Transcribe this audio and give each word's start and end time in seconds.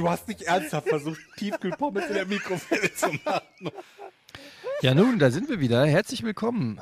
Du 0.00 0.08
hast 0.08 0.28
nicht 0.28 0.40
ernsthaft 0.40 0.88
versucht, 0.88 1.20
Tiefkühlpommes 1.36 2.06
in 2.06 2.14
der 2.14 2.24
Mikrowelle 2.24 2.90
zu 2.94 3.08
machen. 3.22 3.70
Ja, 4.80 4.94
nun, 4.94 5.18
da 5.18 5.30
sind 5.30 5.50
wir 5.50 5.60
wieder. 5.60 5.84
Herzlich 5.84 6.22
willkommen. 6.22 6.80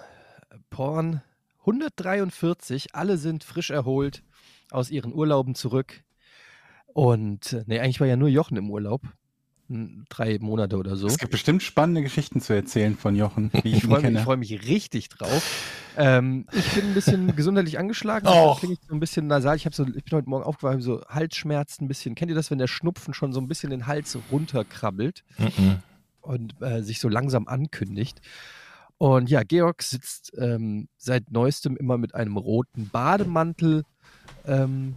Porn 0.71 1.21
143. 1.63 2.95
Alle 2.95 3.19
sind 3.19 3.43
frisch 3.43 3.71
erholt 3.71 4.23
aus 4.71 4.91
ihren 4.91 5.13
Urlauben 5.13 5.57
zurück. 5.57 6.05
Und, 6.87 7.55
äh, 7.55 7.65
nee, 7.67 7.81
eigentlich 7.81 7.99
war 7.99 8.07
ja 8.07 8.15
nur 8.15 8.29
Jochen 8.29 8.57
im 8.57 8.71
Urlaub. 8.71 9.03
Drei 10.09 10.39
Monate 10.41 10.77
oder 10.79 10.97
so. 10.97 11.07
Es 11.07 11.19
gibt 11.19 11.31
bestimmt 11.33 11.63
spannende 11.63 12.03
Geschichten 12.03 12.41
zu 12.41 12.55
erzählen 12.55 12.97
von 12.97 13.15
Jochen, 13.15 13.51
wie 13.63 13.73
ich, 13.75 13.83
freue 13.85 13.95
mich, 13.97 14.03
kenne. 14.03 14.19
ich 14.19 14.25
freu 14.25 14.37
mich 14.39 14.67
richtig 14.67 15.09
drauf. 15.11 15.93
Ähm, 15.97 16.47
ich 16.53 16.67
bin 16.73 16.87
ein 16.87 16.95
bisschen 16.95 17.37
gesundheitlich 17.37 17.79
angeschlagen. 17.79 18.27
Klinge 18.59 18.75
ich 18.75 18.81
so 18.89 18.95
ein 18.95 19.01
bisschen 19.01 19.27
nasal. 19.27 19.57
Ich, 19.57 19.69
so, 19.73 19.85
ich 19.87 20.05
bin 20.05 20.13
heute 20.13 20.29
Morgen 20.31 20.45
aufgewacht, 20.45 20.73
habe 20.73 20.83
so 20.83 21.03
Halsschmerzen 21.09 21.85
ein 21.85 21.89
bisschen. 21.89 22.15
Kennt 22.15 22.31
ihr 22.31 22.35
das, 22.35 22.51
wenn 22.51 22.59
der 22.59 22.67
Schnupfen 22.67 23.13
schon 23.13 23.33
so 23.33 23.41
ein 23.41 23.49
bisschen 23.49 23.69
den 23.71 23.87
Hals 23.87 24.17
runterkrabbelt 24.33 25.23
und 26.23 26.55
äh, 26.63 26.83
sich 26.83 26.99
so 27.01 27.09
langsam 27.09 27.47
ankündigt? 27.47 28.21
Und 28.97 29.29
ja, 29.31 29.43
Georg 29.43 29.83
sitzt 29.83 30.33
ähm, 30.39 30.89
seit 30.97 31.31
neuestem 31.31 31.77
immer 31.77 31.99
mit 31.99 32.15
einem 32.15 32.37
roten 32.37 32.89
Bademantel. 32.89 33.85
Ähm, 34.47 34.95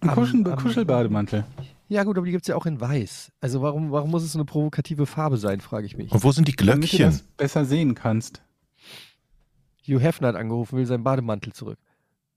Ein 0.00 0.08
am- 0.10 0.14
Kuschel 0.14 0.46
am- 0.46 0.56
Kuschelbademantel. 0.58 1.44
Ja, 1.90 2.04
gut, 2.04 2.16
aber 2.16 2.24
die 2.24 2.30
gibt 2.32 2.44
es 2.44 2.48
ja 2.48 2.54
auch 2.56 2.66
in 2.66 2.80
weiß. 2.80 3.32
Also, 3.40 3.62
warum, 3.62 3.90
warum 3.90 4.10
muss 4.12 4.22
es 4.22 4.32
so 4.32 4.38
eine 4.38 4.44
provokative 4.46 5.06
Farbe 5.06 5.36
sein, 5.36 5.60
frage 5.60 5.86
ich 5.86 5.96
mich. 5.96 6.12
Und 6.12 6.22
wo 6.22 6.30
sind 6.30 6.46
die 6.46 6.52
Damit 6.54 6.74
du 6.74 6.78
Glöckchen? 6.96 7.06
das 7.06 7.22
besser 7.36 7.64
sehen 7.64 7.94
kannst. 7.96 8.42
Hugh 9.86 9.98
Hefner 10.00 10.28
hat 10.28 10.36
angerufen, 10.36 10.76
will 10.78 10.86
seinen 10.86 11.02
Bademantel 11.04 11.52
zurück. 11.52 11.78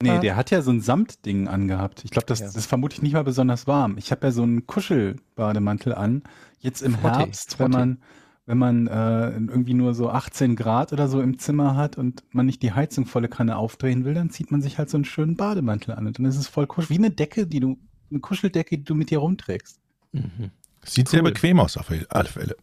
Nee, 0.01 0.09
Ah. 0.09 0.17
der 0.19 0.35
hat 0.35 0.49
ja 0.51 0.61
so 0.61 0.71
ein 0.71 0.81
Samtding 0.81 1.47
angehabt. 1.47 2.03
Ich 2.03 2.11
glaube, 2.11 2.25
das, 2.25 2.39
Ja. 2.39 2.47
das 2.47 2.55
ist 2.55 2.65
vermutlich 2.65 3.01
nicht 3.03 3.13
mal 3.13 3.23
besonders 3.23 3.67
warm. 3.67 3.97
Ich 3.97 4.11
habe 4.11 4.25
ja 4.27 4.31
so 4.31 4.41
einen 4.43 4.65
Kuschelbademantel 4.65 5.93
an. 5.93 6.23
Jetzt 6.59 6.81
im 6.81 6.93
Frottee, 6.95 7.17
Herbst, 7.19 7.59
wenn 7.59 7.71
Frottee. 7.71 7.85
man, 7.85 8.01
wenn 8.45 8.57
man 8.57 8.87
äh, 8.87 9.29
irgendwie 9.31 9.75
nur 9.75 9.93
so 9.93 10.09
18 10.09 10.55
Grad 10.55 10.91
oder 10.93 11.07
so 11.07 11.21
im 11.21 11.37
Zimmer 11.37 11.75
hat 11.77 11.97
und 11.97 12.23
man 12.31 12.45
nicht 12.45 12.61
die 12.63 12.73
Heizung 12.73 13.05
volle 13.05 13.29
Kanne 13.29 13.55
aufdrehen 13.55 14.03
will, 14.03 14.13
dann 14.15 14.29
zieht 14.31 14.51
man 14.51 14.61
sich 14.61 14.77
halt 14.77 14.89
so 14.89 14.97
einen 14.97 15.05
schönen 15.05 15.37
Bademantel 15.37 15.93
an. 15.93 16.07
Und 16.07 16.17
dann 16.17 16.25
ist 16.25 16.37
es 16.37 16.47
voll 16.47 16.65
kuschelig. 16.67 16.89
Wie 16.89 17.01
eine 17.05 17.11
Decke, 17.13 17.45
die 17.47 17.59
du, 17.59 17.77
eine 18.13 18.19
Kuscheldecke, 18.21 18.77
die 18.77 18.83
du 18.83 18.95
mit 18.95 19.09
dir 19.09 19.19
rumträgst. 19.19 19.79
Mhm. 20.11 20.51
Sieht 20.85 21.09
sehr 21.09 21.21
Cool. 21.23 21.31
bequem 21.31 21.59
aus, 21.59 21.77
auf 21.77 21.91
alle 22.09 22.29
Fälle. 22.29 22.55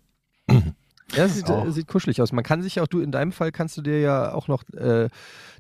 Ja, 1.17 1.27
sieht, 1.27 1.49
sieht 1.71 1.89
kuschelig 1.89 2.23
aus. 2.23 2.31
Man 2.31 2.45
kann 2.45 2.63
sich 2.63 2.79
auch, 2.79 2.87
du 2.87 3.01
in 3.01 3.11
deinem 3.11 3.33
Fall 3.33 3.51
kannst 3.51 3.77
du 3.77 3.83
dir 3.83 3.99
ja 3.99 4.33
auch 4.33 4.47
noch 4.47 4.63
äh, 4.75 5.09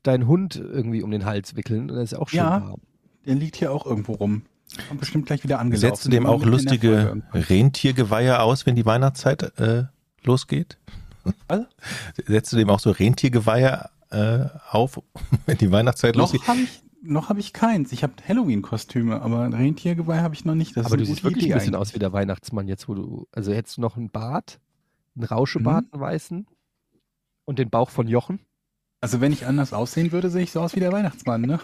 deinen 0.04 0.28
Hund 0.28 0.54
irgendwie 0.54 1.02
um 1.02 1.10
den 1.10 1.24
Hals 1.24 1.56
wickeln. 1.56 1.90
Und 1.90 1.96
das 1.96 2.12
ist 2.12 2.18
auch 2.20 2.28
schön 2.28 2.38
Ja. 2.38 2.62
warm. 2.62 2.80
Der 3.26 3.34
liegt 3.34 3.56
hier 3.56 3.72
auch 3.72 3.84
irgendwo 3.84 4.12
rum. 4.12 4.42
Kommt 4.86 5.00
bestimmt 5.00 5.26
gleich 5.26 5.42
wieder 5.42 5.58
angelaufen. 5.58 5.80
Setzt 5.80 6.04
du 6.06 6.08
dem 6.10 6.24
auch 6.24 6.44
lustige. 6.44 7.20
Rentiergeweihe 7.32 8.40
aus, 8.40 8.64
wenn 8.64 8.76
die 8.76 8.86
Weihnachtszeit 8.86 9.58
äh, 9.58 9.86
losgeht? 10.22 10.78
Was? 11.48 11.62
Setzt 12.26 12.52
du 12.52 12.56
dem 12.56 12.70
auch 12.70 12.78
so 12.78 12.92
Rentiergeweihe 12.92 13.88
äh, 14.10 14.44
auf, 14.70 15.00
wenn 15.46 15.58
die 15.58 15.72
Weihnachtszeit 15.72 16.14
losgeht? 16.14 16.42
Noch 16.42 16.48
habe 16.48 16.60
ich, 16.60 16.80
noch 17.02 17.28
hab 17.28 17.38
ich 17.38 17.52
keins. 17.52 17.92
Ich 17.92 18.02
habe 18.02 18.14
Halloween-Kostüme, 18.26 19.20
aber 19.22 19.40
ein 19.42 19.52
Rentiergeweih 19.54 20.20
habe 20.20 20.34
ich 20.34 20.44
noch 20.44 20.54
nicht. 20.54 20.76
Das 20.76 20.86
Aber 20.86 20.96
du 20.96 21.02
eine 21.02 21.06
siehst 21.06 21.24
wirklich 21.24 21.44
Idee 21.44 21.54
ein 21.54 21.58
bisschen 21.58 21.74
eigentlich. 21.74 21.88
aus 21.88 21.94
wie 21.94 21.98
der 21.98 22.12
Weihnachtsmann 22.12 22.68
jetzt, 22.68 22.88
wo 22.88 22.94
du, 22.94 23.26
also 23.32 23.52
hättest 23.52 23.76
du 23.78 23.80
noch 23.80 23.96
einen 23.96 24.10
Bart, 24.10 24.60
einen 25.16 25.24
Rauschebart, 25.24 25.84
Mhm. 25.86 25.90
einen 25.92 26.00
weißen 26.02 26.46
und 27.46 27.58
den 27.58 27.70
Bauch 27.70 27.90
von 27.90 28.06
Jochen. 28.08 28.40
Also 29.02 29.22
wenn 29.22 29.32
ich 29.32 29.46
anders 29.46 29.72
aussehen 29.72 30.12
würde, 30.12 30.28
sehe 30.28 30.42
ich 30.42 30.52
so 30.52 30.60
aus 30.60 30.76
wie 30.76 30.80
der 30.80 30.92
Weihnachtsmann, 30.92 31.40
ne? 31.40 31.58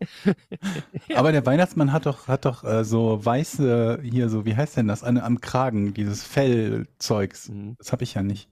Aber 1.14 1.32
der 1.32 1.44
Weihnachtsmann 1.44 1.92
hat 1.92 2.06
doch, 2.06 2.28
hat 2.28 2.44
doch 2.46 2.64
äh, 2.64 2.82
so 2.84 3.22
weiße, 3.24 4.00
hier 4.02 4.28
so, 4.30 4.44
wie 4.46 4.56
heißt 4.56 4.76
denn 4.78 4.88
das, 4.88 5.02
an, 5.04 5.18
am 5.18 5.40
Kragen, 5.40 5.92
dieses 5.92 6.22
Fellzeugs. 6.24 7.50
Mhm. 7.50 7.74
Das 7.78 7.92
habe 7.92 8.04
ich 8.04 8.14
ja 8.14 8.22
nicht. 8.22 8.48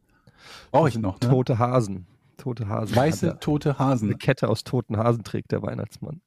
Brauche 0.70 0.88
ich 0.90 0.98
noch, 0.98 1.18
ne? 1.20 1.28
Tote 1.30 1.58
Hasen. 1.58 2.06
Tote 2.36 2.68
Hasen. 2.68 2.94
Weiße, 2.94 3.38
tote 3.40 3.70
Eine 3.70 3.78
Hasen. 3.78 4.18
Kette 4.18 4.48
aus 4.48 4.64
toten 4.64 4.98
Hasen 4.98 5.24
trägt 5.24 5.52
der 5.52 5.62
Weihnachtsmann. 5.62 6.20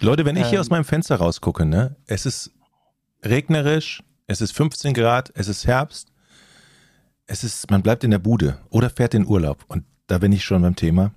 Leute, 0.00 0.24
wenn 0.24 0.36
ich 0.36 0.46
hier 0.46 0.54
Ähm. 0.54 0.60
aus 0.60 0.70
meinem 0.70 0.84
Fenster 0.84 1.16
rausgucke, 1.16 1.64
ne, 1.64 1.96
es 2.06 2.26
ist 2.26 2.50
regnerisch, 3.24 4.02
es 4.26 4.40
ist 4.40 4.52
15 4.52 4.94
Grad, 4.94 5.30
es 5.34 5.48
ist 5.48 5.66
Herbst, 5.66 6.08
es 7.26 7.44
ist, 7.44 7.70
man 7.70 7.82
bleibt 7.82 8.04
in 8.04 8.10
der 8.10 8.18
Bude 8.18 8.58
oder 8.70 8.90
fährt 8.90 9.14
in 9.14 9.26
Urlaub. 9.26 9.64
Und 9.68 9.84
da 10.06 10.18
bin 10.18 10.32
ich 10.32 10.44
schon 10.44 10.60
beim 10.62 10.76
Thema. 10.76 11.12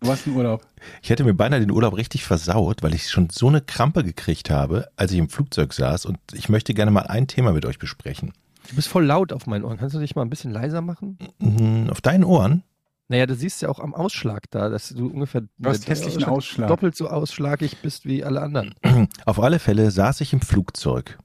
Du 0.00 0.06
warst 0.08 0.26
im 0.26 0.36
Urlaub. 0.36 0.64
Ich 1.02 1.10
hätte 1.10 1.24
mir 1.24 1.34
beinahe 1.34 1.60
den 1.60 1.70
Urlaub 1.72 1.96
richtig 1.96 2.24
versaut, 2.24 2.82
weil 2.82 2.94
ich 2.94 3.10
schon 3.10 3.28
so 3.30 3.48
eine 3.48 3.60
Krampe 3.60 4.02
gekriegt 4.04 4.48
habe, 4.48 4.88
als 4.96 5.12
ich 5.12 5.18
im 5.18 5.28
Flugzeug 5.28 5.72
saß. 5.74 6.06
Und 6.06 6.18
ich 6.32 6.48
möchte 6.48 6.72
gerne 6.72 6.90
mal 6.90 7.02
ein 7.06 7.26
Thema 7.26 7.52
mit 7.52 7.66
euch 7.66 7.78
besprechen. 7.78 8.32
Du 8.68 8.76
bist 8.76 8.88
voll 8.88 9.04
laut 9.04 9.32
auf 9.32 9.46
meinen 9.46 9.64
Ohren. 9.64 9.76
Kannst 9.78 9.94
du 9.96 9.98
dich 9.98 10.14
mal 10.14 10.22
ein 10.22 10.30
bisschen 10.30 10.52
leiser 10.52 10.80
machen? 10.80 11.18
Mhm, 11.38 11.90
Auf 11.90 12.00
deinen 12.00 12.24
Ohren? 12.24 12.62
Naja, 13.10 13.26
du 13.26 13.34
siehst 13.34 13.60
ja 13.60 13.68
auch 13.68 13.80
am 13.80 13.92
Ausschlag 13.92 14.48
da, 14.52 14.68
dass 14.68 14.90
du 14.90 15.08
ungefähr 15.08 15.42
Du 15.58 15.68
hast 15.68 15.88
hässlichen 15.88 16.22
Ausschlag. 16.22 16.68
doppelt 16.68 16.94
so 16.94 17.08
ausschlagig 17.08 17.78
bist 17.82 18.06
wie 18.06 18.22
alle 18.22 18.40
anderen. 18.40 18.72
Auf 19.26 19.40
alle 19.40 19.58
Fälle 19.58 19.90
saß 19.90 20.20
ich 20.20 20.32
im 20.32 20.40
Flugzeug. 20.40 21.18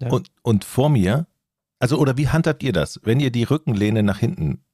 Ja. 0.00 0.10
Und, 0.10 0.32
und 0.42 0.64
vor 0.64 0.88
mir, 0.88 1.28
also 1.78 1.96
oder 1.98 2.16
wie 2.16 2.26
handhabt 2.26 2.64
ihr 2.64 2.72
das, 2.72 2.98
wenn 3.04 3.20
ihr 3.20 3.30
die 3.30 3.44
Rückenlehne 3.44 4.02
nach 4.02 4.18
hinten 4.18 4.64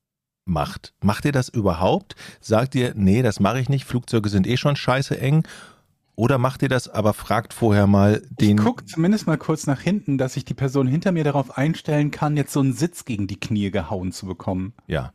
macht? 0.46 0.94
Macht 1.02 1.26
ihr 1.26 1.32
das 1.32 1.50
überhaupt? 1.50 2.16
Sagt 2.40 2.74
ihr, 2.74 2.94
nee, 2.96 3.20
das 3.20 3.38
mache 3.38 3.60
ich 3.60 3.68
nicht, 3.68 3.84
Flugzeuge 3.84 4.30
sind 4.30 4.46
eh 4.46 4.56
schon 4.56 4.74
scheiße 4.74 5.20
eng? 5.20 5.46
Oder 6.16 6.38
macht 6.38 6.62
ihr 6.62 6.70
das, 6.70 6.88
aber 6.88 7.12
fragt 7.12 7.52
vorher 7.52 7.86
mal 7.86 8.22
den. 8.30 8.56
Ich 8.56 8.64
guck 8.64 8.88
zumindest 8.88 9.26
mal 9.26 9.36
kurz 9.36 9.66
nach 9.66 9.80
hinten, 9.82 10.16
dass 10.16 10.34
ich 10.38 10.46
die 10.46 10.54
Person 10.54 10.86
hinter 10.86 11.12
mir 11.12 11.24
darauf 11.24 11.58
einstellen 11.58 12.10
kann, 12.10 12.38
jetzt 12.38 12.54
so 12.54 12.60
einen 12.60 12.72
Sitz 12.72 13.04
gegen 13.04 13.26
die 13.26 13.38
Knie 13.38 13.70
gehauen 13.70 14.12
zu 14.12 14.24
bekommen. 14.24 14.72
Ja, 14.86 15.12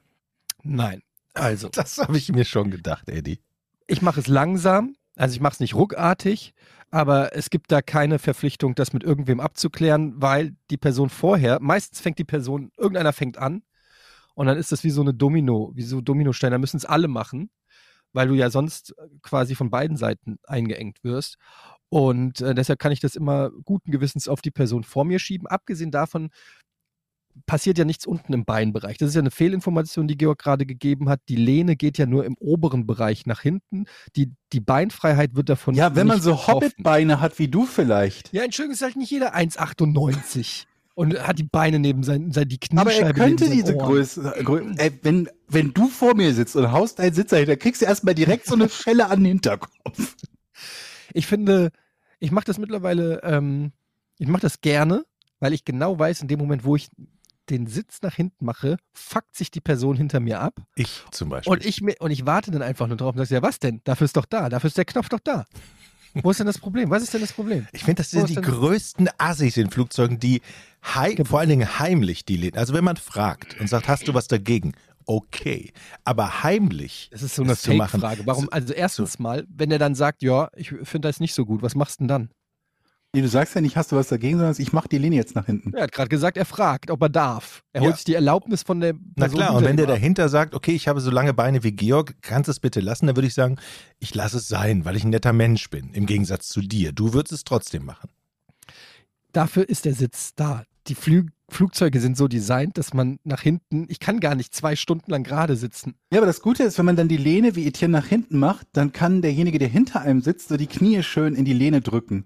Nein. 0.67 1.01
Also, 1.33 1.69
das 1.71 1.97
habe 1.97 2.17
ich 2.17 2.31
mir 2.31 2.45
schon 2.45 2.71
gedacht, 2.71 3.09
Eddie. 3.09 3.39
ich 3.87 4.01
mache 4.01 4.19
es 4.19 4.27
langsam, 4.27 4.95
also 5.15 5.33
ich 5.33 5.41
mache 5.41 5.53
es 5.53 5.59
nicht 5.59 5.75
ruckartig, 5.75 6.53
aber 6.89 7.35
es 7.35 7.49
gibt 7.49 7.71
da 7.71 7.81
keine 7.81 8.19
Verpflichtung, 8.19 8.75
das 8.75 8.93
mit 8.93 9.03
irgendwem 9.03 9.39
abzuklären, 9.39 10.13
weil 10.21 10.55
die 10.69 10.77
Person 10.77 11.09
vorher, 11.09 11.59
meistens 11.59 12.01
fängt 12.01 12.19
die 12.19 12.23
Person, 12.23 12.71
irgendeiner 12.77 13.13
fängt 13.13 13.37
an 13.37 13.63
und 14.35 14.47
dann 14.47 14.57
ist 14.57 14.71
das 14.71 14.83
wie 14.83 14.89
so 14.89 15.01
eine 15.01 15.13
Domino, 15.13 15.71
wie 15.75 15.83
so 15.83 16.01
Dominosteine, 16.01 16.55
da 16.55 16.59
müssen 16.59 16.77
es 16.77 16.85
alle 16.85 17.07
machen, 17.07 17.49
weil 18.13 18.27
du 18.27 18.35
ja 18.35 18.49
sonst 18.49 18.95
quasi 19.21 19.55
von 19.55 19.69
beiden 19.69 19.97
Seiten 19.97 20.37
eingeengt 20.43 21.03
wirst. 21.03 21.37
Und 21.89 22.41
äh, 22.41 22.53
deshalb 22.53 22.79
kann 22.79 22.91
ich 22.91 22.99
das 22.99 23.15
immer 23.15 23.51
guten 23.63 23.91
Gewissens 23.91 24.27
auf 24.27 24.41
die 24.41 24.51
Person 24.51 24.83
vor 24.83 25.05
mir 25.05 25.19
schieben. 25.19 25.47
Abgesehen 25.47 25.91
davon 25.91 26.29
passiert 27.45 27.77
ja 27.77 27.85
nichts 27.85 28.05
unten 28.05 28.33
im 28.33 28.45
Beinbereich. 28.45 28.97
Das 28.97 29.09
ist 29.09 29.15
ja 29.15 29.21
eine 29.21 29.31
Fehlinformation, 29.31 30.07
die 30.07 30.17
Georg 30.17 30.39
gerade 30.39 30.65
gegeben 30.65 31.09
hat. 31.09 31.21
Die 31.29 31.35
Lehne 31.35 31.75
geht 31.75 31.97
ja 31.97 32.05
nur 32.05 32.25
im 32.25 32.35
oberen 32.39 32.87
Bereich 32.87 33.25
nach 33.25 33.41
hinten. 33.41 33.85
Die, 34.15 34.33
die 34.53 34.59
Beinfreiheit 34.59 35.35
wird 35.35 35.49
davon 35.49 35.75
Ja, 35.75 35.95
wenn 35.95 36.07
man 36.07 36.21
so. 36.21 36.47
Hobbitbeine 36.47 37.21
hat 37.21 37.39
wie 37.39 37.47
du 37.47 37.65
vielleicht. 37.65 38.33
Ja, 38.33 38.43
Entschuldigung, 38.43 38.73
ist 38.73 38.81
halt 38.81 38.95
nicht 38.95 39.11
jeder 39.11 39.35
1,98 39.35 40.65
und 40.97 41.15
hat 41.27 41.37
die 41.37 41.43
Beine 41.43 41.77
neben 41.77 42.01
sein, 42.01 42.31
sein 42.31 42.49
die 42.49 42.57
Aber 42.71 42.89
Kniescheibe 42.89 43.07
er 43.07 43.13
könnte 43.13 43.49
diese 43.51 43.75
Ohren. 43.75 43.85
Größe. 43.85 44.33
Grö 44.43 44.73
ey, 44.77 44.91
wenn, 45.03 45.29
wenn 45.47 45.71
du 45.71 45.89
vor 45.89 46.15
mir 46.15 46.33
sitzt 46.33 46.55
und 46.55 46.71
haust 46.71 46.97
deinen 46.97 47.13
Sitzer 47.13 47.37
hin, 47.37 47.45
dann 47.45 47.59
kriegst 47.59 47.83
du 47.83 47.85
erstmal 47.85 48.15
direkt 48.15 48.47
so 48.47 48.55
eine 48.55 48.67
Schelle 48.69 49.07
an 49.07 49.19
den 49.19 49.33
Hinterkopf. 49.33 50.15
Ich 51.13 51.27
finde, 51.27 51.69
ich 52.19 52.31
mache 52.31 52.45
das 52.45 52.57
mittlerweile, 52.57 53.21
ähm, 53.23 53.73
ich 54.17 54.27
mache 54.27 54.41
das 54.41 54.61
gerne, 54.61 55.05
weil 55.39 55.53
ich 55.53 55.65
genau 55.65 55.99
weiß, 55.99 56.23
in 56.23 56.29
dem 56.29 56.39
Moment, 56.39 56.63
wo 56.63 56.75
ich 56.75 56.89
den 57.49 57.67
Sitz 57.67 58.01
nach 58.01 58.15
hinten 58.15 58.45
mache, 58.45 58.77
fuckt 58.93 59.35
sich 59.35 59.51
die 59.51 59.61
Person 59.61 59.97
hinter 59.97 60.19
mir 60.19 60.39
ab. 60.39 60.61
Ich 60.75 61.03
zum 61.11 61.29
Beispiel. 61.29 61.51
Und 61.51 61.65
ich, 61.65 61.81
und 62.01 62.11
ich 62.11 62.25
warte 62.25 62.51
dann 62.51 62.61
einfach 62.61 62.87
nur 62.87 62.97
drauf 62.97 63.15
und 63.15 63.19
sage, 63.19 63.35
ja, 63.35 63.41
was 63.41 63.59
denn? 63.59 63.81
Dafür 63.83 64.05
ist 64.05 64.17
doch 64.17 64.25
da, 64.25 64.49
dafür 64.49 64.67
ist 64.67 64.77
der 64.77 64.85
Knopf 64.85 65.09
doch 65.09 65.19
da. 65.19 65.45
Wo 66.23 66.31
ist 66.31 66.39
denn 66.39 66.47
das 66.47 66.57
Problem? 66.57 66.89
Was 66.89 67.03
ist 67.03 67.13
denn 67.13 67.21
das 67.21 67.33
Problem? 67.33 67.67
Ich 67.73 67.83
finde, 67.83 68.01
das 68.01 68.11
sind 68.11 68.29
die 68.29 68.35
größten 68.35 69.09
Assis 69.17 69.57
in 69.57 69.69
Flugzeugen, 69.69 70.19
die 70.19 70.41
vor 70.81 71.39
allen 71.39 71.49
Dingen 71.49 71.79
heimlich 71.79 72.25
die 72.25 72.37
lehnen. 72.37 72.57
Also 72.57 72.73
wenn 72.73 72.83
man 72.83 72.97
fragt 72.97 73.59
und 73.59 73.67
sagt, 73.67 73.87
hast 73.87 74.07
du 74.07 74.13
was 74.13 74.27
dagegen? 74.27 74.73
Okay. 75.05 75.71
Aber 76.03 76.43
heimlich. 76.43 77.09
Das 77.11 77.23
ist 77.23 77.35
so 77.35 77.43
eine 77.43 77.55
Fake-Frage. 77.55 78.25
Warum? 78.25 78.49
Also 78.51 78.73
erstens 78.73 79.19
mal, 79.19 79.45
wenn 79.49 79.71
er 79.71 79.79
dann 79.79 79.95
sagt, 79.95 80.21
ja, 80.21 80.49
ich 80.55 80.69
finde 80.83 81.07
das 81.07 81.19
nicht 81.19 81.33
so 81.33 81.45
gut, 81.45 81.61
was 81.61 81.75
machst 81.75 81.99
du 81.99 82.03
denn 82.03 82.07
dann? 82.07 82.29
Nee, 83.17 83.23
du 83.23 83.29
sagst 83.29 83.55
ja 83.55 83.61
nicht, 83.61 83.75
hast 83.75 83.91
du 83.91 83.95
was 83.95 84.09
dagegen, 84.09 84.37
sondern 84.37 84.53
ich 84.59 84.73
mache 84.73 84.87
die 84.89 84.99
Lehne 84.99 85.15
jetzt 85.15 85.33
nach 85.33 85.47
hinten. 85.47 85.73
Er 85.73 85.85
hat 85.85 85.91
gerade 85.91 86.07
gesagt, 86.07 86.37
er 86.37 86.45
fragt, 86.45 86.91
ob 86.91 87.01
er 87.01 87.09
darf. 87.09 87.63
Er 87.73 87.81
Ja. 87.81 87.87
holt 87.87 87.95
sich 87.95 88.05
die 88.05 88.13
Erlaubnis 88.13 88.61
von 88.61 88.79
der 88.79 88.93
Person. 88.93 89.09
Na 89.15 89.27
klar, 89.27 89.55
und 89.55 89.65
wenn 89.65 89.75
der 89.75 89.87
dahinter 89.87 90.29
sagt, 90.29 90.53
okay, 90.53 90.73
ich 90.73 90.87
habe 90.87 91.01
so 91.01 91.09
lange 91.09 91.33
Beine 91.33 91.63
wie 91.63 91.71
Georg, 91.71 92.13
kannst 92.21 92.47
es 92.47 92.59
bitte 92.59 92.79
lassen, 92.79 93.07
dann 93.07 93.15
würde 93.15 93.25
ich 93.27 93.33
sagen, 93.33 93.57
ich 93.97 94.13
lasse 94.13 94.37
es 94.37 94.47
sein, 94.47 94.85
weil 94.85 94.95
ich 94.95 95.03
ein 95.03 95.09
netter 95.09 95.33
Mensch 95.33 95.67
bin, 95.71 95.89
im 95.95 96.05
Gegensatz 96.05 96.47
zu 96.49 96.61
dir. 96.61 96.91
Du 96.91 97.13
würdest 97.13 97.33
es 97.33 97.43
trotzdem 97.43 97.85
machen. 97.85 98.11
Dafür 99.31 99.67
ist 99.67 99.85
der 99.85 99.95
Sitz 99.95 100.35
da. 100.35 100.63
Die 100.85 100.93
Flü 100.93 101.25
Flugzeuge 101.49 101.99
sind 101.99 102.17
so 102.17 102.27
designt, 102.27 102.77
dass 102.77 102.93
man 102.93 103.17
nach 103.23 103.41
hinten, 103.41 103.87
ich 103.89 103.99
kann 103.99 104.19
gar 104.19 104.35
nicht 104.35 104.53
zwei 104.53 104.75
Stunden 104.75 105.09
lang 105.09 105.23
gerade 105.23 105.55
sitzen. 105.55 105.95
Ja, 106.13 106.19
aber 106.19 106.27
das 106.27 106.41
Gute 106.41 106.61
ist, 106.61 106.77
wenn 106.77 106.85
man 106.85 106.97
dann 106.97 107.07
die 107.07 107.17
Lehne 107.17 107.55
wie 107.55 107.65
Etienne 107.65 107.93
nach 107.97 108.05
hinten 108.05 108.37
macht, 108.37 108.67
dann 108.73 108.91
kann 108.91 109.23
derjenige, 109.23 109.57
der 109.57 109.69
hinter 109.69 110.01
einem 110.01 110.21
sitzt, 110.21 110.49
so 110.49 110.57
die 110.57 110.67
Knie 110.67 111.01
schön 111.01 111.33
in 111.33 111.45
die 111.45 111.53
Lehne 111.53 111.81
drücken 111.81 112.25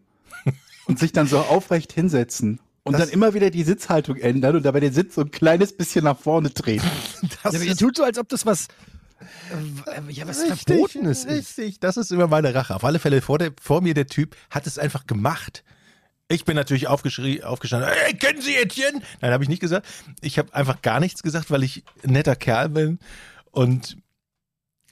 und 0.92 1.00
sich 1.00 1.12
dann 1.12 1.28
so 1.28 1.40
aufrecht 1.40 1.92
hinsetzen. 1.94 2.60
Und 2.84 2.94
Das- 2.94 3.02
dann 3.02 3.10
immer 3.10 3.34
wieder 3.34 3.50
die 3.50 3.64
Sitzhaltung 3.64 4.18
ändern 4.18 4.56
und 4.56 4.64
dabei 4.64 4.80
den 4.80 4.94
Sitz 4.94 5.16
so 5.16 5.22
ein 5.22 5.32
kleines 5.32 5.76
bisschen 5.76 6.04
nach 6.04 6.18
vorne 6.20 6.50
drehen. 6.50 6.82
Das 7.44 7.54
Ja, 7.54 7.62
ihr 7.62 7.76
tut 7.78 7.98
so, 7.98 8.04
als 8.04 8.18
ob 8.18 8.28
das 8.30 8.46
was, 8.46 8.68
äh, 9.20 10.12
ja, 10.12 10.28
was 10.28 10.42
richtig, 10.42 10.64
Verbotenes 10.66 11.26
ist. 11.26 11.30
Richtig, 11.60 11.80
das 11.80 11.98
ist 11.98 12.12
immer 12.12 12.28
meine 12.28 12.54
Rache. 12.56 12.76
Auf 12.76 12.84
alle 12.84 13.00
Fälle, 13.00 13.22
vor, 13.22 13.38
der, 13.38 13.52
vor 13.62 13.82
mir 13.82 13.94
der 13.94 14.08
Typ 14.08 14.36
hat 14.50 14.66
es 14.68 14.78
einfach 14.80 15.06
gemacht. 15.06 15.64
Ich 16.28 16.46
bin 16.46 16.56
natürlich 16.56 16.88
aufgeschrie, 16.88 17.44
aufgestanden, 17.44 17.90
hey, 17.94 18.14
kennen 18.16 18.42
Sie 18.42 18.56
Etienne? 18.56 19.02
Nein, 19.22 19.32
habe 19.32 19.44
ich 19.44 19.50
nicht 19.50 19.60
gesagt. 19.60 19.86
Ich 20.22 20.40
habe 20.40 20.54
einfach 20.56 20.82
gar 20.82 21.00
nichts 21.00 21.24
gesagt, 21.24 21.52
weil 21.52 21.62
ich 21.64 21.84
ein 22.04 22.12
netter 22.14 22.36
Kerl 22.36 22.70
bin 22.70 23.00
und 23.52 23.98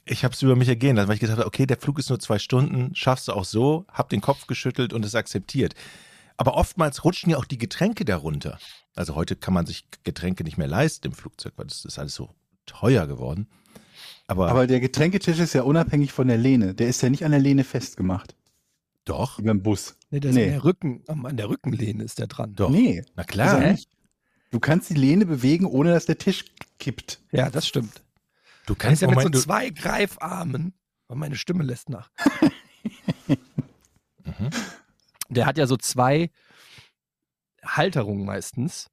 ich 0.04 0.24
habe 0.24 0.34
es 0.34 0.42
über 0.42 0.56
mich 0.56 0.68
ergehen 0.68 0.96
lassen, 0.96 1.08
weil 1.08 1.14
ich 1.14 1.20
gesagt 1.20 1.38
habe, 1.38 1.46
okay, 1.46 1.66
der 1.66 1.76
Flug 1.78 1.98
ist 1.98 2.08
nur 2.08 2.18
zwei 2.18 2.38
Stunden, 2.38 2.94
schaffst 2.94 3.28
du 3.28 3.32
auch 3.32 3.44
so, 3.44 3.86
hab 3.92 4.08
den 4.08 4.20
Kopf 4.20 4.46
geschüttelt 4.46 4.92
und 4.92 5.04
es 5.04 5.14
akzeptiert. 5.14 5.74
Aber 6.36 6.54
oftmals 6.54 7.04
rutschen 7.04 7.30
ja 7.30 7.36
auch 7.36 7.44
die 7.44 7.58
Getränke 7.58 8.04
darunter. 8.04 8.58
Also 8.96 9.14
heute 9.14 9.36
kann 9.36 9.54
man 9.54 9.66
sich 9.66 9.84
Getränke 10.04 10.42
nicht 10.42 10.56
mehr 10.58 10.68
leisten 10.68 11.08
im 11.08 11.12
Flugzeug, 11.12 11.52
weil 11.56 11.66
das 11.66 11.84
ist 11.84 11.98
alles 11.98 12.14
so 12.14 12.30
teuer 12.66 13.06
geworden. 13.06 13.46
Aber, 14.26 14.48
Aber 14.48 14.66
der 14.66 14.80
Getränketisch 14.80 15.38
ist 15.38 15.52
ja 15.54 15.62
unabhängig 15.62 16.12
von 16.12 16.28
der 16.28 16.38
Lehne. 16.38 16.74
Der 16.74 16.88
ist 16.88 17.02
ja 17.02 17.10
nicht 17.10 17.24
an 17.24 17.32
der 17.32 17.40
Lehne 17.40 17.64
festgemacht, 17.64 18.34
doch, 19.04 19.38
wie 19.38 19.42
beim 19.42 19.62
Bus. 19.62 19.96
Nee, 20.10 20.20
der 20.20 20.30
ist 20.30 20.36
Nee. 20.36 20.44
an 20.44 20.50
der 20.50 20.64
Rücken, 20.64 21.02
an 21.08 21.36
der 21.36 21.48
Rückenlehne 21.48 22.04
ist 22.04 22.18
der 22.18 22.26
dran. 22.26 22.54
doch. 22.54 22.70
Nee, 22.70 23.04
Na 23.16 23.24
klar. 23.24 23.60
nicht. 23.72 23.88
Du 24.50 24.60
kannst 24.60 24.90
die 24.90 24.94
Lehne 24.94 25.26
bewegen, 25.26 25.64
ohne 25.66 25.90
dass 25.92 26.06
der 26.06 26.18
Tisch 26.18 26.44
kippt. 26.78 27.20
Ja, 27.32 27.50
das 27.50 27.66
stimmt. 27.66 28.02
Du 28.70 28.76
kannst 28.76 29.02
ja 29.02 29.08
mit 29.08 29.16
Moment, 29.16 29.34
so 29.34 29.42
zwei 29.42 29.70
Greifarmen. 29.70 30.74
Und 31.08 31.18
meine 31.18 31.34
Stimme 31.34 31.64
lässt 31.64 31.88
nach. 31.88 32.08
Mhm. 34.22 34.50
Der 35.28 35.46
hat 35.46 35.58
ja 35.58 35.66
so 35.66 35.76
zwei 35.76 36.30
Halterungen 37.64 38.24
meistens. 38.24 38.90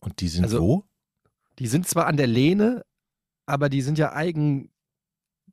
Und 0.00 0.20
die 0.20 0.28
sind 0.28 0.44
Also- 0.44 0.60
wo? 0.60 0.84
Die 1.58 1.66
sind 1.68 1.86
zwar 1.86 2.06
an 2.06 2.16
der 2.16 2.26
Lehne, 2.26 2.84
aber 3.46 3.68
die 3.68 3.82
sind 3.82 3.98
ja 3.98 4.12
eigen 4.14 4.72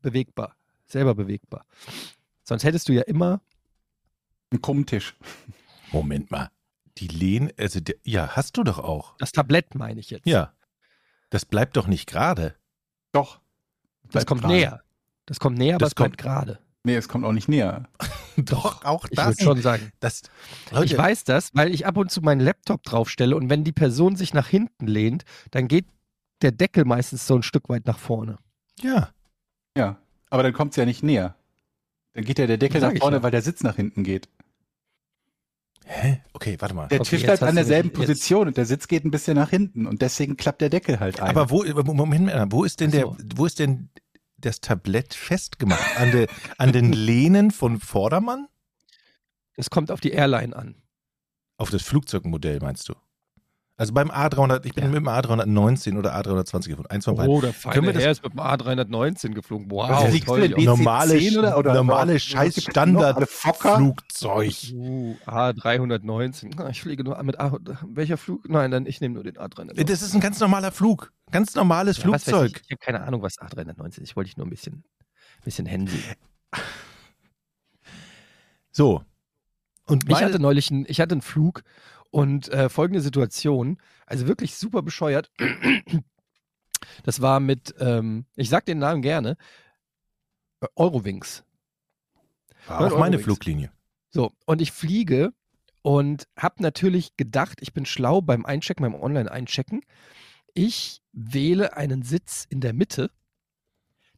bewegbar, 0.01 0.57
selber 0.87 1.13
bewegbar. 1.13 1.65
Sonst 2.43 2.63
hättest 2.63 2.89
du 2.89 2.93
ja 2.93 3.03
immer, 3.03 3.41
Ein 4.49 4.61
krummen 4.61 4.85
Tisch. 4.85 5.15
Moment 5.91 6.31
mal. 6.31 6.49
Die 6.97 7.07
Lehne, 7.07 7.53
also 7.57 7.79
der, 7.79 7.95
ja, 8.03 8.29
hast 8.35 8.57
du 8.57 8.63
doch 8.63 8.79
auch. 8.79 9.15
das 9.17 9.31
Tablett 9.33 9.75
meine 9.75 9.99
ich 9.99 10.09
jetzt. 10.09 10.25
Ja. 10.25 10.53
Das 11.29 11.45
bleibt 11.45 11.75
doch 11.77 11.87
nicht 11.87 12.07
gerade. 12.07 12.55
Doch. 13.13 13.39
Das 14.03 14.11
Bleibt 14.11 14.27
kommt 14.27 14.41
gerade. 14.41 14.53
näher. 14.53 14.83
Das 15.25 15.39
kommt 15.39 15.57
näher, 15.57 15.75
aber 15.75 15.79
Das 15.79 15.89
es 15.91 15.95
bleibt 15.95 16.17
kommt- 16.17 16.21
gerade. 16.21 16.59
Nee, 16.85 16.95
es 16.95 17.07
kommt 17.07 17.23
auch 17.23 17.31
nicht 17.31 17.47
näher. 17.47 17.87
Doch, 18.35 18.83
auch 18.83 19.05
Ich 19.09 19.15
das. 19.15 19.27
würde 19.27 19.43
schon 19.43 19.61
sagen. 19.61 19.91
das 20.01 20.23
Ich 20.65 20.71
Leute, 20.73 20.97
weiß 20.97 21.23
das, 21.23 21.49
weil 21.53 21.73
ich 21.73 21.85
ab 21.85 21.95
und 21.95 22.11
zu 22.11 22.21
meinen 22.21 22.41
Laptop 22.41 22.83
draufstelle 22.83 23.37
und 23.37 23.49
wenn 23.49 23.63
die 23.63 23.71
Person 23.71 24.17
sich 24.17 24.33
nach 24.33 24.47
hinten 24.47 24.87
lehnt, 24.87 25.23
dann 25.51 25.69
geht 25.69 25.85
der 26.41 26.51
Deckel 26.51 26.83
meistens 26.83 27.25
so 27.25 27.35
ein 27.35 27.43
Stück 27.43 27.69
weit 27.69 27.85
nach 27.85 27.97
vorne. 27.99 28.37
ja. 28.81 29.09
Ja. 29.77 29.97
Aber 30.29 30.43
dann 30.43 30.51
kommt 30.53 30.71
es 30.71 30.77
ja 30.77 30.85
nicht 30.85 31.03
näher. 31.03 31.35
Dann 32.13 32.25
geht 32.25 32.37
ja 32.39 32.47
der 32.47 32.57
Deckel 32.57 32.81
nach 32.81 32.91
ich 32.91 32.99
vorne, 32.99 33.17
ja. 33.17 33.23
weil 33.23 33.31
der 33.31 33.41
Sitz 33.43 33.63
nach 33.63 33.75
hinten 33.75 34.03
geht. 34.03 34.27
Hä? 35.85 36.21
Okay, 36.33 36.55
warte 36.59 36.73
mal. 36.75 36.87
Der 36.87 37.01
Okay, 37.01 37.09
Tisch 37.09 37.23
bleibt 37.23 37.43
an 37.43 37.55
derselben 37.55 37.89
mich- 37.89 37.97
jetzt- 37.99 38.07
Position 38.07 38.47
und 38.47 38.57
der 38.57 38.65
Sitz 38.65 38.87
geht 38.87 39.03
ein 39.05 39.11
bisschen 39.11 39.35
nach 39.35 39.49
hinten 39.49 39.85
und 39.85 40.01
deswegen 40.01 40.37
klappt 40.37 40.61
der 40.61 40.69
Deckel 40.69 40.99
halt 40.99 41.19
ein. 41.21 41.29
Aber 41.29 41.49
wo, 41.49 41.63
Moment 41.93 42.25
mal, 42.27 42.51
wo 42.51 42.63
ist 42.63 42.79
denn 42.79 42.89
Ach 42.89 42.93
der, 42.93 43.01
so. 43.03 43.17
wo 43.35 43.45
ist 43.45 43.59
denn 43.59 43.89
das 44.37 44.61
Tablett 44.61 45.13
festgemacht? 45.13 45.97
An, 45.97 46.11
der, 46.11 46.27
an 46.57 46.71
den 46.71 46.91
Lehnen 46.93 47.51
von 47.51 47.79
Vordermann? 47.79 48.47
Es 49.55 49.69
kommt 49.69 49.91
auf 49.91 49.99
die 49.99 50.11
Airline 50.11 50.55
an. 50.55 50.75
Auf 51.57 51.69
das 51.69 51.83
Flugzeugmodell 51.83 52.59
meinst 52.59 52.89
du? 52.89 52.93
Also 53.75 53.91
beim 53.91 54.11
A300, 54.11 54.65
ich 54.65 54.75
bin 54.75 54.83
Ja. 54.83 54.89
mit 54.91 54.97
dem 54.97 55.07
A319 55.07 55.97
oder 55.97 56.15
A320 56.15 56.67
geflogen. 56.69 56.85
Eins 56.91 57.05
von 57.05 57.15
beiden. 57.15 57.31
Oh, 57.33 57.41
der 57.41 57.53
Können 57.53 57.87
wir 57.87 57.93
das- 57.93 58.03
Herr 58.03 58.11
ist 58.11 58.23
mit 58.23 58.33
dem 58.33 58.39
A319 58.39 59.33
geflogen. 59.33 59.71
Wow, 59.71 59.87
denn, 60.11 60.21
toll. 60.21 60.41
BC-10 60.41 60.65
normale, 60.65 61.39
oder- 61.39 61.57
oder- 61.57 61.73
normale 61.73 62.19
scheiß? 62.19 62.61
Standardflugzeug. 62.61 64.53
Uh, 64.73 65.15
A319. 65.25 66.59
Ah, 66.59 66.69
Ich 66.69 66.81
fliege 66.83 67.03
nur 67.03 67.21
mit 67.23 67.39
A. 67.39 67.57
Welcher 67.87 68.17
Flug? 68.17 68.47
Nein, 68.47 68.69
dann 68.69 68.85
ich 68.85 69.01
nehme 69.01 69.15
nur 69.15 69.23
den 69.23 69.37
A319. 69.37 69.83
Das 69.85 70.03
ist 70.03 70.13
ein 70.13 70.21
ganz 70.21 70.39
normaler 70.39 70.71
Flug. 70.71 71.11
Ganz 71.31 71.55
normales 71.55 71.97
Ja, 71.97 72.03
Flugzeug. 72.03 72.51
Ich, 72.57 72.61
ich 72.67 72.71
habe 72.73 72.79
keine 72.79 73.01
Ahnung, 73.01 73.23
was 73.23 73.39
A319 73.39 74.01
ist. 74.03 74.09
Ich 74.09 74.15
wollte 74.15 74.27
dich 74.29 74.37
nur 74.37 74.45
ein 74.45 74.51
bisschen, 74.51 74.83
bisschen 75.43 75.65
hänseln. 75.65 76.03
So. 78.71 79.01
Und 79.85 80.09
Ich 80.09 80.15
hatte 80.23 80.39
neulich 80.39 80.71
einen, 80.71 80.85
ich 80.87 81.01
hatte 81.01 81.13
einen 81.13 81.21
Flug 81.21 81.63
und 82.13 82.47
äh, 82.49 82.69
folgende 82.69 83.01
Situation, 83.01 83.79
also 84.05 84.27
wirklich 84.27 84.55
super 84.55 84.83
bescheuert. 84.83 85.31
Das 87.03 87.21
war 87.21 87.39
mit, 87.39 87.73
ähm, 87.79 88.25
ich 88.35 88.49
sag 88.49 88.65
den 88.65 88.77
Namen 88.77 89.01
gerne, 89.01 89.37
äh, 90.59 90.67
Eurowings. 90.75 91.43
war 92.67 92.81
auch 92.81 92.99
meine 92.99 93.15
Eurowings. 93.15 93.23
Fluglinie. 93.23 93.71
So, 94.11 94.31
und 94.45 94.61
ich 94.61 94.71
fliege 94.71 95.33
und 95.81 96.27
habe 96.37 96.61
natürlich 96.61 97.17
gedacht, 97.17 97.59
ich 97.61 97.73
bin 97.73 97.85
schlau 97.85 98.21
beim 98.21 98.45
Einchecken, 98.45 98.83
beim 98.83 99.01
Online-Einchecken. 99.01 99.81
Ich 100.53 101.01
wähle 101.13 101.77
einen 101.77 102.03
Sitz 102.03 102.45
in 102.47 102.59
der 102.59 102.73
Mitte, 102.73 103.09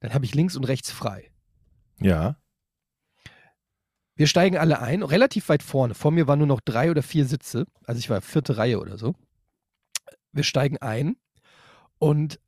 dann 0.01 0.13
habe 0.13 0.25
ich 0.25 0.35
links 0.35 0.57
und 0.57 0.65
rechts 0.65 0.91
frei. 0.91 1.31
Ja. 2.01 2.35
Wir 4.15 4.27
steigen 4.27 4.57
alle 4.57 4.79
ein, 4.79 5.03
relativ 5.03 5.49
weit 5.49 5.61
vorne. 5.63 5.93
Vor 5.93 6.11
mir 6.11 6.27
waren 6.27 6.39
nur 6.39 6.47
noch 6.47 6.61
drei 6.61 6.89
oder 6.89 7.03
vier 7.03 7.25
Sitze. 7.25 7.65
Also 7.85 7.99
ich 7.99 8.09
war 8.09 8.21
vierte 8.21 8.57
Reihe 8.57 8.79
oder 8.79 8.97
so. 8.97 9.13
Wir 10.31 10.43
steigen 10.43 10.77
ein 10.77 11.17
und 11.97 12.39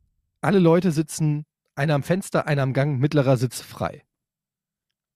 alle 0.41 0.59
Leute 0.59 0.91
sitzen, 0.91 1.45
einer 1.75 1.93
am 1.93 2.03
Fenster, 2.03 2.47
einer 2.47 2.63
am 2.63 2.73
Gang, 2.73 2.99
mittlerer 2.99 3.37
Sitz 3.37 3.61
frei. 3.61 4.03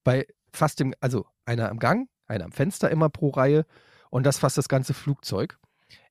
Bei 0.03 0.27
fast 0.51 0.79
dem, 0.79 0.93
also 0.99 1.25
einer 1.45 1.69
am 1.69 1.79
Gang, 1.79 2.09
einer 2.27 2.45
am 2.45 2.51
Fenster 2.51 2.89
immer 2.89 3.09
pro 3.09 3.29
Reihe 3.29 3.65
und 4.09 4.25
das 4.25 4.39
fast 4.39 4.57
das 4.57 4.67
ganze 4.67 4.93
Flugzeug. 4.93 5.57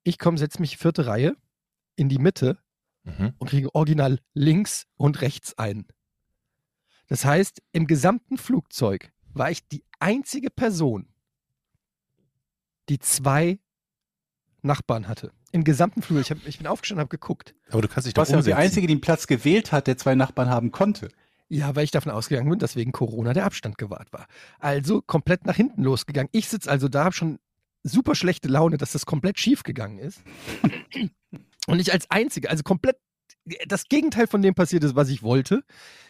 Ich 0.03 0.19
komme, 0.19 0.39
setze 0.39 0.61
mich 0.61 0.79
vierte 0.79 1.07
Reihe 1.07 1.37
in 1.97 2.09
die 2.09 2.19
Mitte 2.19 2.59
Mhm. 3.05 3.33
und 3.39 3.49
kriege 3.49 3.75
original 3.75 4.19
links 4.35 4.87
und 4.97 5.23
rechts 5.23 5.57
ein. 5.57 5.87
Das 7.09 7.25
heißt, 7.25 7.63
im 7.73 7.87
gesamten 7.87 8.37
Flugzeug 8.37 9.11
war 9.35 9.51
ich 9.51 9.67
die 9.69 9.85
einzige 9.99 10.51
Person, 10.51 11.07
die 12.89 12.99
zwei 12.99 13.59
Nachbarn 14.63 15.09
hatte. 15.09 15.33
Im 15.53 15.65
gesamten 15.65 16.03
Flug. 16.03 16.21
Ich, 16.21 16.31
hab, 16.31 16.47
ich 16.47 16.59
bin 16.59 16.67
aufgestanden 16.67 17.01
und 17.01 17.07
habe 17.07 17.17
geguckt. 17.17 17.55
Aber 17.71 17.83
du 17.83 17.89
kannst 17.89 18.07
dich 18.07 18.15
Du 18.15 18.19
doch 18.19 18.23
warst 18.23 18.33
ja 18.33 18.39
auch 18.39 18.45
die. 18.45 18.55
Einzige, 18.55 18.87
die 18.87 18.95
den 18.95 19.01
Platz 19.01 19.27
gewählt 19.27 19.73
hat, 19.73 19.87
der 19.87 19.97
zwei 19.97 20.15
Nachbarn 20.15 20.49
haben 20.49 20.71
konnte. 20.71 21.09
Ja, 21.49 21.75
weil 21.75 21.85
ich 21.85 21.91
davon 21.91 22.13
ausgegangen 22.13 22.49
bin, 22.49 22.61
dass 22.61 22.77
wegen 22.77 22.93
Corona 22.93 23.33
der 23.33 23.45
Abstand 23.45 23.77
gewahrt 23.77 24.13
war. 24.13 24.27
Also 24.61 25.03
komplett 25.03 25.47
nach 25.47 25.57
hinten 25.57 25.83
losgegangen. 25.83 26.29
Ich 26.33 26.49
sitze 26.49 26.71
also 26.71 26.89
da, 26.89 27.05
habe 27.05 27.15
schon 27.15 27.41
super 27.83 28.15
schlechte 28.15 28.49
Laune, 28.49 28.77
dass 28.77 28.93
das 28.93 29.07
komplett 29.07 29.39
schief 29.41 29.65
gegangen 29.65 29.99
ist. 29.99 30.23
Und 31.67 31.81
ich 31.81 31.93
als 31.93 32.09
Einzige, 32.11 32.51
also 32.51 32.63
komplett 32.63 32.97
das 33.67 33.89
Gegenteil 33.89 34.27
von 34.27 34.43
dem 34.43 34.55
passiert 34.55 34.85
ist, 34.85 34.95
was 34.95 35.09
ich 35.09 35.23
wollte. 35.23 35.65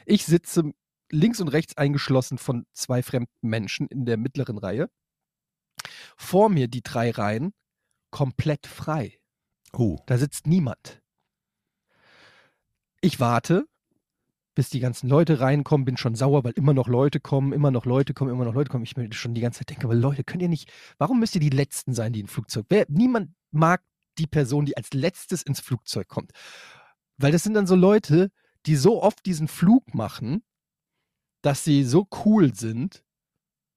Ich 0.04 0.26
sitze 0.26 0.72
links 1.10 1.40
und 1.40 1.48
rechts 1.48 1.76
eingeschlossen 1.76 2.38
von 2.38 2.66
zwei 2.72 3.02
fremden 3.02 3.48
Menschen 3.48 3.86
in 3.88 4.04
der 4.04 4.16
mittleren 4.16 4.58
Reihe. 4.58 4.90
Vor 6.16 6.48
mir 6.48 6.68
die 6.68 6.82
drei 6.82 7.10
Reihen 7.10 7.52
komplett 8.10 8.66
frei. 8.66 9.18
Oh. 9.72 9.98
Da 10.06 10.18
sitzt 10.18 10.46
niemand. 10.46 11.00
Ich 13.00 13.20
warte, 13.20 13.66
bis 14.54 14.68
die 14.68 14.80
ganzen 14.80 15.08
Leute 15.08 15.40
reinkommen, 15.40 15.84
bin 15.84 15.96
schon 15.96 16.14
sauer, 16.14 16.44
weil 16.44 16.52
immer 16.52 16.74
noch 16.74 16.88
Leute 16.88 17.20
kommen, 17.20 17.52
immer 17.52 17.70
noch 17.70 17.86
Leute 17.86 18.12
kommen, 18.12 18.30
immer 18.30 18.44
noch 18.44 18.54
Leute 18.54 18.70
kommen. 18.70 18.84
Ich 18.84 18.96
mir 18.96 19.10
schon 19.12 19.34
die 19.34 19.40
ganze 19.40 19.60
Zeit 19.60 19.70
denke, 19.70 19.84
aber 19.84 19.94
Leute, 19.94 20.24
könnt 20.24 20.42
ihr 20.42 20.48
nicht, 20.48 20.70
warum 20.98 21.20
müsst 21.20 21.34
ihr 21.34 21.40
die 21.40 21.50
Letzten 21.50 21.94
sein, 21.94 22.12
die 22.12 22.20
in 22.20 22.26
Flugzeug? 22.26 22.66
Wer, 22.68 22.86
niemand 22.88 23.30
mag 23.52 23.82
die 24.18 24.26
Person, 24.26 24.66
die 24.66 24.76
als 24.76 24.92
letztes 24.92 25.42
ins 25.42 25.60
Flugzeug 25.60 26.08
kommt. 26.08 26.32
Weil 27.16 27.32
das 27.32 27.42
sind 27.42 27.54
dann 27.54 27.66
so 27.66 27.74
Leute, 27.74 28.30
die 28.66 28.76
so 28.76 29.02
oft 29.02 29.24
diesen 29.24 29.48
Flug 29.48 29.94
machen, 29.94 30.42
dass 31.42 31.64
sie 31.64 31.84
so 31.84 32.06
cool 32.24 32.54
sind, 32.54 33.02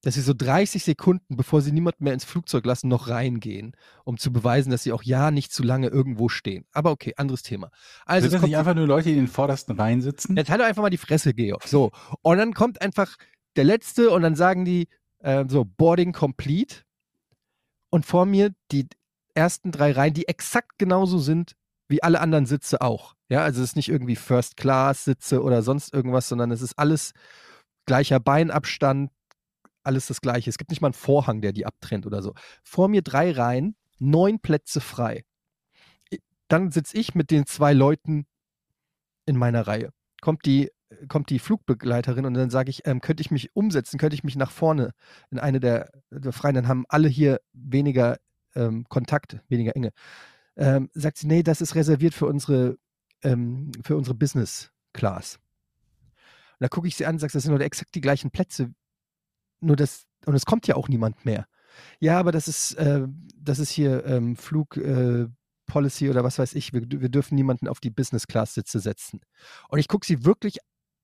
dass 0.04 0.16
sie 0.16 0.22
so 0.22 0.34
30 0.34 0.84
Sekunden, 0.84 1.38
bevor 1.38 1.62
sie 1.62 1.72
niemanden 1.72 2.04
mehr 2.04 2.14
ins 2.14 2.26
Flugzeug 2.26 2.66
lassen, 2.66 2.90
noch 2.90 3.08
reingehen, 3.08 3.76
um 4.04 4.18
zu 4.18 4.34
beweisen, 4.34 4.70
dass 4.70 4.84
sie 4.84 4.92
auch 4.92 5.04
ja 5.04 5.32
nicht 5.32 5.54
zu 5.54 5.64
lange 5.64 5.88
irgendwo 5.88 6.28
stehen. 6.28 6.66
Aber 6.74 6.92
okay, 6.92 7.14
anderes 7.16 7.42
Thema. 7.42 7.72
Also 8.06 8.28
Sind 8.28 8.34
das 8.34 8.48
nicht 8.48 8.58
einfach 8.58 8.76
nur 8.76 8.86
Leute, 8.86 9.06
die 9.06 9.14
in 9.14 9.22
den 9.22 9.28
vordersten 9.28 9.78
Reihen 9.78 10.02
sitzen? 10.02 10.36
Jetzt 10.36 10.50
halt 10.50 10.60
doch 10.60 10.66
einfach 10.66 10.82
mal 10.82 10.90
die 10.90 10.98
Fresse, 10.98 11.34
Georg. 11.34 11.64
So. 11.64 11.92
Und 12.22 12.38
dann 12.38 12.54
kommt 12.54 12.82
einfach 12.82 13.16
der 13.56 13.64
letzte 13.64 14.10
und 14.10 14.24
dann 14.24 14.36
sagen 14.36 14.66
die 14.66 14.90
äh, 15.20 15.46
so 15.48 15.64
Boarding 15.64 16.12
complete. 16.12 16.84
Und 17.90 18.06
vor 18.06 18.26
mir 18.26 18.54
die 18.72 18.88
ersten 19.36 19.72
drei 19.72 19.94
Reihen, 19.94 20.14
die 20.14 20.28
exakt 20.28 20.80
genauso 20.80 21.18
sind 21.18 21.56
wie 21.88 22.04
alle 22.04 22.20
anderen 22.20 22.46
Sitze 22.46 22.82
auch. 22.82 23.14
Ja, 23.30 23.44
also 23.44 23.62
es 23.62 23.70
ist 23.70 23.76
nicht 23.76 23.90
irgendwie 23.90 24.16
First 24.16 24.58
Class 24.58 25.06
Sitze 25.06 25.42
oder 25.42 25.62
sonst 25.64 25.94
irgendwas, 25.94 26.28
sondern 26.28 26.52
es 26.52 26.62
ist 26.62 26.78
alles 26.78 27.14
gleicher 27.86 28.20
Beinabstand, 28.20 29.12
alles 29.84 30.08
das 30.08 30.22
gleiche. 30.22 30.50
Es 30.50 30.58
gibt 30.58 30.72
nicht 30.72 30.82
mal 30.82 30.88
einen 30.88 30.94
Vorhang, 30.94 31.42
der 31.42 31.52
die 31.52 31.66
abtrennt 31.66 32.06
oder 32.06 32.22
so. 32.22 32.34
Vor 32.64 32.88
mir 32.88 33.02
drei 33.02 33.32
Reihen, 33.32 33.76
neun 34.00 34.40
Plätze 34.40 34.82
frei. 34.82 35.24
Dann 36.48 36.72
sitze 36.72 36.98
ich 36.98 37.16
mit 37.16 37.32
den 37.32 37.46
zwei 37.46 37.74
Leuten 37.74 38.26
in 39.26 39.38
meiner 39.38 39.68
Reihe. 39.68 39.92
Kommt 40.22 40.46
die, 40.46 40.72
kommt 41.08 41.30
die 41.30 41.40
Flugbegleiterin 41.40 42.26
und 42.26 42.34
dann 42.34 42.50
sage 42.50 42.70
ich, 42.70 42.86
ähm, 42.86 43.02
könnte 43.02 43.22
ich 43.22 43.32
mich 43.32 43.56
umsetzen, 43.56 43.98
könnte 43.98 44.16
ich 44.16 44.24
mich 44.24 44.36
nach 44.36 44.52
vorne 44.52 44.92
in 45.32 45.40
eine 45.40 45.60
der, 45.60 45.92
der 46.12 46.34
Freien, 46.34 46.56
dann 46.56 46.68
haben 46.68 46.86
alle 46.90 47.08
hier 47.08 47.40
weniger 47.54 48.18
ähm, 48.56 48.86
Kontakt, 48.90 49.40
weniger 49.50 49.76
enge. 49.76 49.92
Ähm, 50.56 50.90
sagt 50.94 51.18
sie, 51.18 51.28
nee, 51.28 51.44
das 51.44 51.62
ist 51.62 51.76
reserviert 51.76 52.14
für 52.14 52.28
unsere, 52.28 52.78
ähm, 53.24 53.72
für 53.84 53.98
unsere 53.98 54.16
Business 54.16 54.72
Class. 54.94 55.40
Und 56.54 56.62
da 56.62 56.68
gucke 56.70 56.88
ich 56.88 56.96
sie 56.96 57.06
an 57.06 57.16
und 57.16 57.20
sage, 57.20 57.34
das 57.34 57.44
sind 57.44 57.54
doch 57.54 57.60
exakt 57.60 57.96
die 57.96 58.02
gleichen 58.02 58.32
Plätze. 58.32 58.74
Nur 59.60 59.76
das, 59.76 60.06
und 60.26 60.36
es 60.36 60.46
kommt 60.46 60.68
ja 60.68 60.76
auch 60.76 60.88
niemand 60.88 61.26
mehr. 61.26 61.48
Ja, 62.00 62.20
aber 62.20 62.32
das 62.32 62.48
ist, 62.48 62.74
äh, 62.74 63.08
das 63.36 63.60
ist 63.60 63.72
hier 63.72 64.06
ähm, 64.06 64.36
Flug 64.36 64.78
äh, 64.78 65.28
oder 65.76 66.24
was 66.24 66.38
weiß 66.38 66.54
ich. 66.54 66.72
Wir, 66.72 66.84
wir 66.88 67.10
dürfen 67.10 67.34
niemanden 67.34 67.68
auf 67.68 67.80
die 67.80 67.90
Business 67.90 68.28
Class 68.28 68.54
Sitze 68.54 68.80
setzen. 68.80 69.22
Und 69.70 69.80
ich 69.80 69.88
gucke 69.88 70.06
sie 70.06 70.24
wirklich 70.24 70.60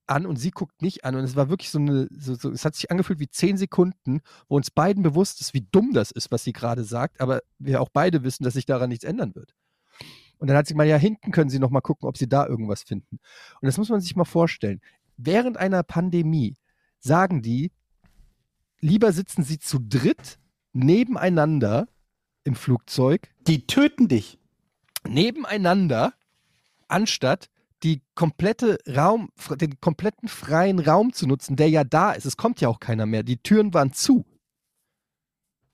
an 0.06 0.26
und 0.26 0.36
sie 0.38 0.52
guckt 0.52 0.82
mich 0.82 1.06
an 1.06 1.16
und 1.16 1.24
es 1.24 1.36
war 1.36 1.50
wirklich 1.50 1.70
so 1.70 1.80
eine, 1.80 2.08
so, 2.12 2.36
so, 2.36 2.52
es 2.52 2.66
hat 2.66 2.76
sich 2.76 2.92
angefühlt 2.92 3.20
wie 3.20 3.30
zehn 3.30 3.58
Sekunden, 3.58 4.22
wo 4.48 4.58
uns 4.58 4.72
beiden 4.72 5.04
bewusst 5.04 5.42
ist, 5.42 5.54
wie 5.54 5.68
dumm 5.72 5.94
das 5.94 6.12
ist, 6.12 6.32
was 6.32 6.44
sie 6.44 6.54
gerade 6.54 6.84
sagt, 6.84 7.22
aber 7.22 7.42
wir 7.58 7.82
auch 7.82 7.90
beide 7.90 8.24
wissen, 8.24 8.44
dass 8.44 8.54
sich 8.54 8.66
daran 8.66 8.90
nichts 8.90 9.06
ändern 9.06 9.36
wird. 9.36 9.56
Und 10.40 10.48
dann 10.48 10.58
hat 10.58 10.68
sie 10.68 10.74
mal, 10.74 10.88
ja, 10.88 10.98
hinten 10.98 11.32
können 11.32 11.50
sie 11.50 11.60
noch 11.60 11.70
mal 11.70 11.82
gucken, 11.82 12.08
ob 12.08 12.18
sie 12.18 12.28
da 12.28 12.48
irgendwas 12.48 12.84
finden. 12.84 13.20
Und 13.62 13.66
das 13.66 13.78
muss 13.78 13.90
man 13.90 14.02
sich 14.02 14.16
mal 14.16 14.26
vorstellen. 14.26 14.80
Während 15.22 15.58
einer 15.58 15.84
Pandemie 15.84 16.56
sagen 17.00 17.42
die, 17.42 17.74
lieber 18.80 19.12
sitzen 19.12 19.44
sie 19.44 19.60
zu 19.60 19.78
dritt 19.80 20.40
nebeneinander 20.72 21.90
im 22.46 22.56
Flugzeug, 22.56 23.30
Die 23.46 23.68
töten 23.68 24.08
dich. 24.08 24.40
nebeneinander, 25.06 26.14
anstatt 26.88 27.50
die 27.84 28.02
komplette 28.16 28.78
Raum, 28.88 29.30
den 29.60 29.82
kompletten 29.82 30.30
freien 30.30 30.80
Raum 30.80 31.12
zu 31.12 31.28
nutzen, 31.28 31.58
der 31.58 31.70
ja 31.70 31.84
da 31.84 32.14
ist. 32.14 32.26
Es 32.26 32.38
kommt 32.38 32.62
ja 32.62 32.70
auch 32.70 32.80
keiner 32.80 33.06
mehr. 33.06 33.24
Die 33.24 33.42
Türen 33.44 33.74
waren 33.74 33.92
zu. 33.92 34.26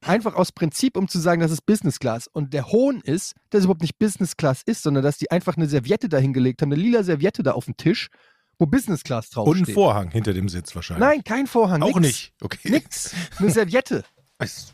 Einfach 0.02 0.34
aus 0.34 0.52
Prinzip, 0.52 0.98
um 0.98 1.08
zu 1.08 1.20
sagen, 1.20 1.42
das 1.42 1.52
ist 1.52 1.68
Business 1.68 2.00
Class. 2.00 2.28
Und 2.28 2.54
der 2.54 2.72
Hohn 2.72 3.00
ist, 3.02 3.36
dass 3.52 3.60
es 3.60 3.66
überhaupt 3.66 3.82
nicht 3.82 4.00
Business 4.00 4.38
Class 4.38 4.64
ist, 4.66 4.82
sondern 4.82 5.04
dass 5.04 5.18
die 5.18 5.30
einfach 5.30 5.56
eine 5.56 5.68
Serviette 5.68 6.10
dahingelegt 6.10 6.62
haben, 6.64 6.74
eine 6.74 6.82
lila 6.82 7.04
Serviette 7.04 7.44
da 7.44 7.52
auf 7.52 7.66
dem 7.66 7.78
Tisch, 7.78 8.10
wo 8.58 8.66
Business 8.66 9.04
Class 9.04 9.30
Und 9.36 9.42
ein 9.42 9.46
draufsteht. 9.46 9.74
Vorhang 9.74 10.12
hinter 10.12 10.34
dem 10.34 10.50
Sitz 10.50 10.76
wahrscheinlich. 10.76 11.08
Nein, 11.08 11.24
kein 11.24 11.48
Vorhang. 11.48 11.82
Auch 11.82 12.00
nix. 12.00 12.08
nicht. 12.08 12.34
Okay. 12.42 12.70
Nix. 12.70 13.14
Eine 13.38 13.52
Serviette. 13.52 14.04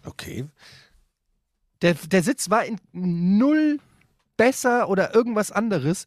Okay. 0.05 0.45
Der, 1.83 1.93
der 1.93 2.23
Sitz 2.23 2.49
war 2.49 2.65
in 2.65 2.77
null 2.93 3.79
besser 4.37 4.89
oder 4.89 5.13
irgendwas 5.13 5.51
anderes. 5.51 6.05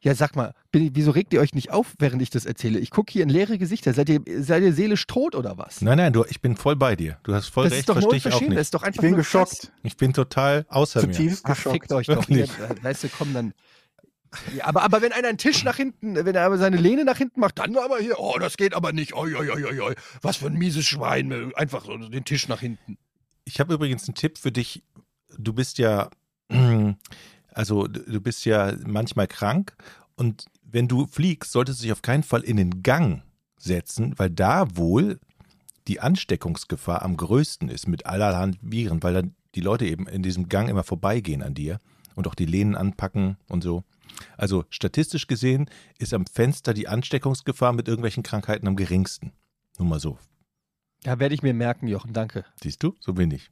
Ja, 0.00 0.14
sag 0.14 0.36
mal, 0.36 0.52
bin, 0.70 0.90
wieso 0.94 1.10
regt 1.12 1.32
ihr 1.32 1.40
euch 1.40 1.54
nicht 1.54 1.70
auf, 1.70 1.94
während 1.98 2.20
ich 2.20 2.28
das 2.28 2.44
erzähle? 2.44 2.78
Ich 2.78 2.90
gucke 2.90 3.10
hier 3.12 3.22
in 3.22 3.30
leere 3.30 3.56
Gesichter. 3.56 3.94
Seid 3.94 4.08
ihr, 4.10 4.20
seid 4.42 4.62
ihr 4.62 4.72
seelisch 4.74 5.06
tot 5.06 5.34
oder 5.34 5.56
was? 5.56 5.80
Nein, 5.80 5.96
nein, 5.96 6.12
du, 6.12 6.24
ich 6.28 6.42
bin 6.42 6.56
voll 6.56 6.76
bei 6.76 6.96
dir. 6.96 7.18
Du 7.22 7.34
hast 7.34 7.48
voll 7.48 7.64
das 7.64 7.72
recht, 7.72 7.80
ist 7.80 7.88
doch 7.88 7.94
verstehe 7.94 8.16
ich 8.18 8.24
auch 8.26 8.40
unverschämt. 8.40 8.50
Das 8.50 8.56
nicht. 8.56 8.60
ist 8.60 8.74
doch 8.74 8.82
Ich 8.82 8.86
einfach 8.88 9.00
bin 9.02 9.10
nur 9.12 9.18
geschockt. 9.18 9.50
Krass. 9.60 9.72
Ich 9.82 9.96
bin 9.96 10.12
total 10.12 10.66
außer 10.68 11.06
mir. 11.06 11.12
Zutiefst 11.12 11.44
Ach, 11.44 11.54
geschockt. 11.54 11.74
fickt 11.74 11.92
euch 11.92 12.06
doch. 12.08 12.28
Wirklich. 12.28 12.50
weißt 12.82 13.04
du, 13.04 13.08
komm 13.16 13.32
dann. 13.32 13.54
Ja, 14.56 14.66
aber, 14.66 14.82
aber 14.82 15.02
wenn 15.02 15.12
einer 15.12 15.28
einen 15.28 15.38
Tisch 15.38 15.64
nach 15.64 15.76
hinten, 15.76 16.14
wenn 16.14 16.34
er 16.34 16.44
aber 16.44 16.58
seine 16.58 16.76
Lehne 16.76 17.04
nach 17.04 17.18
hinten 17.18 17.40
macht, 17.40 17.58
dann 17.58 17.76
aber 17.76 17.98
hier, 17.98 18.18
oh, 18.18 18.38
das 18.38 18.56
geht 18.56 18.74
aber 18.74 18.92
nicht. 18.92 19.14
Oi, 19.14 19.34
oi, 19.34 19.50
oi, 19.50 19.80
oi. 19.80 19.94
Was 20.22 20.36
für 20.36 20.46
ein 20.46 20.54
mieses 20.54 20.84
Schwein. 20.84 21.54
Einfach 21.54 21.84
so 21.84 21.96
den 21.96 22.24
Tisch 22.24 22.48
nach 22.48 22.60
hinten. 22.60 22.98
Ich 23.44 23.60
habe 23.60 23.74
übrigens 23.74 24.08
einen 24.08 24.14
Tipp 24.14 24.38
für 24.38 24.52
dich. 24.52 24.82
Du 25.38 25.52
bist 25.52 25.78
ja, 25.78 26.10
also 27.52 27.86
du 27.86 28.20
bist 28.20 28.44
ja 28.44 28.74
manchmal 28.86 29.26
krank 29.26 29.76
und 30.16 30.46
wenn 30.62 30.88
du 30.88 31.06
fliegst, 31.06 31.52
solltest 31.52 31.80
du 31.80 31.82
dich 31.84 31.92
auf 31.92 32.02
keinen 32.02 32.22
Fall 32.22 32.42
in 32.42 32.56
den 32.56 32.82
Gang 32.82 33.22
setzen, 33.58 34.14
weil 34.18 34.30
da 34.30 34.76
wohl 34.76 35.20
die 35.86 36.00
Ansteckungsgefahr 36.00 37.02
am 37.02 37.16
größten 37.16 37.68
ist 37.68 37.88
mit 37.88 38.06
allerhand 38.06 38.58
Viren, 38.62 39.02
weil 39.02 39.14
dann 39.14 39.34
die 39.54 39.60
Leute 39.60 39.86
eben 39.86 40.06
in 40.06 40.22
diesem 40.22 40.48
Gang 40.48 40.68
immer 40.68 40.82
vorbeigehen 40.82 41.42
an 41.42 41.54
dir 41.54 41.78
und 42.14 42.26
auch 42.26 42.34
die 42.34 42.46
Lehnen 42.46 42.74
anpacken 42.74 43.36
und 43.48 43.62
so. 43.62 43.84
Also 44.36 44.64
statistisch 44.70 45.26
gesehen 45.26 45.68
ist 45.98 46.14
am 46.14 46.26
Fenster 46.26 46.74
die 46.74 46.88
Ansteckungsgefahr 46.88 47.72
mit 47.72 47.88
irgendwelchen 47.88 48.22
Krankheiten 48.22 48.66
am 48.68 48.76
geringsten. 48.76 49.32
Nur 49.78 49.88
mal 49.88 50.00
so. 50.00 50.18
Ja, 51.04 51.18
werde 51.18 51.34
ich 51.34 51.42
mir 51.42 51.54
merken, 51.54 51.86
Jochen, 51.88 52.12
danke. 52.12 52.44
Siehst 52.62 52.82
du? 52.82 52.94
So 53.00 53.12
bin 53.14 53.30
ich. 53.30 53.50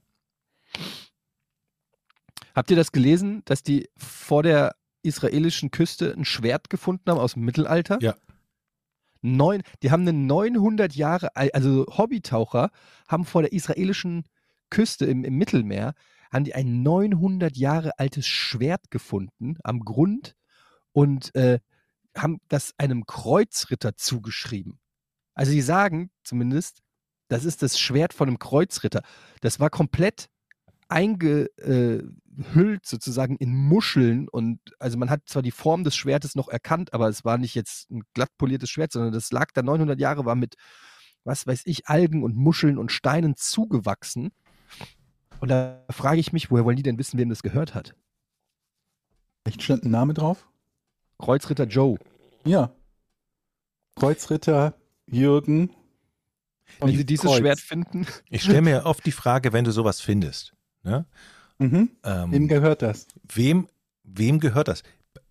Habt 2.54 2.70
ihr 2.70 2.76
das 2.76 2.92
gelesen, 2.92 3.42
dass 3.44 3.62
die 3.62 3.88
vor 3.96 4.42
der 4.42 4.74
israelischen 5.02 5.70
Küste 5.70 6.14
ein 6.16 6.24
Schwert 6.24 6.70
gefunden 6.70 7.10
haben 7.10 7.18
aus 7.18 7.34
dem 7.34 7.44
Mittelalter? 7.44 7.98
Ja. 8.00 8.14
Neun, 9.20 9.62
die 9.82 9.90
haben 9.90 10.02
eine 10.02 10.12
900 10.12 10.94
Jahre, 10.94 11.34
al- 11.36 11.50
also 11.52 11.86
Hobbytaucher 11.96 12.70
haben 13.08 13.24
vor 13.24 13.42
der 13.42 13.52
israelischen 13.52 14.24
Küste 14.70 15.06
im, 15.06 15.24
im 15.24 15.36
Mittelmeer, 15.36 15.94
haben 16.32 16.44
die 16.44 16.54
ein 16.54 16.82
900 16.82 17.56
Jahre 17.56 17.98
altes 17.98 18.26
Schwert 18.26 18.90
gefunden 18.90 19.56
am 19.62 19.80
Grund 19.80 20.34
und 20.92 21.34
äh, 21.34 21.58
haben 22.16 22.38
das 22.48 22.74
einem 22.78 23.06
Kreuzritter 23.06 23.96
zugeschrieben. 23.96 24.78
Also 25.34 25.52
die 25.52 25.62
sagen 25.62 26.10
zumindest, 26.24 26.80
das 27.28 27.44
ist 27.44 27.62
das 27.62 27.78
Schwert 27.78 28.12
von 28.12 28.28
einem 28.28 28.38
Kreuzritter. 28.38 29.02
Das 29.40 29.58
war 29.58 29.70
komplett 29.70 30.28
eingehüllt 30.88 32.84
sozusagen 32.84 33.36
in 33.36 33.56
Muscheln 33.56 34.28
und 34.28 34.60
also 34.78 34.98
man 34.98 35.08
hat 35.08 35.22
zwar 35.26 35.40
die 35.40 35.50
Form 35.50 35.84
des 35.84 35.96
Schwertes 35.96 36.34
noch 36.34 36.48
erkannt, 36.48 36.92
aber 36.92 37.08
es 37.08 37.24
war 37.24 37.38
nicht 37.38 37.54
jetzt 37.54 37.90
ein 37.90 38.02
glatt 38.12 38.28
poliertes 38.36 38.68
Schwert, 38.68 38.92
sondern 38.92 39.12
das 39.12 39.32
lag 39.32 39.46
da 39.54 39.62
900 39.62 39.98
Jahre, 39.98 40.26
war 40.26 40.34
mit, 40.34 40.56
was 41.24 41.46
weiß 41.46 41.62
ich, 41.64 41.88
Algen 41.88 42.22
und 42.22 42.36
Muscheln 42.36 42.76
und 42.76 42.92
Steinen 42.92 43.36
zugewachsen. 43.36 44.32
Und 45.40 45.48
da 45.48 45.82
frage 45.90 46.20
ich 46.20 46.34
mich, 46.34 46.50
woher 46.50 46.66
wollen 46.66 46.76
die 46.76 46.82
denn 46.82 46.98
wissen, 46.98 47.18
wem 47.18 47.30
das 47.30 47.42
gehört 47.42 47.74
hat? 47.74 47.94
Echt 49.44 49.62
stand 49.62 49.84
ein 49.84 49.90
Name 49.90 50.12
drauf? 50.12 50.51
Kreuzritter 51.22 51.64
Joe. 51.64 51.98
Ja. 52.44 52.74
Kreuzritter 53.96 54.74
Jürgen. 55.06 55.70
Wenn 56.80 56.90
und 56.90 56.96
sie 56.96 57.06
dieses 57.06 57.26
Kreuz. 57.26 57.38
Schwert 57.38 57.60
finden, 57.60 58.06
Ich 58.28 58.42
stelle 58.42 58.62
mir 58.62 58.86
oft 58.86 59.06
die 59.06 59.12
Frage, 59.12 59.52
wenn 59.52 59.64
du 59.64 59.70
sowas 59.70 60.00
findest, 60.00 60.52
ne? 60.82 61.06
Mhm. 61.58 61.90
ähm, 62.02 62.32
Wem 62.32 62.48
gehört 62.48 62.82
das? 62.82 63.06
wem, 63.32 63.68
wem 64.02 64.40
gehört 64.40 64.68
das? 64.68 64.82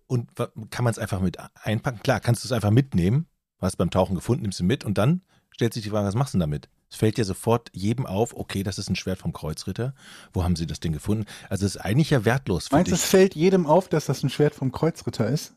Und 0.06 0.30
kann 0.70 0.84
man 0.84 0.92
es 0.92 0.98
einfach 0.98 1.20
mit 1.20 1.36
einpacken? 1.62 2.00
Klar, 2.02 2.20
kannst 2.20 2.42
du 2.44 2.48
es 2.48 2.52
einfach 2.52 2.70
mitnehmen. 2.70 3.26
Du 3.58 3.66
hast 3.66 3.76
beim 3.76 3.90
Tauchen 3.90 4.14
gefunden, 4.14 4.42
nimmst 4.42 4.60
du 4.60 4.64
mit 4.64 4.84
und 4.84 4.96
dann 4.98 5.22
stellt 5.50 5.74
sich 5.74 5.82
die 5.82 5.90
Frage, 5.90 6.06
was 6.06 6.14
machst 6.14 6.32
du 6.32 6.38
denn 6.38 6.48
damit? 6.50 6.68
Es 6.90 6.96
fällt 6.96 7.18
ja 7.18 7.24
sofort 7.24 7.70
jedem 7.74 8.06
auf, 8.06 8.34
okay, 8.34 8.62
das 8.62 8.78
ist 8.78 8.88
ein 8.88 8.96
Schwert 8.96 9.18
vom 9.18 9.32
Kreuzritter. 9.32 9.94
Wo 10.32 10.44
haben 10.44 10.56
sie 10.56 10.66
das 10.66 10.80
Ding 10.80 10.92
gefunden? 10.92 11.26
Also 11.48 11.66
es 11.66 11.76
ist 11.76 11.80
eigentlich 11.82 12.10
ja 12.10 12.24
wertlos 12.24 12.68
für 12.68 12.76
Meinst 12.76 12.90
du, 12.90 12.94
es 12.94 13.04
fällt 13.04 13.34
jedem 13.34 13.66
auf, 13.66 13.88
dass 13.88 14.06
das 14.06 14.22
ein 14.22 14.30
Schwert 14.30 14.54
vom 14.54 14.72
Kreuzritter 14.72 15.26
ist? 15.26 15.54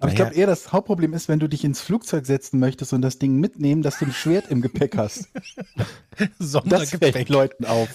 Aber 0.00 0.10
ich 0.10 0.16
glaube 0.16 0.34
eher, 0.34 0.46
das 0.46 0.72
Hauptproblem 0.72 1.14
ist, 1.14 1.28
wenn 1.28 1.38
du 1.38 1.48
dich 1.48 1.64
ins 1.64 1.80
Flugzeug 1.80 2.26
setzen 2.26 2.58
möchtest 2.58 2.92
und 2.92 3.02
das 3.02 3.18
Ding 3.18 3.36
mitnehmen, 3.36 3.82
dass 3.82 3.98
du 3.98 4.04
ein 4.06 4.12
Schwert 4.12 4.50
im 4.50 4.62
Gepäck 4.62 4.96
hast. 4.96 5.28
Das 6.64 6.90
fällt 6.90 7.28
Leuten 7.28 7.64
auf. 7.66 7.88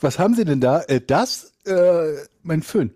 Was 0.00 0.18
haben 0.18 0.34
sie 0.34 0.44
denn 0.44 0.60
da? 0.60 0.82
Äh, 0.82 1.00
das? 1.00 1.52
Äh, 1.64 2.12
mein 2.42 2.62
Föhn. 2.62 2.92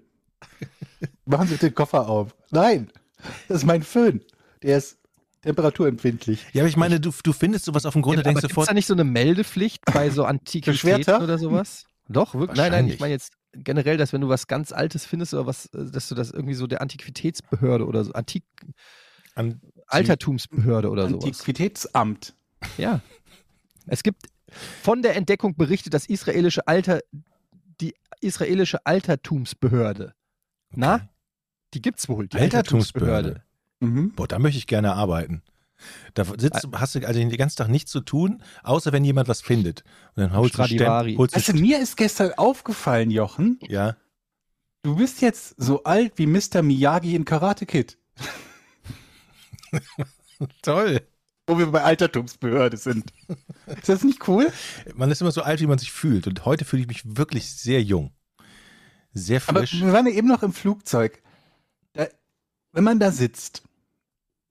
Machen 1.25 1.49
Sie 1.49 1.56
den 1.56 1.75
Koffer 1.75 2.08
auf. 2.08 2.34
Nein, 2.50 2.90
das 3.49 3.58
ist 3.58 3.64
mein 3.66 3.82
Föhn. 3.82 4.20
Der 4.62 4.78
ist 4.78 4.99
temperaturempfindlich. 5.42 6.46
Ja, 6.52 6.62
aber 6.62 6.68
ich 6.68 6.76
meine, 6.76 7.00
du, 7.00 7.10
du 7.22 7.32
findest 7.32 7.64
sowas 7.64 7.87
auf 7.87 7.94
dem 7.94 8.02
Grund, 8.02 8.18
Ja, 8.18 8.22
denkst 8.22 8.38
aber 8.38 8.40
du 8.42 8.46
gibt's 8.49 8.54
da 8.54 8.60
sofort, 8.62 8.75
nicht 8.75 8.87
so 8.87 8.94
eine 8.94 9.04
Meldepflicht 9.04 9.84
bei 9.87 10.10
so 10.10 10.25
Antiquitäten 10.26 10.78
Schwerter? 10.78 11.22
oder 11.22 11.38
sowas? 11.38 11.87
Doch, 12.08 12.34
wirklich? 12.34 12.58
Nein, 12.58 12.72
nein, 12.72 12.88
ich 12.88 13.00
meine 13.00 13.12
jetzt 13.14 13.32
generell, 13.52 13.97
dass 13.97 14.12
wenn 14.12 14.21
du 14.21 14.28
was 14.28 14.47
ganz 14.47 14.73
Altes 14.73 15.04
findest 15.07 15.35
oder 15.35 15.47
was, 15.47 15.66
äh, 15.66 15.90
dass 15.90 16.09
du 16.09 16.14
das 16.14 16.30
irgendwie 16.30 16.54
so 16.54 16.66
der 16.66 16.80
Antiquitätsbehörde 16.80 17.87
oder 17.87 18.04
so, 18.04 18.12
Antik 18.12 18.45
an, 19.35 19.61
Altertumsbehörde 19.87 20.90
oder 20.90 21.09
sowas. 21.09 21.25
Antiquitätsamt. 21.25 22.35
Ja. 22.78 23.00
Es 23.87 24.02
gibt 24.02 24.26
von 24.83 25.02
der 25.02 25.16
Entdeckung 25.16 25.57
berichtet 25.57 25.95
das 25.95 26.07
israelische 26.07 26.66
Alter, 26.66 27.00
die 27.80 27.95
israelische 28.21 28.85
Altertumsbehörde. 28.85 30.14
Na? 30.75 31.09
Die 31.75 31.83
gibt's 31.83 32.09
wohl, 32.09 32.28
die 32.28 32.38
Altertumsbehörde. 32.38 33.14
Altertumsbehörde. 33.16 33.45
Mhm. 33.80 34.12
Boah, 34.12 34.28
da 34.28 34.38
möchte 34.38 34.59
ich 34.59 34.66
gerne 34.66 34.95
arbeiten. 34.95 35.42
Da 36.14 36.25
sitzt, 36.25 36.66
hast 36.75 36.94
du 36.94 37.06
also 37.06 37.18
den 37.20 37.30
ganzen 37.30 37.56
Tag 37.56 37.68
nichts 37.68 37.90
zu 37.90 38.00
tun, 38.00 38.42
außer 38.62 38.92
wenn 38.92 39.04
jemand 39.04 39.28
was 39.28 39.40
findet. 39.40 39.84
Und 40.14 40.22
dann 40.22 40.32
holst 40.34 40.54
du 40.54 40.62
Stradivari. 40.64 41.10
Stem- 41.10 41.18
holst 41.18 41.34
du 41.34 41.38
Also 41.38 41.52
mir 41.54 41.80
ist 41.80 41.96
gestern 41.96 42.32
aufgefallen, 42.34 43.10
Jochen, 43.10 43.58
ja. 43.68 43.96
du 44.82 44.96
bist 44.96 45.20
jetzt 45.22 45.54
so 45.56 45.82
alt 45.84 46.12
wie 46.16 46.26
Mr. 46.26 46.62
Miyagi 46.62 47.14
in 47.14 47.25
Karate 47.25 47.66
Kid. 47.66 47.99
Toll. 50.62 51.00
Wo 51.46 51.58
wir 51.58 51.66
bei 51.66 51.82
Altertumsbehörde 51.82 52.76
sind. 52.76 53.12
Ist 53.66 53.88
das 53.88 54.04
nicht 54.04 54.28
cool? 54.28 54.52
Man 54.94 55.10
ist 55.10 55.20
immer 55.20 55.32
so 55.32 55.42
alt, 55.42 55.60
wie 55.60 55.66
man 55.66 55.78
sich 55.78 55.90
fühlt. 55.90 56.26
Und 56.26 56.44
heute 56.44 56.64
fühle 56.64 56.82
ich 56.82 56.88
mich 56.88 57.02
wirklich 57.04 57.50
sehr 57.52 57.82
jung. 57.82 58.12
Sehr 59.12 59.42
Aber 59.49 59.60
frisch. 59.60 59.80
wir 59.80 59.92
waren 59.92 60.06
ja 60.06 60.12
eben 60.12 60.28
noch 60.28 60.42
im 60.44 60.52
Flugzeug. 60.52 61.22
Da, 61.94 62.06
wenn 62.72 62.84
man 62.84 63.00
da 63.00 63.10
sitzt, 63.10 63.62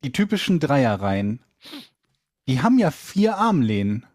die 0.03 0.11
typischen 0.11 0.59
Dreierreihen, 0.59 1.41
die 2.47 2.61
haben 2.61 2.79
ja 2.79 2.91
vier 2.91 3.37
Armlehnen. 3.37 4.05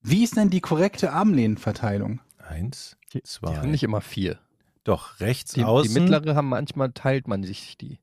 Wie 0.00 0.24
ist 0.24 0.36
denn 0.36 0.50
die 0.50 0.60
korrekte 0.60 1.12
Armlehnenverteilung? 1.12 2.20
Eins, 2.38 2.96
Die, 3.12 3.18
die 3.18 3.22
zwei. 3.24 3.56
haben 3.56 3.70
nicht 3.70 3.82
immer 3.82 4.00
vier. 4.00 4.38
Doch, 4.84 5.20
rechts 5.20 5.52
Die, 5.52 5.60
die 5.60 5.64
außen. 5.66 5.92
mittlere 5.92 6.34
haben 6.34 6.48
manchmal 6.48 6.92
teilt 6.92 7.28
man 7.28 7.42
sich 7.44 7.76
die. 7.76 7.98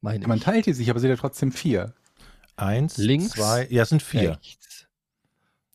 Meine 0.00 0.26
Man 0.28 0.38
ich. 0.38 0.44
teilt 0.44 0.66
die 0.66 0.72
sich, 0.74 0.88
aber 0.90 1.00
sind 1.00 1.10
ja 1.10 1.16
trotzdem 1.16 1.50
vier. 1.50 1.92
eins, 2.56 2.96
Links, 2.98 3.30
zwei. 3.30 3.66
Ja, 3.70 3.82
es 3.82 3.88
sind 3.88 4.02
vier. 4.02 4.32
Rechts. 4.32 4.86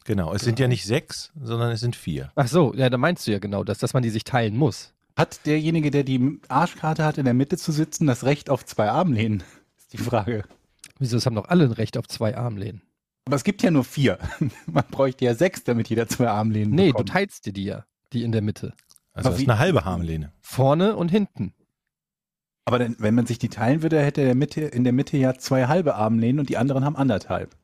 Genau. 0.06 0.34
Es 0.34 0.44
sind 0.44 0.60
ja 0.60 0.68
nicht 0.68 0.86
sechs, 0.86 1.32
sondern 1.42 1.72
es 1.72 1.80
sind 1.82 1.96
vier. 1.96 2.32
Ach 2.36 2.48
so, 2.48 2.74
ja, 2.74 2.90
da 2.90 2.98
meinst 2.98 3.26
du 3.28 3.32
ja 3.32 3.40
genau 3.40 3.64
das, 3.64 3.78
dass 3.80 3.94
man 3.94 4.04
die 4.04 4.10
sich 4.10 4.24
teilen 4.24 4.56
muss. 4.58 4.94
Hat 5.16 5.46
derjenige, 5.46 5.92
der 5.92 6.04
die 6.04 6.40
Arschkarte 6.48 7.04
hat, 7.06 7.18
in 7.18 7.26
der 7.26 7.34
Mitte 7.34 7.58
zu 7.58 7.72
sitzen, 7.72 8.08
das 8.08 8.24
Recht 8.24 8.50
auf 8.50 8.66
zwei 8.66 8.90
Armlehnen? 8.90 9.44
Die 9.94 9.98
Frage. 9.98 10.44
Wieso, 11.00 11.18
es 11.18 11.26
haben 11.26 11.36
doch 11.36 11.48
alle 11.50 11.64
ein 11.66 11.72
Recht 11.72 11.98
auf 11.98 12.08
zwei 12.08 12.36
Armlehnen. 12.36 12.82
Aber 13.26 13.36
es 13.38 13.44
gibt 13.46 13.64
ja 13.64 13.72
nur 13.72 13.84
vier. 13.86 14.20
Man 14.66 14.84
bräuchte 14.92 15.26
ja 15.26 15.34
sechs, 15.36 15.64
damit 15.64 15.90
jeder 15.90 16.08
zwei 16.08 16.28
Armlehnen 16.28 16.74
Nee, 16.76 16.88
bekommt. 16.88 17.10
du 17.10 17.14
teilst 17.14 17.46
dir 17.46 17.54
die 17.54 17.64
ja, 17.66 17.86
die 18.12 18.24
in 18.24 18.32
der 18.32 18.42
Mitte. 18.42 18.74
Also 19.14 19.30
das 19.30 19.40
ist 19.40 19.48
eine 19.50 19.60
halbe 19.60 19.86
Harmlehne. 19.86 20.34
Vorne 20.42 20.96
und 20.96 21.10
hinten. 21.10 21.54
Aber 22.66 22.80
dann, 22.80 22.96
wenn 23.00 23.14
man 23.16 23.26
sich 23.26 23.40
die 23.40 23.50
teilen 23.50 23.82
würde, 23.82 24.02
hätte 24.02 24.24
der 24.24 24.36
Mitte, 24.36 24.62
in 24.62 24.84
der 24.84 24.94
Mitte 24.94 25.18
ja 25.18 25.36
zwei 25.36 25.68
halbe 25.68 25.96
Armlehnen 25.96 26.40
und 26.40 26.50
die 26.50 26.58
anderen 26.58 26.84
haben 26.86 26.96
anderthalb. 26.96 27.56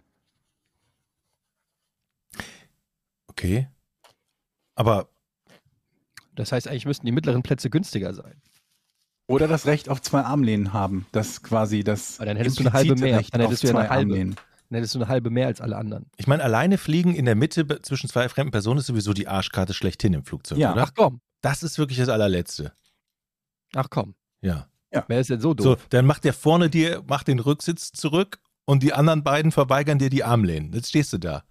Okay. 3.28 3.68
Aber 4.76 5.10
Das 6.36 6.52
heißt, 6.52 6.68
eigentlich 6.68 6.86
müssten 6.86 7.06
die 7.06 7.12
mittleren 7.12 7.44
Plätze 7.44 7.70
günstiger 7.70 8.14
sein. 8.14 8.42
Oder 9.30 9.48
das 9.48 9.66
Recht 9.68 9.90
auf 9.90 10.02
zwei 10.02 10.22
Armlehnen 10.24 10.74
haben. 10.74 11.06
Das 11.12 11.44
quasi 11.44 11.84
das 11.84 12.18
dann 12.18 12.36
hättest 12.36 12.60
du 12.60 12.64
eine 12.64 12.74
halbe 12.74 12.96
mehr. 12.96 13.20
Recht 13.20 13.34
Dann 13.34 13.42
hättest 13.42 13.64
auf 13.64 13.70
du 13.70 13.74
ja 13.76 13.80
eine 13.80 13.88
zwei 13.88 13.96
halbe. 13.96 14.12
Armlehnen. 14.14 14.36
Dann 14.70 14.76
hättest 14.78 14.96
du 14.96 15.00
eine 15.00 15.08
halbe 15.08 15.30
mehr 15.30 15.48
als 15.48 15.62
alle 15.62 15.78
anderen. 15.78 16.06
ich 16.18 16.28
meine, 16.28 16.44
alleine 16.44 16.78
fliegen 16.78 17.16
in 17.16 17.26
der 17.26 17.36
Mitte 17.36 17.66
zwischen 17.82 18.10
zwei 18.10 18.28
fremden 18.30 18.52
Personen 18.52 18.80
ist 18.80 18.88
sowieso 18.88 19.14
die 19.14 19.28
Arschkarte 19.28 19.74
schlechthin 19.74 20.14
im 20.14 20.24
Flugzeug, 20.26 20.58
Ja. 20.58 20.74
oder? 20.74 20.84
Ach 20.84 20.92
komm, 20.96 21.22
Das 21.42 21.64
ist 21.64 21.78
wirklich 21.78 21.98
das 22.00 22.10
allerletzte. 22.10 22.74
ach 23.76 23.88
komm. 23.90 24.16
Ja. 24.42 24.68
Wer 25.08 25.20
ist 25.20 25.30
denn 25.30 25.40
so 25.40 25.50
So, 25.50 25.76
doof? 25.76 25.86
dann 25.90 26.06
macht 26.08 26.24
der 26.24 26.34
vorne 26.34 26.70
dir, 26.72 27.04
macht 27.08 27.28
den 27.28 27.40
Rücksitz 27.40 27.92
zurück 27.92 28.40
und 28.66 28.82
die 28.84 28.94
anderen 28.94 29.24
beiden 29.24 29.52
verweigern 29.52 30.00
dir 30.00 30.10
die 30.10 30.24
Armlehnen. 30.24 30.74
Jetzt 30.74 30.90
stehst 30.90 31.14
du 31.14 31.20
da. 31.20 31.44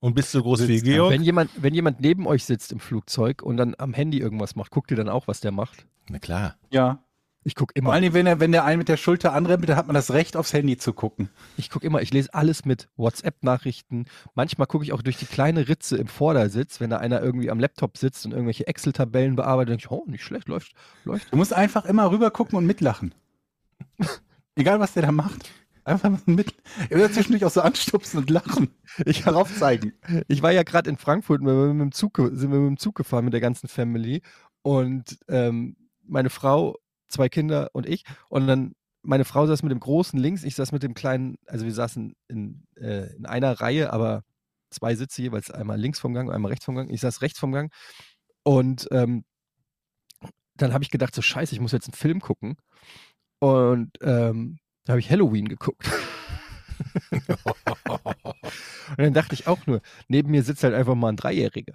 Und 0.00 0.14
bist 0.14 0.30
so 0.30 0.42
groß 0.42 0.68
wie. 0.68 0.80
Georg. 0.80 1.10
Wenn 1.10 1.22
jemand, 1.22 1.50
wenn 1.60 1.74
jemand 1.74 2.00
neben 2.00 2.26
euch 2.26 2.44
sitzt 2.44 2.70
im 2.72 2.78
Flugzeug 2.80 3.42
und 3.42 3.56
dann 3.56 3.74
am 3.78 3.94
Handy 3.94 4.18
irgendwas 4.20 4.54
macht, 4.54 4.70
guckt 4.70 4.90
ihr 4.90 4.96
dann 4.96 5.08
auch, 5.08 5.26
was 5.26 5.40
der 5.40 5.50
macht? 5.50 5.86
Na 6.08 6.18
klar. 6.18 6.56
Ja. 6.70 7.02
Ich 7.44 7.54
gucke 7.54 7.72
Vor 7.72 7.82
immer. 7.82 7.92
allem, 7.92 8.12
wenn, 8.12 8.26
er, 8.26 8.40
wenn 8.40 8.52
der 8.52 8.64
einen 8.64 8.78
mit 8.78 8.88
der 8.88 8.96
Schulter 8.98 9.32
anrempelt, 9.32 9.70
dann 9.70 9.76
hat 9.76 9.86
man 9.86 9.94
das 9.94 10.10
Recht, 10.10 10.36
aufs 10.36 10.52
Handy 10.52 10.76
zu 10.76 10.92
gucken. 10.92 11.30
Ich 11.56 11.70
gucke 11.70 11.86
immer, 11.86 12.02
ich 12.02 12.12
lese 12.12 12.34
alles 12.34 12.64
mit 12.64 12.88
WhatsApp-Nachrichten. 12.96 14.06
Manchmal 14.34 14.66
gucke 14.66 14.84
ich 14.84 14.92
auch 14.92 15.00
durch 15.00 15.16
die 15.16 15.24
kleine 15.24 15.66
Ritze 15.68 15.96
im 15.96 16.08
Vordersitz, 16.08 16.80
wenn 16.80 16.90
da 16.90 16.98
einer 16.98 17.22
irgendwie 17.22 17.50
am 17.50 17.58
Laptop 17.58 17.96
sitzt 17.96 18.26
und 18.26 18.32
irgendwelche 18.32 18.66
Excel-Tabellen 18.66 19.36
bearbeitet, 19.36 19.70
denke 19.70 19.84
ich, 19.84 19.90
oh, 19.90 20.04
nicht 20.06 20.24
schlecht, 20.24 20.48
läuft, 20.48 20.72
läuft. 21.04 21.32
Du 21.32 21.36
musst 21.36 21.54
einfach 21.54 21.86
immer 21.86 22.10
rüber 22.10 22.30
gucken 22.30 22.58
und 22.58 22.66
mitlachen. 22.66 23.14
Egal, 24.56 24.80
was 24.80 24.92
der 24.92 25.04
da 25.04 25.12
macht. 25.12 25.50
Einfach 25.84 26.10
mit. 26.26 26.54
Er 26.90 26.98
wird 26.98 27.14
zwischendurch 27.14 27.46
auch 27.46 27.50
so 27.50 27.62
anstupsen 27.62 28.18
und 28.18 28.28
lachen. 28.28 28.68
Ich 29.06 29.22
kann 29.22 29.34
aufzeigen. 29.34 29.94
Ich 30.26 30.42
war 30.42 30.52
ja 30.52 30.64
gerade 30.64 30.90
in 30.90 30.98
Frankfurt, 30.98 31.40
wir 31.40 31.50
sind 31.50 31.78
mit 31.78 31.86
mit 31.86 32.52
dem 32.52 32.76
Zug 32.76 32.94
gefahren 32.94 33.24
mit 33.24 33.32
der 33.32 33.40
ganzen 33.40 33.68
Family 33.68 34.20
und 34.60 35.18
ähm, 35.28 35.76
meine 36.08 36.30
Frau, 36.30 36.76
zwei 37.08 37.28
Kinder 37.28 37.70
und 37.72 37.86
ich 37.86 38.04
und 38.28 38.46
dann 38.46 38.74
meine 39.02 39.24
Frau 39.24 39.46
saß 39.46 39.62
mit 39.62 39.72
dem 39.72 39.80
großen 39.80 40.18
links, 40.18 40.44
ich 40.44 40.54
saß 40.54 40.72
mit 40.72 40.82
dem 40.82 40.94
kleinen, 40.94 41.36
also 41.46 41.64
wir 41.64 41.72
saßen 41.72 42.14
in, 42.28 42.64
äh, 42.76 43.14
in 43.14 43.26
einer 43.26 43.60
Reihe, 43.60 43.92
aber 43.92 44.22
zwei 44.70 44.94
Sitze 44.96 45.22
jeweils, 45.22 45.50
einmal 45.50 45.78
links 45.80 45.98
vom 45.98 46.14
Gang, 46.14 46.30
einmal 46.30 46.50
rechts 46.50 46.64
vom 46.64 46.74
Gang. 46.74 46.90
Ich 46.90 47.00
saß 47.00 47.22
rechts 47.22 47.38
vom 47.38 47.52
Gang 47.52 47.72
und 48.42 48.88
ähm, 48.90 49.24
dann 50.56 50.74
habe 50.74 50.84
ich 50.84 50.90
gedacht, 50.90 51.14
so 51.14 51.22
scheiße, 51.22 51.54
ich 51.54 51.60
muss 51.60 51.72
jetzt 51.72 51.86
einen 51.86 51.94
Film 51.94 52.20
gucken 52.20 52.56
und 53.38 53.92
ähm, 54.02 54.58
da 54.84 54.92
habe 54.92 55.00
ich 55.00 55.10
Halloween 55.10 55.48
geguckt. 55.48 55.88
und 57.10 58.98
dann 58.98 59.14
dachte 59.14 59.34
ich 59.34 59.46
auch 59.46 59.66
nur, 59.66 59.80
neben 60.08 60.30
mir 60.30 60.42
sitzt 60.42 60.64
halt 60.64 60.74
einfach 60.74 60.94
mal 60.94 61.10
ein 61.10 61.16
Dreijähriger. 61.16 61.74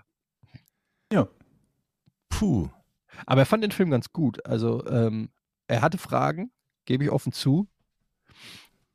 Puh. 2.29 2.69
Aber 3.25 3.41
er 3.41 3.45
fand 3.45 3.63
den 3.63 3.71
Film 3.71 3.89
ganz 3.89 4.11
gut. 4.11 4.45
Also 4.45 4.85
ähm, 4.87 5.29
er 5.67 5.81
hatte 5.81 5.97
Fragen, 5.97 6.51
gebe 6.85 7.03
ich 7.03 7.11
offen 7.11 7.31
zu. 7.31 7.67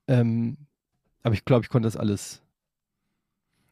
Ähm, 0.07 0.57
aber 1.23 1.35
ich 1.35 1.45
glaube, 1.45 1.65
ich 1.65 1.69
konnte 1.69 1.87
das 1.87 1.97
alles. 1.97 2.43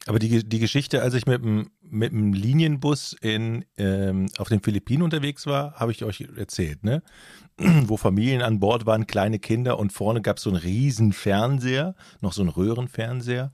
Aber 0.07 0.19
die, 0.19 0.47
die 0.47 0.59
Geschichte, 0.59 1.01
als 1.01 1.13
ich 1.15 1.25
mit 1.25 1.43
dem, 1.43 1.69
mit 1.81 2.13
dem 2.13 2.31
Linienbus 2.31 3.13
in, 3.19 3.65
ähm, 3.77 4.27
auf 4.37 4.47
den 4.47 4.61
Philippinen 4.61 5.03
unterwegs 5.03 5.45
war, 5.47 5.73
habe 5.73 5.91
ich 5.91 6.03
euch 6.05 6.25
erzählt, 6.37 6.83
ne? 6.83 7.03
Wo 7.57 7.97
Familien 7.97 8.41
an 8.41 8.59
Bord 8.59 8.85
waren, 8.85 9.05
kleine 9.05 9.37
Kinder 9.37 9.77
und 9.77 9.91
vorne 9.91 10.21
gab 10.21 10.37
es 10.37 10.43
so 10.43 10.49
einen 10.49 10.59
riesen 10.59 11.11
Fernseher, 11.11 11.93
noch 12.21 12.31
so 12.31 12.41
einen 12.41 12.49
Röhrenfernseher. 12.49 13.51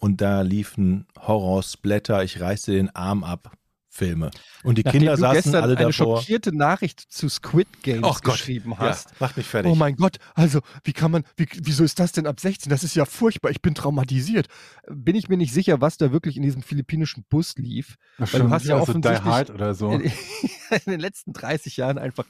Und 0.00 0.20
da 0.20 0.40
liefen 0.40 1.06
Horror-Splatter, 1.16 2.24
ich 2.24 2.40
reiße 2.40 2.72
den 2.72 2.90
Arm 2.96 3.22
ab, 3.22 3.52
Filme. 3.94 4.30
Und 4.62 4.78
die 4.78 4.84
Nachdem 4.84 5.00
Kinder 5.00 5.16
du 5.16 5.20
saßen 5.20 5.34
gestern 5.42 5.62
alle 5.64 5.76
eine 5.76 5.88
davor. 5.88 6.16
schockierte 6.18 6.56
Nachricht 6.56 6.98
zu 7.12 7.28
Squid 7.28 7.68
Games 7.82 8.02
Ach 8.10 8.22
Gott, 8.22 8.36
geschrieben 8.36 8.70
Ja, 8.72 8.78
hast. 8.78 9.20
macht 9.20 9.36
mich 9.36 9.46
fertig. 9.46 9.70
Oh 9.70 9.74
mein 9.74 9.96
Gott, 9.96 10.16
also 10.34 10.60
wie 10.84 10.94
kann 10.94 11.10
man, 11.10 11.24
wie, 11.36 11.46
wieso 11.62 11.84
ist 11.84 11.98
das 12.00 12.12
denn 12.12 12.26
ab 12.26 12.40
16? 12.40 12.70
Das 12.70 12.84
ist 12.84 12.94
ja 12.96 13.04
furchtbar, 13.04 13.50
ich 13.50 13.60
bin 13.60 13.74
traumatisiert. 13.74 14.48
Bin 14.88 15.14
ich 15.14 15.28
mir 15.28 15.36
nicht 15.36 15.52
sicher, 15.52 15.82
was 15.82 15.98
da 15.98 16.10
wirklich 16.10 16.38
in 16.38 16.42
diesem 16.42 16.62
philippinischen 16.62 17.24
Bus 17.28 17.54
lief. 17.58 17.96
Weil 18.16 18.40
du 18.40 18.48
hast 18.50 18.64
ja 18.64 18.78
so 18.78 18.84
Die 18.86 18.90
offensichtlich- 18.90 19.24
Hard 19.24 19.50
oder 19.50 19.74
so. 19.74 19.90
In, 19.92 20.00
in 20.70 20.90
den 20.90 21.00
letzten 21.00 21.34
30 21.34 21.76
Jahren 21.76 21.98
einfach 21.98 22.24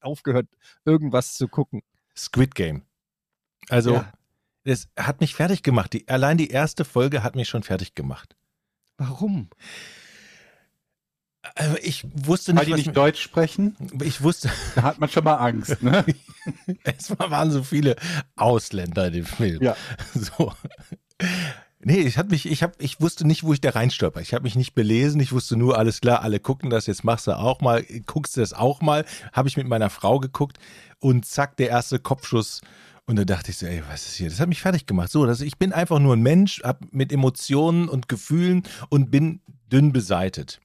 aufgehört, 0.00 0.46
irgendwas 0.84 1.34
zu 1.34 1.48
gucken. 1.48 1.82
Squid 2.16 2.54
Game. 2.54 2.82
Also, 3.68 3.94
Ja. 3.94 4.12
es 4.62 4.86
hat 4.96 5.20
mich 5.20 5.34
fertig 5.34 5.64
gemacht. 5.64 5.92
Die, 5.92 6.06
allein 6.08 6.38
die 6.38 6.50
erste 6.50 6.84
Folge 6.84 7.24
hat 7.24 7.34
mich 7.34 7.48
schon 7.48 7.64
fertig 7.64 7.96
gemacht. 7.96 8.36
Warum? 8.96 9.50
Also 11.54 11.76
ich 11.82 12.04
wusste 12.12 12.54
Weil 12.54 12.60
nicht, 12.60 12.66
die 12.66 12.72
was 12.72 12.78
nicht 12.78 12.96
Deutsch 12.96 13.22
sprechen, 13.22 13.76
ich 14.02 14.22
wusste, 14.22 14.50
da 14.74 14.82
hat 14.82 15.00
man 15.00 15.08
schon 15.08 15.24
mal 15.24 15.36
Angst. 15.36 15.82
Ne? 15.82 16.04
es 16.84 17.10
waren 17.18 17.50
so 17.50 17.62
viele 17.62 17.96
Ausländer 18.36 19.06
in 19.06 19.12
dem 19.14 19.24
Film. 19.26 19.62
Ja. 19.62 19.76
So. 20.14 20.52
Nee, 21.82 22.00
ich 22.00 22.18
hatte 22.18 22.30
mich, 22.30 22.44
ich 22.44 22.62
hab, 22.62 22.80
ich 22.80 23.00
wusste 23.00 23.26
nicht, 23.26 23.42
wo 23.42 23.54
ich 23.54 23.60
da 23.60 23.70
reinstolper. 23.70 24.20
Ich 24.20 24.34
habe 24.34 24.42
mich 24.42 24.54
nicht 24.54 24.74
belesen. 24.74 25.18
Ich 25.20 25.32
wusste 25.32 25.56
nur, 25.56 25.78
alles 25.78 26.02
klar, 26.02 26.22
alle 26.22 26.38
gucken 26.38 26.68
das, 26.68 26.86
jetzt 26.86 27.04
machst 27.04 27.26
du 27.26 27.38
auch 27.38 27.60
mal, 27.60 27.82
guckst 28.06 28.36
du 28.36 28.40
das 28.40 28.52
auch 28.52 28.82
mal. 28.82 29.06
Habe 29.32 29.48
ich 29.48 29.56
mit 29.56 29.66
meiner 29.66 29.88
Frau 29.88 30.18
geguckt 30.18 30.58
und 30.98 31.24
zack, 31.24 31.56
der 31.56 31.70
erste 31.70 31.98
Kopfschuss. 31.98 32.60
Und 33.06 33.16
da 33.16 33.24
dachte 33.24 33.50
ich 33.50 33.58
so, 33.58 33.66
ey, 33.66 33.82
was 33.90 34.06
ist 34.06 34.16
hier? 34.16 34.28
Das 34.28 34.40
hat 34.40 34.48
mich 34.48 34.60
fertig 34.60 34.84
gemacht. 34.86 35.10
So, 35.10 35.24
dass 35.24 35.40
ich 35.40 35.58
bin 35.58 35.72
einfach 35.72 35.98
nur 35.98 36.16
ein 36.16 36.22
Mensch, 36.22 36.62
hab 36.62 36.92
mit 36.92 37.12
Emotionen 37.12 37.88
und 37.88 38.08
Gefühlen 38.08 38.62
und 38.90 39.10
bin 39.10 39.40
dünn 39.72 39.92
beseitet. 39.92 40.60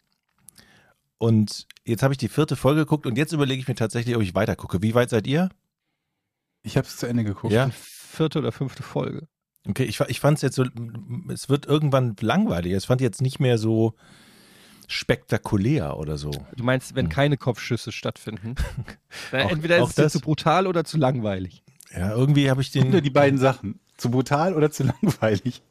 Und 1.17 1.67
jetzt 1.85 2.03
habe 2.03 2.13
ich 2.13 2.17
die 2.17 2.27
vierte 2.29 2.55
Folge 2.55 2.81
geguckt 2.81 3.05
und 3.05 3.17
jetzt 3.17 3.31
überlege 3.31 3.61
ich 3.61 3.67
mir 3.67 3.75
tatsächlich, 3.75 4.15
ob 4.15 4.21
ich 4.21 4.35
weiter 4.35 4.55
gucke. 4.55 4.81
Wie 4.81 4.93
weit 4.95 5.09
seid 5.09 5.27
ihr? 5.27 5.49
Ich 6.63 6.77
habe 6.77 6.87
es 6.87 6.97
zu 6.97 7.05
Ende 7.07 7.23
geguckt. 7.23 7.53
Ja. 7.53 7.69
Vierte 7.71 8.39
oder 8.39 8.51
fünfte 8.51 8.83
Folge. 8.83 9.27
Okay, 9.67 9.83
ich, 9.83 9.99
ich 10.01 10.19
fand 10.19 10.37
es 10.37 10.41
jetzt 10.41 10.55
so, 10.55 10.65
es 11.29 11.49
wird 11.49 11.65
irgendwann 11.65 12.15
langweilig. 12.19 12.73
Es 12.73 12.85
fand 12.85 13.01
jetzt 13.01 13.21
nicht 13.21 13.39
mehr 13.39 13.57
so 13.57 13.93
spektakulär 14.87 15.97
oder 15.97 16.17
so. 16.17 16.31
Du 16.55 16.63
meinst, 16.63 16.95
wenn 16.95 17.05
Hm. 17.05 17.11
keine 17.11 17.37
Kopfschüsse 17.37 17.91
stattfinden? 17.91 18.55
Auch- 19.31 19.51
Entweder 19.51 19.83
ist 19.83 19.97
es 19.97 20.11
zu 20.13 20.19
brutal 20.19 20.67
oder 20.67 20.83
zu 20.83 20.97
langweilig. 20.97 21.63
Ja, 21.95 22.11
irgendwie 22.11 22.49
habe 22.49 22.61
ich 22.61 22.75
Oder 22.75 22.85
den. 22.91 23.03
die 23.03 23.09
beiden 23.09 23.39
Sachen. 23.39 23.79
Zu 23.97 24.11
brutal 24.11 24.53
oder 24.53 24.69
zu 24.71 24.83
langweilig? 25.01 25.63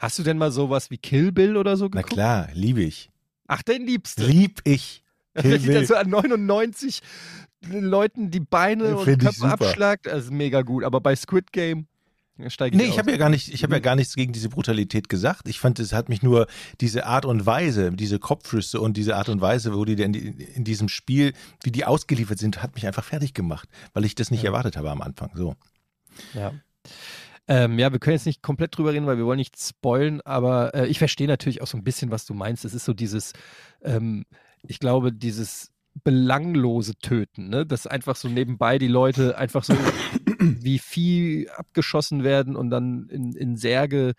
Hast 0.00 0.18
du 0.18 0.22
denn 0.22 0.36
mal 0.38 0.50
sowas 0.52 0.90
wie 0.90 0.98
Kill 0.98 1.32
Bill 1.32 1.56
oder 1.56 1.76
so 1.76 1.84
Na 1.86 2.00
geguckt? 2.00 2.12
klar, 2.12 2.48
liebe 2.52 2.82
ich. 2.82 3.10
Ach, 3.46 3.62
den 3.62 3.86
liebst 3.86 4.18
du. 4.20 4.26
Lieb 4.26 4.60
ich. 4.64 5.02
Kill 5.36 5.52
Wenn 5.66 5.80
die 5.80 5.86
so 5.86 5.94
an 5.96 6.10
99 6.10 7.00
Leuten 7.68 8.30
die 8.30 8.40
Beine 8.40 8.96
und 8.96 9.18
Köpfe 9.18 9.46
abschlagt, 9.46 10.06
das 10.06 10.24
ist 10.24 10.30
mega 10.30 10.62
gut. 10.62 10.84
Aber 10.84 11.00
bei 11.00 11.16
Squid 11.16 11.52
Game 11.52 11.86
steige 12.48 12.76
ich 12.76 12.82
Nee, 12.82 12.88
ich 12.88 12.98
habe 12.98 13.10
ja 13.10 13.16
gar 13.16 13.30
nicht, 13.30 13.52
ich 13.52 13.62
habe 13.62 13.74
ja 13.74 13.80
gar 13.80 13.96
nichts 13.96 14.14
gegen 14.14 14.32
diese 14.32 14.48
Brutalität 14.48 15.08
gesagt. 15.08 15.48
Ich 15.48 15.60
fand, 15.60 15.78
es 15.78 15.92
hat 15.92 16.08
mich 16.08 16.22
nur 16.22 16.46
diese 16.80 17.06
Art 17.06 17.24
und 17.24 17.46
Weise, 17.46 17.92
diese 17.92 18.18
Kopfschüsse 18.18 18.80
und 18.80 18.96
diese 18.96 19.16
Art 19.16 19.28
und 19.28 19.40
Weise, 19.40 19.74
wo 19.74 19.84
die 19.84 19.96
denn 19.96 20.14
in, 20.14 20.38
in 20.38 20.64
diesem 20.64 20.88
Spiel, 20.88 21.32
wie 21.62 21.72
die 21.72 21.84
ausgeliefert 21.84 22.38
sind, 22.38 22.62
hat 22.62 22.74
mich 22.74 22.86
einfach 22.86 23.04
fertig 23.04 23.34
gemacht, 23.34 23.68
weil 23.92 24.04
ich 24.04 24.14
das 24.14 24.30
nicht 24.30 24.42
Ja. 24.42 24.50
erwartet 24.50 24.76
habe 24.76 24.90
am 24.90 25.00
Anfang. 25.00 25.30
So. 25.34 25.56
Ja. 26.34 26.52
Ähm, 27.46 27.78
ja, 27.78 27.92
wir 27.92 27.98
können 27.98 28.16
jetzt 28.16 28.26
nicht 28.26 28.42
komplett 28.42 28.76
drüber 28.76 28.92
reden, 28.92 29.06
weil 29.06 29.18
wir 29.18 29.26
wollen 29.26 29.38
nicht 29.38 29.60
spoilen, 29.60 30.20
aber 30.22 30.74
äh, 30.74 30.86
ich 30.86 30.98
verstehe 30.98 31.28
natürlich 31.28 31.60
auch 31.60 31.66
so 31.66 31.76
ein 31.76 31.84
bisschen, 31.84 32.10
was 32.10 32.24
du 32.24 32.32
meinst. 32.32 32.64
Es 32.64 32.72
ist 32.72 32.86
so 32.86 32.94
dieses, 32.94 33.32
ähm, 33.82 34.24
ich 34.62 34.78
glaube, 34.78 35.12
dieses 35.12 35.70
belanglose 36.02 36.96
Töten, 36.96 37.50
ne? 37.50 37.66
dass 37.66 37.86
einfach 37.86 38.16
so 38.16 38.28
nebenbei 38.28 38.78
die 38.78 38.88
Leute 38.88 39.38
einfach 39.38 39.62
so 39.62 39.74
wie 40.38 40.78
Vieh 40.78 41.48
abgeschossen 41.50 42.24
werden 42.24 42.56
und 42.56 42.70
dann 42.70 43.08
in, 43.10 43.34
in 43.34 43.56
Särge 43.56 44.14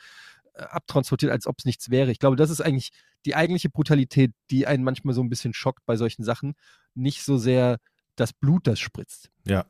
äh, 0.53 0.61
abtransportiert, 0.61 1.31
als 1.31 1.47
ob 1.47 1.55
es 1.59 1.65
nichts 1.65 1.89
wäre. 1.89 2.11
Ich 2.11 2.19
glaube, 2.19 2.37
das 2.37 2.49
ist 2.49 2.61
eigentlich 2.61 2.91
die 3.25 3.35
eigentliche 3.35 3.69
Brutalität, 3.69 4.31
die 4.51 4.67
einen 4.67 4.83
manchmal 4.83 5.15
so 5.15 5.21
ein 5.21 5.29
bisschen 5.29 5.53
schockt 5.53 5.85
bei 5.85 5.97
solchen 5.97 6.23
Sachen. 6.23 6.53
Nicht 6.93 7.23
so 7.23 7.37
sehr 7.37 7.79
das 8.15 8.31
Blut, 8.31 8.67
das 8.67 8.79
spritzt. 8.79 9.29
Ja. 9.45 9.65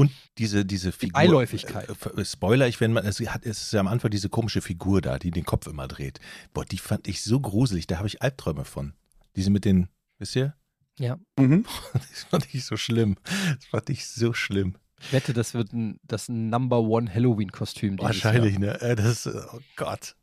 Und 0.00 0.10
diese, 0.38 0.64
diese 0.64 0.92
Figur. 0.92 1.12
Beiläufigkeit. 1.12 1.88
Äh, 2.16 2.24
Spoiler, 2.24 2.66
ich, 2.68 2.80
wenn 2.80 2.92
man, 2.92 3.04
es 3.04 3.20
hat, 3.20 3.44
es 3.44 3.60
ist 3.62 3.72
ja 3.72 3.80
am 3.80 3.88
Anfang 3.88 4.10
diese 4.10 4.28
komische 4.28 4.60
Figur 4.62 5.00
da, 5.02 5.18
die 5.18 5.30
den 5.30 5.44
Kopf 5.44 5.66
immer 5.66 5.86
dreht. 5.88 6.20
Boah, 6.54 6.64
die 6.64 6.78
fand 6.78 7.06
ich 7.06 7.22
so 7.22 7.38
gruselig, 7.40 7.86
da 7.86 7.98
habe 7.98 8.08
ich 8.08 8.22
Albträume 8.22 8.64
von. 8.64 8.94
Diese 9.36 9.50
mit 9.50 9.64
den, 9.64 9.88
wisst 10.18 10.36
ihr? 10.36 10.54
Ja. 10.98 11.18
Mhm. 11.38 11.64
Das 11.92 12.24
fand 12.30 12.46
ich 12.54 12.64
so 12.64 12.76
schlimm. 12.76 13.16
Das 13.24 13.64
fand 13.70 13.90
ich 13.90 14.06
so 14.08 14.32
schlimm. 14.32 14.76
Ich 15.02 15.12
wette, 15.12 15.32
das 15.32 15.54
wird 15.54 15.72
ein, 15.72 15.98
das 16.02 16.28
Number 16.28 16.80
One 16.80 17.12
Halloween-Kostüm. 17.12 17.98
Wahrscheinlich, 17.98 18.58
ne? 18.58 18.80
Äh, 18.80 18.96
Das, 18.96 19.26
ist- 19.26 19.34
oh 19.52 19.60
Gott. 19.76 20.14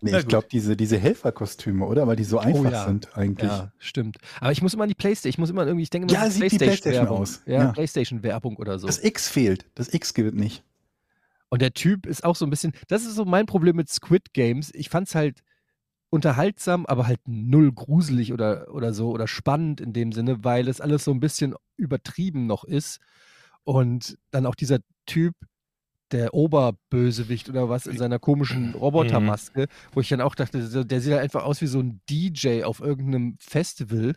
Nee, 0.00 0.18
ich 0.18 0.26
glaube, 0.26 0.46
diese, 0.50 0.76
diese 0.76 0.98
Helferkostüme, 0.98 1.86
oder? 1.86 2.06
Weil 2.06 2.16
die 2.16 2.24
so 2.24 2.38
einfach 2.38 2.70
ja. 2.70 2.84
sind 2.84 3.16
eigentlich. 3.16 3.50
Ja, 3.50 3.72
stimmt. 3.78 4.18
Aber 4.40 4.52
ich 4.52 4.60
muss 4.60 4.74
immer 4.74 4.84
an 4.84 4.88
die 4.88 4.94
Playstation, 4.94 5.30
ich 5.30 5.38
muss 5.38 5.50
immer 5.50 5.66
irgendwie, 5.66 5.84
ich 5.84 5.90
denke 5.90 6.12
immer 6.12 6.22
Ja, 6.22 6.30
sieht 6.30 6.52
die 6.52 6.58
PlayStation 6.58 7.08
aus. 7.08 7.42
Ja, 7.46 7.64
Ja. 7.64 7.72
Playstation-Werbung 7.72 8.56
oder 8.56 8.78
so. 8.78 8.86
Das 8.86 9.02
X 9.02 9.28
fehlt. 9.28 9.66
Das 9.74 9.92
X 9.92 10.14
gilt 10.14 10.34
nicht. 10.34 10.62
Und 11.48 11.62
der 11.62 11.72
Typ 11.72 12.06
ist 12.06 12.24
auch 12.24 12.36
so 12.36 12.44
ein 12.44 12.50
bisschen, 12.50 12.72
das 12.88 13.04
ist 13.04 13.14
so 13.14 13.24
mein 13.24 13.46
Problem 13.46 13.76
mit 13.76 13.88
Squid 13.88 14.32
Games. 14.34 14.70
Ich 14.74 14.88
fand 14.88 15.08
es 15.08 15.14
halt 15.14 15.42
unterhaltsam, 16.10 16.86
aber 16.86 17.06
halt 17.06 17.20
null 17.26 17.72
gruselig 17.72 18.32
oder, 18.32 18.72
oder 18.72 18.92
so 18.92 19.10
oder 19.10 19.26
spannend 19.26 19.80
in 19.80 19.92
dem 19.92 20.12
Sinne, 20.12 20.44
weil 20.44 20.68
es 20.68 20.80
alles 20.80 21.04
so 21.04 21.10
ein 21.10 21.20
bisschen 21.20 21.54
übertrieben 21.76 22.46
noch 22.46 22.64
ist. 22.64 23.00
Und 23.64 24.18
dann 24.30 24.46
auch 24.46 24.54
dieser 24.54 24.78
Typ, 25.06 25.34
der 26.14 26.32
Oberbösewicht 26.32 27.48
oder 27.48 27.68
was 27.68 27.86
in 27.86 27.98
seiner 27.98 28.20
komischen 28.20 28.74
Robotermaske, 28.74 29.66
wo 29.92 30.00
ich 30.00 30.08
dann 30.08 30.20
auch 30.20 30.36
dachte, 30.36 30.84
der 30.84 31.00
sieht 31.00 31.12
halt 31.12 31.22
einfach 31.22 31.42
aus 31.42 31.60
wie 31.60 31.66
so 31.66 31.80
ein 31.80 32.00
DJ 32.08 32.62
auf 32.62 32.78
irgendeinem 32.78 33.36
Festival, 33.40 34.14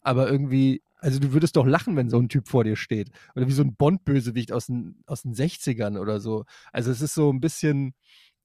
aber 0.00 0.28
irgendwie, 0.28 0.82
also 0.96 1.20
du 1.20 1.32
würdest 1.32 1.54
doch 1.54 1.64
lachen, 1.64 1.94
wenn 1.94 2.10
so 2.10 2.18
ein 2.18 2.28
Typ 2.28 2.48
vor 2.48 2.64
dir 2.64 2.74
steht. 2.74 3.10
Oder 3.36 3.46
wie 3.46 3.52
so 3.52 3.62
ein 3.62 3.76
Bond-Bösewicht 3.76 4.50
aus 4.50 4.66
den, 4.66 5.00
aus 5.06 5.22
den 5.22 5.32
60ern 5.32 5.96
oder 6.00 6.18
so. 6.18 6.44
Also 6.72 6.90
es 6.90 7.00
ist 7.00 7.14
so 7.14 7.32
ein 7.32 7.40
bisschen 7.40 7.94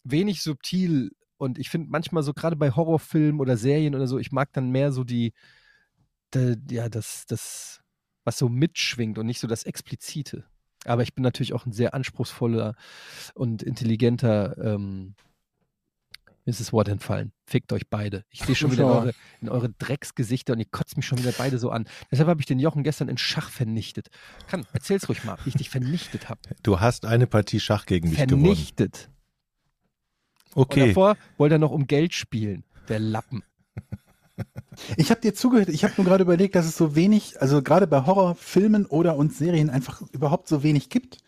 wenig 0.03 0.43
subtil 0.43 1.09
und 1.37 1.57
ich 1.57 1.71
finde 1.71 1.89
manchmal 1.89 2.21
so 2.21 2.33
gerade 2.33 2.55
bei 2.55 2.71
Horrorfilmen 2.71 3.41
oder 3.41 3.57
Serien 3.57 3.95
oder 3.95 4.05
so, 4.05 4.19
ich 4.19 4.31
mag 4.31 4.53
dann 4.53 4.69
mehr 4.69 4.91
so 4.91 5.03
die, 5.03 5.33
die 6.35 6.75
ja, 6.75 6.89
das, 6.89 7.25
das, 7.25 7.81
was 8.23 8.37
so 8.37 8.49
mitschwingt 8.49 9.17
und 9.17 9.25
nicht 9.25 9.39
so 9.39 9.47
das 9.47 9.63
Explizite. 9.63 10.45
Aber 10.85 11.03
ich 11.03 11.13
bin 11.13 11.23
natürlich 11.23 11.53
auch 11.53 11.65
ein 11.65 11.71
sehr 11.71 11.93
anspruchsvoller 11.93 12.75
und 13.33 13.63
intelligenter, 13.63 14.57
ähm, 14.57 15.15
mir 16.45 16.49
ist 16.51 16.59
das 16.59 16.73
Wort 16.73 16.89
entfallen. 16.89 17.31
Fickt 17.45 17.71
euch 17.71 17.89
beide. 17.89 18.25
Ich 18.29 18.43
sehe 18.43 18.53
schon 18.53 18.71
wieder 18.71 18.83
in 18.83 18.89
eure, 18.89 19.13
in 19.39 19.49
eure 19.49 19.69
Drecksgesichter 19.69 20.53
und 20.53 20.59
ihr 20.59 20.65
kotzt 20.69 20.97
mich 20.97 21.05
schon 21.05 21.17
wieder 21.17 21.31
beide 21.31 21.57
so 21.57 21.69
an. 21.69 21.85
Deshalb 22.11 22.27
habe 22.27 22.41
ich 22.41 22.45
den 22.45 22.59
Jochen 22.59 22.83
gestern 22.83 23.07
in 23.07 23.17
Schach 23.17 23.49
vernichtet. 23.49 24.09
Kann, 24.47 24.65
erzähl's 24.73 25.07
ruhig 25.07 25.23
mal, 25.23 25.37
wie 25.45 25.49
ich 25.49 25.55
dich 25.55 25.69
vernichtet 25.69 26.27
habe. 26.27 26.41
Du 26.61 26.81
hast 26.81 27.05
eine 27.05 27.27
Partie 27.27 27.61
Schach 27.61 27.85
gegen 27.85 28.09
mich 28.09 28.19
gewonnen. 28.19 28.43
Vernichtet. 28.43 29.09
Und 30.53 30.63
Okay. 30.63 30.87
davor 30.89 31.15
wollte 31.37 31.55
er 31.55 31.59
noch 31.59 31.71
um 31.71 31.87
Geld 31.87 32.13
spielen. 32.13 32.65
Der 32.89 32.99
Lappen. 32.99 33.43
Ich 34.97 35.11
habe 35.11 35.21
dir 35.21 35.33
zugehört, 35.35 35.69
ich 35.69 35.83
habe 35.83 35.93
nur 35.97 36.05
gerade 36.05 36.23
überlegt, 36.23 36.55
dass 36.55 36.65
es 36.65 36.75
so 36.75 36.95
wenig, 36.95 37.39
also 37.41 37.61
gerade 37.61 37.85
bei 37.87 38.05
Horrorfilmen 38.05 38.85
oder 38.87 39.15
und 39.15 39.33
Serien 39.33 39.69
einfach 39.69 40.01
überhaupt 40.11 40.47
so 40.47 40.63
wenig 40.63 40.89
gibt. 40.89 41.19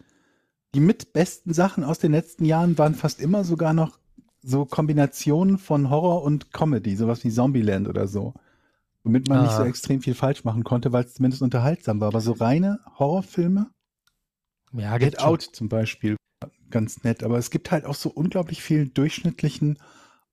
Die 0.73 0.79
mit 0.79 1.13
besten 1.13 1.53
Sachen 1.53 1.83
aus 1.83 1.99
den 1.99 2.11
letzten 2.11 2.45
Jahren 2.45 2.77
waren 2.77 2.95
fast 2.95 3.21
immer 3.21 3.43
sogar 3.43 3.73
noch 3.73 3.99
so 4.41 4.65
Kombinationen 4.65 5.57
von 5.57 5.89
Horror 5.89 6.23
und 6.23 6.51
Comedy, 6.53 6.95
sowas 6.95 7.23
wie 7.23 7.31
Zombieland 7.31 7.87
oder 7.87 8.07
so. 8.07 8.33
Womit 9.03 9.29
man 9.29 9.43
nicht 9.43 9.51
Ah. 9.51 9.57
so 9.57 9.63
extrem 9.63 10.01
viel 10.01 10.15
falsch 10.15 10.43
machen 10.43 10.63
konnte, 10.63 10.91
weil 10.91 11.05
es 11.05 11.13
zumindest 11.13 11.43
unterhaltsam 11.43 11.99
war. 12.01 12.07
Aber 12.09 12.21
so 12.21 12.31
reine 12.33 12.79
Horrorfilme, 12.97 13.69
Ja, 14.73 14.97
Get 14.97 15.21
schon. 15.21 15.29
Out 15.29 15.41
zum 15.43 15.69
Beispiel, 15.69 16.15
ganz 16.71 17.03
nett. 17.03 17.23
Aber 17.23 17.37
es 17.37 17.51
gibt 17.51 17.71
halt 17.71 17.85
auch 17.85 17.95
so 17.95 18.09
unglaublich 18.09 18.61
viel 18.63 18.87
durchschnittlichen 18.89 19.77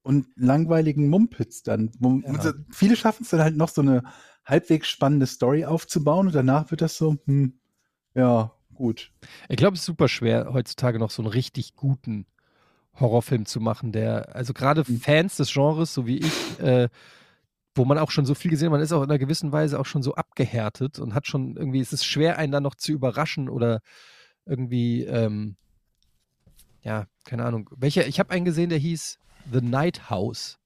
und 0.02 0.26
langweiligen 0.36 1.08
Mumpitz 1.08 1.62
dann. 1.62 1.92
Ja. 2.24 2.52
viele 2.70 2.96
schaffen 2.96 3.22
es 3.22 3.30
dann 3.30 3.40
halt 3.40 3.56
noch 3.56 3.68
so 3.68 3.82
eine 3.82 4.02
halbwegs 4.44 4.88
spannende 4.88 5.26
Story 5.26 5.64
aufzubauen 5.64 6.26
und 6.26 6.34
danach 6.34 6.70
wird 6.70 6.80
das 6.80 6.96
so, 6.96 7.16
hm, 7.26 7.60
ja, 8.14 8.52
gut. 8.74 9.12
Ich 9.48 9.56
glaube, 9.56 9.74
es 9.74 9.80
ist 9.80 9.86
super 9.86 10.08
schwer, 10.08 10.50
heutzutage 10.52 10.98
noch 10.98 11.10
so 11.10 11.22
einen 11.22 11.30
richtig 11.30 11.76
guten 11.76 12.26
Horrorfilm 12.98 13.46
zu 13.46 13.60
machen, 13.60 13.92
der, 13.92 14.34
also 14.34 14.52
gerade 14.52 14.84
Mhm. 14.86 15.00
Fans 15.00 15.36
des 15.36 15.52
Genres, 15.52 15.94
so 15.94 16.06
wie 16.06 16.18
ich, 16.18 16.60
äh, 16.60 16.88
wo 17.74 17.84
man 17.84 17.98
auch 17.98 18.10
schon 18.10 18.26
so 18.26 18.34
viel 18.34 18.50
gesehen 18.50 18.66
hat, 18.66 18.72
man 18.72 18.80
ist 18.82 18.92
auch 18.92 19.02
in 19.02 19.08
einer 19.10 19.18
gewissen 19.18 19.50
Weise 19.52 19.80
auch 19.80 19.86
schon 19.86 20.02
so 20.02 20.14
abgehärtet 20.14 20.98
und 20.98 21.14
hat 21.14 21.26
schon 21.26 21.56
irgendwie, 21.56 21.80
es 21.80 21.92
ist 21.92 22.04
schwer, 22.04 22.38
einen 22.38 22.52
dann 22.52 22.62
noch 22.62 22.74
zu 22.74 22.92
überraschen 22.92 23.48
oder 23.48 23.80
irgendwie, 24.44 25.04
ähm, 25.04 25.56
ja, 26.82 27.06
keine 27.24 27.44
Ahnung. 27.44 27.70
Welcher, 27.76 28.06
ich 28.06 28.18
habe 28.18 28.30
einen 28.30 28.44
gesehen, 28.44 28.68
der 28.68 28.78
hieß 28.78 29.18
The 29.50 29.60
Night 29.60 30.10
House. 30.10 30.58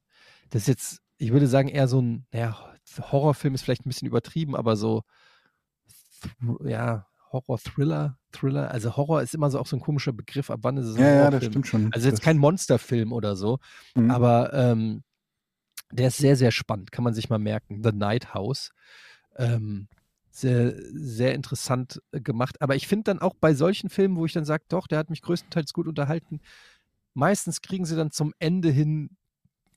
Das 0.50 0.62
ist 0.62 0.68
jetzt, 0.68 0.98
ich 1.18 1.32
würde 1.32 1.46
sagen, 1.46 1.68
eher 1.68 1.88
so 1.88 2.00
ein, 2.00 2.26
naja, 2.32 2.56
Horrorfilm 2.98 3.54
ist 3.54 3.62
vielleicht 3.62 3.84
ein 3.84 3.88
bisschen 3.90 4.08
übertrieben, 4.08 4.54
aber 4.56 4.76
so, 4.76 5.02
ja, 6.64 7.06
Horror-Thriller, 7.32 8.18
Thriller, 8.32 8.70
also 8.70 8.96
Horror 8.96 9.22
ist 9.22 9.34
immer 9.34 9.50
so 9.50 9.58
auch 9.58 9.66
so 9.66 9.76
ein 9.76 9.80
komischer 9.80 10.12
Begriff, 10.12 10.50
ab 10.50 10.60
wann 10.62 10.76
ist 10.76 10.86
es 10.86 10.96
ein 10.96 11.02
Ja, 11.02 11.10
ja, 11.10 11.16
das 11.30 11.30
Horrorfilm? 11.30 11.50
stimmt 11.52 11.66
schon. 11.66 11.92
Also 11.92 12.08
jetzt 12.08 12.22
kein 12.22 12.38
Monsterfilm 12.38 13.12
oder 13.12 13.36
so, 13.36 13.58
Mhm. 13.94 14.10
aber 14.10 14.52
ähm, 14.54 15.02
der 15.92 16.08
ist 16.08 16.18
sehr, 16.18 16.36
sehr 16.36 16.50
spannend, 16.50 16.92
kann 16.92 17.04
man 17.04 17.14
sich 17.14 17.28
mal 17.28 17.38
merken. 17.38 17.82
The 17.82 17.92
Night 17.92 18.34
House. 18.34 18.72
Ähm, 19.36 19.88
sehr, 20.30 20.74
sehr 20.92 21.34
interessant 21.34 22.02
gemacht. 22.10 22.60
Aber 22.60 22.74
ich 22.76 22.86
finde 22.88 23.04
dann 23.04 23.20
auch 23.20 23.34
bei 23.40 23.54
solchen 23.54 23.88
Filmen, 23.88 24.16
wo 24.16 24.26
ich 24.26 24.32
dann 24.32 24.44
sage, 24.44 24.64
doch, 24.68 24.86
der 24.86 24.98
hat 24.98 25.10
mich 25.10 25.22
größtenteils 25.22 25.72
gut 25.72 25.86
unterhalten, 25.86 26.40
meistens 27.16 27.62
kriegen 27.62 27.85
sie 27.85 27.96
dann 27.96 28.11
zum 28.11 28.33
Ende 28.38 28.70
hin 28.70 29.16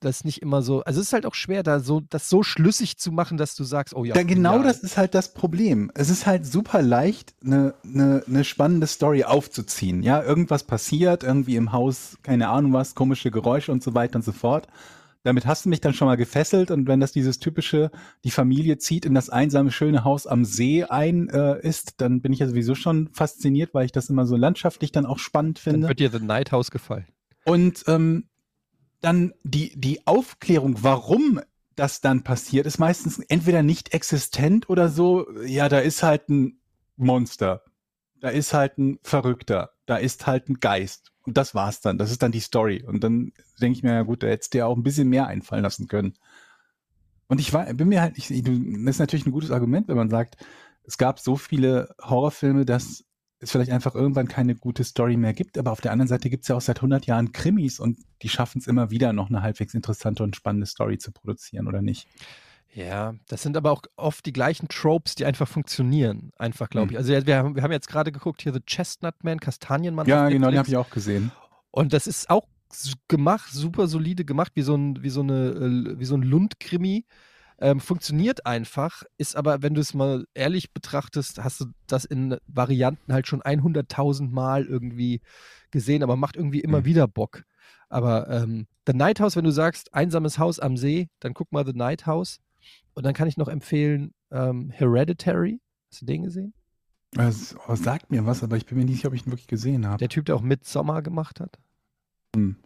das 0.02 0.24
nicht 0.24 0.42
immer 0.42 0.62
so. 0.62 0.82
Also 0.84 1.02
es 1.02 1.08
ist 1.08 1.14
halt 1.14 1.26
auch 1.26 1.36
schwer, 1.36 1.64
da 1.64 1.80
so 1.80 2.00
das 2.00 2.30
so 2.30 2.42
schlüssig 2.44 2.98
zu 2.98 3.12
machen, 3.12 3.38
dass 3.38 3.56
du 3.56 3.64
sagst, 3.64 3.94
oh 3.94 4.06
ja. 4.06 4.14
Da 4.14 4.24
genau 4.24 4.58
ja, 4.58 4.64
das 4.64 4.80
ist 4.80 4.98
halt 4.98 5.14
das 5.14 5.34
Problem. 5.34 5.92
Es 5.94 6.10
ist 6.10 6.26
halt 6.26 6.46
super 6.46 6.82
leicht, 6.82 7.34
eine 7.44 7.74
ne, 7.84 8.24
ne 8.28 8.44
spannende 8.44 8.88
Story 8.88 9.24
aufzuziehen. 9.24 10.02
Ja, 10.04 10.24
irgendwas 10.24 10.64
passiert, 10.64 11.24
irgendwie 11.24 11.56
im 11.58 11.72
Haus, 11.74 12.18
keine 12.24 12.50
Ahnung 12.50 12.74
was, 12.74 12.96
komische 12.96 13.32
Geräusche 13.32 13.72
und 13.72 13.84
so 13.84 13.94
weiter 13.94 14.16
und 14.18 14.24
so 14.24 14.32
fort. 14.32 14.68
Damit 15.24 15.46
hast 15.46 15.66
du 15.66 15.70
mich 15.70 15.82
dann 15.82 15.94
schon 15.94 16.08
mal 16.08 16.16
gefesselt 16.16 16.72
und 16.72 16.88
wenn 16.88 17.02
das 17.02 17.12
dieses 17.12 17.40
typische, 17.40 17.92
die 18.24 18.32
Familie 18.32 18.78
zieht 18.78 19.06
in 19.06 19.14
das 19.14 19.30
einsame, 19.30 19.70
schöne 19.70 20.06
Haus 20.06 20.28
am 20.28 20.46
See 20.46 20.86
ein 20.86 21.28
äh, 21.28 21.60
ist, 21.60 22.00
dann 22.00 22.22
bin 22.22 22.32
ich 22.32 22.40
ja 22.40 22.48
sowieso 22.48 22.74
schon 22.74 23.10
fasziniert, 23.12 23.74
weil 23.74 23.86
ich 23.86 23.92
das 23.92 24.10
immer 24.10 24.26
so 24.26 24.38
landschaftlich 24.38 24.94
dann 24.94 25.06
auch 25.06 25.20
spannend 25.20 25.58
Dann 25.66 25.74
finde. 25.74 25.88
wird 25.90 26.00
dir 26.00 26.10
The 26.10 26.20
Night 26.20 26.54
House 26.54 26.72
gefallen. 26.72 27.06
Und 27.50 27.84
ähm, 27.88 28.26
dann 29.02 29.34
die, 29.44 29.74
die 29.76 30.06
Aufklärung, 30.06 30.84
warum 30.84 31.42
das 31.76 32.00
dann 32.00 32.24
passiert, 32.24 32.68
ist 32.68 32.78
meistens 32.78 33.18
entweder 33.18 33.64
nicht 33.64 33.92
existent 33.96 34.70
oder 34.70 34.88
so, 34.88 35.26
ja, 35.42 35.68
da 35.68 35.80
ist 35.80 36.04
halt 36.04 36.30
ein 36.30 36.60
Monster, 36.96 37.64
da 38.20 38.30
ist 38.30 38.54
halt 38.54 38.78
ein 38.78 39.00
Verrückter, 39.02 39.72
da 39.88 39.98
ist 39.98 40.28
halt 40.28 40.48
ein 40.48 40.60
Geist. 40.60 41.12
Und 41.24 41.38
das 41.38 41.56
war's 41.56 41.82
dann. 41.82 41.98
Das 41.98 42.12
ist 42.12 42.22
dann 42.22 42.32
die 42.32 42.40
Story. 42.40 42.84
Und 42.86 43.04
dann 43.04 43.34
denke 43.60 43.78
ich 43.78 43.84
mir, 43.84 43.94
ja 43.94 44.02
gut, 44.04 44.22
da 44.22 44.28
hättest 44.28 44.54
du 44.54 44.60
dir 44.60 44.68
auch 44.68 44.78
ein 44.78 44.84
bisschen 44.84 45.10
mehr 45.10 45.26
einfallen 45.26 45.64
lassen 45.64 45.88
können. 45.88 46.14
Und 47.28 47.40
ich 47.40 47.52
war, 47.52 47.74
bin 47.74 47.90
mir 47.90 48.02
halt 48.02 48.18
du- 48.18 48.84
das 48.86 48.96
ist 48.96 49.00
natürlich 49.00 49.26
ein 49.26 49.32
gutes 49.32 49.50
Argument, 49.52 49.88
wenn 49.88 49.98
man 49.98 50.12
sagt, 50.12 50.38
es 50.84 51.00
gab 51.00 51.20
so 51.20 51.36
viele 51.36 51.96
Horrorfilme, 52.00 52.66
dass 52.66 53.06
es 53.40 53.52
vielleicht 53.52 53.72
einfach 53.72 53.96
irgendwann 53.96 54.28
keine 54.28 54.56
gute 54.56 54.84
Story 54.84 55.18
mehr 55.18 55.34
gibt. 55.34 55.58
Aber 55.58 55.72
auf 55.72 55.82
der 55.82 55.92
anderen 55.92 56.08
Seite 56.08 56.30
gibt 56.30 56.44
es 56.44 56.50
ja 56.50 56.56
auch 56.56 56.62
seit 56.62 56.78
100 56.78 57.06
Jahren 57.06 57.32
Krimis 57.32 57.80
und 57.80 58.00
die 58.22 58.30
schaffen 58.30 58.60
es 58.60 58.68
immer 58.68 58.92
wieder, 58.92 59.14
noch 59.14 59.30
eine 59.30 59.42
halbwegs 59.42 59.74
interessante 59.74 60.24
und 60.24 60.36
spannende 60.36 60.66
Story 60.68 60.98
zu 60.98 61.12
produzieren, 61.12 61.68
oder 61.68 61.82
nicht? 61.82 62.08
Ja, 62.74 63.16
das 63.28 63.42
sind 63.42 63.58
aber 63.58 63.72
auch 63.72 63.82
oft 63.96 64.26
die 64.26 64.34
gleichen 64.34 64.68
Tropes, 64.68 65.16
die 65.16 65.26
einfach 65.26 65.48
funktionieren. 65.48 66.32
Einfach, 66.38 66.70
glaube 66.70 66.88
Hm. 66.88 66.92
ich. 66.92 66.98
Also 66.98 67.26
wir 67.26 67.38
haben, 67.38 67.56
wir 67.56 67.64
haben 67.64 67.72
jetzt 67.72 67.88
gerade 67.88 68.12
geguckt, 68.12 68.42
hier 68.42 68.54
The 68.54 68.62
Chestnut 68.62 69.24
Man, 69.24 69.40
Kastanienmann. 69.40 70.08
Ja, 70.08 70.30
genau, 70.30 70.50
den 70.50 70.60
habe 70.60 70.68
ich 70.68 70.78
auch 70.78 70.90
gesehen. 70.90 71.32
Und 71.72 71.94
das 71.94 72.08
ist 72.08 72.30
auch 72.30 72.48
gemacht, 73.08 73.52
super 73.52 73.88
solide 73.88 74.26
gemacht, 74.26 74.52
wie 74.56 74.62
so 74.62 74.76
ein, 74.76 75.02
wie 75.02 75.10
so 75.10 75.22
eine, 75.22 75.50
äh, 75.50 76.00
wie 76.00 76.06
so 76.06 76.16
ein 76.16 76.22
Lund-Krimi. 76.22 77.06
Ähm, 77.62 77.80
funktioniert 77.80 78.46
einfach, 78.46 79.04
ist 79.18 79.36
aber, 79.36 79.62
wenn 79.62 79.74
du 79.74 79.82
es 79.82 79.94
mal 79.94 80.26
ehrlich 80.34 80.72
betrachtest, 80.74 81.44
hast 81.44 81.60
du 81.60 81.66
das 81.88 82.06
in 82.06 82.38
Varianten 82.48 83.12
halt 83.12 83.28
schon 83.28 83.42
100.000 83.42 84.30
Mal 84.32 84.66
irgendwie 84.66 85.22
gesehen, 85.72 86.02
aber 86.04 86.16
macht 86.16 86.38
irgendwie 86.38 86.62
immer 86.62 86.80
Mhm. 86.80 86.86
wieder 86.86 87.08
Bock. 87.08 87.44
Aber 87.90 88.30
ähm, 88.30 88.68
The 88.88 88.94
Night 88.94 89.20
House, 89.20 89.36
wenn 89.36 89.44
du 89.44 89.52
sagst, 89.52 89.94
einsames 89.94 90.40
Haus 90.40 90.60
am 90.60 90.78
See, 90.78 91.10
dann 91.20 91.34
guck 91.34 91.52
mal 91.52 91.66
The 91.66 91.74
Night 91.74 92.06
House. 92.06 92.40
Und 92.94 93.06
dann 93.06 93.14
kann 93.14 93.28
ich 93.28 93.38
noch 93.38 93.48
empfehlen 93.48 94.14
ähm, 94.32 94.70
Hereditary. 94.70 95.60
Hast 95.92 96.02
du 96.02 96.06
den 96.06 96.24
gesehen? 96.24 96.54
Das 97.12 97.56
oh, 97.68 97.76
sagt 97.76 98.12
mir 98.12 98.26
was, 98.26 98.44
aber 98.44 98.58
ich 98.58 98.66
bin 98.68 98.78
mir 98.78 98.86
nicht 98.86 98.98
sicher, 98.98 99.08
ob 99.08 99.16
ich 99.16 99.26
ihn 99.26 99.32
wirklich 99.32 99.48
gesehen 99.48 99.88
habe. 99.88 99.98
Der 99.98 100.10
Typ, 100.10 100.26
der 100.26 100.36
auch 100.36 100.42
Midsommar 100.42 101.02
gemacht 101.02 101.40
hat. 101.40 101.58
Hm. 102.36 102.58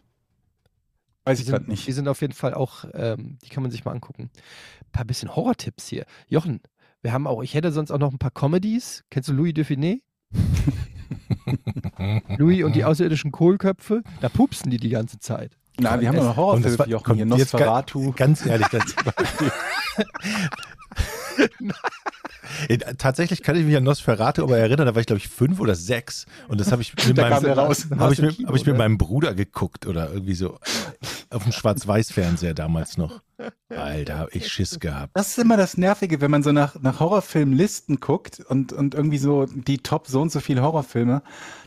Weiß 1.24 1.40
ich 1.40 1.46
gerade 1.46 1.68
nicht. 1.70 1.86
die 1.86 1.92
sind 1.92 2.06
auf 2.08 2.20
jeden 2.20 2.34
Fall 2.34 2.54
auch, 2.54 2.84
ähm, 2.92 3.38
die 3.44 3.48
kann 3.48 3.62
man 3.62 3.70
sich 3.72 3.84
mal 3.84 3.92
angucken. 3.92 4.30
Ein 4.34 4.90
paar 4.92 5.04
bisschen 5.04 5.34
Horror-Tipps 5.34 5.88
hier. 5.88 6.04
Jochen, 6.28 6.60
wir 7.02 7.12
haben 7.12 7.26
auch, 7.26 7.42
ich 7.42 7.54
hätte 7.54 7.72
sonst 7.72 7.90
auch 7.90 7.98
noch 7.98 8.12
ein 8.12 8.18
paar 8.18 8.30
Comedies. 8.30 9.04
Kennst 9.10 9.28
du 9.28 9.32
Louis 9.32 9.52
Dufiné? 9.54 10.00
Louis 12.38 12.62
und 12.64 12.74
die 12.76 12.84
außerirdischen 12.84 13.32
Kohlköpfe? 13.32 14.02
Da 14.20 14.28
pupsen 14.28 14.70
die 14.70 14.78
die 14.78 14.88
ganze 14.90 15.18
Zeit. 15.18 15.56
Na, 15.78 16.00
wir 16.00 16.08
haben 16.08 16.16
noch 16.16 16.36
Horrorfilme 16.36 16.86
Jochen 16.88 17.04
kommt 17.04 17.20
hier. 17.22 17.36
jetzt 17.36 17.52
ga- 17.52 17.58
Nosferatu. 17.58 18.12
Ganz 18.16 18.46
ehrlich, 18.46 18.68
das 18.68 18.84
Tatsächlich 22.98 23.42
kann 23.42 23.56
ich 23.56 23.64
mich 23.64 23.76
an 23.76 23.84
Nosferatu 23.84 24.42
aber 24.42 24.58
erinnern, 24.58 24.86
da 24.86 24.94
war 24.94 25.00
ich 25.00 25.06
glaube 25.06 25.18
ich 25.18 25.28
fünf 25.28 25.60
oder 25.60 25.74
sechs 25.74 26.26
und 26.48 26.60
das 26.60 26.72
habe 26.72 26.82
ich 26.82 26.94
mit 27.06 27.16
meinem. 27.16 27.56
Habe 27.56 27.72
ich, 28.12 28.18
im 28.18 28.26
mit, 28.26 28.36
Kino, 28.36 28.48
hab 28.48 28.56
ich 28.56 28.66
mit 28.66 28.74
ne? 28.74 28.78
meinem 28.78 28.98
Bruder 28.98 29.34
geguckt 29.34 29.86
oder 29.86 30.10
irgendwie 30.10 30.34
so 30.34 30.58
auf 31.30 31.42
dem 31.42 31.52
Schwarz-Weiß-Fernseher 31.52 32.54
damals 32.54 32.96
noch. 32.96 33.20
Alter, 33.68 34.18
habe 34.18 34.30
ich 34.32 34.48
Schiss 34.48 34.78
gehabt. 34.78 35.12
Das 35.14 35.28
ist 35.28 35.38
immer 35.38 35.56
das 35.56 35.76
Nervige, 35.76 36.20
wenn 36.20 36.30
man 36.30 36.42
so 36.42 36.52
nach, 36.52 36.80
nach 36.80 37.00
Horrorfilmlisten 37.00 38.00
guckt 38.00 38.40
und, 38.40 38.72
und 38.72 38.94
irgendwie 38.94 39.18
so 39.18 39.46
die 39.46 39.78
Top 39.78 40.06
so 40.06 40.20
und 40.20 40.32
so 40.32 40.40
viele 40.40 40.62
Horrorfilme, 40.62 41.22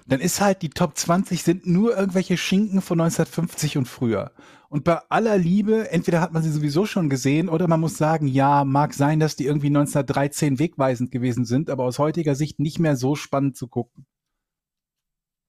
dann 0.07 0.19
ist 0.19 0.41
halt 0.41 0.61
die 0.61 0.69
Top 0.69 0.97
20 0.97 1.43
sind 1.43 1.67
nur 1.67 1.97
irgendwelche 1.97 2.37
Schinken 2.37 2.81
von 2.81 2.99
1950 3.01 3.77
und 3.77 3.87
früher. 3.87 4.31
Und 4.69 4.83
bei 4.83 4.99
aller 5.09 5.37
Liebe, 5.37 5.91
entweder 5.91 6.19
hat 6.19 6.33
man 6.33 6.43
sie 6.43 6.51
sowieso 6.51 6.85
schon 6.85 7.09
gesehen 7.09 7.47
oder 7.47 7.67
man 7.67 7.79
muss 7.79 7.97
sagen, 7.97 8.27
ja, 8.27 8.65
mag 8.65 8.93
sein, 8.93 9.19
dass 9.19 9.35
die 9.35 9.45
irgendwie 9.45 9.67
1913 9.67 10.59
wegweisend 10.59 11.11
gewesen 11.11 11.45
sind, 11.45 11.69
aber 11.69 11.85
aus 11.85 11.99
heutiger 11.99 12.35
Sicht 12.35 12.59
nicht 12.59 12.79
mehr 12.79 12.97
so 12.97 13.15
spannend 13.15 13.55
zu 13.55 13.67
gucken. 13.67 14.05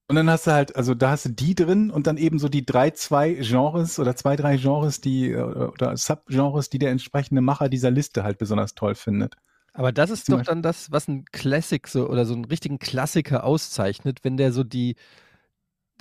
Und 0.09 0.17
dann 0.17 0.31
hast 0.31 0.47
du 0.47 0.53
halt, 0.53 0.75
also 0.75 0.95
da 0.95 1.11
hast 1.11 1.27
du 1.27 1.29
die 1.29 1.55
drin 1.55 1.91
und 1.91 2.07
dann 2.07 2.17
eben 2.17 2.39
so 2.39 2.49
die 2.49 2.65
drei, 2.65 2.91
zwei 2.91 3.35
Genres 3.35 3.99
oder 3.99 4.17
zwei, 4.17 4.37
drei 4.37 4.57
Genres, 4.57 5.03
die 5.03 5.31
äh, 5.31 5.43
oder 5.43 5.97
Subgenres, 5.99 6.71
die 6.71 6.79
der 6.79 6.91
entsprechende 6.91 7.43
Macher 7.43 7.69
dieser 7.69 7.91
Liste 7.91 8.25
halt 8.25 8.39
besonders 8.39 8.75
toll 8.75 8.95
findet. 8.95 9.37
Aber 9.75 9.93
das 9.93 10.09
ist 10.09 10.27
Zum 10.27 10.39
doch 10.39 10.45
dann 10.45 10.63
das, 10.63 10.91
was 10.91 11.09
ein 11.09 11.27
Classic 11.27 11.87
so 11.87 12.09
oder 12.09 12.25
so 12.25 12.33
einen 12.33 12.47
richtigen 12.47 12.79
Klassiker 12.79 13.45
auszeichnet, 13.45 14.25
wenn 14.25 14.39
der 14.39 14.51
so 14.51 14.65
die, 14.65 14.97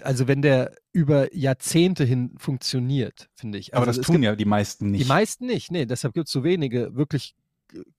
also 0.02 0.28
wenn 0.30 0.42
der 0.42 0.74
über 0.94 1.36
Jahrzehnte 1.36 2.06
hin 2.06 2.34
funktioniert, 2.38 3.30
finde 3.36 3.58
ich. 3.58 3.74
Aber 3.74 3.86
Also 3.86 4.00
das 4.00 4.08
es 4.08 4.14
tun 4.14 4.24
ja 4.24 4.38
die 4.38 4.46
meisten 4.46 4.92
nicht. 4.92 5.04
Die 5.04 5.08
meisten 5.08 5.48
nicht, 5.48 5.70
nee, 5.70 5.86
deshalb 5.86 6.14
gibt 6.14 6.28
es 6.28 6.32
so 6.32 6.46
wenige 6.46 6.96
wirklich 6.96 7.36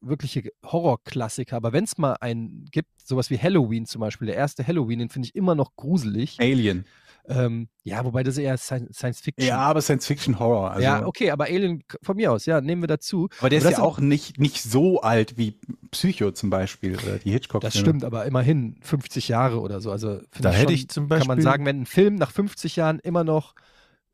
wirkliche 0.01 0.51
Horrorklassiker. 0.65 1.57
Aber 1.57 1.73
wenn 1.73 1.85
es 1.85 1.99
mal 1.99 2.15
einen 2.21 2.67
gibt, 2.71 2.89
sowas 3.05 3.31
wie 3.31 3.39
Halloween 3.39 3.87
zum 3.87 4.01
Beispiel, 4.01 4.27
der 4.27 4.37
erste 4.37 4.67
Halloween, 4.67 4.99
den 5.01 5.09
finde 5.09 5.29
ich 5.29 5.35
immer 5.35 5.55
noch 5.55 5.77
gruselig. 5.77 6.39
Alien. 6.41 6.85
Ähm, 7.31 7.69
ja, 7.85 8.03
wobei 8.07 8.23
das 8.23 8.39
eher 8.39 8.57
Science, 8.57 9.21
Fiction. 9.21 9.47
Ja, 9.47 9.59
aber 9.59 9.83
Science 9.83 10.07
Fiction 10.07 10.39
Horror. 10.39 10.71
Also, 10.71 10.83
ja, 10.83 11.05
okay, 11.07 11.31
aber 11.31 11.45
Alien 11.45 11.83
von 12.03 12.17
mir 12.17 12.33
aus, 12.33 12.47
ja, 12.47 12.63
nehmen 12.63 12.83
wir 12.83 12.87
dazu. 12.87 13.29
Aber 13.41 13.51
der 13.51 13.61
Aber 13.61 13.71
ist 13.71 13.77
ja 13.77 13.85
auch 13.85 13.99
nicht, 13.99 14.39
nicht 14.41 14.63
so 14.63 15.03
alt 15.03 15.37
wie 15.37 15.59
Psycho 15.91 16.31
zum 16.31 16.49
Beispiel 16.49 16.95
oder 16.95 17.19
die 17.19 17.31
Hitchcock. 17.31 17.61
Das 17.61 17.77
stimmt, 17.77 18.03
aber 18.05 18.25
immerhin 18.25 18.77
50 18.81 19.29
Jahre 19.29 19.61
oder 19.61 19.83
so. 19.83 19.91
Also 19.93 20.21
Da 20.41 20.51
hätte 20.53 20.69
schon, 20.69 20.75
ich 20.75 20.89
zum 20.89 21.09
kann 21.11 21.19
man 21.19 21.27
Beispiel- 21.29 21.43
sagen, 21.45 21.67
wenn 21.67 21.83
ein 21.83 21.87
Film 21.87 22.15
nach 22.15 22.31
50 22.31 22.77
Jahren 22.77 22.99
immer 22.99 23.25
noch 23.25 23.55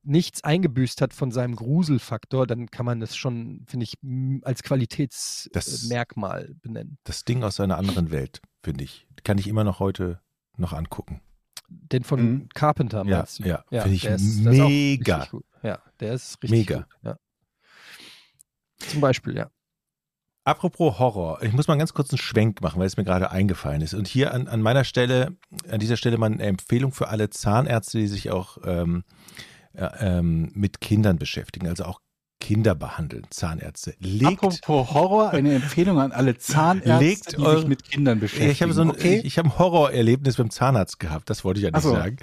nichts 0.04 0.44
eingebüßt 0.44 1.00
hat 1.00 1.12
von 1.14 1.30
seinem 1.30 1.56
Gruselfaktor, 1.56 2.46
dann 2.46 2.70
kann 2.70 2.86
man 2.86 3.00
das 3.00 3.16
schon, 3.16 3.64
finde 3.66 3.84
ich, 3.84 3.94
als 4.42 4.60
Das- 4.60 4.68
Qualitätsmerkmal 4.68 6.54
benennen. 6.62 6.98
Das 7.04 7.24
Ding 7.24 7.42
aus 7.42 7.60
einer 7.60 7.78
anderen 7.78 8.10
Welt, 8.10 8.40
finde 8.62 8.84
ich. 8.84 9.06
Kann 9.24 9.38
ich 9.38 9.46
immer 9.48 9.64
noch 9.64 9.80
heute 9.80 10.20
noch 10.56 10.72
angucken. 10.72 11.20
Den 11.68 12.04
von 12.04 12.20
Mhm. 12.22 12.48
Carpenter 12.54 13.04
Ja, 13.06 13.18
meinst 13.18 13.38
du? 13.40 13.48
ja, 13.48 13.64
finde 13.70 13.94
ich 13.94 14.04
ist- 14.04 14.44
der 14.44 14.52
ist 14.52 14.60
auch 14.60 14.68
mega. 14.68 15.16
richtig 15.16 15.30
gut. 15.30 15.44
Ja, 15.62 15.78
der 16.00 16.12
ist 16.14 16.42
richtig 16.42 16.50
Mega. 16.50 16.76
gut. 16.80 16.86
Ja. 17.02 17.16
Zum 18.78 19.00
Beispiel, 19.00 19.36
ja. 19.36 19.50
Apropos 20.46 20.98
Horror, 20.98 21.42
ich 21.42 21.54
muss 21.54 21.68
mal 21.68 21.78
ganz 21.78 21.94
kurz 21.94 22.10
einen 22.10 22.18
Schwenk 22.18 22.60
machen, 22.60 22.78
weil 22.78 22.86
es 22.86 22.98
mir 22.98 23.04
gerade 23.04 23.30
eingefallen 23.30 23.80
ist. 23.80 23.94
Und 23.94 24.06
hier 24.06 24.34
an, 24.34 24.46
an 24.46 24.60
meiner 24.60 24.84
Stelle, 24.84 25.38
an 25.70 25.80
dieser 25.80 25.96
Stelle 25.96 26.18
mal 26.18 26.30
eine 26.30 26.42
Empfehlung 26.42 26.92
für 26.92 27.08
alle 27.08 27.30
Zahnärzte, 27.30 27.96
die 27.98 28.06
sich 28.08 28.30
auch 28.30 28.58
ähm, 28.62 29.04
äh, 29.08 29.53
ähm, 29.76 30.50
mit 30.54 30.80
Kindern 30.80 31.18
beschäftigen, 31.18 31.68
also 31.68 31.84
auch 31.84 32.00
Kinder 32.40 32.74
behandeln, 32.74 33.26
Zahnärzte. 33.30 33.94
Legt, 34.00 34.26
Apropos 34.44 34.92
Horror, 34.92 35.30
eine 35.30 35.54
Empfehlung 35.54 35.98
an 35.98 36.12
alle 36.12 36.36
Zahnärzte, 36.36 36.98
Legt 37.04 37.32
die 37.32 37.38
eure- 37.38 37.58
sich 37.60 37.68
mit 37.68 37.84
Kindern 37.84 38.20
beschäftigen. 38.20 38.50
ich 38.50 38.62
habe 38.62 38.72
so 38.74 38.82
ein, 38.82 38.90
okay? 38.90 39.18
ich, 39.18 39.24
ich 39.24 39.38
habe 39.38 39.48
ein 39.48 39.58
Horrorerlebnis 39.58 40.36
beim 40.36 40.50
Zahnarzt 40.50 40.98
gehabt, 41.00 41.30
das 41.30 41.44
wollte 41.44 41.60
ich 41.60 41.64
ja 41.64 41.70
nicht 41.70 41.82
so. 41.82 41.92
sagen. 41.92 42.16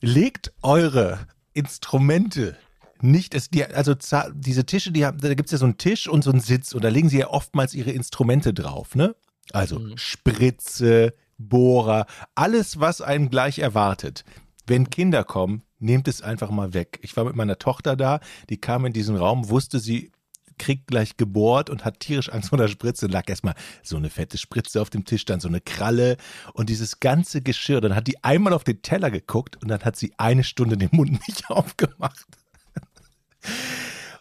Legt 0.00 0.52
eure 0.62 1.18
Instrumente 1.54 2.56
nicht, 3.00 3.34
es, 3.34 3.48
die, 3.50 3.64
also 3.64 3.94
diese 4.34 4.64
Tische, 4.64 4.90
die 4.92 5.04
haben, 5.06 5.18
da 5.20 5.34
gibt 5.34 5.48
es 5.48 5.52
ja 5.52 5.58
so 5.58 5.64
einen 5.66 5.76
Tisch 5.78 6.08
und 6.08 6.22
so 6.24 6.30
einen 6.30 6.40
Sitz 6.40 6.72
und 6.72 6.82
da 6.84 6.88
legen 6.88 7.08
sie 7.08 7.18
ja 7.18 7.28
oftmals 7.28 7.74
ihre 7.74 7.90
Instrumente 7.90 8.52
drauf, 8.54 8.94
ne? 8.94 9.14
Also 9.52 9.78
Mhm. 9.78 9.96
Spritze, 9.96 11.14
Bohrer, 11.38 12.06
alles, 12.34 12.80
was 12.80 13.00
einen 13.00 13.30
gleich 13.30 13.58
erwartet. 13.60 14.24
Wenn 14.66 14.90
Kinder 14.90 15.24
kommen, 15.24 15.62
nehmt 15.78 16.08
es 16.08 16.22
einfach 16.22 16.50
mal 16.50 16.74
weg. 16.74 16.98
Ich 17.02 17.16
war 17.16 17.24
mit 17.24 17.36
meiner 17.36 17.58
Tochter 17.58 17.96
da, 17.96 18.20
die 18.50 18.58
kam 18.58 18.84
in 18.84 18.92
diesen 18.92 19.16
Raum, 19.16 19.48
wusste 19.48 19.78
sie, 19.78 20.12
kriegt 20.58 20.88
gleich 20.88 21.16
gebohrt 21.16 21.70
und 21.70 21.84
hat 21.84 22.00
tierisch 22.00 22.30
Angst 22.30 22.50
vor 22.50 22.58
der 22.58 22.68
Spritze. 22.68 23.06
Lag 23.06 23.28
erstmal 23.28 23.54
so 23.82 23.96
eine 23.96 24.10
fette 24.10 24.38
Spritze 24.38 24.82
auf 24.82 24.90
dem 24.90 25.04
Tisch, 25.04 25.24
dann 25.24 25.40
so 25.40 25.48
eine 25.48 25.60
Kralle 25.60 26.16
und 26.52 26.68
dieses 26.68 27.00
ganze 27.00 27.40
Geschirr. 27.40 27.80
Dann 27.80 27.94
hat 27.94 28.08
die 28.08 28.22
einmal 28.24 28.52
auf 28.52 28.64
den 28.64 28.82
Teller 28.82 29.10
geguckt 29.10 29.56
und 29.62 29.68
dann 29.68 29.82
hat 29.82 29.96
sie 29.96 30.12
eine 30.18 30.44
Stunde 30.44 30.76
den 30.76 30.90
Mund 30.92 31.12
nicht 31.28 31.48
aufgemacht. 31.48 32.26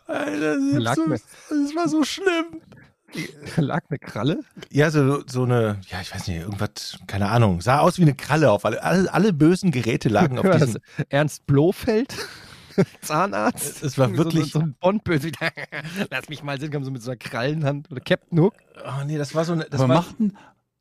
Alter, 0.05 0.57
das, 0.79 0.95
so, 0.95 1.05
das 1.09 1.75
war 1.75 1.89
so 1.89 2.03
schlimm. 2.03 2.61
Da 3.55 3.61
lag 3.61 3.83
eine 3.89 3.99
Kralle. 3.99 4.39
Ja, 4.71 4.91
so, 4.91 5.23
so 5.27 5.43
eine, 5.43 5.79
ja, 5.89 6.01
ich 6.01 6.13
weiß 6.13 6.27
nicht, 6.27 6.37
irgendwas, 6.41 6.99
keine 7.07 7.29
Ahnung, 7.29 7.61
sah 7.61 7.79
aus 7.79 7.97
wie 7.97 8.01
eine 8.03 8.15
Kralle 8.15 8.51
auf. 8.51 8.65
Alle, 8.65 8.83
alle, 8.83 9.11
alle 9.13 9.33
bösen 9.33 9.71
Geräte 9.71 10.09
lagen 10.09 10.37
auf 10.39 10.49
diesem. 10.57 10.81
Ernst 11.09 11.45
Blofeld, 11.47 12.13
Zahnarzt. 13.01 13.81
Es 13.83 13.97
war 13.97 14.15
wirklich- 14.17 14.51
So, 14.51 14.59
so 14.59 14.65
ein 14.65 14.75
Bond-Böse. 14.79 15.31
Lass 16.11 16.29
mich 16.29 16.43
mal 16.43 16.59
sehen, 16.59 16.71
kommen 16.71 16.85
so 16.85 16.91
mit 16.91 17.01
so 17.01 17.11
einer 17.11 17.17
Krallenhand. 17.17 17.89
Oder 17.91 18.01
Captain 18.01 18.39
Hook. 18.39 18.53
Oh 18.85 19.03
nee, 19.05 19.17
das 19.17 19.33
war 19.33 19.45
so 19.45 19.53
eine. 19.53 19.65
Das 19.65 19.81
Aber 19.81 19.89
war, 19.95 20.01
machen, 20.01 20.37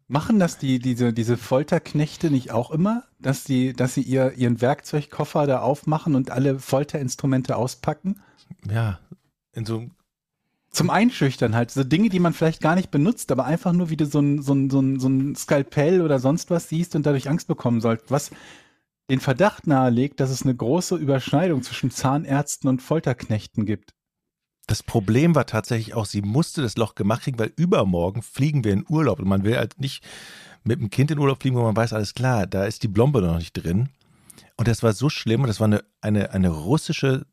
machen 0.09 0.39
das 0.39 0.59
die, 0.59 0.79
diese, 0.79 1.13
diese 1.13 1.37
Folterknechte 1.37 2.31
nicht 2.31 2.51
auch 2.51 2.71
immer? 2.71 3.05
Dass, 3.19 3.45
die, 3.45 3.73
dass 3.73 3.95
sie 3.95 4.03
ihr, 4.03 4.33
ihren 4.33 4.61
Werkzeugkoffer 4.61 5.47
da 5.47 5.61
aufmachen 5.61 6.15
und 6.17 6.31
alle 6.31 6.59
Folterinstrumente 6.59 7.57
auspacken? 7.57 8.21
ja, 8.71 8.99
in 9.53 9.65
so 9.65 9.79
einem 9.79 9.91
Zum 10.77 10.91
Einschüchtern 10.91 11.55
halt. 11.55 11.71
So 11.71 11.85
Dinge, 11.85 12.11
die 12.11 12.19
man 12.19 12.35
vielleicht 12.35 12.61
gar 12.61 12.75
nicht 12.75 12.91
benutzt, 12.91 13.33
aber 13.33 13.47
einfach 13.47 13.73
nur, 13.73 13.89
wie 13.89 13.97
du 13.97 14.05
so 14.05 14.21
ein, 14.21 14.43
so 14.43 14.53
ein, 14.53 14.69
so 14.69 14.81
ein, 14.81 15.01
so 15.01 15.09
ein 15.09 15.35
Skalpell 15.35 16.03
oder 16.03 16.19
sonst 16.19 16.51
was 16.51 16.69
siehst 16.69 16.95
und 16.95 17.07
dadurch 17.07 17.31
Angst 17.31 17.49
bekommen 17.49 17.81
sollst. 17.81 18.11
Was 18.11 18.31
den 19.09 19.21
Verdacht 19.21 19.67
nahelegt, 19.67 20.21
dass 20.21 20.29
es 20.29 20.43
eine 20.43 20.55
große 20.55 20.97
Überschneidung 20.97 21.63
zwischen 21.63 21.91
Zahnärzten 21.91 22.69
und 22.69 22.83
Folterknechten 22.83 23.65
gibt. 23.65 23.95
Das 24.67 24.83
Problem 24.83 25.35
war 25.35 25.47
tatsächlich 25.47 25.95
auch, 25.95 26.05
sie 26.05 26.21
musste 26.21 26.61
das 26.61 26.77
Loch 26.77 26.95
gemacht 26.95 27.23
kriegen, 27.23 27.39
weil 27.39 27.53
übermorgen 27.57 28.21
fliegen 28.21 28.63
wir 28.63 28.75
in 28.75 28.85
Urlaub 28.87 29.19
und 29.19 29.29
man 29.29 29.45
will 29.45 29.57
halt 29.57 29.81
nicht 29.81 30.05
mit 30.63 30.79
dem 30.79 30.91
Kind 30.91 31.11
in 31.11 31.19
Urlaub 31.19 31.41
fliegen, 31.41 31.57
wo 31.57 31.63
man 31.63 31.77
weiß, 31.77 31.95
alles 31.95 32.13
klar, 32.13 32.47
da 32.47 32.65
ist 32.67 32.83
die 32.83 32.89
Blombe 32.89 33.23
noch 33.23 33.39
nicht 33.39 33.53
drin. 33.53 33.89
Und 34.57 34.69
das 34.69 34.83
war 34.83 34.93
so 34.93 35.09
schlimm 35.09 35.41
und 35.41 35.47
das 35.47 35.61
war 35.61 35.69
eine, 35.69 35.85
eine, 36.03 36.33
eine 36.33 36.51
russische 36.51 37.25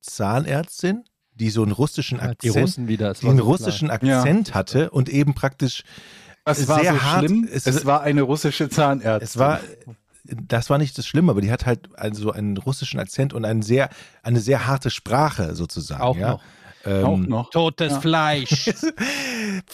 Zahnärztin, 0.00 1.04
die 1.34 1.50
so 1.50 1.62
einen 1.62 1.72
russischen 1.72 2.18
Die 2.18 2.24
Akzent, 2.24 2.56
Russen 2.56 2.88
wieder. 2.88 3.10
es 3.10 3.20
die 3.20 3.26
einen 3.28 3.36
klar. 3.38 3.48
russischen 3.48 3.90
Akzent 3.90 4.54
hatte 4.54 4.90
und 4.90 5.08
eben 5.08 5.34
praktisch 5.34 5.82
sehr 6.46 6.68
war 6.68 6.84
so 6.84 7.02
hart. 7.02 7.24
schlimm? 7.24 7.48
Es, 7.50 7.66
Es, 7.66 7.84
war 7.86 8.02
eine 8.02 8.22
russische 8.22 8.68
Zahnärztin. 8.68 9.24
es 9.24 9.38
war, 9.38 9.60
das 10.24 10.70
war 10.70 10.78
nicht 10.78 10.96
das 10.98 11.06
Schlimme, 11.06 11.30
aber 11.32 11.40
die 11.40 11.50
hat 11.50 11.66
halt 11.66 11.88
also 11.98 12.30
einen 12.32 12.56
russischen 12.56 13.00
Akzent 13.00 13.32
und 13.32 13.44
einen 13.44 13.62
sehr, 13.62 13.88
eine 14.22 14.40
sehr 14.40 14.66
harte 14.66 14.90
Sprache 14.90 15.54
sozusagen. 15.54 16.02
Auch 16.02 16.16
ja? 16.16 16.30
noch. 16.32 16.42
Ähm, 16.86 17.04
auch 17.04 17.16
noch. 17.16 17.50
Totes 17.50 17.92
Ja. 17.92 18.00
Fleisch. 18.00 18.70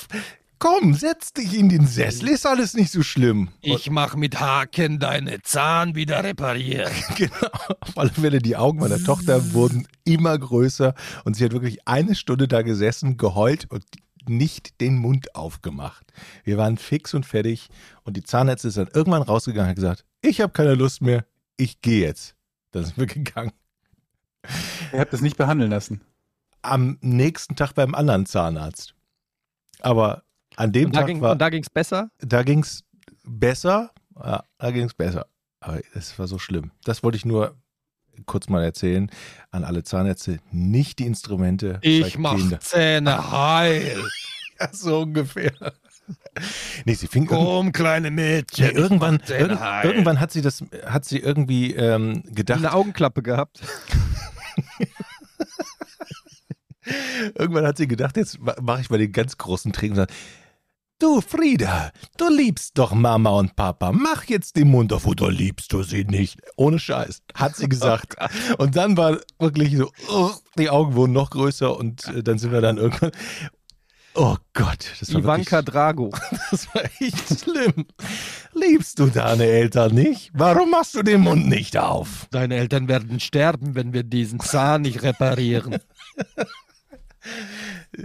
Komm, 0.61 0.93
setz 0.93 1.33
dich 1.33 1.59
in 1.59 1.71
den 1.71 1.87
Sessel, 1.87 2.29
ist 2.29 2.47
alles 2.47 2.75
nicht 2.75 2.93
so 2.93 3.03
schlimm. 3.03 3.49
Ich 3.63 3.89
mach 3.89 4.15
mit 4.15 4.41
Haken 4.41 4.99
deine 4.99 5.41
Zahn 5.41 5.95
wieder 5.95 6.23
reparieren. 6.23 6.93
Genau. 7.17 7.49
Auf 7.81 7.97
alle 7.97 8.11
Fälle, 8.11 8.41
die 8.41 8.57
Augen 8.57 8.79
meiner 8.79 9.03
Tochter 9.03 9.55
wurden 9.55 9.89
immer 10.05 10.39
größer 10.39 10.95
und 11.25 11.35
sie 11.35 11.47
hat 11.47 11.53
wirklich 11.53 11.89
eine 11.89 12.15
Stunde 12.15 12.47
da 12.47 12.61
gesessen, 12.61 13.17
geheult 13.17 13.71
und 13.71 13.85
nicht 14.29 14.83
den 14.83 14.99
Mund 14.99 15.35
aufgemacht. 15.35 16.13
Wir 16.45 16.59
waren 16.59 16.77
fix 16.77 17.15
und 17.15 17.25
fertig 17.25 17.71
und 18.05 18.19
die 18.19 18.23
Zahnärztin 18.23 18.69
ist 18.69 18.77
dann 18.77 18.91
irgendwann 18.93 19.23
rausgegangen 19.23 19.65
und 19.65 19.71
hat 19.71 19.77
gesagt, 19.77 20.05
ich 20.21 20.43
habe 20.43 20.53
keine 20.53 20.75
Lust 20.75 21.01
mehr, 21.01 21.25
ich 21.57 21.81
gehe 21.81 22.07
jetzt. 22.07 22.37
Dann 22.73 22.85
sind 22.85 22.99
wir 22.99 23.07
gegangen. 23.07 23.53
Ihr 24.93 25.01
habt 25.01 25.15
das 25.15 25.23
nicht 25.23 25.39
behandeln 25.39 25.71
lassen. 25.71 26.03
Am 26.61 26.99
nächsten 27.01 27.57
Tag 27.57 27.73
beim 27.75 27.95
anderen 27.95 28.27
Zahnarzt. 28.27 28.95
Aber 29.81 30.23
an 30.61 30.73
dem 30.73 30.87
Und 30.87 30.95
da 30.95 31.01
Tag 31.01 31.09
ging 31.09 31.21
war, 31.21 31.33
und 31.33 31.39
da 31.39 31.49
ging's 31.49 31.71
besser. 31.71 32.11
da 32.19 32.43
ging 32.43 32.61
es 32.61 32.85
besser. 33.25 33.91
Ja, 34.23 34.45
da 34.59 34.71
ging 34.71 34.85
es 34.85 34.95
besser. 34.95 35.27
Aber 35.61 35.81
es 35.95 36.19
war 36.19 36.27
so 36.27 36.39
schlimm. 36.39 36.71
Das 36.85 37.03
wollte 37.03 37.17
ich 37.17 37.25
nur 37.25 37.57
kurz 38.27 38.49
mal 38.49 38.63
erzählen 38.63 39.11
an 39.51 39.65
alle 39.65 39.83
Zahnärzte. 39.83 40.39
Nicht 40.51 40.99
die 40.99 41.07
Instrumente. 41.07 41.79
Ich 41.81 42.15
bei 42.15 42.21
mach 42.21 42.37
Kindern. 42.37 42.61
Zähne 42.61 43.31
heil. 43.33 43.97
Ja, 44.63 44.69
so 44.75 45.01
ungefähr. 45.01 45.53
Nee, 46.85 46.93
sie 46.93 47.07
fing 47.07 47.25
Komm, 47.25 47.73
kleine 47.73 48.11
Mädchen. 48.11 48.67
nee, 48.67 48.73
irgendwann, 48.73 49.23
irgend, 49.27 49.59
irgendwann 49.83 50.21
hat 50.21 50.33
sie 50.33 50.43
das, 50.43 50.63
hat 50.85 51.07
sie 51.07 51.17
irgendwie 51.19 51.73
ähm, 51.75 52.23
gedacht, 52.27 52.59
eine 52.59 52.75
Augenklappe 52.75 53.23
gehabt. 53.23 53.63
irgendwann 57.35 57.67
hat 57.67 57.77
sie 57.79 57.89
gedacht, 57.89 58.19
jetzt 58.19 58.39
mache 58.39 58.83
ich 58.83 58.91
mal 58.91 58.99
den 58.99 59.13
ganz 59.13 59.39
großen 59.39 59.73
Trick 59.73 59.93
und 59.93 59.97
sage, 59.97 60.13
du 61.01 61.21
Frieda, 61.21 61.91
du 62.17 62.29
liebst 62.29 62.79
doch 62.79 62.93
Mama 62.93 63.31
und 63.31 63.57
Papa, 63.57 63.91
mach 63.93 64.25
jetzt 64.25 64.57
den 64.57 64.71
Mund 64.71 64.93
auf 64.93 65.07
oder 65.07 65.31
liebst 65.31 65.73
du 65.73 65.83
sie 65.83 66.05
nicht? 66.05 66.41
Ohne 66.57 66.79
Scheiß, 66.79 67.23
hat 67.35 67.57
sie 67.57 67.69
gesagt. 67.69 68.17
und 68.59 68.77
dann 68.77 68.97
war 68.97 69.19
wirklich 69.39 69.77
so, 69.77 69.91
oh, 70.09 70.31
die 70.59 70.71
Augen 70.71 70.95
wurden 70.95 71.13
noch 71.13 71.31
größer 71.31 71.77
und 71.77 72.07
äh, 72.09 72.23
dann 72.23 72.39
sind 72.39 72.53
wir 72.53 72.61
dann 72.61 72.77
irgendwann, 72.77 73.13
oh 74.15 74.37
Gott, 74.53 74.93
das 75.01 75.13
war 75.15 75.23
Ivanka 75.23 75.57
wirklich, 75.57 75.75
Drago. 75.75 76.11
das 76.51 76.75
war 76.75 76.85
echt 77.01 77.41
schlimm. 77.43 77.87
Liebst 78.53 78.99
du 78.99 79.07
deine 79.07 79.45
Eltern 79.45 79.95
nicht? 79.95 80.31
Warum 80.35 80.71
machst 80.71 80.95
du 80.95 81.03
den 81.03 81.23
Mund 81.23 81.49
nicht 81.49 81.77
auf? 81.79 82.29
Deine 82.31 82.57
Eltern 82.57 82.89
werden 82.89 83.21
sterben, 83.21 83.75
wenn 83.75 83.93
wir 83.93 84.03
diesen 84.03 84.41
Zahn 84.41 84.83
nicht 84.83 85.03
reparieren. 85.03 85.79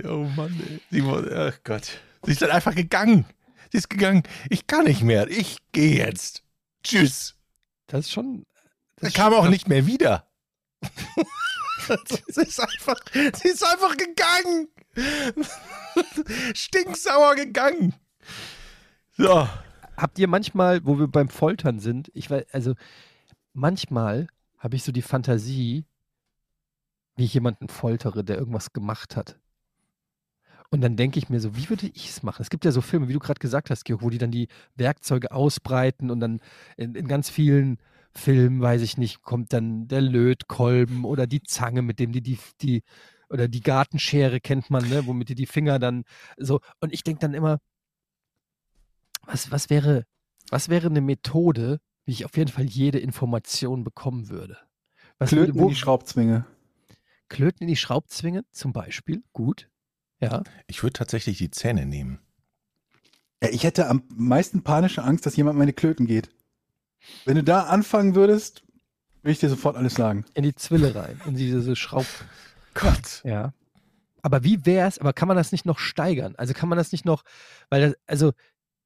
Oh 0.04 0.28
Mann, 0.36 0.82
ey. 0.92 1.04
Wurde, 1.06 1.54
ach 1.54 1.60
Gott. 1.64 2.00
Sie 2.26 2.32
ist 2.32 2.42
dann 2.42 2.52
einfach 2.52 2.76
gegangen. 2.76 3.26
Sie 3.72 3.78
ist 3.78 3.90
gegangen. 3.90 4.24
Ich 4.50 4.68
kann 4.68 4.86
nicht 4.86 5.02
mehr. 5.02 5.30
Ich 5.30 5.58
gehe 5.72 5.98
jetzt. 5.98 6.44
Tschüss. 6.84 7.36
Das 7.88 8.02
ist 8.02 8.12
schon. 8.12 8.46
Sie 9.00 9.06
Das 9.08 9.14
kam 9.14 9.34
schon- 9.34 9.42
auch 9.46 9.50
nicht 9.50 9.68
mehr 9.68 9.86
wieder. 9.86 10.28
sie 12.30 12.42
ist 12.42 12.60
einfach, 12.60 13.00
sie 13.14 13.48
ist 13.50 13.64
einfach 13.64 13.96
gegangen. 13.98 14.68
Stinksauer 16.54 17.36
gegangen. 17.36 17.94
So. 19.18 19.48
Habt 19.98 20.20
ihr 20.20 20.28
manchmal, 20.28 20.86
wo 20.86 21.00
wir 21.00 21.08
beim 21.08 21.30
Foltern 21.30 21.80
sind, 21.80 22.12
ich 22.14 22.30
weiß, 22.30 22.46
also 22.52 22.76
manchmal 23.54 24.28
habe 24.58 24.76
ich 24.76 24.84
so 24.84 24.92
die 24.92 25.02
Fantasie, 25.02 25.86
wie 27.16 27.24
ich 27.24 27.34
jemanden 27.34 27.70
foltere, 27.70 28.26
der 28.26 28.38
irgendwas 28.38 28.74
gemacht 28.74 29.16
hat. 29.16 29.40
Und 30.70 30.82
dann 30.82 30.96
denke 30.96 31.20
ich 31.20 31.30
mir 31.30 31.40
so, 31.40 31.56
wie 31.56 31.70
würde 31.70 31.88
ich 31.88 32.10
es 32.10 32.24
machen? 32.24 32.42
Es 32.42 32.50
gibt 32.50 32.66
ja 32.66 32.72
so 32.72 32.82
Filme, 32.82 33.08
wie 33.08 33.14
du 33.14 33.20
gerade 33.20 33.40
gesagt 33.40 33.70
hast, 33.70 33.86
Georg, 33.86 34.02
wo 34.02 34.10
die 34.10 34.18
dann 34.18 34.32
die 34.32 34.48
Werkzeuge 34.76 35.32
ausbreiten 35.32 36.10
und 36.10 36.20
dann 36.20 36.40
in, 36.78 36.96
in 36.96 37.08
ganz 37.08 37.30
vielen 37.30 37.78
Filmen, 38.14 38.62
weiß 38.62 38.82
ich 38.82 38.98
nicht, 38.98 39.22
kommt 39.22 39.54
dann 39.54 39.88
der 39.88 40.02
Lötkolben 40.02 41.06
oder 41.06 41.28
die 41.28 41.44
Zange, 41.44 41.82
mit 41.82 42.00
dem 42.00 42.12
die 42.12 42.22
die, 42.22 42.40
die 42.62 42.84
oder 43.30 43.48
die 43.48 43.62
Gartenschere 43.62 44.40
kennt 44.40 44.70
man, 44.70 44.88
ne, 44.88 45.06
womit 45.06 45.30
die 45.30 45.36
die 45.36 45.46
Finger 45.46 45.80
dann 45.80 46.04
so. 46.38 46.62
Und 46.80 46.94
ich 46.94 47.04
denke 47.04 47.20
dann 47.20 47.34
immer, 47.34 47.60
was, 49.26 49.52
was 49.52 49.70
wäre, 49.70 50.06
was 50.50 50.70
wäre 50.70 50.88
eine 50.88 51.02
Methode, 51.02 51.80
wie 52.06 52.12
ich 52.12 52.26
auf 52.26 52.38
jeden 52.38 52.52
Fall 52.52 52.66
jede 52.66 53.00
Information 53.00 53.84
bekommen 53.84 54.30
würde? 54.30 54.58
Was 55.18 55.30
Klöten 55.30 55.48
würde, 55.48 55.60
wo, 55.60 55.64
in 55.64 55.70
die 55.70 55.76
Schraubzwinge. 55.76 56.46
Klöten 57.30 57.64
in 57.64 57.68
die 57.68 57.76
Schraubzwinge 57.76 58.44
zum 58.52 58.74
Beispiel, 58.74 59.24
gut. 59.34 59.70
Ja. 60.20 60.44
Ich 60.68 60.84
würde 60.84 60.94
tatsächlich 60.94 61.38
die 61.38 61.52
Zähne 61.52 61.86
nehmen. 61.86 62.20
Ja, 63.44 63.50
ich 63.50 63.64
hätte 63.64 63.88
am 63.88 64.04
meisten 64.10 64.64
panische 64.64 65.04
Angst, 65.04 65.26
dass 65.26 65.36
jemand 65.36 65.58
meine 65.58 65.74
Klöten 65.74 66.06
geht. 66.06 66.30
Wenn 67.26 67.36
du 67.36 67.44
da 67.44 67.64
anfangen 67.64 68.16
würdest, 68.16 68.64
würde 69.22 69.32
ich 69.32 69.40
dir 69.40 69.50
sofort 69.50 69.76
alles 69.76 69.96
sagen. 69.96 70.26
In 70.34 70.44
die 70.44 70.56
Zwille 70.56 70.96
rein, 70.96 71.20
in 71.26 71.36
diese 71.36 71.76
Schraub. 71.76 72.06
Gott. 72.74 73.22
Ja. 73.24 73.54
Aber 74.22 74.44
wie 74.44 74.66
wäre 74.66 74.88
es, 74.88 74.98
aber 74.98 75.14
kann 75.14 75.28
man 75.28 75.38
das 75.38 75.52
nicht 75.52 75.66
noch 75.66 75.78
steigern? 75.78 76.36
Also 76.38 76.54
kann 76.54 76.68
man 76.70 76.78
das 76.78 76.92
nicht 76.92 77.06
noch, 77.06 77.24
weil 77.70 77.82
das, 77.82 77.96
also 78.08 78.34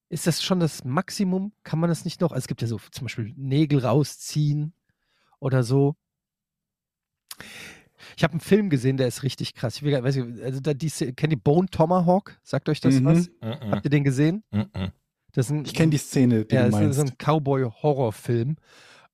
ist 0.09 0.27
das 0.27 0.43
schon 0.43 0.59
das 0.59 0.83
Maximum? 0.83 1.53
Kann 1.63 1.79
man 1.79 1.89
das 1.89 2.03
nicht 2.03 2.19
noch, 2.19 2.31
also 2.31 2.39
es 2.39 2.47
gibt 2.47 2.61
ja 2.61 2.67
so 2.67 2.79
zum 2.91 3.05
Beispiel 3.05 3.33
Nägel 3.37 3.79
rausziehen 3.79 4.73
oder 5.39 5.63
so. 5.63 5.95
Ich 8.17 8.23
habe 8.23 8.31
einen 8.33 8.39
Film 8.41 8.69
gesehen, 8.69 8.97
der 8.97 9.07
ist 9.07 9.23
richtig 9.23 9.53
krass. 9.53 9.75
Ich 9.77 9.83
will, 9.83 9.91
gar- 9.91 10.03
weiß 10.03 10.15
nicht, 10.15 10.41
also 10.43 10.59
da, 10.59 10.73
die, 10.73 10.89
kennt 10.89 11.33
ihr 11.33 11.39
Bone 11.39 11.67
Tomahawk? 11.69 12.37
Sagt 12.43 12.69
euch 12.69 12.79
das 12.81 12.95
Mhm. 12.95 13.05
was? 13.05 13.29
Mm-mm. 13.41 13.71
Habt 13.71 13.85
ihr 13.85 13.91
den 13.91 14.03
gesehen? 14.03 14.43
Mm-mm. 14.53 14.91
Das 15.33 15.45
ist 15.47 15.51
ein, 15.51 15.65
Ich 15.65 15.73
kenne 15.73 15.91
die 15.91 15.97
Szene, 15.97 16.45
die 16.45 16.55
ja, 16.55 16.65
du 16.65 16.71
das 16.71 16.79
ist 16.79 16.97
meinst. 16.97 16.99
so 16.99 17.05
ein 17.05 17.17
Cowboy-Horrorfilm. 17.17 18.55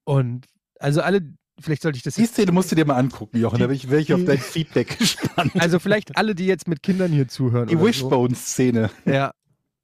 Und 0.04 0.45
also 0.80 1.02
alle, 1.02 1.21
vielleicht 1.60 1.82
sollte 1.82 1.98
ich 1.98 2.04
das 2.04 2.15
die 2.15 2.26
Szene 2.26 2.52
musst 2.52 2.71
du 2.71 2.76
dir 2.76 2.86
mal 2.86 2.95
angucken, 2.98 3.38
Jochen. 3.39 3.60
Da 3.60 3.67
bin 3.67 3.76
ich, 3.76 3.89
ich 3.91 4.13
auf 4.13 4.24
dein 4.26 4.38
Feedback 4.38 4.98
gespannt. 5.00 5.52
Also 5.56 5.80
vielleicht 5.80 6.17
alle, 6.17 6.36
die 6.36 6.45
jetzt 6.45 6.67
mit 6.67 6.84
Kindern 6.84 7.12
hier 7.12 7.28
zuhören. 7.28 7.67
die 7.67 7.76
oder 7.76 7.84
so. 7.84 7.88
Wishbone-Szene. 7.89 8.89
Ja. 9.06 9.32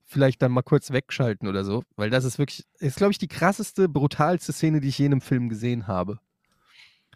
Vielleicht 0.05 0.41
dann 0.41 0.51
mal 0.51 0.61
kurz 0.61 0.91
wegschalten 0.91 1.47
oder 1.47 1.63
so. 1.63 1.83
Weil 1.95 2.09
das 2.09 2.25
ist 2.25 2.37
wirklich, 2.37 2.65
ist 2.79 2.97
glaube 2.97 3.13
ich 3.13 3.17
die 3.17 3.29
krasseste, 3.29 3.87
brutalste 3.87 4.51
Szene, 4.51 4.81
die 4.81 4.89
ich 4.89 4.97
je 4.97 5.05
in 5.05 5.13
einem 5.13 5.21
Film 5.21 5.47
gesehen 5.47 5.87
habe. 5.87 6.19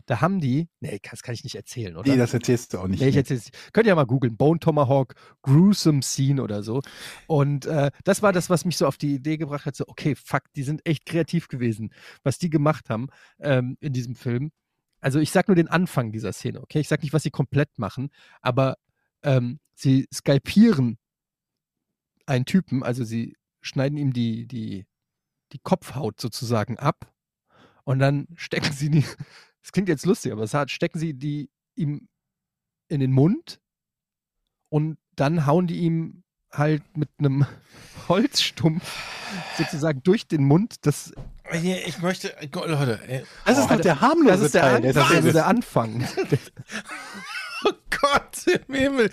Da 0.06 0.22
haben 0.22 0.40
die, 0.40 0.70
nee, 0.82 1.00
das 1.10 1.24
kann 1.24 1.34
ich 1.34 1.44
nicht 1.44 1.56
erzählen, 1.56 1.96
oder? 1.96 2.12
Nee, 2.12 2.18
das 2.18 2.34
erzählst 2.34 2.74
du 2.74 2.80
auch 2.80 2.88
nicht. 2.88 3.00
Nee, 3.00 3.10
ich 3.10 3.16
erzähl's, 3.16 3.50
könnt 3.74 3.88
ihr 3.88 3.90
ja 3.90 3.96
mal 3.96 4.06
googeln, 4.06 4.38
Bone 4.38 4.60
Tomahawk, 4.60 5.16
Gruesome 5.42 6.04
Scene 6.04 6.44
oder 6.44 6.62
so. 6.62 6.82
Und 7.28 7.66
äh, 7.66 7.90
das 8.04 8.22
war 8.22 8.32
das, 8.32 8.50
was 8.50 8.66
mich 8.66 8.78
so 8.78 8.86
auf 8.86 8.98
die 8.98 9.16
Idee 9.16 9.38
gebracht 9.38 9.66
hat, 9.66 9.76
so, 9.76 9.86
okay, 9.88 10.16
fuck, 10.16 10.44
die 10.56 10.64
sind 10.64 10.86
echt 10.86 11.06
kreativ 11.06 11.48
gewesen, 11.48 11.92
was 12.24 12.38
die 12.38 12.52
gemacht 12.52 12.90
haben 12.90 13.08
ähm, 13.40 13.78
in 13.80 13.94
diesem 13.94 14.16
Film. 14.16 14.52
Also 15.02 15.20
ich 15.20 15.32
sag 15.32 15.48
nur 15.48 15.56
den 15.56 15.68
Anfang 15.68 16.12
dieser 16.12 16.34
Szene, 16.34 16.62
okay? 16.62 16.80
Ich 16.80 16.88
sag 16.88 17.02
nicht, 17.02 17.14
was 17.14 17.24
sie 17.24 17.32
komplett 17.32 17.78
machen, 17.78 18.10
aber 18.42 18.78
ähm, 19.24 19.60
sie 19.74 20.08
skalpieren 20.14 20.98
einen 22.26 22.46
Typen, 22.46 22.84
also 22.84 23.04
sie 23.04 23.36
schneiden 23.62 23.98
ihm 23.98 24.14
die, 24.14 24.48
die, 24.48 24.86
die 25.52 25.60
Kopfhaut 25.60 26.20
sozusagen 26.20 26.78
ab 26.78 27.12
und 27.84 28.00
dann 28.00 28.28
stecken 28.36 28.72
sie 28.72 28.90
die, 28.90 29.06
das 29.66 29.72
klingt 29.72 29.90
jetzt 29.90 30.06
lustig, 30.06 30.32
aber 30.32 30.44
es 30.44 30.54
hat, 30.54 30.70
stecken 30.70 31.00
sie 31.00 31.16
die 31.16 31.50
ihm 31.76 32.08
in 32.88 33.00
den 33.00 33.12
Mund 33.12 33.60
und 34.70 35.00
dann 35.16 35.48
hauen 35.48 35.66
die 35.66 35.80
ihm 35.80 36.24
halt 36.52 36.84
mit 36.96 37.10
einem 37.18 37.48
Holzstumpf 38.08 38.86
sozusagen 39.58 40.04
durch 40.04 40.28
den 40.28 40.44
Mund. 40.44 40.86
Das, 40.86 41.14
Ich 41.52 41.98
möchte, 41.98 42.36
Leute, 42.54 43.00
ey. 43.08 43.26
Das 43.44 43.58
ist 43.58 43.72
doch 43.72 43.80
der 43.82 44.02
harmlose 44.02 44.30
das 44.34 44.42
ist 44.42 44.54
der, 44.54 44.62
Teil 44.62 44.76
An 44.76 44.94
das 44.94 45.26
ist 45.26 45.34
der 45.34 45.48
Anfang. 45.48 46.08
oh 47.66 47.72
Gott 47.90 48.46
im 48.68 48.76
Himmel. 48.76 49.10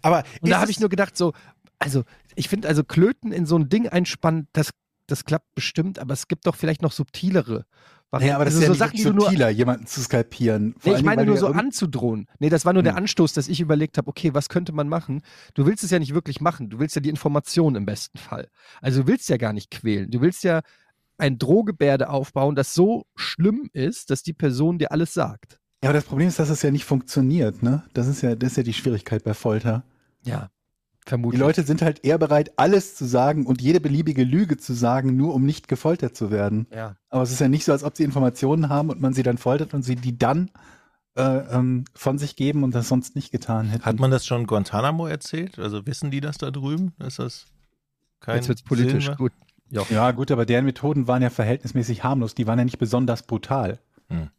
Aber 0.00 0.24
Und 0.40 0.48
da 0.48 0.60
habe 0.60 0.70
ich 0.70 0.78
es- 0.78 0.80
nur 0.80 0.88
gedacht, 0.88 1.14
so, 1.14 1.34
also 1.78 2.04
ich 2.36 2.48
finde 2.48 2.68
also 2.68 2.84
Klöten 2.84 3.32
in 3.32 3.44
so 3.44 3.58
ein 3.58 3.68
Ding 3.68 3.86
einspannen, 3.86 4.48
das, 4.54 4.70
das 5.08 5.26
klappt 5.26 5.54
bestimmt, 5.54 5.98
aber 5.98 6.14
es 6.14 6.26
gibt 6.26 6.46
doch 6.46 6.56
vielleicht 6.56 6.80
noch 6.80 6.92
subtilere 6.92 7.66
Varianten. 8.14 8.28
Ja, 8.30 8.36
aber 8.36 8.44
das 8.44 8.54
also 8.54 8.62
ist 8.62 8.68
ja 8.68 8.74
so 8.74 8.78
Sachen, 8.78 8.96
die 8.96 9.02
du 9.02 9.12
nur 9.12 9.24
subtiler, 9.26 9.50
jemanden 9.50 9.86
zu 9.86 10.00
skalpieren. 10.00 10.74
Nee, 10.84 10.94
ich 10.94 11.02
meine 11.02 11.24
nur 11.26 11.36
so 11.36 11.48
anzudrohen. 11.48 12.26
Nee, 12.38 12.48
das 12.48 12.64
war 12.64 12.72
nur 12.72 12.82
der 12.82 12.92
Hm. 12.92 13.02
Anstoß, 13.02 13.32
dass 13.32 13.48
ich 13.48 13.60
überlegt 13.60 13.98
habe, 13.98 14.08
okay, 14.08 14.32
was 14.32 14.48
könnte 14.48 14.72
man 14.72 14.88
machen? 14.88 15.22
Du 15.54 15.66
willst 15.66 15.84
es 15.84 15.90
ja 15.90 15.98
nicht 15.98 16.14
wirklich 16.14 16.40
machen. 16.40 16.70
Du 16.70 16.78
willst 16.78 16.94
ja 16.96 17.02
die 17.02 17.10
Information 17.10 17.74
im 17.74 17.86
besten 17.86 18.18
Fall. 18.18 18.48
Also 18.80 19.02
du 19.02 19.08
willst 19.08 19.28
ja 19.28 19.36
gar 19.36 19.52
nicht 19.52 19.70
quälen. 19.70 20.10
Du 20.10 20.20
willst 20.20 20.44
ja 20.44 20.62
ein 21.18 21.38
Drohgebärde 21.38 22.08
aufbauen, 22.08 22.54
das 22.54 22.74
so 22.74 23.06
schlimm 23.14 23.68
ist, 23.72 24.10
dass 24.10 24.22
die 24.22 24.32
Person 24.32 24.78
dir 24.78 24.92
alles 24.92 25.14
sagt. 25.14 25.58
Ja, 25.82 25.90
aber 25.90 25.98
das 25.98 26.04
Problem 26.04 26.28
ist, 26.28 26.38
dass 26.38 26.50
es 26.50 26.62
ja 26.62 26.70
nicht 26.70 26.84
funktioniert, 26.84 27.62
ne? 27.62 27.84
Das 27.92 28.06
ist 28.06 28.22
ja, 28.22 28.34
das 28.34 28.52
ist 28.52 28.56
ja 28.56 28.62
die 28.62 28.72
Schwierigkeit 28.72 29.22
bei 29.22 29.34
Folter. 29.34 29.84
Ja. 30.24 30.48
Die 31.06 31.10
Vermutlich. 31.10 31.40
Leute 31.40 31.62
sind 31.64 31.82
halt 31.82 32.04
eher 32.04 32.18
bereit, 32.18 32.52
alles 32.56 32.94
zu 32.94 33.04
sagen 33.04 33.44
und 33.44 33.60
jede 33.60 33.80
beliebige 33.80 34.24
Lüge 34.24 34.56
zu 34.56 34.72
sagen, 34.72 35.16
nur 35.16 35.34
um 35.34 35.44
nicht 35.44 35.68
gefoltert 35.68 36.16
zu 36.16 36.30
werden. 36.30 36.66
Ja. 36.74 36.96
Aber 37.10 37.22
es 37.22 37.30
ist 37.30 37.40
ja 37.40 37.48
nicht 37.48 37.64
so, 37.64 37.72
als 37.72 37.84
ob 37.84 37.96
sie 37.96 38.04
Informationen 38.04 38.70
haben 38.70 38.88
und 38.88 39.00
man 39.00 39.12
sie 39.12 39.22
dann 39.22 39.36
foltert 39.36 39.74
und 39.74 39.82
sie 39.82 39.96
die 39.96 40.16
dann 40.16 40.50
äh, 41.16 41.22
ähm, 41.22 41.84
von 41.94 42.16
sich 42.18 42.36
geben 42.36 42.64
und 42.64 42.74
das 42.74 42.88
sonst 42.88 43.16
nicht 43.16 43.30
getan 43.30 43.68
hätten. 43.68 43.84
Hat 43.84 43.98
man 43.98 44.10
das 44.10 44.24
schon 44.26 44.46
Guantanamo 44.46 45.06
erzählt? 45.06 45.58
Also 45.58 45.86
wissen 45.86 46.10
die 46.10 46.20
das 46.20 46.38
da 46.38 46.50
drüben? 46.50 46.94
Ist 46.98 47.18
das 47.18 47.46
kein 48.20 48.36
Jetzt 48.36 48.48
wird's 48.48 48.62
politisch. 48.62 49.04
Silber? 49.04 49.16
Gut. 49.18 49.32
ja, 49.68 50.10
gut, 50.12 50.30
aber 50.30 50.46
deren 50.46 50.64
Methoden 50.64 51.06
waren 51.06 51.20
ja 51.20 51.28
verhältnismäßig 51.28 52.02
harmlos. 52.02 52.34
Die 52.34 52.46
waren 52.46 52.58
ja 52.58 52.64
nicht 52.64 52.78
besonders 52.78 53.22
brutal. 53.24 53.78
Hm. 54.08 54.30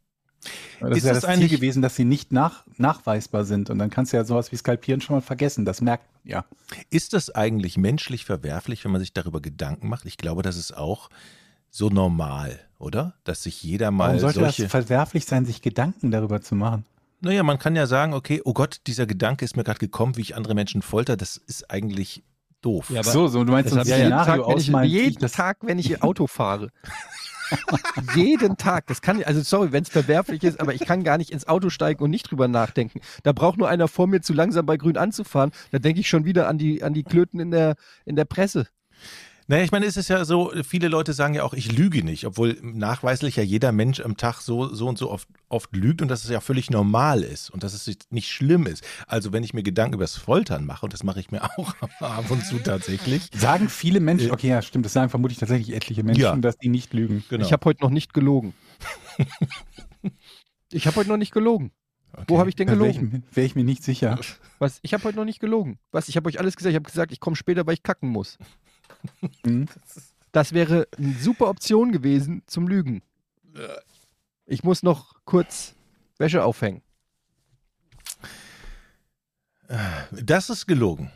Das 0.79 0.91
Ist 0.91 0.97
ist 0.97 1.05
ja 1.05 1.13
das 1.13 1.39
Ziel 1.39 1.49
gewesen, 1.49 1.81
dass 1.81 1.95
sie 1.95 2.05
nicht 2.05 2.31
nach, 2.31 2.63
nachweisbar 2.77 3.45
sind. 3.45 3.69
Und 3.69 3.79
dann 3.79 3.89
kannst 3.89 4.13
du 4.13 4.17
ja 4.17 4.25
sowas 4.25 4.51
wie 4.51 4.57
Skalpieren 4.57 5.01
schon 5.01 5.15
mal 5.15 5.21
vergessen. 5.21 5.65
Das 5.65 5.81
merkt 5.81 6.05
man 6.11 6.15
ja. 6.25 6.43
Ist 6.89 7.13
das 7.13 7.29
eigentlich 7.29 7.77
menschlich 7.77 8.25
verwerflich, 8.25 8.83
wenn 8.83 8.91
man 8.91 8.99
sich 8.99 9.13
darüber 9.13 9.39
Gedanken 9.41 9.87
macht? 9.87 10.05
Ich 10.05 10.17
glaube, 10.17 10.41
das 10.41 10.57
ist 10.57 10.75
auch 10.75 11.09
so 11.69 11.89
normal, 11.89 12.59
oder? 12.79 13.13
Dass 13.23 13.43
sich 13.43 13.61
jeder 13.61 13.91
mal 13.91 14.07
Warum 14.07 14.19
sollte 14.19 14.39
solche. 14.39 14.63
das 14.63 14.71
verwerflich 14.71 15.25
sein, 15.25 15.45
sich 15.45 15.61
Gedanken 15.61 16.11
darüber 16.11 16.41
zu 16.41 16.55
machen? 16.55 16.85
Naja, 17.21 17.43
man 17.43 17.59
kann 17.59 17.75
ja 17.75 17.87
sagen, 17.87 18.13
okay, 18.13 18.41
oh 18.43 18.53
Gott, 18.53 18.81
dieser 18.87 19.05
Gedanke 19.05 19.45
ist 19.45 19.55
mir 19.55 19.63
gerade 19.63 19.79
gekommen, 19.79 20.17
wie 20.17 20.21
ich 20.21 20.35
andere 20.35 20.55
Menschen 20.55 20.81
folter. 20.81 21.15
Das 21.15 21.37
ist 21.37 21.69
eigentlich 21.69 22.23
doof. 22.61 22.89
Ja, 22.89 23.01
aber 23.01 23.11
so, 23.11 23.27
so, 23.27 23.43
du 23.43 23.51
meinst 23.51 23.69
so 23.69 23.77
ein 23.77 23.83
Deshalb 23.83 24.03
jeden 24.03 24.19
Szenario 24.19 24.43
Tag, 24.43 24.73
wenn 24.73 24.83
ich, 24.83 24.91
jeden 24.91 25.19
das 25.19 25.31
Tag, 25.31 25.57
wenn 25.61 25.79
ich 25.79 26.01
Auto 26.01 26.27
fahre. 26.27 26.69
jeden 28.15 28.57
Tag. 28.57 28.87
Das 28.87 29.01
kann, 29.01 29.23
also 29.23 29.41
sorry, 29.41 29.71
wenn 29.71 29.83
es 29.83 29.89
verwerflich 29.89 30.43
ist, 30.43 30.59
aber 30.59 30.73
ich 30.73 30.81
kann 30.81 31.03
gar 31.03 31.17
nicht 31.17 31.31
ins 31.31 31.47
Auto 31.47 31.69
steigen 31.69 32.03
und 32.03 32.09
nicht 32.09 32.29
drüber 32.29 32.47
nachdenken. 32.47 33.01
Da 33.23 33.31
braucht 33.31 33.57
nur 33.57 33.69
einer 33.69 33.87
vor 33.87 34.07
mir 34.07 34.21
zu 34.21 34.33
langsam 34.33 34.65
bei 34.65 34.77
Grün 34.77 34.97
anzufahren. 34.97 35.51
Da 35.71 35.79
denke 35.79 35.99
ich 35.99 36.09
schon 36.09 36.25
wieder 36.25 36.47
an 36.47 36.57
die, 36.57 36.83
an 36.83 36.93
die 36.93 37.03
Klöten 37.03 37.39
in 37.39 37.51
der, 37.51 37.75
in 38.05 38.15
der 38.15 38.25
Presse. 38.25 38.67
Naja, 39.47 39.63
ich 39.63 39.71
meine, 39.71 39.85
es 39.85 39.95
ist 39.95 40.07
ja 40.07 40.25
so, 40.25 40.51
viele 40.67 40.87
Leute 40.87 41.13
sagen 41.13 41.35
ja 41.35 41.43
auch, 41.43 41.53
ich 41.53 41.71
lüge 41.71 42.03
nicht, 42.03 42.25
obwohl 42.25 42.57
nachweislich 42.63 43.35
ja 43.35 43.43
jeder 43.43 43.71
Mensch 43.71 43.99
am 43.99 44.17
Tag 44.17 44.41
so, 44.41 44.73
so 44.73 44.87
und 44.87 44.97
so 44.97 45.11
oft, 45.11 45.27
oft 45.49 45.75
lügt 45.75 46.01
und 46.01 46.07
dass 46.07 46.23
es 46.23 46.31
ja 46.31 46.39
völlig 46.41 46.71
normal 46.71 47.21
ist 47.21 47.51
und 47.51 47.61
dass 47.61 47.73
es 47.75 47.85
jetzt 47.85 48.11
nicht 48.11 48.27
schlimm 48.31 48.65
ist. 48.65 48.83
Also 49.05 49.33
wenn 49.33 49.43
ich 49.43 49.53
mir 49.53 49.61
Gedanken 49.61 49.93
über 49.95 50.03
das 50.03 50.15
Foltern 50.17 50.65
mache, 50.65 50.85
und 50.87 50.93
das 50.93 51.03
mache 51.03 51.19
ich 51.19 51.29
mir 51.29 51.43
auch 51.57 51.75
ab 51.99 52.31
und 52.31 52.43
zu 52.43 52.57
tatsächlich. 52.57 53.29
Sagen 53.35 53.69
viele 53.69 53.99
Menschen, 53.99 54.31
okay, 54.31 54.47
ja, 54.49 54.61
stimmt, 54.63 54.85
das 54.85 54.93
sagen 54.93 55.09
vermutlich 55.11 55.37
tatsächlich 55.37 55.75
etliche 55.75 56.01
Menschen, 56.03 56.21
Ja. 56.23 56.35
dass 56.35 56.57
die 56.57 56.69
nicht 56.69 56.91
lügen. 56.93 57.23
Genau. 57.29 57.45
Ich 57.45 57.53
habe 57.53 57.65
heute 57.65 57.83
noch 57.83 57.91
nicht 57.91 58.15
gelogen. 58.15 58.55
ich 60.71 60.87
habe 60.87 60.95
heute 60.97 61.09
noch 61.09 61.17
nicht 61.17 61.31
gelogen. 61.33 61.71
Wo 62.27 62.39
habe 62.39 62.49
ich 62.49 62.55
denn 62.55 62.67
Da 62.67 62.79
wäre 62.79 62.89
ich, 62.89 62.97
gelogen? 62.97 63.23
mir- 63.29 63.35
wär 63.35 63.43
ich 63.45 63.55
mir 63.55 63.63
nicht 63.65 63.83
sicher. 63.83 64.17
Was? 64.57 64.79
Ich 64.81 64.93
habe 64.93 65.03
heute 65.03 65.17
noch 65.17 65.25
nicht 65.25 65.39
gelogen. 65.41 65.77
Was? 65.91 66.07
Ich 66.07 66.15
habe 66.15 66.27
euch 66.29 66.39
alles 66.39 66.55
gesagt. 66.55 66.71
Ich 66.71 66.75
habe 66.77 66.89
gesagt, 66.89 67.11
ich 67.11 67.19
komme 67.19 67.35
später, 67.35 67.67
weil 67.67 67.73
ich 67.73 67.83
kacken 67.83 68.09
muss. 68.09 68.37
Hm? 69.45 69.67
Das 70.31 70.51
wäre 70.53 70.88
eine 70.97 71.13
super 71.13 71.47
Option 71.47 71.91
gewesen 71.91 72.41
zum 72.45 72.67
Lügen. 72.67 73.01
Ich 74.45 74.63
muss 74.63 74.83
noch 74.83 75.13
kurz 75.25 75.75
Wäsche 76.17 76.43
aufhängen. 76.43 76.81
Das 80.11 80.49
ist 80.49 80.67
gelogen. 80.67 81.11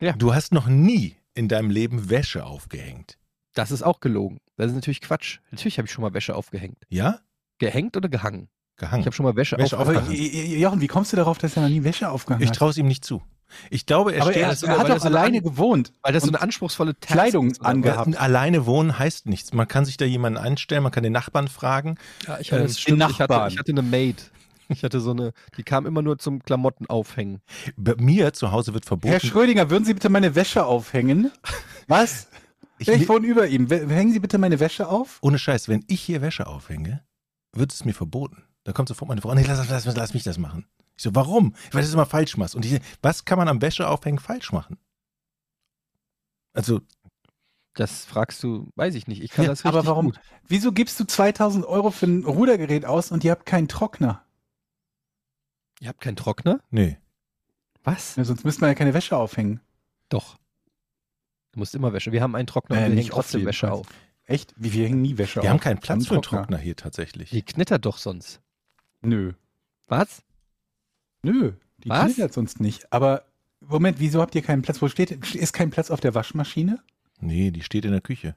Ja. 0.00 0.12
Du 0.12 0.34
hast 0.34 0.52
noch 0.52 0.66
nie 0.66 1.16
in 1.34 1.48
deinem 1.48 1.70
Leben 1.70 2.10
Wäsche 2.10 2.44
aufgehängt. 2.44 3.16
Das 3.54 3.70
ist 3.70 3.82
auch 3.82 4.00
gelogen. 4.00 4.40
Das 4.56 4.66
ist 4.68 4.74
natürlich 4.74 5.00
Quatsch. 5.00 5.38
Natürlich 5.50 5.78
habe 5.78 5.86
ich 5.86 5.92
schon 5.92 6.02
mal 6.02 6.12
Wäsche 6.14 6.34
aufgehängt. 6.34 6.78
Ja? 6.88 7.20
Gehängt 7.58 7.96
oder 7.96 8.08
gehangen? 8.08 8.48
Gehangen. 8.76 9.00
Ich 9.00 9.06
habe 9.06 9.14
schon 9.14 9.24
mal 9.24 9.36
Wäsche, 9.36 9.56
Wäsche 9.58 9.78
aufgehängt. 9.78 10.10
J- 10.12 10.58
Jochen, 10.60 10.80
wie 10.80 10.86
kommst 10.88 11.12
du 11.12 11.16
darauf, 11.16 11.38
dass 11.38 11.56
er 11.56 11.62
noch 11.62 11.68
nie 11.68 11.84
Wäsche 11.84 12.10
aufgehangen 12.10 12.42
Ich 12.42 12.48
hat? 12.50 12.56
traue 12.56 12.70
es 12.70 12.76
ihm 12.78 12.86
nicht 12.88 13.04
zu. 13.04 13.22
Ich 13.70 13.86
glaube, 13.86 14.12
er 14.14 14.22
Aber 14.22 14.32
steht. 14.32 14.42
er, 14.42 14.68
er 14.68 14.78
hat 14.78 14.88
doch 14.88 15.04
alleine 15.04 15.38
An- 15.38 15.44
gewohnt. 15.44 15.92
Weil 16.02 16.12
das 16.12 16.22
so 16.24 16.28
eine 16.30 16.40
anspruchsvolle 16.40 16.94
Kleidung 16.94 17.50
ist, 17.50 17.64
angehabt. 17.64 18.14
Äh, 18.14 18.16
Alleine 18.16 18.66
wohnen 18.66 18.98
heißt 18.98 19.26
nichts. 19.26 19.52
Man 19.52 19.68
kann 19.68 19.84
sich 19.84 19.96
da 19.96 20.04
jemanden 20.04 20.38
einstellen, 20.38 20.82
man 20.82 20.92
kann 20.92 21.02
den 21.02 21.12
Nachbarn 21.12 21.48
fragen. 21.48 21.96
Ja, 22.26 22.38
ich, 22.40 22.50
Ähm, 22.52 22.58
hatte, 22.58 22.66
den 22.68 22.74
stimmt, 22.74 22.98
ich, 22.98 23.04
hatte, 23.20 23.22
Nachbarn. 23.32 23.52
ich 23.52 23.58
hatte 23.58 23.72
eine 23.72 23.82
Maid. 23.82 24.30
Ich 24.68 24.84
hatte 24.84 25.00
so 25.00 25.10
eine, 25.10 25.32
die 25.58 25.64
kam 25.64 25.84
immer 25.86 26.00
nur 26.00 26.18
zum 26.18 26.42
Klamotten 26.42 26.86
aufhängen. 26.86 27.42
Bei 27.76 27.94
mir 27.96 28.32
zu 28.32 28.52
Hause 28.52 28.72
wird 28.72 28.86
verboten. 28.86 29.10
Herr 29.12 29.20
Schrödinger, 29.20 29.68
würden 29.68 29.84
Sie 29.84 29.92
bitte 29.92 30.08
meine 30.08 30.34
Wäsche 30.34 30.64
aufhängen? 30.64 31.30
Was? 31.88 32.28
ich, 32.78 32.88
Ich 32.88 33.08
wohne 33.08 33.26
über 33.26 33.46
ihm. 33.48 33.68
Hängen 33.68 34.12
Sie 34.12 34.20
bitte 34.20 34.38
meine 34.38 34.60
Wäsche 34.60 34.88
auf? 34.88 35.18
ohne 35.20 35.38
Scheiß, 35.38 35.68
wenn 35.68 35.84
ich 35.88 36.00
hier 36.00 36.22
Wäsche 36.22 36.46
aufhänge, 36.46 37.02
wird 37.52 37.72
es 37.72 37.84
mir 37.84 37.92
verboten. 37.92 38.44
Da 38.64 38.72
kommt 38.72 38.88
sofort 38.88 39.08
meine 39.08 39.20
Frau, 39.20 39.34
nee, 39.34 39.44
lass, 39.46 39.68
lass, 39.68 39.84
lass 39.96 40.14
mich 40.14 40.22
das 40.22 40.38
machen. 40.38 40.64
Ich 40.96 41.02
so, 41.04 41.14
warum? 41.14 41.54
Weil 41.72 41.80
du 41.82 41.86
das 41.86 41.94
immer 41.94 42.06
falsch 42.06 42.36
machst. 42.36 42.54
Und 42.54 42.64
ich, 42.64 42.80
was 43.00 43.24
kann 43.24 43.38
man 43.38 43.48
am 43.48 43.62
Wäsche 43.62 43.88
aufhängen 43.88 44.18
falsch 44.18 44.52
machen? 44.52 44.78
Also, 46.52 46.80
Das 47.74 48.04
fragst 48.04 48.42
du, 48.42 48.70
weiß 48.76 48.94
ich 48.94 49.06
nicht. 49.06 49.22
Ich 49.22 49.30
kann 49.30 49.44
Ja, 49.46 49.50
das 49.52 49.60
richtig 49.64 49.78
aber 49.78 49.86
warum? 49.86 50.06
gut. 50.06 50.20
Wieso 50.46 50.72
gibst 50.72 51.00
du 51.00 51.04
2000 51.04 51.64
Euro 51.64 51.90
für 51.90 52.06
ein 52.06 52.24
Rudergerät 52.24 52.84
aus 52.84 53.10
und 53.10 53.24
ihr 53.24 53.30
habt 53.30 53.46
keinen 53.46 53.68
Trockner? 53.68 54.22
Ihr 55.80 55.88
habt 55.88 56.00
keinen 56.00 56.16
Trockner? 56.16 56.60
nee. 56.70 56.98
Was? 57.84 58.14
Ja, 58.14 58.22
sonst 58.24 58.44
müsste 58.44 58.60
man 58.60 58.70
ja 58.70 58.74
keine 58.76 58.94
Wäsche 58.94 59.16
aufhängen. 59.16 59.60
Doch. 60.08 60.38
Du 61.50 61.58
musst 61.58 61.74
immer 61.74 61.92
Wäsche. 61.92 62.12
Wir 62.12 62.22
haben 62.22 62.36
einen 62.36 62.46
Trockner 62.46 62.76
Äh, 62.76 62.78
und 62.84 62.84
wir 62.90 62.94
nicht 62.94 63.06
hängen 63.06 63.14
trotzdem 63.14 63.44
Wäsche 63.44 63.72
auf. 63.72 63.88
Echt? 64.24 64.54
Wie, 64.56 64.72
wir 64.72 64.86
hängen 64.86 65.02
nie 65.02 65.18
Wäsche 65.18 65.40
auf. 65.40 65.44
Wir 65.44 65.50
haben 65.50 65.58
keinen 65.58 65.80
Platz 65.80 66.06
für 66.06 66.14
einen 66.14 66.22
Trockner 66.22 66.58
hier 66.58 66.76
tatsächlich. 66.76 67.30
Die 67.30 67.42
knittert 67.42 67.84
doch 67.84 67.98
sonst. 67.98 68.40
Nö. 69.00 69.32
Was? 69.88 70.22
Nö. 71.22 71.52
Die 71.84 71.88
Was? 71.88 72.06
knittert 72.14 72.32
sonst 72.32 72.60
nicht. 72.60 72.92
Aber 72.92 73.24
Moment, 73.60 73.98
wieso 74.00 74.20
habt 74.20 74.34
ihr 74.34 74.42
keinen 74.42 74.62
Platz? 74.62 74.82
Wo 74.82 74.88
steht, 74.88 75.10
ist 75.34 75.52
kein 75.52 75.70
Platz 75.70 75.90
auf 75.90 76.00
der 76.00 76.14
Waschmaschine? 76.14 76.80
Nee, 77.20 77.50
die 77.50 77.62
steht 77.62 77.84
in 77.84 77.92
der 77.92 78.00
Küche. 78.00 78.34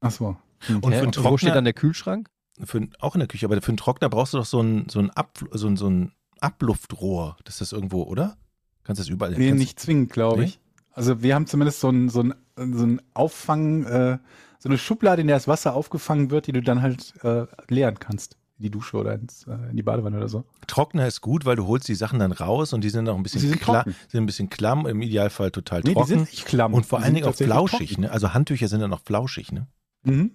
Ach 0.00 0.10
so. 0.10 0.26
Und 0.26 0.36
Hä? 0.68 0.70
für 0.70 0.76
einen 0.76 0.86
Und 0.86 0.92
wo 0.92 1.10
steht 1.10 1.22
Trockner, 1.22 1.54
dann 1.54 1.64
der 1.64 1.72
Kühlschrank? 1.74 2.28
für, 2.64 2.88
auch 3.00 3.14
in 3.14 3.18
der 3.18 3.28
Küche, 3.28 3.44
aber 3.46 3.60
für 3.60 3.68
einen 3.68 3.76
Trockner 3.76 4.08
brauchst 4.08 4.32
du 4.32 4.38
doch 4.38 4.46
so 4.46 4.60
ein, 4.62 4.88
so 4.88 4.98
ein, 5.00 5.10
Ab, 5.10 5.38
so 5.52 5.66
ein, 5.66 5.76
so 5.76 5.88
ein 5.90 6.12
Abluftrohr. 6.40 7.36
Das 7.44 7.56
ist 7.56 7.60
das 7.60 7.72
irgendwo, 7.72 8.02
oder? 8.04 8.36
Kannst 8.84 9.00
du 9.00 9.02
das 9.04 9.08
überall 9.10 9.32
Nee, 9.32 9.48
kannst- 9.48 9.58
nicht 9.60 9.80
zwingend, 9.80 10.12
glaube 10.12 10.40
Nee? 10.40 10.46
ich. 10.46 10.60
Also 10.92 11.22
wir 11.22 11.34
haben 11.34 11.46
zumindest 11.46 11.80
so 11.80 11.90
ein, 11.90 12.08
so 12.08 12.22
ein, 12.22 12.34
so 12.56 12.84
ein 12.86 13.02
Auffang, 13.12 13.84
äh, 13.84 14.18
so 14.58 14.70
eine 14.70 14.78
Schublade, 14.78 15.20
in 15.20 15.26
der 15.26 15.36
das 15.36 15.46
Wasser 15.48 15.74
aufgefangen 15.74 16.30
wird, 16.30 16.46
die 16.46 16.52
du 16.52 16.62
dann 16.62 16.80
halt 16.80 17.12
äh, 17.22 17.44
leeren 17.68 17.98
kannst. 17.98 18.38
In 18.58 18.62
die 18.62 18.70
Dusche 18.70 18.96
oder 18.96 19.14
ins, 19.14 19.46
äh, 19.46 19.52
in 19.70 19.76
die 19.76 19.82
Badewanne 19.82 20.16
oder 20.16 20.28
so. 20.28 20.44
Trockner 20.66 21.06
ist 21.06 21.20
gut, 21.20 21.44
weil 21.44 21.56
du 21.56 21.66
holst 21.66 21.88
die 21.88 21.94
Sachen 21.94 22.18
dann 22.18 22.32
raus 22.32 22.72
und 22.72 22.82
die 22.82 22.88
sind 22.90 23.06
auch 23.08 23.16
ein 23.16 23.22
bisschen, 23.22 23.40
Sie 23.40 23.48
sind 23.48 23.60
kla- 23.60 23.82
trocken. 23.82 23.94
sind 24.08 24.22
ein 24.22 24.26
bisschen 24.26 24.48
klamm, 24.48 24.86
im 24.86 25.02
Idealfall 25.02 25.50
total 25.50 25.80
Nee, 25.80 25.88
die 25.90 25.94
trocken. 25.94 26.08
sind 26.08 26.20
nicht 26.30 26.46
klamm. 26.46 26.72
und 26.72 26.86
vor 26.86 27.00
Die 27.00 27.04
allen 27.04 27.14
Dingen 27.14 27.26
auch 27.26 27.34
flauschig, 27.34 27.90
trocken. 27.90 28.02
ne? 28.04 28.10
Also 28.10 28.32
Handtücher 28.32 28.68
sind 28.68 28.80
dann 28.80 28.92
auch 28.94 29.02
flauschig, 29.04 29.52
ne? 29.52 29.66
Mhm. 30.04 30.30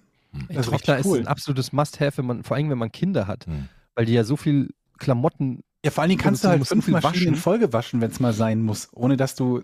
Ey, 0.48 0.56
Das 0.56 0.66
ist 0.66 0.70
Trockner 0.70 0.74
richtig 0.94 0.94
ist 0.98 1.06
cool. 1.06 1.18
ein 1.18 1.26
absolutes 1.26 1.72
Must-Have, 1.72 2.18
wenn 2.18 2.26
man, 2.26 2.42
vor 2.44 2.56
allem 2.56 2.70
wenn 2.70 2.78
man 2.78 2.92
Kinder 2.92 3.26
hat. 3.26 3.46
Hm. 3.46 3.68
Weil 3.96 4.06
die 4.06 4.12
ja 4.14 4.22
so 4.24 4.36
viel 4.36 4.70
Klamotten. 4.98 5.62
Ja, 5.84 5.90
vor 5.90 6.02
allen 6.02 6.08
Dingen 6.10 6.20
kannst 6.22 6.44
du 6.44 6.48
halt 6.48 6.64
fünf 6.66 6.86
Maschinen 6.88 7.14
in 7.24 7.32
waschen. 7.32 7.34
Folge 7.36 7.72
waschen, 7.72 8.00
wenn 8.00 8.10
es 8.12 8.20
mal 8.20 8.32
sein 8.32 8.62
muss, 8.62 8.88
ohne 8.92 9.16
dass 9.16 9.34
du 9.34 9.62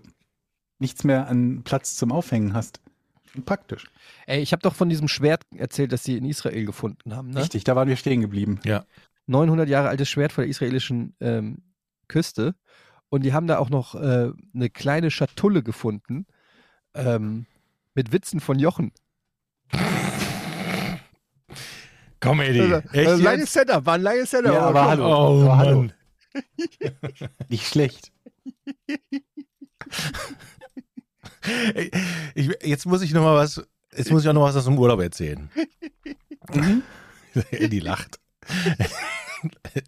nichts 0.79 1.03
mehr 1.05 1.27
an 1.29 1.61
Platz 1.63 1.95
zum 1.95 2.11
Aufhängen 2.11 2.53
hast. 2.53 2.81
Praktisch. 3.45 3.85
Ey, 4.25 4.41
ich 4.41 4.51
habe 4.51 4.61
doch 4.61 4.75
von 4.75 4.89
diesem 4.89 5.07
Schwert 5.07 5.43
erzählt, 5.55 5.91
das 5.91 6.03
sie 6.03 6.17
in 6.17 6.25
Israel 6.25 6.65
gefunden 6.65 7.15
haben. 7.15 7.29
Ne? 7.29 7.41
Richtig, 7.41 7.63
da 7.63 7.75
waren 7.75 7.87
wir 7.87 7.95
stehen 7.95 8.21
geblieben. 8.21 8.59
900 9.27 9.69
Jahre 9.69 9.89
altes 9.89 10.09
Schwert 10.09 10.31
vor 10.31 10.43
der 10.43 10.49
israelischen 10.49 11.15
ähm, 11.19 11.59
Küste. 12.07 12.55
Und 13.09 13.23
die 13.23 13.33
haben 13.33 13.47
da 13.47 13.57
auch 13.57 13.69
noch 13.69 13.95
äh, 13.95 14.31
eine 14.53 14.69
kleine 14.69 15.11
Schatulle 15.11 15.63
gefunden 15.63 16.25
ähm, 16.93 17.45
mit 17.93 18.11
Witzen 18.11 18.39
von 18.39 18.59
Jochen. 18.59 18.91
Comedy. 22.19 22.61
Also, 22.61 22.75
Echt 22.91 23.09
äh, 23.09 23.15
langes? 23.15 23.53
Setup, 23.53 23.85
war 23.85 23.95
ein 23.95 24.01
langes 24.01 24.31
Setup. 24.31 24.53
Ja, 24.53 24.61
aber 24.61 24.81
komm. 24.81 24.89
hallo. 24.89 25.05
Oh, 25.05 25.43
Aber 25.43 25.57
hallo. 25.57 25.87
Nicht 27.49 27.67
schlecht. 27.67 28.11
Ich, 32.35 32.49
jetzt 32.63 32.85
muss 32.85 33.01
ich 33.01 33.13
noch 33.13 33.23
mal 33.23 33.35
was, 33.35 33.65
jetzt 33.95 34.11
muss 34.11 34.23
ich 34.23 34.29
auch 34.29 34.33
noch 34.33 34.43
was 34.43 34.55
aus 34.55 34.65
dem 34.65 34.77
Urlaub 34.77 34.99
erzählen. 34.99 35.49
Mhm. 36.53 36.83
Eddie 37.51 37.79
lacht. 37.79 38.19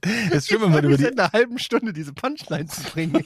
Es 0.02 0.32
ist 0.32 0.48
schön, 0.48 0.62
wenn 0.62 0.72
man 0.72 0.86
über 0.86 0.98
die, 0.98 1.04
seit 1.04 1.20
einer 1.20 1.32
halben 1.32 1.60
Stunde 1.60 1.92
diese 1.94 2.14
Punchline 2.14 2.68
zu 2.68 2.84
bringen. 2.84 3.26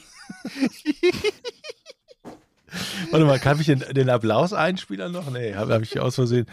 warte 3.10 3.24
mal, 3.24 3.38
kann 3.38 3.60
ich 3.60 3.66
den, 3.66 3.80
den 3.80 4.10
Applaus 4.10 4.52
einspielen 4.52 5.12
noch? 5.12 5.30
Nee, 5.30 5.54
habe 5.54 5.74
hab 5.74 5.82
ich 5.82 6.00
aus 6.00 6.16
Versehen. 6.16 6.46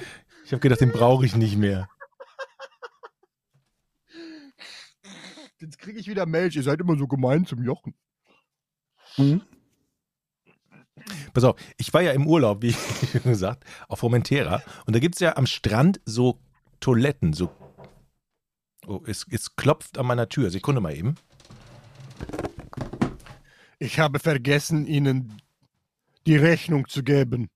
Ich 0.46 0.52
habe 0.52 0.60
gedacht, 0.60 0.82
den 0.82 0.92
brauche 0.92 1.26
ich 1.26 1.36
nicht 1.36 1.58
mehr. 1.58 1.90
Jetzt 5.60 5.80
kriege 5.80 5.98
ich 5.98 6.08
wieder 6.08 6.26
Mail. 6.26 6.54
Ihr 6.54 6.64
seid 6.64 6.82
immer 6.82 6.98
so 6.98 7.08
gemein 7.08 7.46
zum 7.46 7.64
Jochen. 7.64 7.96
Mhm. 9.18 9.42
Pass 11.34 11.44
auf, 11.44 11.56
ich 11.78 11.94
war 11.94 12.02
ja 12.02 12.12
im 12.12 12.28
Urlaub, 12.28 12.62
wie 12.62 12.76
gesagt, 13.24 13.66
auf 13.88 14.00
Formentera. 14.00 14.62
Und 14.86 14.96
da 14.96 15.00
gibt 15.00 15.16
es 15.16 15.20
ja 15.20 15.36
am 15.36 15.48
Strand 15.48 16.00
so 16.06 16.40
Toiletten, 16.80 17.34
so. 17.34 17.50
Oh, 18.86 19.02
es, 19.08 19.26
es 19.32 19.56
klopft 19.56 19.98
an 19.98 20.06
meiner 20.06 20.30
Tür. 20.30 20.50
Sekunde 20.50 20.82
mal 20.82 20.96
eben. 20.96 21.16
Ich 23.80 24.00
habe 24.00 24.20
vergessen, 24.20 24.86
Ihnen 24.86 25.42
die 26.28 26.36
Rechnung 26.36 26.88
zu 26.88 27.04
geben. 27.04 27.50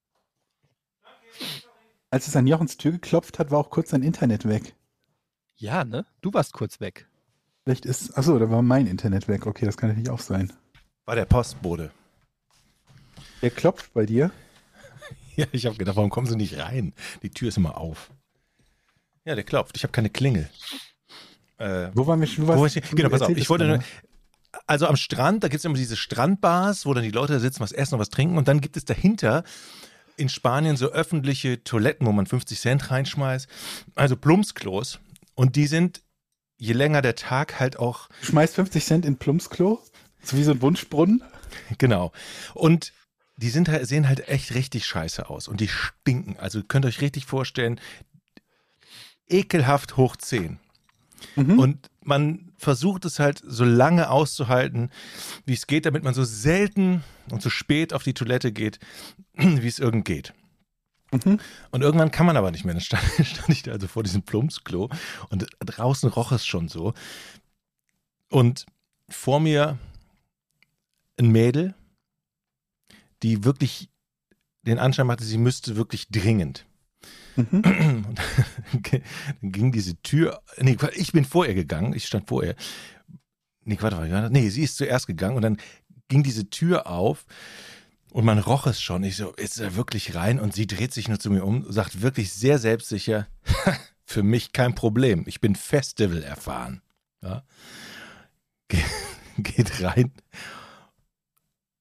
Als 2.10 2.28
es 2.28 2.36
an 2.36 2.48
Jochens 2.48 2.78
Tür 2.78 2.94
geklopft 2.94 3.38
hat, 3.40 3.52
war 3.52 3.60
auch 3.60 3.70
kurz 3.70 3.90
sein 3.90 4.02
Internet 4.02 4.48
weg. 4.48 4.76
Ja, 5.56 5.84
ne? 5.84 6.06
Du 6.22 6.34
warst 6.34 6.54
kurz 6.54 6.80
weg. 6.80 7.08
Vielleicht 7.64 7.86
ist, 7.86 8.18
achso, 8.18 8.40
da 8.40 8.50
war 8.50 8.62
mein 8.62 8.88
Internet 8.88 9.28
weg. 9.28 9.46
Okay, 9.46 9.66
das 9.66 9.76
kann 9.76 9.90
natürlich 9.90 10.10
auch 10.10 10.20
sein. 10.20 10.54
War 11.06 11.16
der 11.16 11.26
Postbote. 11.26 11.92
Der 13.42 13.52
klopft 13.52 13.94
bei 13.94 14.06
dir. 14.06 14.32
Ja, 15.36 15.46
ich 15.52 15.68
habe 15.68 15.78
gedacht, 15.78 15.96
warum 15.96 16.10
kommen 16.10 16.26
sie 16.26 16.36
nicht 16.36 16.58
rein? 16.58 16.94
Die 17.22 17.30
Tür 17.30 17.50
ist 17.50 17.58
immer 17.58 17.78
auf. 17.78 18.10
Ja, 19.24 19.36
der 19.36 19.44
klopft. 19.44 19.78
Ich 19.78 19.84
habe 19.84 19.92
keine 19.92 20.10
Klingel. 20.10 20.50
Äh, 21.60 21.90
Wo 21.94 22.08
waren 22.08 22.20
wir 22.20 22.26
schon? 22.26 22.48
Wo 22.48 22.60
war 22.60 22.66
ich, 22.66 22.82
genau, 22.90 23.10
pass 23.10 23.22
auf. 23.22 23.38
Ich 23.38 23.48
wollte 23.48 23.68
nur, 23.68 23.84
also 24.66 24.88
am 24.88 24.96
Strand, 24.96 25.44
da 25.44 25.48
gibt 25.48 25.60
es 25.60 25.66
immer 25.66 25.76
diese 25.76 25.96
Strandbars, 25.96 26.88
wo 26.88 26.94
dann 26.96 27.04
die 27.04 27.12
Leute 27.12 27.34
da 27.34 27.40
sitzen, 27.40 27.60
was 27.60 27.72
essen 27.72 27.94
und 27.94 28.00
was 28.00 28.10
trinken. 28.10 28.38
Und 28.38 28.48
dann 28.48 28.62
gibt 28.62 28.78
es 28.78 28.86
dahinter 28.86 29.44
in 30.16 30.30
Spanien 30.30 30.76
so 30.76 30.88
öffentliche 30.92 31.64
Toiletten, 31.64 32.08
wo 32.08 32.12
man 32.12 32.26
50 32.26 32.60
Cent 32.60 32.90
reinschmeißt. 32.90 33.48
Also 33.94 34.18
Plumpsklos. 34.18 35.00
Und 35.36 35.56
die 35.56 35.68
sind, 35.68 36.02
je 36.58 36.74
länger 36.74 37.04
der 37.04 37.16
Tag, 37.16 37.60
halt 37.60 37.78
auch 37.78 38.10
Du 38.22 38.28
schmeißt 38.28 38.56
50 38.56 38.84
Cent 38.84 39.06
in 39.06 39.18
Plumpsklo. 39.18 39.82
So 40.24 40.38
wie 40.38 40.44
so 40.44 40.52
ein 40.52 40.62
Wunschbrunnen. 40.62 41.24
Genau. 41.78 42.12
Und 42.54 42.92
die 43.38 43.50
sind 43.50 43.70
halt, 43.70 43.88
sehen 43.88 44.08
halt 44.08 44.28
echt 44.28 44.54
richtig 44.54 44.86
scheiße 44.86 45.30
aus 45.30 45.48
und 45.48 45.62
die 45.62 45.68
stinken. 45.68 46.38
Also 46.38 46.64
könnt 46.64 46.86
ihr 46.86 46.90
euch 46.90 47.02
richtig 47.02 47.26
vorstellen, 47.26 47.80
ekelhaft 49.30 49.96
hoch 49.96 50.16
10. 50.16 50.60
Mhm. 51.36 51.60
Und 51.60 51.90
man 52.04 52.52
versucht 52.58 53.06
es 53.06 53.20
halt 53.20 53.42
so 53.46 53.64
lange 53.64 54.10
auszuhalten, 54.10 54.90
wie 55.46 55.54
es 55.54 55.68
geht, 55.68 55.86
damit 55.86 56.04
man 56.04 56.14
so 56.14 56.24
selten 56.24 57.04
und 57.30 57.42
so 57.42 57.50
spät 57.50 57.94
auf 57.94 58.04
die 58.04 58.14
Toilette 58.14 58.52
geht, 58.52 58.80
wie 59.34 59.68
es 59.68 59.80
irgend 59.80 60.06
geht. 60.06 60.34
Mhm. 61.12 61.40
Und 61.72 61.82
irgendwann 61.82 62.12
kann 62.12 62.26
man 62.26 62.38
aber 62.38 62.52
nicht 62.52 62.66
mehr. 62.66 62.74
Dann 62.74 62.82
stand, 62.82 63.04
stand 63.24 63.50
ich 63.50 63.64
da 63.64 63.72
also 63.72 63.88
vor 63.88 64.04
diesem 64.04 64.24
Plumpsklo 64.24 64.90
und 65.30 65.48
draußen 65.60 66.10
roch 66.10 66.32
es 66.32 66.46
schon 66.46 66.68
so. 66.68 66.94
Und 68.30 68.66
vor 69.10 69.40
mir 69.40 69.78
ein 71.18 71.32
Mädel, 71.32 71.76
die 73.24 73.44
wirklich 73.44 73.90
den 74.64 74.80
Anschein 74.80 75.08
machte, 75.08 75.24
sie 75.24 75.38
müsste 75.38 75.76
wirklich 75.76 76.10
dringend. 76.10 76.66
Mhm. 77.36 78.06
Dann 79.42 79.52
ging 79.52 79.72
diese 79.72 79.96
Tür, 80.02 80.42
nee, 80.58 80.78
ich 80.94 81.12
bin 81.12 81.26
vor 81.26 81.46
ihr 81.46 81.54
gegangen, 81.54 81.94
ich 81.94 82.06
stand 82.06 82.28
vor 82.28 82.44
ihr. 82.44 82.56
Nee, 83.64 83.78
warte 83.80 83.98
mal, 83.98 84.30
nee, 84.30 84.50
sie 84.50 84.64
ist 84.64 84.78
zuerst 84.78 85.08
gegangen 85.08 85.36
und 85.36 85.42
dann 85.42 85.58
ging 86.08 86.24
diese 86.24 86.50
Tür 86.50 86.88
auf 86.88 87.26
und 88.12 88.24
man 88.24 88.40
roch 88.40 88.66
es 88.66 88.82
schon. 88.82 89.04
Ich 89.04 89.18
so, 89.18 89.34
ist 89.34 89.60
er 89.60 89.76
wirklich 89.76 90.16
rein? 90.16 90.40
Und 90.40 90.54
sie 90.54 90.68
dreht 90.68 90.94
sich 90.94 91.10
nur 91.10 91.20
zu 91.20 91.30
mir 91.30 91.44
um, 91.44 91.70
sagt 91.70 92.02
wirklich 92.02 92.32
sehr 92.32 92.60
selbstsicher, 92.60 93.28
für 94.06 94.24
mich 94.24 94.54
kein 94.54 94.74
Problem, 94.74 95.24
ich 95.28 95.42
bin 95.42 95.56
Festival 95.56 96.24
erfahren. 96.24 96.82
Ja. 97.22 97.44
Ge 98.70 98.82
geht 99.38 99.84
rein, 99.84 100.12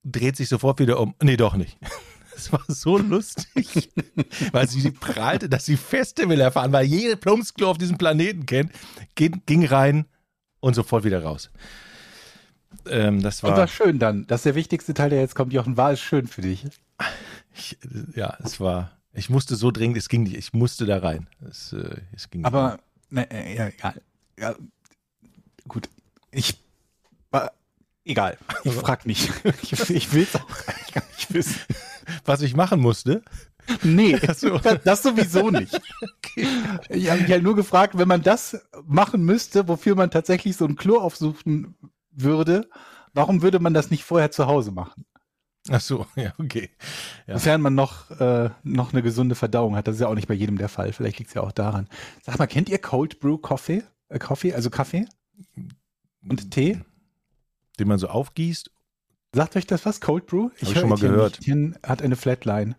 dreht 0.07 0.37
sich 0.37 0.49
sofort 0.49 0.79
wieder 0.79 1.01
um. 1.01 1.15
Nee, 1.23 1.37
doch 1.37 1.57
nicht. 1.57 1.79
Das 2.37 2.53
war 2.53 2.63
so 2.69 2.99
lustig, 2.99 3.89
weil 4.53 4.69
sie 4.69 4.91
prahlte, 4.91 5.49
dass 5.49 5.65
sie 5.65 5.79
Festival 5.79 6.39
erfahren, 6.39 6.71
weil 6.71 6.85
jede 6.85 7.17
Plumpsklo 7.17 7.71
auf 7.71 7.79
diesem 7.79 7.97
Planeten 7.97 8.45
kennt, 8.45 8.73
ging, 9.15 9.65
rein 9.65 10.05
und 10.61 10.75
sofort 10.75 11.05
wieder 11.05 11.23
raus. 11.23 11.51
Ähm, 12.91 13.23
das 13.23 13.43
Und 13.43 13.53
war, 13.53 13.57
war 13.57 13.69
schön 13.69 13.99
dann. 13.99 14.27
Das 14.27 14.41
ist 14.41 14.45
der 14.45 14.55
wichtigste 14.55 14.93
Teil, 14.93 15.09
der 15.09 15.21
jetzt 15.21 15.35
kommt. 15.35 15.55
Jochen, 15.55 15.79
war 15.79 15.93
es 15.93 16.01
schön 16.03 16.27
für 16.27 16.43
dich? 16.43 16.67
ich, 17.55 17.79
ja, 18.15 18.37
es 18.45 18.61
war, 18.61 18.91
ich 19.15 19.31
musste 19.31 19.57
so 19.57 19.71
dringend, 19.71 19.97
es 19.97 20.11
ging 20.11 20.25
nicht, 20.25 20.37
ich 20.37 20.53
musste 20.53 20.85
da 20.85 20.99
rein. 20.99 21.29
Es, 21.49 21.73
äh, 21.73 22.03
es 22.13 22.29
ging 22.29 22.43
nicht. 22.43 22.49
Aber, 22.49 22.79
ne, 23.09 23.27
ja, 23.57 23.69
egal. 23.69 24.03
Ja, 24.39 24.55
gut. 25.67 25.89
Ich, 26.31 26.53
war, 26.53 26.66
egal. 28.07 28.39
Ich 28.65 28.73
frag 28.73 29.07
nicht. 29.07 29.31
Ich, 29.63 29.91
ich 29.91 30.13
will 30.13 30.23
es 30.23 30.35
auch 30.35 30.49
gar 30.95 31.05
nicht 31.17 31.33
wissen. 31.35 31.61
was 32.25 32.43
ich 32.43 32.55
machen 32.55 32.81
musste, 32.81 33.23
Nee, 33.83 34.17
so. 34.37 34.59
das, 34.85 35.03
sowieso 35.03 35.51
nicht. 35.51 35.81
Ich 36.89 37.11
habe 37.11 37.21
mich 37.21 37.31
halt 37.31 37.43
nur 37.43 37.57
gefragt, 37.57 37.99
wenn 37.99 38.09
man 38.09 38.23
das 38.23 38.65
machen 38.85 39.25
müsste, 39.25 39.69
wofür 39.69 39.95
man 39.97 40.11
tatsächlich 40.11 40.57
so 40.57 40.67
ein 40.67 40.77
Klo 40.77 40.99
aufsuchen 40.99 41.75
würde, 42.13 42.69
warum 43.13 43.43
würde 43.43 43.59
man 43.59 43.75
das 43.75 43.91
nicht 43.91 44.05
vorher 44.05 44.31
zu 44.31 44.47
Hause 44.47 44.71
machen? 44.71 45.05
ach 45.71 45.81
so, 45.81 46.07
ja, 46.17 46.33
okay. 46.39 46.71
Ja. 47.27 47.35
Sofern 47.35 47.61
man 47.61 47.75
noch, 47.75 48.11
äh, 48.21 48.51
noch 48.63 48.93
eine 48.93 49.03
gesunde 49.03 49.35
Verdauung 49.35 49.77
hat. 49.77 49.89
Das 49.89 49.97
ist 49.97 50.01
ja 50.01 50.09
auch 50.09 50.15
nicht 50.15 50.29
bei 50.29 50.35
jedem 50.35 50.59
der 50.59 50.69
Fall. 50.69 50.93
Vielleicht 50.93 51.19
liegt 51.19 51.29
es 51.29 51.35
ja 51.35 51.43
auch 51.43 51.53
daran. 51.53 51.89
Sag 52.23 52.39
mal, 52.39 52.47
kennt 52.47 52.69
ihr 52.69 52.79
Cold 52.79 53.21
Brew 53.21 53.39
Coffee? 53.39 53.83
Äh, 54.09 54.19
Coffee, 54.19 54.55
also 54.55 54.71
Kaffee? 54.71 55.07
Und 56.29 56.51
Tee? 56.51 56.81
Den 57.79 57.89
man 57.89 57.99
so 57.99 58.09
aufgießt. 58.09 58.71
Sagt 59.35 59.57
euch 59.57 59.67
das 59.67 59.85
was? 59.85 60.01
Cold 60.01 60.27
Brew? 60.27 60.51
ich 60.59 60.75
höre 60.75 60.81
schon 60.83 60.89
mal 60.91 60.99
gehört. 60.99 61.39
Etienne 61.39 61.79
hat 61.83 62.01
eine 62.03 62.17
Flatline. 62.17 62.77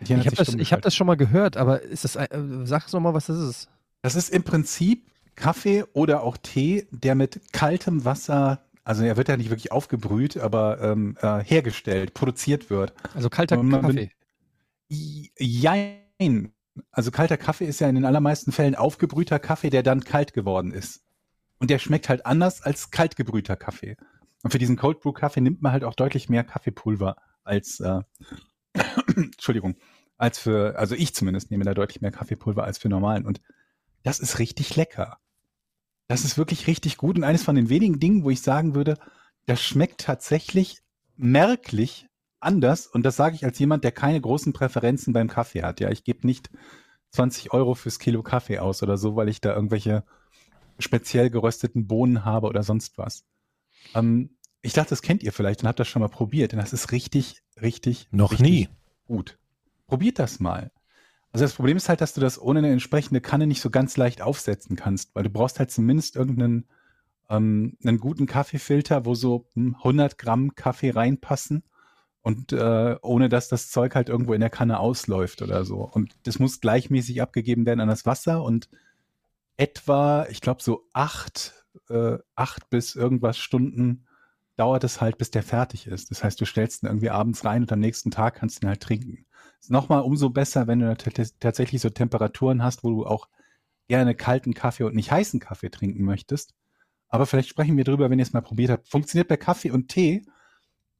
Etienne 0.00 0.20
Ich 0.20 0.26
habe 0.26 0.36
das, 0.36 0.54
ich 0.54 0.72
hab 0.72 0.82
das 0.82 0.94
schon 0.94 1.06
mal 1.06 1.16
gehört, 1.16 1.56
aber 1.56 1.82
ist 1.82 2.04
das, 2.04 2.16
ein- 2.16 2.62
äh, 2.62 2.66
sag 2.66 2.92
noch 2.92 3.00
mal, 3.00 3.14
was 3.14 3.26
das 3.26 3.38
ist. 3.38 3.68
Das 4.02 4.14
ist 4.14 4.28
im 4.30 4.44
Prinzip 4.44 5.10
Kaffee 5.34 5.84
oder 5.92 6.22
auch 6.22 6.36
Tee, 6.36 6.86
der 6.90 7.14
mit 7.14 7.52
kaltem 7.52 8.04
Wasser, 8.04 8.62
also 8.84 9.02
er 9.02 9.16
wird 9.16 9.28
ja 9.28 9.36
nicht 9.36 9.50
wirklich 9.50 9.72
aufgebrüht, 9.72 10.36
aber 10.36 10.80
ähm, 10.80 11.16
äh, 11.20 11.40
hergestellt, 11.42 12.14
produziert 12.14 12.70
wird. 12.70 12.92
Also 13.14 13.28
kalter 13.28 13.56
Kaffee. 13.56 14.10
I- 14.92 15.30
Jein. 15.38 16.52
Also 16.92 17.10
kalter 17.10 17.36
Kaffee 17.38 17.64
ist 17.66 17.80
ja 17.80 17.88
in 17.88 17.94
den 17.96 18.04
allermeisten 18.04 18.52
Fällen 18.52 18.74
aufgebrühter 18.76 19.38
Kaffee, 19.38 19.70
der 19.70 19.82
dann 19.82 20.04
kalt 20.04 20.32
geworden 20.34 20.70
ist. 20.72 21.02
Und 21.58 21.70
der 21.70 21.78
schmeckt 21.78 22.08
halt 22.08 22.26
anders 22.26 22.62
als 22.62 22.90
kaltgebrühter 22.90 23.56
Kaffee. 23.56 23.96
Und 24.42 24.50
für 24.50 24.58
diesen 24.58 24.76
Cold 24.76 25.00
Brew 25.00 25.12
Kaffee 25.12 25.40
nimmt 25.40 25.62
man 25.62 25.72
halt 25.72 25.84
auch 25.84 25.94
deutlich 25.94 26.28
mehr 26.28 26.44
Kaffeepulver 26.44 27.16
als, 27.44 27.80
äh, 27.80 28.00
Entschuldigung, 29.16 29.76
als 30.18 30.38
für, 30.38 30.78
also 30.78 30.94
ich 30.94 31.14
zumindest 31.14 31.50
nehme 31.50 31.64
da 31.64 31.74
deutlich 31.74 32.00
mehr 32.00 32.12
Kaffeepulver 32.12 32.64
als 32.64 32.78
für 32.78 32.88
normalen. 32.88 33.24
Und 33.24 33.40
das 34.02 34.20
ist 34.20 34.38
richtig 34.38 34.76
lecker. 34.76 35.18
Das 36.08 36.24
ist 36.24 36.38
wirklich 36.38 36.66
richtig 36.66 36.96
gut 36.96 37.16
und 37.16 37.24
eines 37.24 37.42
von 37.42 37.56
den 37.56 37.68
wenigen 37.68 37.98
Dingen, 37.98 38.22
wo 38.22 38.30
ich 38.30 38.40
sagen 38.40 38.74
würde, 38.74 38.98
das 39.46 39.62
schmeckt 39.62 40.00
tatsächlich 40.02 40.82
merklich 41.16 42.06
anders 42.38 42.86
und 42.86 43.02
das 43.02 43.16
sage 43.16 43.34
ich 43.34 43.44
als 43.44 43.58
jemand, 43.58 43.82
der 43.82 43.92
keine 43.92 44.20
großen 44.20 44.52
Präferenzen 44.52 45.12
beim 45.12 45.28
Kaffee 45.28 45.62
hat. 45.62 45.80
Ja, 45.80 45.90
ich 45.90 46.04
gebe 46.04 46.26
nicht 46.26 46.50
20 47.10 47.52
Euro 47.52 47.74
fürs 47.74 47.98
Kilo 47.98 48.22
Kaffee 48.22 48.58
aus 48.58 48.82
oder 48.82 48.98
so, 48.98 49.16
weil 49.16 49.28
ich 49.28 49.40
da 49.40 49.54
irgendwelche 49.54 50.04
speziell 50.78 51.30
gerösteten 51.30 51.86
Bohnen 51.86 52.24
habe 52.24 52.46
oder 52.46 52.62
sonst 52.62 52.98
was. 52.98 53.24
Ähm, 53.94 54.30
ich 54.62 54.72
dachte, 54.72 54.90
das 54.90 55.02
kennt 55.02 55.22
ihr 55.22 55.32
vielleicht 55.32 55.62
und 55.62 55.68
habt 55.68 55.78
das 55.78 55.88
schon 55.88 56.02
mal 56.02 56.08
probiert, 56.08 56.52
denn 56.52 56.58
das 56.58 56.72
ist 56.72 56.92
richtig, 56.92 57.42
richtig, 57.60 58.08
Noch 58.10 58.32
richtig 58.32 58.48
nie. 58.48 58.68
gut. 59.06 59.38
Probiert 59.86 60.18
das 60.18 60.40
mal. 60.40 60.72
Also 61.32 61.44
das 61.44 61.54
Problem 61.54 61.76
ist 61.76 61.88
halt, 61.88 62.00
dass 62.00 62.14
du 62.14 62.20
das 62.20 62.40
ohne 62.40 62.60
eine 62.60 62.72
entsprechende 62.72 63.20
Kanne 63.20 63.46
nicht 63.46 63.60
so 63.60 63.70
ganz 63.70 63.96
leicht 63.96 64.22
aufsetzen 64.22 64.74
kannst, 64.74 65.14
weil 65.14 65.22
du 65.24 65.30
brauchst 65.30 65.58
halt 65.58 65.70
zumindest 65.70 66.16
irgendeinen 66.16 66.66
ähm, 67.28 67.76
einen 67.84 67.98
guten 67.98 68.26
Kaffeefilter, 68.26 69.04
wo 69.04 69.14
so 69.14 69.48
hm, 69.54 69.76
100 69.76 70.18
Gramm 70.18 70.54
Kaffee 70.54 70.90
reinpassen 70.90 71.62
und 72.22 72.52
äh, 72.52 72.96
ohne 73.02 73.28
dass 73.28 73.48
das 73.48 73.70
Zeug 73.70 73.94
halt 73.94 74.08
irgendwo 74.08 74.32
in 74.32 74.40
der 74.40 74.50
Kanne 74.50 74.78
ausläuft 74.78 75.42
oder 75.42 75.64
so. 75.64 75.78
Und 75.82 76.16
das 76.24 76.38
muss 76.38 76.60
gleichmäßig 76.60 77.22
abgegeben 77.22 77.66
werden 77.66 77.80
an 77.80 77.88
das 77.88 78.06
Wasser 78.06 78.42
und 78.42 78.68
etwa, 79.56 80.26
ich 80.30 80.40
glaube, 80.40 80.62
so 80.62 80.88
acht, 80.92 81.66
äh, 81.88 82.18
acht 82.34 82.70
bis 82.70 82.94
irgendwas 82.94 83.38
Stunden 83.38 84.06
dauert 84.56 84.84
es 84.84 85.00
halt, 85.00 85.18
bis 85.18 85.30
der 85.30 85.42
fertig 85.42 85.86
ist. 85.86 86.10
Das 86.10 86.24
heißt, 86.24 86.40
du 86.40 86.46
stellst 86.46 86.82
ihn 86.82 86.86
irgendwie 86.86 87.10
abends 87.10 87.44
rein 87.44 87.62
und 87.62 87.72
am 87.72 87.80
nächsten 87.80 88.10
Tag 88.10 88.36
kannst 88.36 88.62
du 88.62 88.66
ihn 88.66 88.70
halt 88.70 88.82
trinken. 88.82 89.26
Ist 89.60 89.70
nochmal 89.70 90.00
umso 90.00 90.30
besser, 90.30 90.66
wenn 90.66 90.80
du 90.80 90.96
tatsächlich 91.40 91.80
so 91.80 91.90
Temperaturen 91.90 92.62
hast, 92.62 92.84
wo 92.84 92.90
du 92.90 93.06
auch 93.06 93.28
gerne 93.88 94.14
kalten 94.14 94.54
Kaffee 94.54 94.84
und 94.84 94.94
nicht 94.94 95.10
heißen 95.10 95.40
Kaffee 95.40 95.70
trinken 95.70 96.04
möchtest. 96.04 96.54
Aber 97.08 97.26
vielleicht 97.26 97.48
sprechen 97.48 97.76
wir 97.76 97.84
drüber, 97.84 98.10
wenn 98.10 98.18
ihr 98.18 98.24
es 98.24 98.32
mal 98.32 98.40
probiert 98.40 98.70
habt. 98.70 98.88
Funktioniert 98.88 99.28
bei 99.28 99.36
Kaffee 99.36 99.70
und 99.70 99.88
Tee. 99.88 100.24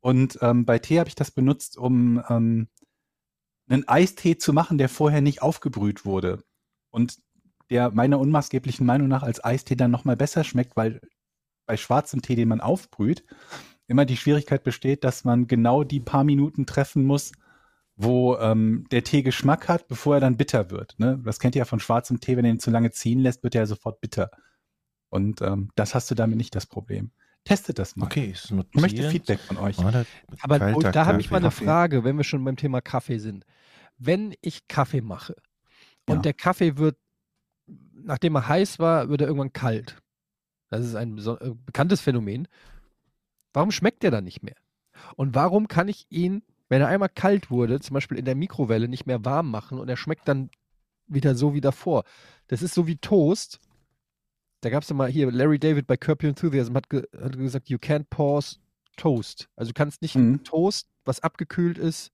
Und 0.00 0.38
ähm, 0.40 0.64
bei 0.64 0.78
Tee 0.78 0.98
habe 0.98 1.08
ich 1.08 1.16
das 1.16 1.30
benutzt, 1.30 1.76
um 1.76 2.22
ähm, 2.28 2.68
einen 3.68 3.88
Eistee 3.88 4.38
zu 4.38 4.52
machen, 4.52 4.78
der 4.78 4.88
vorher 4.88 5.20
nicht 5.20 5.42
aufgebrüht 5.42 6.04
wurde. 6.04 6.44
Und 6.90 7.18
der 7.70 7.90
meiner 7.90 8.18
unmaßgeblichen 8.18 8.86
Meinung 8.86 9.08
nach 9.08 9.22
als 9.22 9.44
Eistee 9.44 9.76
dann 9.76 9.90
nochmal 9.90 10.16
besser 10.16 10.44
schmeckt, 10.44 10.76
weil 10.76 11.00
bei 11.66 11.76
schwarzem 11.76 12.22
Tee, 12.22 12.36
den 12.36 12.48
man 12.48 12.60
aufbrüht, 12.60 13.24
immer 13.88 14.04
die 14.04 14.16
Schwierigkeit 14.16 14.62
besteht, 14.64 15.04
dass 15.04 15.24
man 15.24 15.46
genau 15.46 15.84
die 15.84 16.00
paar 16.00 16.24
Minuten 16.24 16.66
treffen 16.66 17.04
muss, 17.04 17.32
wo 17.96 18.36
ähm, 18.36 18.86
der 18.90 19.04
Tee 19.04 19.22
Geschmack 19.22 19.68
hat, 19.68 19.88
bevor 19.88 20.14
er 20.16 20.20
dann 20.20 20.36
bitter 20.36 20.70
wird. 20.70 20.94
Ne? 20.98 21.20
Das 21.24 21.40
kennt 21.40 21.54
ihr 21.56 21.60
ja 21.60 21.64
von 21.64 21.80
schwarzem 21.80 22.20
Tee, 22.20 22.36
wenn 22.36 22.44
ihr 22.44 22.50
ihn 22.52 22.60
zu 22.60 22.70
lange 22.70 22.90
ziehen 22.90 23.20
lässt, 23.20 23.42
wird 23.42 23.54
er 23.54 23.62
ja 23.62 23.66
sofort 23.66 24.00
bitter. 24.00 24.30
Und 25.08 25.40
ähm, 25.40 25.70
das 25.76 25.94
hast 25.94 26.10
du 26.10 26.14
damit 26.14 26.36
nicht 26.36 26.54
das 26.54 26.66
Problem. 26.66 27.10
Testet 27.44 27.78
das 27.78 27.94
mal. 27.94 28.06
Okay, 28.06 28.32
ist 28.32 28.50
Ich 28.50 28.80
möchte 28.80 29.08
Feedback 29.08 29.38
von 29.38 29.56
euch. 29.56 29.78
Oh, 29.78 29.84
Aber 29.84 30.56
oh, 30.56 30.58
kalter 30.58 30.90
da 30.90 31.06
habe 31.06 31.20
ich 31.20 31.30
mal 31.30 31.36
eine 31.38 31.46
Kaffee. 31.46 31.64
Frage, 31.64 32.04
wenn 32.04 32.16
wir 32.16 32.24
schon 32.24 32.44
beim 32.44 32.56
Thema 32.56 32.80
Kaffee 32.80 33.18
sind. 33.18 33.46
Wenn 33.98 34.34
ich 34.40 34.66
Kaffee 34.66 35.00
mache 35.00 35.36
und 36.08 36.16
Ja. 36.16 36.22
der 36.22 36.34
Kaffee 36.34 36.76
wird, 36.76 36.98
nachdem 37.66 38.36
er 38.36 38.48
heiß 38.48 38.78
war, 38.78 39.08
wird 39.08 39.20
er 39.20 39.26
irgendwann 39.26 39.52
kalt. 39.52 39.96
Das 40.70 40.84
ist 40.84 40.94
ein 40.94 41.18
äh, 41.18 41.54
bekanntes 41.64 42.00
Phänomen. 42.00 42.48
Warum 43.52 43.70
schmeckt 43.70 44.02
der 44.02 44.10
dann 44.10 44.24
nicht 44.24 44.42
mehr? 44.42 44.56
Und 45.16 45.34
warum 45.34 45.68
kann 45.68 45.88
ich 45.88 46.06
ihn, 46.10 46.42
wenn 46.68 46.80
er 46.80 46.88
einmal 46.88 47.08
kalt 47.08 47.50
wurde, 47.50 47.80
zum 47.80 47.94
Beispiel 47.94 48.18
in 48.18 48.24
der 48.24 48.34
Mikrowelle, 48.34 48.88
nicht 48.88 49.06
mehr 49.06 49.24
warm 49.24 49.50
machen 49.50 49.78
und 49.78 49.88
er 49.88 49.96
schmeckt 49.96 50.28
dann 50.28 50.50
wieder 51.06 51.34
so 51.34 51.54
wie 51.54 51.60
davor? 51.60 52.04
Das 52.48 52.62
ist 52.62 52.74
so 52.74 52.86
wie 52.86 52.96
Toast. 52.96 53.60
Da 54.62 54.70
gab 54.70 54.82
es 54.82 54.92
mal 54.92 55.08
hier, 55.08 55.30
Larry 55.30 55.58
David 55.58 55.86
bei 55.86 55.96
Curb 55.96 56.22
Your 56.22 56.30
Enthusiasm 56.30 56.74
hat, 56.74 56.90
ge 56.90 57.04
hat 57.20 57.36
gesagt, 57.36 57.68
you 57.68 57.78
can't 57.78 58.06
pause 58.10 58.56
Toast. 58.96 59.48
Also 59.56 59.70
du 59.70 59.74
kannst 59.74 60.02
nicht 60.02 60.16
Mhm. 60.16 60.42
Toast, 60.42 60.88
was 61.04 61.20
abgekühlt 61.20 61.78
ist, 61.78 62.10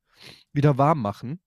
wieder 0.53 0.77
warm 0.79 1.01
machen. 1.01 1.41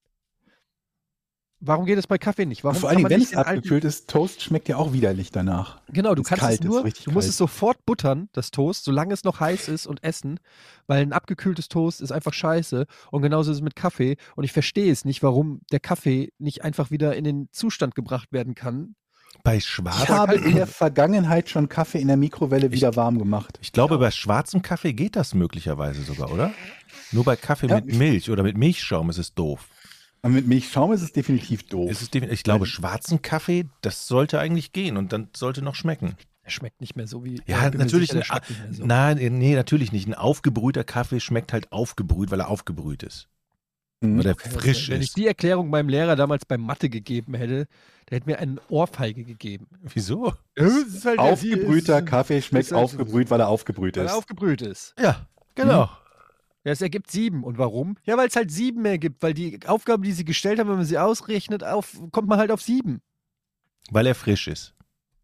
Warum 1.67 1.85
geht 1.85 1.97
es 1.97 2.05
bei 2.05 2.19
Kaffee 2.19 2.45
nicht? 2.45 2.63
Warum 2.63 2.77
Vor 2.77 2.89
allem, 2.89 3.09
wenn 3.09 3.21
es 3.21 3.33
abgekühlt 3.33 3.83
ist, 3.85 4.07
Toast 4.07 4.41
schmeckt 4.41 4.69
ja 4.69 4.77
auch 4.77 4.93
widerlich 4.93 5.31
danach. 5.31 5.81
Genau, 5.91 6.13
du 6.13 6.21
kannst 6.21 6.43
kalt 6.43 6.59
es 6.59 6.65
nur, 6.65 6.83
richtig 6.83 7.05
du 7.05 7.11
musst 7.11 7.25
kalt. 7.25 7.31
es 7.31 7.37
sofort 7.37 7.85
buttern, 7.85 8.29
das 8.33 8.51
Toast, 8.51 8.83
solange 8.83 9.13
es 9.13 9.23
noch 9.23 9.39
heiß 9.39 9.67
ist 9.69 9.87
und 9.87 10.03
essen, 10.03 10.39
weil 10.85 11.01
ein 11.01 11.11
abgekühltes 11.11 11.67
Toast 11.67 12.01
ist 12.01 12.11
einfach 12.11 12.33
scheiße 12.33 12.85
und 13.09 13.21
genauso 13.23 13.51
ist 13.51 13.57
es 13.57 13.63
mit 13.63 13.75
Kaffee 13.75 14.17
und 14.35 14.43
ich 14.43 14.51
verstehe 14.51 14.91
es 14.91 15.05
nicht, 15.05 15.23
warum 15.23 15.61
der 15.71 15.79
Kaffee 15.79 16.31
nicht 16.37 16.63
einfach 16.63 16.91
wieder 16.91 17.15
in 17.15 17.23
den 17.23 17.49
Zustand 17.51 17.95
gebracht 17.95 18.31
werden 18.31 18.53
kann. 18.53 18.95
Bei 19.43 19.57
Ich 19.57 19.65
schwarzem 19.65 20.15
habe 20.15 20.35
in 20.35 20.55
der 20.55 20.67
Vergangenheit 20.67 21.49
schon 21.49 21.67
Kaffee 21.67 21.99
in 21.99 22.07
der 22.07 22.17
Mikrowelle 22.17 22.71
wieder 22.71 22.95
warm 22.95 23.17
gemacht. 23.17 23.59
Ich 23.61 23.71
glaube, 23.71 23.97
bei 23.97 24.11
schwarzem 24.11 24.61
Kaffee 24.61 24.93
geht 24.93 25.15
das 25.15 25.33
möglicherweise 25.33 26.03
sogar, 26.03 26.31
oder? 26.31 26.51
Nur 27.11 27.23
bei 27.23 27.35
Kaffee 27.35 27.67
Ja, 27.67 27.75
mit 27.75 27.95
Milch 27.95 28.29
oder 28.29 28.43
mit 28.43 28.57
Milchschaum 28.57 29.09
ist 29.09 29.17
es 29.17 29.33
doof. 29.33 29.67
Und 30.25 30.33
mit 30.33 30.47
Milchschaum 30.47 30.91
ist 30.91 31.03
es 31.03 31.13
definitiv 31.13 31.67
doof. 31.67 31.91
Ist 31.91 32.01
es 32.01 32.11
defin- 32.11 32.31
ich 32.31 32.41
glaube, 32.41 32.65
schwarzen 32.65 33.21
Kaffee, 33.21 33.65
das 33.81 34.07
sollte 34.07 34.39
eigentlich 34.39 34.73
gehen 34.73 34.97
und 34.97 35.13
dann 35.13 35.29
sollte 35.35 35.61
noch 35.61 35.75
schmecken. 35.75 36.15
Er 36.41 36.49
schmeckt 36.49 36.81
nicht 36.81 36.95
mehr 36.95 37.05
so 37.05 37.23
wie. 37.23 37.41
Ja, 37.45 37.69
mir 37.69 37.77
natürlich. 37.77 38.09
sicher, 38.09 38.33
ein, 38.33 38.73
so. 38.73 38.85
Nein, 38.85 39.17
nee, 39.37 39.53
natürlich 39.53 39.91
nicht. 39.91 40.07
Ein 40.07 40.15
aufgebrühter 40.15 40.83
Kaffee 40.83 41.19
schmeckt 41.19 41.53
halt 41.53 41.71
aufgebrüht, 41.71 42.31
weil 42.31 42.39
er 42.39 42.49
aufgebrüht 42.49 43.03
ist. 43.03 43.27
Mhm. 44.01 44.17
Weil 44.17 44.23
der 44.23 44.33
Okay, 44.33 44.49
frisch 44.49 44.89
Wenn 44.89 45.01
ich 45.01 45.09
ist. 45.09 45.17
die 45.17 45.27
Erklärung 45.27 45.69
meinem 45.69 45.89
Lehrer 45.89 46.15
damals 46.15 46.43
bei 46.45 46.57
Mathe 46.57 46.89
gegeben 46.89 47.35
hätte, 47.35 47.67
der 48.09 48.15
hätte 48.17 48.27
mir 48.27 48.39
einen 48.39 48.59
Ohrfeige 48.69 49.23
gegeben. 49.25 49.67
Wieso? 49.93 50.33
Aufgebrühter 51.17 52.01
Kaffee 52.01 52.41
schmeckt 52.41 52.65
ist 52.67 52.71
halt 52.71 52.89
so- 52.89 52.97
aufgebrüht, 52.97 53.29
weil 53.29 53.39
er 53.41 53.47
aufgebrüht 53.47 53.97
Weil 53.97 54.05
ist. 54.05 54.11
er 54.11 54.17
aufgebrüht 54.17 54.61
ist. 54.63 54.95
Ja, 54.99 55.27
genau. 55.55 55.89
Ja, 56.65 56.71
es 56.71 56.81
ergibt 56.81 57.11
sieben. 57.11 57.43
Und 57.43 57.57
warum? 57.59 57.95
Ja, 58.05 58.17
weil 58.17 58.27
es 58.27 58.35
halt 58.35 58.51
sieben 58.51 58.81
mehr 58.81 58.97
gibt. 58.97 59.21
Weil 59.21 59.33
die 59.35 59.59
Aufgaben, 59.67 60.03
die 60.03 60.11
sie 60.11 60.25
gestellt 60.25 60.59
haben, 60.59 60.67
wenn 60.67 60.77
man 60.77 60.85
sie 60.85 60.97
ausrechnet, 60.97 61.63
auf, 61.63 62.01
kommt 62.11 62.27
man 62.27 62.39
halt 62.39 62.51
auf 62.51 62.61
sieben. 62.61 63.01
Weil 63.91 64.07
er 64.07 64.15
frisch 64.15 64.47
ist. 64.47 64.73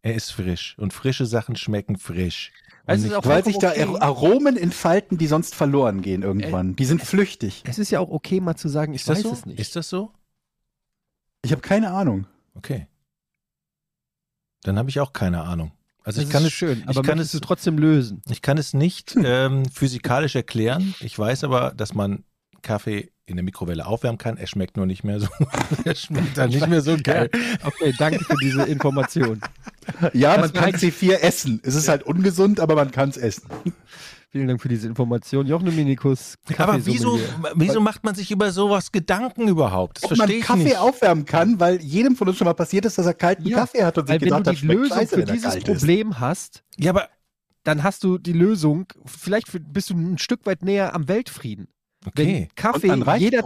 Er 0.02 0.14
ist 0.14 0.30
frisch. 0.30 0.78
Und 0.78 0.92
frische 0.92 1.26
Sachen 1.26 1.56
schmecken 1.56 1.96
frisch. 1.98 2.52
Ist 2.86 3.02
nicht- 3.04 3.24
Weil 3.24 3.44
sich 3.44 3.58
da 3.58 3.70
okay. 3.70 3.96
Aromen 4.00 4.56
entfalten, 4.56 5.18
die 5.18 5.26
sonst 5.26 5.54
verloren 5.54 6.00
gehen 6.00 6.22
irgendwann. 6.22 6.74
Die 6.76 6.84
sind 6.84 7.02
flüchtig. 7.02 7.62
Es 7.66 7.78
ist 7.78 7.90
ja 7.90 8.00
auch 8.00 8.10
okay, 8.10 8.40
mal 8.40 8.56
zu 8.56 8.68
sagen, 8.68 8.94
ich 8.94 9.02
ist 9.02 9.08
das 9.08 9.18
weiß 9.18 9.22
so? 9.24 9.32
es 9.32 9.46
nicht. 9.46 9.58
Ist 9.60 9.76
das 9.76 9.88
so? 9.88 10.12
Ich 11.44 11.50
habe 11.52 11.60
keine 11.62 11.90
Ahnung. 11.92 12.26
Okay. 12.54 12.86
Dann 14.62 14.78
habe 14.78 14.90
ich 14.90 15.00
auch 15.00 15.12
keine 15.12 15.42
Ahnung. 15.42 15.72
Also 16.04 16.20
das 16.20 16.28
ich 16.28 16.32
kann 16.32 16.42
ist 16.42 16.48
es 16.48 16.52
schön, 16.54 16.78
ich 16.80 16.88
aber 16.88 17.02
kann 17.02 17.18
möchtest 17.18 17.34
es- 17.36 17.40
trotzdem 17.42 17.78
lösen. 17.78 18.22
Ich 18.30 18.42
kann 18.42 18.58
es 18.58 18.74
nicht 18.74 19.14
ähm, 19.24 19.64
physikalisch 19.72 20.34
erklären. 20.34 20.94
Ich 21.00 21.18
weiß 21.18 21.44
aber, 21.44 21.72
dass 21.76 21.94
man 21.94 22.24
Kaffee 22.62 23.10
in 23.24 23.36
der 23.36 23.44
Mikrowelle 23.44 23.86
aufwärmen 23.86 24.18
kann. 24.18 24.36
Er 24.36 24.46
schmeckt 24.48 24.76
nur 24.76 24.86
nicht 24.86 25.04
mehr 25.04 25.20
so. 25.20 25.28
er 25.84 25.94
schmeckt 25.94 26.36
dann 26.36 26.50
nicht 26.50 26.66
mehr 26.68 26.80
so 26.82 26.96
geil. 27.02 27.30
Okay, 27.64 27.94
danke 27.96 28.24
für 28.24 28.36
diese 28.42 28.62
Information. 28.64 29.40
Ja, 30.12 30.36
Das 30.36 30.52
man 30.52 30.62
kann 30.62 30.74
C4 30.74 31.14
essen. 31.18 31.60
Es 31.64 31.74
ist 31.76 31.88
halt 31.88 32.02
ungesund, 32.02 32.58
aber 32.60 32.74
man 32.74 32.90
kann 32.90 33.08
es 33.10 33.16
essen. 33.16 33.44
Vielen 34.32 34.48
Dank 34.48 34.62
für 34.62 34.68
diese 34.70 34.88
Information. 34.88 35.46
Jochen 35.46 35.66
Dominikus. 35.66 36.36
Aber 36.56 36.84
wieso, 36.86 37.20
wieso 37.54 37.82
macht 37.82 38.02
man 38.02 38.14
sich 38.14 38.30
über 38.30 38.50
sowas 38.50 38.90
Gedanken 38.90 39.46
überhaupt? 39.46 39.98
Das 39.98 40.04
Ob 40.04 40.10
man 40.12 40.16
verstehe 40.20 40.38
ich 40.38 40.44
Kaffee 40.46 40.64
nicht. 40.64 40.78
aufwärmen 40.78 41.26
kann, 41.26 41.60
weil 41.60 41.82
jedem 41.82 42.16
von 42.16 42.28
uns 42.28 42.38
schon 42.38 42.46
mal 42.46 42.54
passiert 42.54 42.86
ist, 42.86 42.96
dass 42.96 43.04
er 43.04 43.12
kalten 43.12 43.46
Ja, 43.46 43.58
Kaffee 43.58 43.84
hat 43.84 43.98
und 43.98 44.06
sich 44.06 44.14
Weil 44.14 44.20
wenn 44.22 44.28
gedacht 44.28 44.46
du 44.46 44.50
hat, 44.52 44.62
die 44.62 44.66
Lösung 44.66 44.96
scheiße, 44.96 45.14
für 45.14 45.26
wenn 45.26 45.34
dieses 45.34 45.50
kalt 45.52 45.58
ist. 45.58 45.64
Problem 45.66 46.18
hast, 46.18 46.64
Ja, 46.78 46.92
aber 46.92 47.10
dann 47.62 47.82
hast 47.82 48.04
du 48.04 48.16
die 48.16 48.32
Lösung, 48.32 48.86
vielleicht 49.04 49.48
bist 49.70 49.90
du 49.90 49.94
ein 49.94 50.16
Stück 50.16 50.46
weit 50.46 50.62
näher 50.62 50.94
am 50.94 51.08
Weltfrieden. 51.08 51.68
okay. 52.06 52.48
Wenn 52.48 52.54
Kaffee, 52.54 53.18
jeder, 53.18 53.44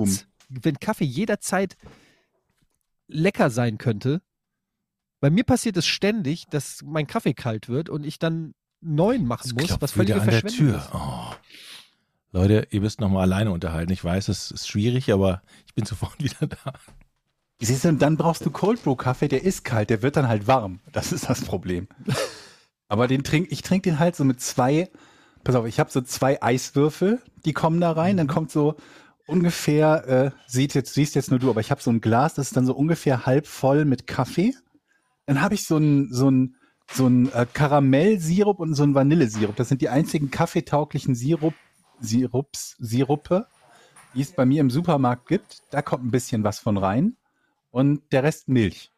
wenn 0.49 0.79
Kaffee 0.79 1.05
jederzeit 1.05 1.77
lecker 3.09 3.51
sein 3.51 3.77
könnte, 3.79 4.23
bei 5.19 5.31
mir 5.31 5.43
passiert 5.43 5.77
es 5.79 5.87
ständig, 5.87 6.45
dass 6.51 6.83
mein 6.85 7.09
Kaffee 7.09 7.35
kalt 7.35 7.69
wird 7.69 7.89
und 7.89 8.07
ich 8.07 8.21
dann 8.21 8.55
neuen 8.81 9.27
machen 9.27 9.53
muss, 9.59 9.81
was 9.81 9.93
völlige 9.93 10.15
wieder 10.15 10.23
an 10.23 10.31
der 10.31 10.43
Tür. 10.43 10.77
ist. 10.77 10.91
Oh. 10.93 11.35
Leute, 12.33 12.69
ihr 12.71 12.81
müsst 12.81 13.01
noch 13.01 13.09
mal 13.09 13.23
alleine 13.23 13.51
unterhalten. 13.51 13.93
Ich 13.93 14.05
weiß, 14.05 14.29
es 14.29 14.51
ist 14.51 14.69
schwierig, 14.69 15.13
aber 15.13 15.43
ich 15.67 15.75
bin 15.75 15.85
sofort 15.87 16.23
wieder 16.23 16.47
da. 16.47 16.73
Siehst 17.59 17.85
du, 17.85 17.89
und 17.89 18.03
dann 18.03 18.17
brauchst 18.17 18.45
du 18.45 18.51
Cold 18.51 18.83
Brew 18.83 18.97
Kaffee, 18.97 19.29
der 19.29 19.43
ist 19.43 19.65
kalt, 19.65 19.89
der 19.89 20.03
wird 20.03 20.17
dann 20.17 20.29
halt 20.29 20.47
warm. 20.47 20.81
Das 20.93 21.13
ist 21.13 21.29
das 21.29 21.43
Problem. 21.43 21.89
Aber 22.89 23.09
den 23.09 23.25
trink, 23.25 23.49
ich 23.51 23.63
trinke 23.63 23.91
den 23.91 23.99
halt 23.99 24.15
so 24.15 24.25
mit 24.25 24.41
zwei, 24.41 24.91
pass 25.43 25.55
auf, 25.55 25.67
ich 25.67 25.81
habe 25.81 25.91
so 25.91 26.03
zwei 26.03 26.41
Eiswürfel, 26.43 27.21
die 27.45 27.53
kommen 27.53 27.81
da 27.81 27.93
rein, 27.93 28.17
dann 28.17 28.29
kommt 28.29 28.53
so 28.53 28.77
ungefähr, 29.27 30.07
äh, 30.07 30.31
sieht 30.47 30.75
jetzt, 30.75 30.95
siehst 30.95 31.15
jetzt 31.15 31.31
nur 31.31 31.41
du, 31.41 31.51
aber 31.51 31.61
ich 31.61 31.71
habe 31.71 31.83
so 31.83 31.91
ein 31.91 32.01
Glas, 32.01 32.35
das 32.35 32.49
ist 32.49 32.57
dann 32.57 32.67
so 32.67 32.75
ungefähr 32.75 33.27
halb 33.27 33.47
voll 33.47 33.85
mit 33.85 34.07
Kaffee. 34.07 34.55
Dann 35.25 35.41
habe 35.41 35.55
ich 35.55 35.65
so 35.65 35.79
ein, 35.79 36.13
so 36.13 36.31
ein, 36.31 36.57
so 36.91 37.07
ein 37.07 37.33
äh, 37.33 37.47
Karamellsirup 37.53 38.61
und 38.61 38.75
so 38.75 38.83
ein 38.85 38.95
Vanillesirup. 38.95 39.57
Das 39.57 39.69
sind 39.69 39.81
die 39.81 39.89
einzigen 39.89 40.31
kaffeetauglichen 40.31 41.15
Sirup, 41.15 41.55
Sirups, 42.01 42.77
Sirupe, 42.79 43.47
die 44.15 44.23
es 44.23 44.33
bei 44.33 44.47
mir 44.47 44.61
im 44.61 44.71
Supermarkt 44.71 45.27
gibt. 45.29 45.63
Da 45.71 45.83
kommt 45.83 46.05
ein 46.05 46.11
bisschen 46.11 46.45
was 46.45 46.59
von 46.59 46.77
rein 46.77 47.17
und 47.71 48.03
der 48.13 48.23
Rest 48.23 48.49
Milch. 48.49 48.91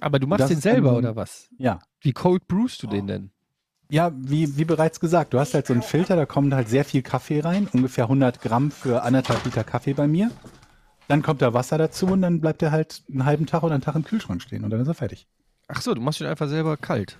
Aber 0.00 0.18
du 0.18 0.26
machst 0.26 0.42
Das 0.42 0.50
den 0.50 0.60
selber 0.60 0.90
dann- 0.90 0.98
oder 0.98 1.16
was? 1.16 1.48
Ja. 1.58 1.80
Wie 2.00 2.12
cold 2.12 2.46
brewst 2.48 2.82
du 2.82 2.86
den 2.86 3.06
denn? 3.06 3.30
Ja, 3.90 4.12
wie, 4.16 4.56
wie 4.56 4.64
bereits 4.64 5.00
gesagt, 5.00 5.34
du 5.34 5.40
hast 5.40 5.52
halt 5.52 5.66
so 5.66 5.72
einen 5.72 5.82
Filter, 5.82 6.14
da 6.14 6.24
kommt 6.24 6.54
halt 6.54 6.68
sehr 6.68 6.84
viel 6.84 7.02
Kaffee 7.02 7.40
rein, 7.40 7.68
ungefähr 7.72 8.04
100 8.04 8.40
Gramm 8.40 8.70
für 8.70 9.02
anderthalb 9.02 9.44
Liter 9.44 9.64
Kaffee 9.64 9.94
bei 9.94 10.06
mir. 10.06 10.30
Dann 11.08 11.22
kommt 11.22 11.42
da 11.42 11.52
Wasser 11.54 11.76
dazu 11.76 12.06
und 12.06 12.22
dann 12.22 12.40
bleibt 12.40 12.62
er 12.62 12.70
halt 12.70 13.02
einen 13.10 13.24
halben 13.24 13.46
Tag 13.46 13.64
oder 13.64 13.74
einen 13.74 13.82
Tag 13.82 13.96
im 13.96 14.04
Kühlschrank 14.04 14.40
stehen 14.42 14.62
und 14.62 14.70
dann 14.70 14.80
ist 14.80 14.86
er 14.88 14.94
fertig. 14.94 15.26
Ach 15.72 15.80
so, 15.82 15.94
du 15.94 16.00
machst 16.00 16.20
den 16.20 16.26
einfach 16.26 16.48
selber 16.48 16.76
kalt. 16.76 17.18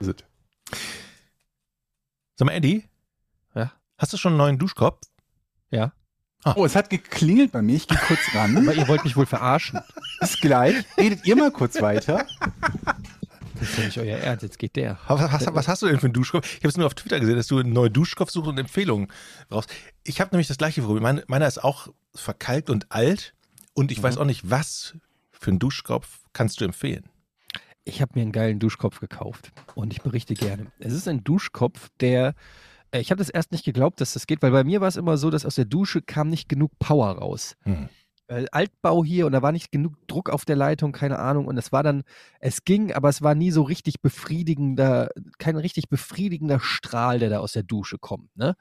Ist 0.00 0.08
es. 0.10 0.78
Sag 2.36 2.46
mal, 2.46 2.52
Eddie, 2.52 2.84
Ja. 3.54 3.72
hast 3.96 4.12
du 4.12 4.16
schon 4.16 4.30
einen 4.32 4.38
neuen 4.38 4.58
Duschkopf? 4.58 5.00
Ja. 5.70 5.92
Oh, 6.54 6.64
es 6.64 6.76
hat 6.76 6.88
geklingelt 6.88 7.50
bei 7.50 7.62
mir, 7.62 7.74
ich 7.74 7.88
gehe 7.88 7.98
kurz 7.98 8.20
ran. 8.32 8.56
Aber 8.56 8.72
ihr 8.74 8.86
wollt 8.86 9.02
mich 9.02 9.16
wohl 9.16 9.26
verarschen. 9.26 9.80
Bis 10.20 10.38
gleich. 10.40 10.84
Redet 10.96 11.26
ihr 11.26 11.34
mal 11.34 11.50
kurz 11.50 11.80
weiter. 11.82 12.24
Das 13.54 13.70
ist 13.70 13.76
ja 13.78 13.84
nicht 13.86 13.98
euer 13.98 14.18
Ernst, 14.18 14.44
jetzt 14.44 14.58
geht 14.60 14.76
der. 14.76 15.00
Was, 15.08 15.32
was, 15.32 15.52
was 15.52 15.66
hast 15.66 15.82
du 15.82 15.86
denn 15.88 15.98
für 15.98 16.06
einen 16.06 16.12
Duschkopf? 16.12 16.46
Ich 16.48 16.58
habe 16.58 16.68
es 16.68 16.76
nur 16.76 16.86
auf 16.86 16.94
Twitter 16.94 17.18
gesehen, 17.18 17.34
dass 17.36 17.48
du 17.48 17.58
einen 17.58 17.72
neuen 17.72 17.92
Duschkopf 17.92 18.30
suchst 18.30 18.48
und 18.48 18.56
Empfehlungen 18.56 19.08
raus. 19.50 19.66
Ich 20.04 20.20
habe 20.20 20.30
nämlich 20.30 20.46
das 20.46 20.58
gleiche 20.58 20.80
Problem. 20.82 21.02
Meine, 21.02 21.24
meiner 21.26 21.48
ist 21.48 21.58
auch 21.64 21.88
verkalkt 22.14 22.70
und 22.70 22.92
alt 22.92 23.34
und 23.74 23.90
ich 23.90 24.00
weiß 24.00 24.16
auch 24.16 24.24
nicht, 24.24 24.48
was 24.48 24.94
für 25.32 25.50
einen 25.50 25.58
Duschkopf 25.58 26.20
kannst 26.38 26.60
du 26.60 26.64
empfehlen. 26.64 27.04
Ich 27.84 28.00
habe 28.00 28.12
mir 28.14 28.22
einen 28.22 28.30
geilen 28.30 28.60
Duschkopf 28.60 29.00
gekauft 29.00 29.50
und 29.74 29.92
ich 29.92 30.02
berichte 30.02 30.34
gerne. 30.34 30.70
Es 30.78 30.92
ist 30.92 31.08
ein 31.08 31.24
Duschkopf, 31.24 31.88
der. 31.98 32.34
äh, 32.92 33.00
Ich 33.00 33.10
habe 33.10 33.18
das 33.18 33.28
erst 33.28 33.50
nicht 33.50 33.64
geglaubt, 33.64 34.00
dass 34.00 34.12
das 34.12 34.28
geht, 34.28 34.40
weil 34.40 34.52
bei 34.52 34.62
mir 34.62 34.80
war 34.80 34.86
es 34.86 34.96
immer 34.96 35.16
so, 35.16 35.30
dass 35.30 35.44
aus 35.44 35.56
der 35.56 35.64
Dusche 35.64 36.00
kam 36.00 36.28
nicht 36.28 36.48
genug 36.48 36.70
Power 36.78 37.10
raus. 37.10 37.56
Hm. 37.64 37.88
Weil 38.28 38.46
Altbau 38.52 39.04
hier 39.04 39.26
und 39.26 39.32
da 39.32 39.42
war 39.42 39.50
nicht 39.50 39.72
genug 39.72 39.94
Druck 40.06 40.30
auf 40.30 40.44
der 40.44 40.54
Leitung, 40.54 40.92
keine 40.92 41.18
Ahnung. 41.18 41.46
Und 41.48 41.56
es 41.56 41.72
war 41.72 41.82
dann, 41.82 42.04
es 42.38 42.62
ging, 42.62 42.92
aber 42.92 43.08
es 43.08 43.20
war 43.20 43.34
nie 43.34 43.50
so 43.50 43.62
richtig 43.62 44.00
befriedigender, 44.00 45.08
kein 45.38 45.56
richtig 45.56 45.88
befriedigender 45.88 46.60
Strahl, 46.60 47.18
der 47.18 47.30
da 47.30 47.38
aus 47.40 47.52
der 47.52 47.64
Dusche 47.64 47.98
kommt. 47.98 48.36
Ne? 48.36 48.54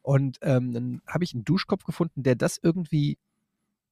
Und 0.00 0.38
ähm, 0.40 0.72
dann 0.72 1.02
habe 1.06 1.24
ich 1.24 1.34
einen 1.34 1.44
Duschkopf 1.44 1.84
gefunden, 1.84 2.22
der 2.22 2.36
das 2.36 2.58
irgendwie, 2.62 3.18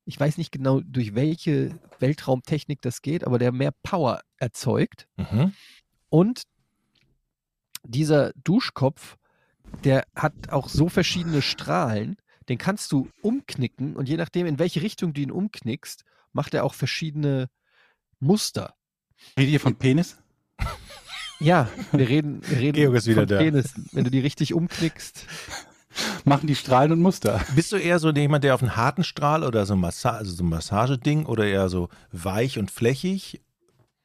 ich 0.07 0.19
weiß 0.19 0.39
nicht 0.39 0.53
genau, 0.53 0.81
durch 0.81 1.15
welche 1.15 1.79
Weltraumtechnik 1.99 2.81
das 2.81 3.03
geht, 3.03 3.25
aber 3.25 3.39
der 3.39 3.53
mehr 3.53 3.73
Power 3.83 4.21
erzeugt. 4.39 5.09
Mhm. 5.17 5.53
Und 6.09 6.45
dieser 7.83 8.33
Duschkopf, 8.45 9.17
der 9.85 10.07
hat 10.15 10.51
auch 10.51 10.69
so 10.69 10.89
verschiedene 10.89 11.43
Strahlen, 11.43 12.17
den 12.49 12.57
kannst 12.57 12.93
du 12.93 13.11
umknicken 13.21 13.97
und 13.97 14.09
je 14.09 14.17
nachdem, 14.17 14.47
in 14.47 14.61
welche 14.61 14.81
Richtung 14.81 15.13
du 15.13 15.21
ihn 15.21 15.33
umknickst, 15.33 16.05
macht 16.33 16.55
er 16.55 16.65
auch 16.65 16.75
verschiedene 16.75 17.49
Muster. 18.21 18.75
Redet 19.37 19.55
ihr 19.55 19.61
von 19.61 19.75
Penis? 19.77 20.19
Ja, 21.41 21.69
wir 21.93 22.09
reden, 22.09 22.41
wir 22.49 22.59
reden 22.59 22.77
Georg 22.77 22.95
ist 22.95 23.07
wieder 23.07 23.23
von 23.23 23.29
da. 23.29 23.39
Penissen. 23.39 23.89
Wenn 23.93 24.05
du 24.05 24.11
die 24.11 24.21
richtig 24.21 24.55
umknickst. 24.55 25.27
Machen 26.25 26.47
die 26.47 26.55
Strahlen 26.55 26.93
und 26.93 27.01
Muster. 27.01 27.41
Bist 27.55 27.73
du 27.73 27.77
eher 27.77 27.99
so 27.99 28.11
jemand, 28.11 28.45
der 28.45 28.55
auf 28.55 28.63
einen 28.63 28.77
harten 28.77 29.05
Strahl 29.05 29.45
oder 29.45 29.67
so 29.67 29.75
ein, 29.75 29.81
Massa 29.81 30.11
also 30.11 30.33
so 30.33 30.45
ein 30.45 30.49
Massageding 30.49 31.27
oder 31.27 31.47
eher 31.47 31.69
so 31.69 31.89
weich 32.13 32.59
und 32.59 32.71
flächig? 32.71 33.41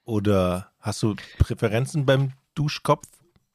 Oder 0.03 0.71
hast 0.79 1.01
du 1.03 1.15
Präferenzen 1.37 2.05
beim 2.05 2.33
Duschkopf? 2.55 3.07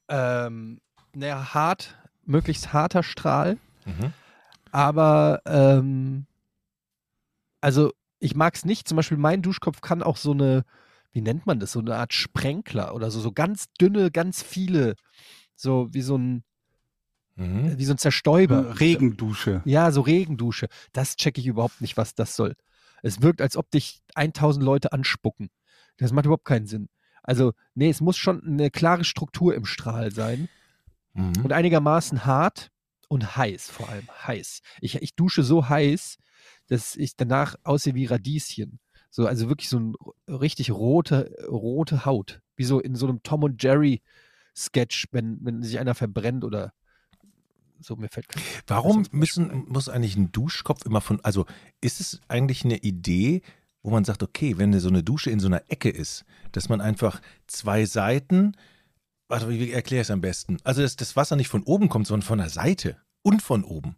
Ähm, 0.08 0.80
naja, 1.14 1.54
hart, 1.54 1.96
möglichst 2.24 2.72
harter 2.72 3.02
Strahl. 3.02 3.58
Mhm. 3.84 4.12
Aber 4.72 5.40
ähm, 5.46 6.26
also 7.60 7.92
ich 8.18 8.34
mag 8.34 8.54
es 8.54 8.64
nicht. 8.64 8.88
Zum 8.88 8.96
Beispiel 8.96 9.18
mein 9.18 9.42
Duschkopf 9.42 9.80
kann 9.80 10.02
auch 10.02 10.16
so 10.16 10.32
eine, 10.32 10.64
wie 11.12 11.20
nennt 11.20 11.46
man 11.46 11.60
das, 11.60 11.72
so 11.72 11.80
eine 11.80 11.96
Art 11.96 12.12
Sprenkler 12.12 12.94
oder 12.94 13.10
so, 13.10 13.20
so 13.20 13.32
ganz 13.32 13.66
dünne, 13.80 14.10
ganz 14.10 14.42
viele, 14.42 14.94
so 15.54 15.88
wie 15.92 16.02
so 16.02 16.16
ein, 16.16 16.44
Mhm. 17.36 17.78
wie 17.78 17.84
so 17.84 17.92
ein 17.94 17.98
Zerstäuber. 17.98 18.80
Regendusche. 18.80 19.62
Ja, 19.64 19.90
so 19.92 20.00
Regendusche. 20.00 20.68
Das 20.92 21.16
checke 21.16 21.40
ich 21.40 21.46
überhaupt 21.46 21.80
nicht, 21.80 21.96
was 21.96 22.14
das 22.14 22.34
soll. 22.36 22.54
Es 23.02 23.20
wirkt, 23.22 23.40
als 23.42 23.56
ob 23.56 23.70
dich 23.70 24.00
1000 24.14 24.64
Leute 24.64 24.92
anspucken. 24.92 25.50
Das 25.98 26.12
macht 26.12 26.24
überhaupt 26.24 26.44
keinen 26.46 26.66
Sinn. 26.66 26.88
Also, 27.22 27.52
nee, 27.74 27.90
es 27.90 28.00
muss 28.00 28.16
schon 28.16 28.42
eine 28.44 28.70
klare 28.70 29.04
Struktur 29.04 29.54
im 29.54 29.64
Strahl 29.64 30.12
sein 30.12 30.48
Mhm. 31.14 31.44
und 31.44 31.52
einigermaßen 31.52 32.24
hart 32.26 32.68
und 33.08 33.36
heiß, 33.36 33.70
vor 33.70 33.88
allem 33.88 34.06
heiß. 34.26 34.60
Ich, 34.80 34.96
ich 34.96 35.14
dusche 35.14 35.42
so 35.42 35.68
heiß, 35.68 36.18
dass 36.68 36.94
ich 36.96 37.16
danach 37.16 37.54
aussehe 37.64 37.94
wie 37.94 38.04
Radieschen. 38.06 38.78
So, 39.10 39.26
also 39.26 39.48
wirklich 39.48 39.68
so 39.70 39.78
ein 39.78 39.94
r- 40.28 40.40
richtig 40.40 40.70
rote, 40.72 41.34
rote 41.48 42.04
Haut. 42.04 42.40
Wie 42.56 42.64
so 42.64 42.80
in 42.80 42.94
so 42.96 43.06
einem 43.06 43.22
Tom 43.22 43.42
und 43.44 43.62
Jerry 43.62 44.02
Sketch, 44.54 45.06
wenn, 45.12 45.38
wenn 45.42 45.62
sich 45.62 45.78
einer 45.78 45.94
verbrennt 45.94 46.44
oder 46.44 46.72
so, 47.80 47.96
mir 47.96 48.08
fällt 48.08 48.28
kein 48.28 48.42
Warum 48.66 49.06
müssen, 49.12 49.64
muss 49.68 49.88
eigentlich 49.88 50.16
ein 50.16 50.32
Duschkopf 50.32 50.84
immer 50.86 51.00
von, 51.00 51.20
also 51.24 51.46
ist 51.80 52.00
es 52.00 52.20
eigentlich 52.28 52.64
eine 52.64 52.78
Idee, 52.78 53.42
wo 53.82 53.90
man 53.90 54.04
sagt, 54.04 54.22
okay, 54.22 54.58
wenn 54.58 54.78
so 54.80 54.88
eine 54.88 55.02
Dusche 55.02 55.30
in 55.30 55.40
so 55.40 55.46
einer 55.46 55.62
Ecke 55.68 55.88
ist, 55.90 56.24
dass 56.52 56.68
man 56.68 56.80
einfach 56.80 57.20
zwei 57.46 57.84
Seiten, 57.86 58.56
warte, 59.28 59.48
wie 59.48 59.70
erkläre 59.72 60.00
ich 60.02 60.08
es 60.08 60.10
am 60.10 60.20
besten? 60.20 60.58
Also, 60.64 60.82
dass 60.82 60.96
das 60.96 61.14
Wasser 61.16 61.36
nicht 61.36 61.48
von 61.48 61.62
oben 61.62 61.88
kommt, 61.88 62.06
sondern 62.06 62.26
von 62.26 62.38
der 62.38 62.48
Seite 62.50 62.96
und 63.22 63.42
von 63.42 63.62
oben. 63.64 63.96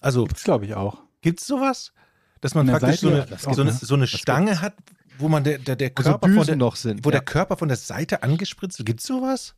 Also, 0.00 0.24
Gibt's, 0.24 0.44
glaube 0.44 0.64
ich, 0.64 0.74
auch. 0.74 1.02
gibt 1.20 1.40
es 1.40 1.46
sowas? 1.46 1.92
Dass 2.40 2.54
man 2.54 2.66
Von 2.66 2.78
praktisch 2.78 3.00
so 3.00 3.10
Seite? 3.10 3.22
eine, 3.22 3.30
Ja, 3.30 3.38
so 3.54 3.60
eine, 3.60 3.70
gibt's. 3.70 3.86
so 3.86 3.94
eine 3.94 4.06
Stange 4.06 4.46
gibt's. 4.52 4.62
hat, 4.62 4.74
wo 5.18 5.28
man 5.28 5.44
der, 5.44 5.58
der, 5.58 5.76
der 5.76 5.90
Wo 5.94 6.02
so 6.02 6.08
Körper 6.10 6.26
von 6.26 6.36
Düsen 6.36 6.46
der, 6.46 6.56
noch 6.56 6.76
sind. 6.76 7.04
wo 7.04 7.10
ja. 7.10 7.18
der 7.18 7.20
Körper 7.24 7.56
von 7.58 7.68
der 7.68 7.76
Seite 7.76 8.22
angespritzt 8.22 8.78
wird. 8.78 8.86
Gibt 8.86 9.00
es 9.00 9.06
sowas? 9.06 9.54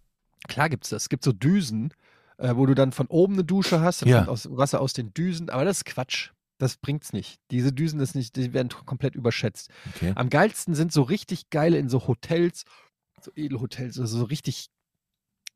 Klar 0.49 0.69
gibt's 0.69 0.89
das. 0.89 1.05
Es 1.05 1.09
gibt 1.09 1.23
so 1.23 1.33
Düsen, 1.33 1.95
äh, 2.43 2.57
wo 2.57 2.67
du 2.67 2.75
dann 2.75 2.93
von 2.93 3.07
oben 3.07 3.35
eine 3.35 3.45
Dusche 3.45 3.81
hast, 3.81 4.03
dann 4.03 4.09
Ja. 4.09 4.19
kommt 4.19 4.29
aus, 4.29 4.49
Wasser 4.51 4.81
aus 4.81 4.93
den 4.93 5.15
Düsen, 5.15 5.49
aber 5.49 5.65
das 5.65 5.79
ist 5.79 5.85
Quatsch. 5.85 6.31
Das 6.59 6.77
bringt's 6.77 7.13
nicht. 7.13 7.41
Diese 7.51 7.73
Düsen 7.73 8.01
ist 8.01 8.15
nicht, 8.15 8.37
die 8.37 8.53
werden 8.53 8.69
komplett 8.69 9.15
überschätzt. 9.15 9.71
Okay. 9.91 10.13
Am 10.15 10.29
geilsten 10.29 10.75
sind 10.75 10.93
so 10.93 11.03
richtig 11.03 11.51
geile 11.51 11.79
in 11.79 11.89
so 11.89 12.07
Hotels, 12.07 12.65
so 13.21 13.31
Edelhotels, 13.35 13.99
also 13.99 14.19
so 14.19 14.25
richtig 14.25 14.69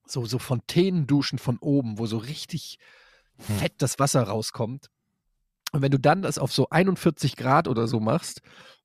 so, 0.06 0.24
so 0.24 0.38
Fontänenduschen 0.38 1.38
von 1.38 1.58
oben, 1.58 1.98
wo 1.98 2.06
so 2.06 2.18
richtig 2.18 2.78
Hm. 3.38 3.56
fett 3.58 3.74
das 3.78 3.98
Wasser 3.98 4.22
rauskommt. 4.22 4.88
Und 5.72 5.82
wenn 5.82 5.90
du 5.90 5.98
dann 5.98 6.22
das 6.22 6.38
auf 6.38 6.52
so 6.52 6.70
41 6.70 7.36
Grad 7.36 7.68
oder 7.68 7.86
so 7.88 8.00
machst 8.00 8.40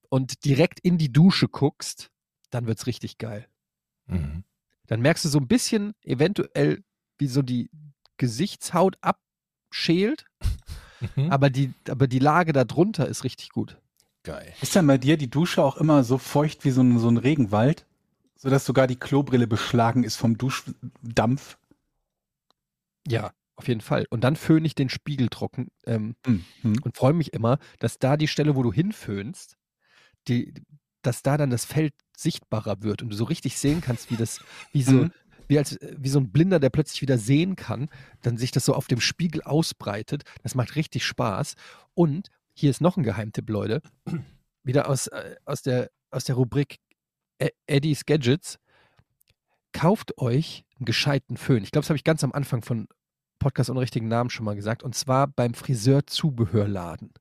und 0.09 0.43
direkt 0.43 0.79
in 0.79 0.97
die 0.97 1.13
Dusche 1.13 1.47
guckst, 1.47 2.09
dann 2.49 2.67
wird's 2.67 2.87
richtig 2.87 3.17
geil 3.17 3.47
Mhm. 4.07 4.43
dann 4.87 5.01
merkst 5.01 5.23
du 5.23 5.29
so 5.29 5.37
ein 5.39 5.47
bisschen 5.47 5.93
eventuell, 6.03 6.83
wie 7.17 7.27
so 7.27 7.41
die 7.41 7.69
Gesichtshaut 8.25 8.97
abschält, 9.01 10.25
Mhm. 11.15 11.31
aber 11.31 11.49
die, 11.49 11.73
aber 11.89 12.05
die 12.05 12.19
Lage 12.19 12.53
darunter 12.53 13.07
ist 13.07 13.23
richtig 13.23 13.49
gut. 13.49 13.79
Geil. 14.21 14.53
Ist 14.61 14.75
dann 14.75 14.85
bei 14.85 14.99
dir 14.99 15.17
die 15.17 15.31
Dusche 15.31 15.63
auch 15.63 15.77
immer 15.77 16.03
so 16.03 16.19
feucht 16.19 16.63
wie 16.63 16.69
so 16.69 16.81
ein, 16.83 16.99
so 16.99 17.09
ein 17.09 17.17
Regenwald? 17.17 17.87
Sodass 18.37 18.63
sogar 18.63 18.85
die 18.85 18.95
Klobrille 18.95 19.47
beschlagen 19.47 20.03
ist 20.03 20.17
vom 20.17 20.37
Duschdampf? 20.37 21.57
Ja, 23.07 23.31
auf 23.55 23.67
jeden 23.67 23.81
Fall. 23.81 24.05
Und 24.11 24.23
dann 24.23 24.35
föhne 24.35 24.67
ich 24.67 24.75
den 24.75 24.89
Spiegel 24.89 25.29
trocken 25.29 25.69
ähm, 25.87 26.15
Hm. 26.27 26.45
Hm. 26.61 26.75
und 26.83 26.95
freue 26.95 27.13
mich 27.13 27.33
immer, 27.33 27.57
dass 27.79 27.97
da 27.97 28.15
die 28.17 28.27
Stelle, 28.27 28.55
wo 28.55 28.61
du 28.61 28.71
hinföhnst, 28.71 29.57
die, 30.27 30.53
dass 31.01 31.23
da 31.23 31.37
dann 31.37 31.49
das 31.49 31.65
Feld 31.65 31.95
sichtbarer 32.15 32.83
wird 32.83 33.01
und 33.01 33.09
du 33.09 33.15
so 33.15 33.23
richtig 33.23 33.57
sehen 33.57 33.81
kannst, 33.81 34.11
wie 34.11 34.17
das, 34.17 34.39
wie 34.71 34.83
so, 34.83 34.91
Mhm. 35.05 35.11
Wie 35.51 35.57
als 35.57 35.77
wie 35.81 36.07
so 36.07 36.17
ein 36.17 36.31
Blinder, 36.31 36.59
der 36.61 36.69
plötzlich 36.69 37.01
wieder 37.01 37.17
sehen 37.17 37.57
kann, 37.57 37.89
dann 38.21 38.37
sich 38.37 38.51
das 38.51 38.63
so 38.63 38.73
auf 38.73 38.87
dem 38.87 39.01
Spiegel 39.01 39.41
ausbreitet. 39.43 40.23
Das 40.43 40.55
macht 40.55 40.77
richtig 40.77 41.05
Spaß. 41.05 41.55
Und 41.93 42.29
hier 42.53 42.69
ist 42.69 42.79
noch 42.79 42.95
ein 42.95 43.03
Geheimtipp, 43.03 43.49
Leute. 43.49 43.81
Wieder 44.63 44.87
aus, 44.87 45.07
äh, 45.07 45.35
aus, 45.43 45.61
der, 45.61 45.91
aus 46.09 46.23
der 46.23 46.35
Rubrik 46.35 46.77
E- 47.37 47.49
Eddies 47.67 48.05
Gadgets. 48.05 48.59
Kauft 49.73 50.17
euch 50.17 50.63
einen 50.77 50.85
gescheiten 50.85 51.35
Föhn. 51.35 51.63
Ich 51.63 51.71
glaube, 51.71 51.83
das 51.83 51.89
habe 51.89 51.97
ich 51.97 52.05
ganz 52.05 52.23
am 52.23 52.31
Anfang 52.31 52.61
von 52.61 52.87
Podcast 53.39 53.69
ohne 53.69 53.81
richtigen 53.81 54.07
Namen 54.07 54.29
schon 54.29 54.45
mal 54.45 54.55
gesagt. 54.55 54.83
Und 54.83 54.95
zwar 54.95 55.27
beim 55.27 55.53
Friseur-Zubehörladen. 55.53 57.11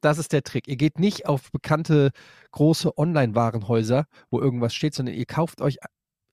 Das 0.00 0.16
ist 0.16 0.32
der 0.32 0.44
Trick. 0.44 0.66
Ihr 0.66 0.76
geht 0.76 0.98
nicht 0.98 1.26
auf 1.26 1.50
bekannte 1.52 2.12
große 2.52 2.96
Online-Warenhäuser, 2.96 4.06
wo 4.30 4.40
irgendwas 4.40 4.74
steht, 4.74 4.94
sondern 4.94 5.14
ihr 5.14 5.26
kauft 5.26 5.60
euch. 5.60 5.76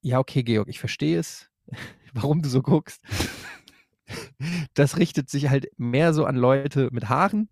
Ja, 0.04 0.20
okay, 0.20 0.44
Georg, 0.44 0.68
ich 0.68 0.80
verstehe 0.80 1.18
es, 1.18 1.50
warum 2.14 2.42
du 2.42 2.50
so 2.50 2.62
guckst. 2.62 3.02
Das 4.74 4.98
richtet 4.98 5.30
sich 5.30 5.50
halt 5.50 5.68
mehr 5.78 6.14
so 6.14 6.26
an 6.26 6.36
Leute 6.36 6.90
mit 6.92 7.10
Haaren. 7.10 7.50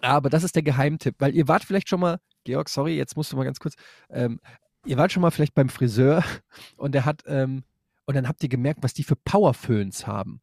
Aber 0.00 0.30
das 0.30 0.44
ist 0.44 0.54
der 0.54 0.62
Geheimtipp, 0.62 1.16
weil 1.18 1.34
ihr 1.34 1.48
wart 1.48 1.64
vielleicht 1.64 1.88
schon 1.88 2.00
mal, 2.00 2.20
Georg, 2.44 2.68
sorry, 2.68 2.96
jetzt 2.96 3.16
musst 3.16 3.32
du 3.32 3.36
mal 3.36 3.44
ganz 3.44 3.58
kurz, 3.58 3.74
ähm, 4.10 4.40
ihr 4.86 4.96
wart 4.96 5.10
schon 5.12 5.22
mal 5.22 5.30
vielleicht 5.32 5.54
beim 5.54 5.68
Friseur 5.68 6.22
und 6.76 6.92
der 6.92 7.04
hat, 7.04 7.22
ähm, 7.26 7.64
und 8.06 8.14
dann 8.14 8.28
habt 8.28 8.42
ihr 8.42 8.48
gemerkt, 8.48 8.82
was 8.82 8.94
die 8.94 9.02
für 9.04 9.16
Powerföhns 9.16 10.06
haben. 10.06 10.40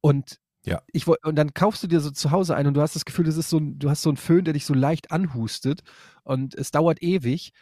Und 0.00 0.38
Ja. 0.64 0.82
ich 0.92 1.06
und 1.08 1.36
dann 1.36 1.54
kaufst 1.54 1.82
du 1.82 1.88
dir 1.88 2.00
so 2.00 2.10
zu 2.10 2.30
Hause 2.30 2.56
ein 2.56 2.66
und 2.68 2.74
du 2.74 2.80
hast 2.80 2.96
das 2.96 3.04
Gefühl, 3.04 3.24
das 3.26 3.36
ist 3.36 3.50
so 3.50 3.58
ein, 3.58 3.78
du 3.78 3.90
hast 3.90 4.02
so 4.02 4.10
einen 4.10 4.16
Föhn, 4.16 4.44
der 4.44 4.54
dich 4.54 4.66
so 4.66 4.74
leicht 4.74 5.10
anhustet 5.10 5.82
und 6.22 6.54
es 6.54 6.70
dauert 6.70 7.02
ewig. 7.02 7.52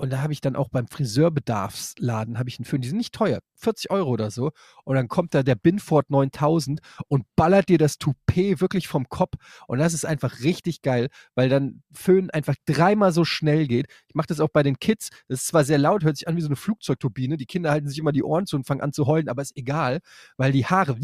Und 0.00 0.08
da 0.08 0.22
habe 0.22 0.32
ich 0.32 0.40
dann 0.40 0.56
auch 0.56 0.70
beim 0.70 0.88
Friseurbedarfsladen 0.88 2.38
habe 2.38 2.48
ich 2.48 2.58
einen 2.58 2.64
Föhn, 2.64 2.80
die 2.80 2.88
sind 2.88 2.96
nicht 2.96 3.14
teuer, 3.14 3.40
40 3.56 3.90
Euro 3.90 4.08
oder 4.08 4.30
so. 4.30 4.50
Und 4.84 4.96
dann 4.96 5.08
kommt 5.08 5.34
da 5.34 5.42
der 5.42 5.56
Binford 5.56 6.08
9000 6.08 6.80
und 7.08 7.26
ballert 7.36 7.68
dir 7.68 7.76
das 7.76 7.98
Toupet 7.98 8.62
wirklich 8.62 8.88
vom 8.88 9.10
Kopf. 9.10 9.34
Und 9.66 9.78
das 9.78 9.92
ist 9.92 10.06
einfach 10.06 10.40
richtig 10.40 10.80
geil, 10.80 11.08
weil 11.34 11.50
dann 11.50 11.82
Föhn 11.92 12.30
einfach 12.30 12.54
dreimal 12.64 13.12
so 13.12 13.26
schnell 13.26 13.66
geht. 13.66 13.88
Ich 14.08 14.14
mache 14.14 14.28
das 14.28 14.40
auch 14.40 14.48
bei 14.48 14.62
den 14.62 14.78
Kids. 14.78 15.10
Das 15.28 15.40
ist 15.40 15.48
zwar 15.48 15.64
sehr 15.64 15.76
laut, 15.76 16.02
hört 16.02 16.16
sich 16.16 16.26
an 16.26 16.36
wie 16.36 16.40
so 16.40 16.48
eine 16.48 16.56
Flugzeugturbine. 16.56 17.36
Die 17.36 17.44
Kinder 17.44 17.70
halten 17.70 17.86
sich 17.86 17.98
immer 17.98 18.12
die 18.12 18.22
Ohren 18.22 18.46
zu 18.46 18.56
und 18.56 18.66
fangen 18.66 18.80
an 18.80 18.94
zu 18.94 19.06
heulen, 19.06 19.28
aber 19.28 19.42
ist 19.42 19.54
egal, 19.54 20.00
weil 20.38 20.52
die 20.52 20.64
Haare 20.64 20.96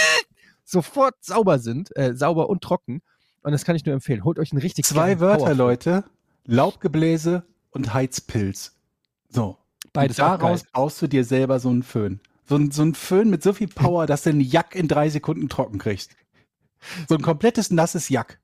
sofort 0.64 1.16
sauber 1.20 1.58
sind, 1.58 1.94
äh, 1.94 2.14
sauber 2.14 2.48
und 2.48 2.62
trocken. 2.62 3.02
Und 3.42 3.52
das 3.52 3.66
kann 3.66 3.76
ich 3.76 3.84
nur 3.84 3.92
empfehlen. 3.92 4.24
Holt 4.24 4.38
euch 4.38 4.50
einen 4.52 4.62
richtig 4.62 4.86
Zwei 4.86 5.20
Wörter. 5.20 5.52
Leute. 5.52 6.04
Laubgebläse 6.46 7.44
und 7.70 7.94
Heizpilz. 7.94 8.76
So. 9.28 9.56
Beides 9.92 10.18
und 10.18 10.24
daraus 10.24 10.64
baust 10.72 11.00
du 11.02 11.06
dir 11.08 11.24
selber 11.24 11.58
so 11.58 11.68
einen 11.70 11.82
Föhn. 11.82 12.20
So 12.46 12.56
ein, 12.56 12.70
so 12.70 12.82
ein 12.82 12.94
Föhn 12.94 13.30
mit 13.30 13.42
so 13.42 13.52
viel 13.52 13.68
Power, 13.68 14.06
dass 14.06 14.22
du 14.22 14.30
einen 14.30 14.40
Jack 14.40 14.74
in 14.74 14.88
drei 14.88 15.08
Sekunden 15.08 15.48
trocken 15.48 15.78
kriegst. 15.78 16.14
So 17.08 17.14
ein 17.14 17.22
komplettes 17.22 17.70
nasses 17.70 18.08
Jack. 18.08 18.40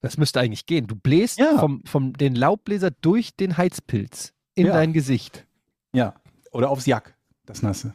Das 0.00 0.16
müsste 0.16 0.40
eigentlich 0.40 0.66
gehen. 0.66 0.86
Du 0.86 0.96
bläst 0.96 1.38
Ja. 1.38 1.58
vom, 1.58 1.84
vom 1.84 2.14
den 2.14 2.34
Laubbläser 2.34 2.90
durch 2.90 3.36
den 3.36 3.56
Heizpilz 3.58 4.32
in 4.54 4.66
Ja. 4.66 4.72
dein 4.72 4.92
Gesicht. 4.92 5.46
Ja. 5.92 6.14
Oder 6.52 6.70
aufs 6.70 6.86
Jack, 6.86 7.14
das 7.46 7.62
nasse. 7.62 7.94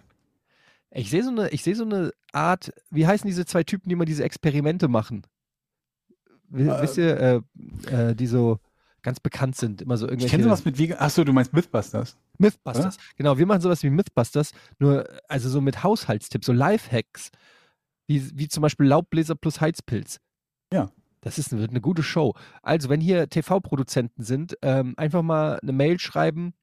Ich 0.91 1.09
sehe 1.09 1.23
so 1.23 1.29
eine, 1.31 1.49
ich 1.49 1.63
sehe 1.63 1.75
so 1.75 1.83
eine 1.83 2.11
Art, 2.31 2.71
wie 2.89 3.05
heißen 3.07 3.27
diese 3.27 3.45
zwei 3.45 3.63
Typen, 3.63 3.89
die 3.89 3.93
immer 3.93 4.05
diese 4.05 4.23
Experimente 4.23 4.87
machen? 4.87 5.25
W 6.49 6.63
Äh, 6.69 6.81
wisst 6.81 6.97
ihr, 6.97 7.19
äh, 7.19 7.41
äh, 7.91 8.15
die 8.15 8.27
so 8.27 8.59
ganz 9.05 9.19
bekannt 9.21 9.55
sind, 9.55 9.81
immer 9.81 9.97
so 9.97 10.07
Ich 10.07 10.11
irgendwelche 10.11 10.31
kenne 10.35 10.43
sowas 10.43 10.65
mit 10.65 10.77
wie. 10.77 10.93
Achso, 10.93 11.23
du 11.23 11.31
meinst 11.31 11.53
Mythbusters. 11.53 12.17
Mythbusters. 12.39 12.97
Genau, 13.15 13.37
wir 13.37 13.45
machen 13.45 13.61
sowas 13.61 13.83
wie 13.83 13.89
Mythbusters, 13.89 14.51
nur 14.79 15.07
also 15.29 15.47
so 15.47 15.61
mit 15.61 15.83
Haushaltstipps, 15.83 16.47
so 16.47 16.51
Lifehacks, 16.51 17.29
wie, 18.07 18.37
wie 18.37 18.47
zum 18.49 18.61
Beispiel 18.61 18.87
Laubbläser 18.87 19.35
plus 19.35 19.61
Heizpilz. 19.61 20.19
Ja. 20.73 20.91
Das 21.21 21.37
ist, 21.37 21.51
wird 21.51 21.69
eine 21.69 21.81
gute 21.81 22.03
Show. 22.03 22.33
Also, 22.61 22.89
wenn 22.89 22.99
hier 22.99 23.29
TV-Produzenten 23.29 24.23
sind, 24.23 24.57
ähm, 24.61 24.93
einfach 24.97 25.21
mal 25.21 25.59
eine 25.61 25.71
Mail 25.71 25.99
schreiben. 25.99 26.53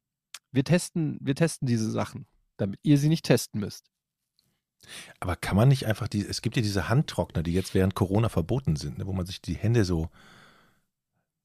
Wir 0.50 0.64
testen, 0.64 1.18
wir 1.20 1.34
testen 1.34 1.66
diese 1.66 1.90
Sachen, 1.90 2.26
damit 2.58 2.78
ihr 2.82 2.98
sie 2.98 3.08
nicht 3.08 3.24
testen 3.24 3.60
müsst. 3.60 3.86
Aber 5.20 5.36
kann 5.36 5.56
man 5.56 5.68
nicht 5.68 5.86
einfach 5.86 6.08
die, 6.08 6.26
es 6.26 6.42
gibt 6.42 6.56
ja 6.56 6.62
diese 6.62 6.88
Handtrockner, 6.88 7.42
die 7.42 7.52
jetzt 7.52 7.72
während 7.72 7.94
Corona 7.94 8.28
verboten 8.28 8.76
sind, 8.76 8.98
ne, 8.98 9.06
wo 9.06 9.12
man 9.12 9.26
sich 9.26 9.40
die 9.40 9.54
Hände 9.54 9.84
so, 9.84 10.10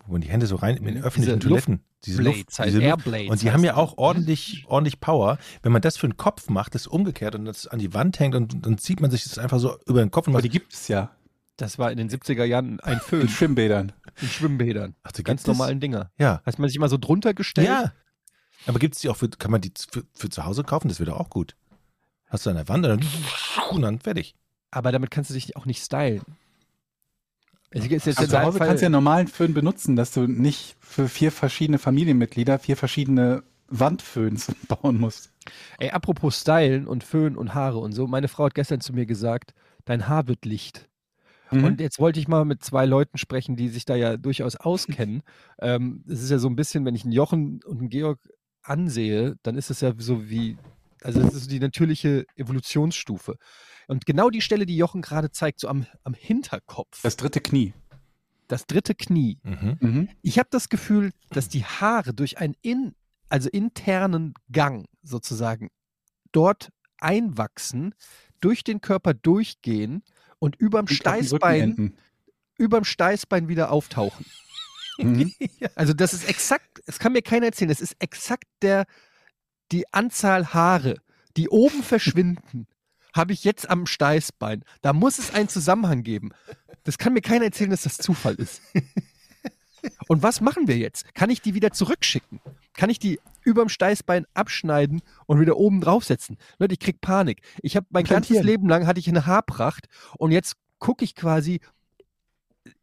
wo 0.07 0.13
man 0.13 0.21
die 0.21 0.29
Hände 0.29 0.47
so 0.47 0.55
rein 0.55 0.77
in 0.77 0.85
den 0.85 0.95
Diese 0.95 1.05
öffentlichen 1.05 1.39
Toiletten. 1.39 1.83
Diese 2.05 2.17
Blades, 2.21 2.37
Luft, 2.39 2.59
halt 2.59 2.67
diese 2.69 2.77
Luft. 2.79 2.87
Airblades 2.87 3.29
Und 3.29 3.41
die 3.41 3.51
haben 3.51 3.63
ja 3.63 3.75
auch 3.75 3.97
ordentlich, 3.97 4.65
ordentlich 4.67 4.99
Power. 4.99 5.37
Wenn 5.63 5.71
man 5.71 5.81
das 5.81 5.97
für 5.97 6.07
den 6.07 6.17
Kopf 6.17 6.49
macht, 6.49 6.75
das 6.75 6.87
umgekehrt 6.87 7.35
und 7.35 7.45
das 7.45 7.67
an 7.67 7.79
die 7.79 7.93
Wand 7.93 8.19
hängt 8.19 8.35
und 8.35 8.65
dann 8.65 8.77
zieht 8.77 9.01
man 9.01 9.11
sich 9.11 9.23
das 9.23 9.37
einfach 9.37 9.59
so 9.59 9.77
über 9.85 9.99
den 9.99 10.11
Kopf 10.11 10.27
und 10.27 10.31
Aber 10.33 10.37
macht. 10.39 10.45
die 10.45 10.49
gibt 10.49 10.73
es 10.73 10.87
ja 10.87 11.11
Das 11.57 11.77
war 11.79 11.91
in 11.91 11.97
den 11.97 12.09
70er 12.09 12.43
Jahren 12.43 12.79
ein 12.81 12.93
in 12.93 12.99
Föhn 12.99 13.29
Schwimmbädern. 13.29 13.91
in 14.21 14.27
Schwimmbädern. 14.27 14.95
Ach, 15.03 15.11
die 15.11 15.23
Ganz 15.23 15.45
normalen 15.47 15.79
Dinger. 15.79 16.11
Ja. 16.17 16.41
Hat 16.45 16.59
man 16.59 16.69
sich 16.69 16.75
immer 16.77 16.89
so 16.89 16.97
drunter 16.97 17.33
gestellt? 17.33 17.67
Ja. 17.67 17.91
Aber 18.65 18.79
gibt 18.79 18.95
es 18.95 19.01
die 19.01 19.09
auch 19.09 19.17
für, 19.17 19.29
kann 19.29 19.51
man 19.51 19.61
die 19.61 19.71
für, 19.91 20.03
für 20.13 20.29
zu 20.29 20.45
Hause 20.45 20.63
kaufen? 20.63 20.87
Das 20.89 20.99
wäre 20.99 21.11
doch 21.11 21.19
auch 21.19 21.29
gut. 21.29 21.55
Hast 22.27 22.45
du 22.45 22.49
an 22.49 22.57
der 22.57 22.67
Wand 22.67 22.85
und 22.85 23.01
dann, 23.01 23.09
und 23.71 23.81
dann 23.81 23.99
fertig. 23.99 24.35
Aber 24.71 24.91
damit 24.91 25.09
kannst 25.11 25.29
du 25.29 25.33
dich 25.33 25.55
auch 25.55 25.65
nicht 25.65 25.81
stylen. 25.81 26.21
Es 27.69 27.85
ist 27.85 28.05
jetzt 28.05 28.19
Also 28.19 28.31
zu 28.31 28.41
Hause 28.41 28.57
Fall, 28.59 28.67
kannst 28.67 28.81
du 28.81 28.85
ja 28.85 28.87
einen 28.87 28.93
normalen 28.93 29.27
Föhn 29.27 29.53
benutzen, 29.53 29.95
dass 29.95 30.11
du 30.11 30.21
nicht 30.21 30.77
für 30.79 31.09
vier 31.09 31.31
verschiedene 31.31 31.79
Familienmitglieder 31.79 32.59
vier 32.59 32.77
verschiedene 32.77 33.43
Wandföhns 33.67 34.51
bauen 34.67 34.99
musst. 34.99 35.31
Ey, 35.77 35.91
apropos 35.91 36.39
Stylen 36.39 36.87
und 36.87 37.03
Föhn 37.03 37.35
und 37.35 37.53
Haare 37.53 37.79
und 37.79 37.91
so. 37.91 38.07
Meine 38.07 38.27
Frau 38.27 38.45
hat 38.45 38.55
gestern 38.55 38.81
zu 38.81 38.93
mir 38.93 39.05
gesagt, 39.05 39.53
dein 39.85 40.07
Haar 40.07 40.27
wird 40.27 40.45
licht. 40.45 40.87
Mhm. 41.51 41.63
Und 41.63 41.79
jetzt 41.81 41.99
wollte 41.99 42.19
ich 42.19 42.27
mal 42.27 42.45
mit 42.45 42.63
zwei 42.63 42.85
Leuten 42.85 43.17
sprechen, 43.17 43.55
die 43.55 43.69
sich 43.69 43.85
da 43.85 43.95
ja 43.95 44.17
durchaus 44.17 44.55
auskennen. 44.55 45.23
Ähm, 45.59 46.03
Es 46.07 46.21
ist 46.21 46.29
ja 46.29 46.37
so 46.37 46.47
ein 46.49 46.55
bisschen, 46.55 46.85
wenn 46.85 46.93
ich 46.93 47.03
einen 47.03 47.13
Jochen 47.13 47.61
und 47.65 47.79
einen 47.79 47.89
Georg 47.89 48.19
ansehe, 48.61 49.37
dann 49.41 49.57
ist 49.57 49.71
es 49.71 49.81
ja 49.81 49.91
so 49.97 50.29
wie, 50.29 50.55
also 51.01 51.19
das 51.19 51.33
ist 51.33 51.45
so 51.45 51.49
die 51.49 51.59
natürliche 51.59 52.27
Evolutionsstufe. 52.35 53.37
Und 53.87 54.05
genau 54.05 54.29
die 54.29 54.41
Stelle, 54.41 54.65
die 54.65 54.77
Jochen 54.77 55.01
gerade 55.01 55.31
zeigt, 55.31 55.59
so 55.59 55.67
am, 55.67 55.85
am 56.03 56.13
Hinterkopf, 56.13 57.01
das 57.01 57.15
dritte 57.15 57.41
Knie. 57.41 57.73
das 58.47 58.67
dritte 58.67 58.95
Knie. 58.95 59.39
Mhm. 59.43 59.77
Mhm. 59.79 60.09
Ich 60.21 60.37
habe 60.39 60.49
das 60.51 60.69
Gefühl, 60.69 61.11
dass 61.29 61.49
die 61.49 61.63
Haare 61.63 62.13
durch 62.13 62.37
einen 62.37 62.55
in, 62.61 62.93
also 63.29 63.49
internen 63.49 64.33
Gang 64.51 64.85
sozusagen 65.03 65.69
dort 66.31 66.69
einwachsen, 66.99 67.95
durch 68.41 68.63
den 68.63 68.81
Körper 68.81 69.13
durchgehen 69.13 70.03
und 70.39 70.55
überm 70.57 70.81
Und 70.81 70.91
Steißbein 70.91 71.95
überm 72.57 72.83
Steißbein 72.83 73.47
wieder 73.47 73.71
auftauchen. 73.71 74.25
Mhm. 74.97 75.33
Also 75.75 75.93
das 75.93 76.13
ist 76.13 76.27
exakt, 76.27 76.81
es 76.87 76.97
kann 76.97 77.13
mir 77.13 77.21
keiner 77.21 77.45
erzählen, 77.47 77.69
das 77.69 77.81
ist 77.81 77.95
exakt 77.99 78.45
der, 78.63 78.85
die 79.71 79.91
Anzahl 79.93 80.53
Haare, 80.53 80.95
die 81.35 81.49
oben 81.49 81.83
verschwinden, 81.83 82.67
habe 83.17 83.33
ich 83.33 83.43
jetzt 83.43 83.69
am 83.69 83.85
Steißbein. 83.85 84.63
Da 84.81 84.93
muss 84.93 85.19
es 85.19 85.33
einen 85.33 85.49
Zusammenhang 85.49 86.03
geben. 86.03 86.31
Das 86.83 86.97
kann 86.97 87.13
mir 87.13 87.21
keiner 87.21 87.45
erzählen, 87.45 87.69
dass 87.71 87.83
das 87.83 87.97
Zufall 87.97 88.35
ist. 88.35 88.61
Und 90.07 90.23
was 90.23 90.41
machen 90.41 90.67
wir 90.67 90.77
jetzt? 90.77 91.13
Kann 91.13 91.29
ich 91.29 91.41
die 91.41 91.53
wieder 91.53 91.71
zurückschicken? 91.71 92.39
Kann 92.73 92.89
ich 92.89 92.99
die 92.99 93.19
überm 93.43 93.69
Steißbein 93.69 94.25
abschneiden 94.33 95.01
und 95.25 95.39
wieder 95.39 95.57
oben 95.57 95.81
draufsetzen? 95.81 96.37
Leute, 96.59 96.73
ich 96.73 96.79
krieg 96.79 97.01
Panik. 97.01 97.41
Ich 97.61 97.75
habe 97.75 97.87
mein 97.89 98.03
ganzes 98.03 98.29
Plantieren. 98.29 98.45
Leben 98.45 98.69
lang 98.69 98.87
hatte 98.87 98.99
ich 98.99 99.07
eine 99.07 99.25
Haarpracht 99.25 99.87
und 100.17 100.31
jetzt 100.31 100.55
gucke 100.79 101.03
ich 101.03 101.15
quasi, 101.15 101.59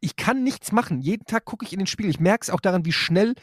ich 0.00 0.16
kann 0.16 0.42
nichts 0.42 0.72
machen. 0.72 1.00
Jeden 1.00 1.26
Tag 1.26 1.44
gucke 1.44 1.64
ich 1.64 1.72
in 1.72 1.78
den 1.78 1.86
Spiegel. 1.86 2.10
Ich 2.10 2.20
merke 2.20 2.42
es 2.42 2.50
auch 2.50 2.60
daran, 2.60 2.84
wie 2.84 2.92
schnell, 2.92 3.34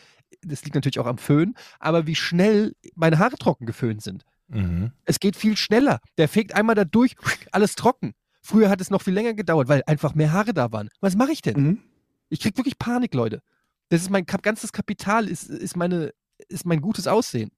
das 0.42 0.64
liegt 0.64 0.76
natürlich 0.76 1.00
auch 1.00 1.08
am 1.08 1.18
Föhn, 1.18 1.56
aber 1.80 2.08
wie 2.08 2.16
schnell 2.16 2.76
meine 2.96 3.20
Haare 3.20 3.38
trocken 3.38 3.66
geföhnt 3.66 4.02
sind. 4.02 4.26
Mhm. 4.54 4.92
Es 5.06 5.20
geht 5.20 5.36
viel 5.36 5.58
schneller. 5.58 6.00
Der 6.18 6.28
fegt 6.28 6.54
einmal 6.56 6.76
da 6.76 6.84
durch, 6.86 7.16
alles 7.52 7.76
trocken. 7.76 8.14
Früher 8.42 8.70
hat 8.70 8.82
es 8.82 8.90
noch 8.90 9.02
viel 9.02 9.14
länger 9.14 9.34
gedauert, 9.34 9.68
weil 9.68 9.84
einfach 9.86 10.16
mehr 10.16 10.32
Haare 10.32 10.54
da 10.54 10.72
waren. 10.72 10.90
Was 11.00 11.16
mache 11.16 11.32
ich 11.32 11.42
denn? 11.42 11.62
Mhm. 11.62 11.80
Ich 12.30 12.40
krieg 12.40 12.58
wirklich 12.58 12.78
Panik, 12.80 13.14
Leute. 13.14 13.42
Das 13.90 14.02
ist 14.02 14.10
mein 14.10 14.26
kap- 14.26 14.42
ganzes 14.44 14.72
Kapital, 14.72 15.28
ist, 15.28 15.50
ist, 15.50 15.76
meine, 15.76 16.12
ist 16.48 16.66
mein 16.66 16.82
gutes 16.82 17.08
Aussehen. 17.08 17.52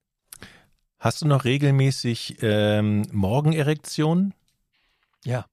Hast 0.98 1.22
du 1.22 1.26
noch 1.26 1.44
regelmäßig 1.44 2.38
ähm, 2.42 3.02
Morgenerektionen? 3.12 4.34
Ja. 5.24 5.46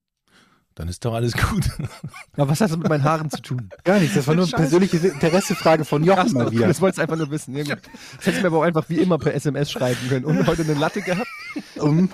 Dann 0.82 0.90
ist 0.90 1.06
doch 1.06 1.14
alles 1.14 1.34
gut. 1.34 1.70
Aber 2.34 2.50
was 2.50 2.60
hat 2.60 2.72
das 2.72 2.78
mit 2.78 2.90
meinen 2.90 3.04
Haaren 3.04 3.30
zu 3.30 3.40
tun? 3.40 3.70
Gar 3.84 4.00
nichts, 4.00 4.16
das 4.16 4.26
war 4.26 4.34
nur 4.34 4.46
eine 4.46 4.50
Scheiße. 4.50 4.64
persönliche 4.64 4.98
Interessefrage 5.10 5.86
von 5.86 6.04
Jochen 6.04 6.30
Ach, 6.30 6.34
mal 6.34 6.52
wieder. 6.52 6.68
das 6.68 6.82
wolltest 6.82 6.98
du 6.98 7.04
einfach 7.04 7.18
nur 7.18 7.30
wissen. 7.30 7.56
Ja, 7.56 7.66
gut. 7.66 7.84
Das 8.18 8.26
hättest 8.26 8.38
du 8.38 8.42
mir 8.42 8.48
aber 8.48 8.58
auch 8.58 8.64
einfach 8.64 8.90
wie 8.90 8.98
immer 8.98 9.20
per 9.20 9.36
SMS 9.36 9.72
schreiben 9.72 10.10
können. 10.10 10.26
Und 10.26 10.48
heute 10.48 10.64
eine 10.64 10.74
Latte 10.74 11.04
gehabt. 11.04 11.28
Um, 11.76 12.10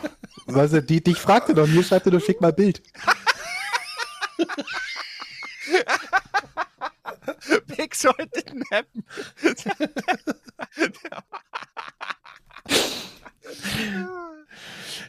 was 0.47 0.73
er, 0.73 0.81
die, 0.81 1.01
dich 1.01 1.17
fragte 1.17 1.53
doch, 1.53 1.65
mir 1.65 1.81
schreibt 1.81 2.07
er 2.07 2.11
doch, 2.11 2.21
schick 2.21 2.41
mal 2.41 2.51
Bild. 2.51 2.83
Big 7.77 7.95
Short 7.95 8.19
didn't 8.35 8.65
happen. 8.69 9.05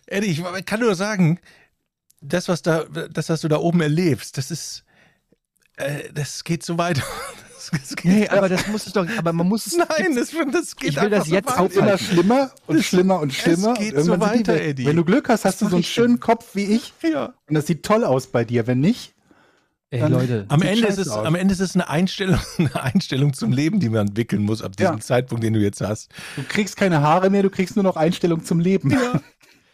Eddie, 0.07 0.31
ich 0.31 0.45
kann 0.65 0.79
nur 0.79 0.95
sagen, 0.95 1.41
das, 2.21 2.49
was 2.49 2.63
da, 2.63 2.85
das, 2.85 3.29
was 3.29 3.41
du 3.43 3.49
da 3.49 3.59
oben 3.59 3.81
erlebst, 3.81 4.37
das 4.39 4.51
ist, 4.51 4.85
äh, 5.77 6.13
das 6.13 6.45
geht 6.45 6.63
so 6.65 6.79
weiter. 6.79 7.03
Das, 7.55 7.71
das 7.81 7.97
geht 7.97 8.05
Nee, 8.05 8.29
aber 8.29 8.49
das 8.49 8.67
muss 8.69 8.87
ich 8.87 8.93
doch, 8.93 9.07
aber 9.17 9.33
man 9.33 9.47
muss 9.49 9.67
es. 9.67 9.77
Nein, 9.99 10.15
das, 10.17 10.31
das 10.53 10.77
geht 10.77 10.91
Ich 10.91 10.97
will 10.97 11.05
einfach 11.13 11.19
das 11.19 11.29
so 11.29 11.35
jetzt. 11.35 11.59
Wird 11.59 11.77
immer 11.77 11.99
schlimmer 11.99 12.51
und 12.67 12.83
schlimmer 12.85 13.21
und 13.21 13.33
schlimmer. 13.33 13.75
geht 13.75 13.95
und 13.95 14.03
so 14.05 14.15
die 14.15 14.21
weiter, 14.21 14.55
weg. 14.55 14.63
Eddie. 14.63 14.87
Wenn 14.87 14.97
du 14.97 15.05
Glück 15.05 15.29
hast, 15.29 15.45
hast 15.45 15.61
du 15.61 15.67
so 15.69 15.77
einen 15.77 15.81
mach 15.83 15.89
ich 15.89 15.95
denn? 15.95 16.05
schönen 16.05 16.21
Kopf 16.21 16.55
wie 16.55 16.65
ich. 16.65 16.93
Ja. 17.03 17.35
Und 17.49 17.55
das 17.55 17.67
sieht 17.67 17.85
toll 17.85 18.05
aus 18.05 18.27
bei 18.29 18.45
dir. 18.45 18.67
Wenn 18.67 18.81
nicht, 18.81 19.15
Ey, 19.91 20.01
Dann- 20.01 20.13
Leute. 20.13 20.45
Am 20.49 20.61
Ende, 20.61 20.87
ist 20.87 20.99
es, 20.99 21.09
aus. 21.09 21.25
am 21.25 21.35
Ende 21.35 21.55
ist 21.55 21.61
es 21.61 21.75
eine 21.75 21.89
Einstellung, 21.89 22.39
eine 22.59 22.83
Einstellung 22.83 23.33
zum 23.33 23.53
Leben, 23.53 23.81
die 23.81 23.89
man 23.89 24.09
entwickeln 24.09 24.43
muss 24.43 24.61
ab 24.61 24.77
diesem 24.77 24.97
Ja. 24.97 25.01
Zeitpunkt, 25.01 25.43
den 25.43 25.55
du 25.55 25.61
jetzt 25.61 25.81
hast. 25.81 26.11
du 26.37 26.43
kriegst 26.43 26.77
keine 26.77 27.01
Haare 27.01 27.31
mehr, 27.31 27.43
du 27.43 27.49
kriegst 27.49 27.75
nur 27.75 27.85
noch 27.85 27.97
Einstellung 27.97 28.45
zum 28.45 28.61
Leben. 28.61 28.95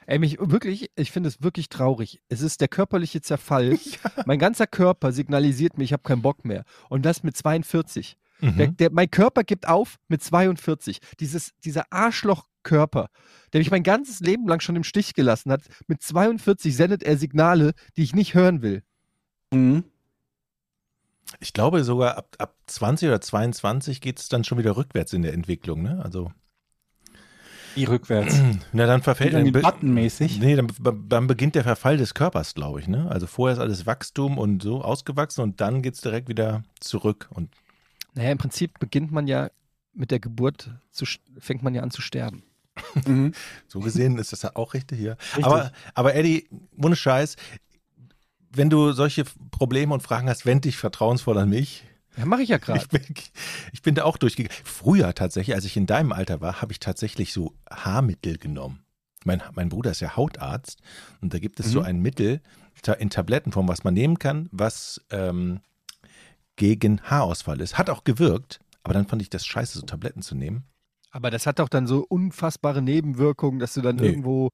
Ey, 0.07 0.19
mich 0.19 0.39
wirklich, 0.39 0.91
ich 0.97 1.11
finde 1.11 1.29
es 1.29 1.43
wirklich 1.43 1.69
traurig. 1.69 2.21
Es 2.29 2.41
ist 2.41 2.61
der 2.61 2.69
körperliche 2.69 3.21
Zerfall. 3.23 3.79
Mein 4.27 4.39
ganzer 4.39 4.67
Körper 4.67 5.13
signalisiert 5.13 5.79
mir, 5.79 5.85
ich 5.85 5.93
habe 5.93 6.03
keinen 6.03 6.23
Bock 6.23 6.45
mehr. 6.45 6.65
Und 6.89 7.05
das 7.05 7.23
mit 7.23 7.37
42. 7.37 8.17
Der, 8.41 8.51
Mhm. 8.69 8.77
der, 8.77 8.91
mein 8.91 9.11
Körper 9.11 9.43
gibt 9.45 9.69
auf 9.69 9.97
mit 10.09 10.23
42. 10.23 10.99
Dieses, 11.21 11.53
dieser 11.65 11.91
Arschlochkörper, 11.93 13.09
der 13.53 13.61
mich 13.61 13.71
mein 13.71 13.85
ganzes 13.85 14.21
Leben 14.21 14.47
lang 14.49 14.61
schon 14.61 14.77
im 14.77 14.85
Stich 14.85 15.15
gelassen 15.15 15.51
hat, 15.53 15.63
mit 15.87 16.03
42 16.03 16.77
sendet 16.77 17.03
er 17.05 17.17
Signale, 17.17 17.73
die 17.97 18.03
ich 18.03 18.15
nicht 18.15 18.35
hören 18.35 18.61
will. 18.61 18.83
Mhm. 19.53 19.85
Ich 21.41 21.53
glaube 21.53 21.85
sogar 21.85 22.19
ab, 22.19 22.35
ab 22.39 22.57
20 22.67 23.09
oder 23.09 23.21
22 23.21 24.01
geht 24.01 24.19
es 24.19 24.29
dann 24.29 24.45
schon 24.45 24.59
wieder 24.59 24.77
rückwärts 24.77 25.13
in 25.13 25.23
der 25.23 25.33
Entwicklung. 25.33 25.83
Ne? 25.83 26.01
Also, 26.05 26.31
Wie 27.75 27.85
rückwärts. 27.85 28.41
na 28.73 28.87
dann 28.87 29.03
verfällt 29.03 29.35
Dann 29.35 29.51
buttonmäßig. 29.53 30.39
Nee, 30.41 30.57
dann, 30.57 30.69
dann 31.09 31.27
beginnt 31.27 31.55
der 31.55 31.65
Verfall 31.65 31.97
des 31.97 32.15
Körpers, 32.15 32.55
glaube 32.55 32.81
ich. 32.81 32.89
Ne? 32.89 33.11
Also 33.11 33.27
vorher 33.27 33.55
ist 33.57 33.61
alles 33.61 33.87
Wachstum 33.87 34.39
und 34.39 34.63
so 34.63 34.83
ausgewachsen 34.83 35.43
und 35.43 35.61
dann 35.61 35.83
geht 35.83 35.95
es 35.95 36.01
direkt 36.01 36.29
wieder 36.29 36.63
zurück. 36.81 37.29
Und 37.31 37.51
Naja, 38.15 38.31
im 38.31 38.39
Prinzip 38.39 38.79
beginnt 38.79 39.13
man 39.13 39.27
ja 39.27 39.51
mit 39.93 40.11
der 40.11 40.21
Geburt, 40.21 40.71
zu, 40.91 41.05
fängt 41.39 41.63
man 41.63 41.75
ja 41.75 41.83
an 41.83 41.91
zu 41.91 42.03
sterben. 42.03 42.43
Mhm. 43.07 43.33
so 43.69 43.81
gesehen 43.81 44.19
ist 44.19 44.33
das 44.33 44.43
ja 44.43 44.53
auch 44.55 44.75
richtig 44.75 44.99
hier. 44.99 45.17
Richtig. 45.37 45.45
Aber, 45.45 45.73
aber 45.95 46.15
Eddie, 46.15 46.49
ohne 46.77 46.97
Scheiß, 46.97 47.37
wenn 48.51 48.71
du 48.71 48.93
solche 48.93 49.25
Probleme 49.51 49.95
und 49.95 50.03
Fragen 50.03 50.29
hast, 50.29 50.47
wend 50.47 50.65
dich 50.65 50.77
vertrauensvoll 50.77 51.39
an 51.39 51.49
mich. 51.49 51.85
Ja, 52.17 52.27
mache 52.27 52.43
ich 52.43 52.49
ja 52.49 52.59
gerade. 52.59 52.81
Ich 52.81 52.89
bin, 52.89 53.03
ich 53.73 53.83
bin 53.83 53.95
da 53.95 54.05
auch 54.05 54.17
durchgegangen. 54.17 54.57
Früher 54.65 55.15
tatsächlich, 55.15 55.55
als 55.57 55.65
ich 55.65 55.77
in 55.77 55.87
deinem 55.87 56.13
Alter 56.13 56.41
war, 56.41 56.61
habe 56.63 56.73
ich 56.73 56.79
tatsächlich 56.81 57.33
so 57.33 57.55
Haarmittel 57.71 58.39
genommen. 58.39 58.85
Mein, 59.25 59.43
mein 59.55 59.69
Bruder 59.71 59.91
ist 59.93 60.01
ja 60.01 60.17
Hautarzt 60.17 60.81
und 61.21 61.33
da 61.35 61.39
gibt 61.39 61.59
es 61.61 61.71
so 61.71 61.81
Mhm. 61.81 61.87
ein 61.87 61.99
Mittel 62.01 62.41
in 62.99 63.09
Tablettenform, 63.11 63.67
was 63.69 63.83
man 63.85 63.95
nehmen 63.95 64.19
kann, 64.19 64.49
was 64.53 65.01
ähm, 65.11 65.61
gegen 66.57 67.01
Haarausfall 67.03 67.61
ist. 67.61 67.79
Hat 67.79 67.89
auch 67.91 68.05
gewirkt, 68.05 68.61
aber 68.83 68.95
dann 68.95 69.07
fand 69.07 69.23
ich 69.23 69.31
das 69.31 69.47
scheiße, 69.47 69.79
so 69.79 69.87
Tabletten 69.87 70.23
zu 70.23 70.35
nehmen. 70.35 70.65
Aber 71.11 71.31
das 71.31 71.47
hat 71.47 71.59
doch 71.61 71.69
dann 71.69 71.87
so 71.87 72.05
unfassbare 72.09 72.83
Nebenwirkungen, 72.83 73.59
dass 73.61 73.75
du 73.75 73.81
dann 73.81 73.97
Nee. 73.97 74.09
irgendwo, 74.09 74.51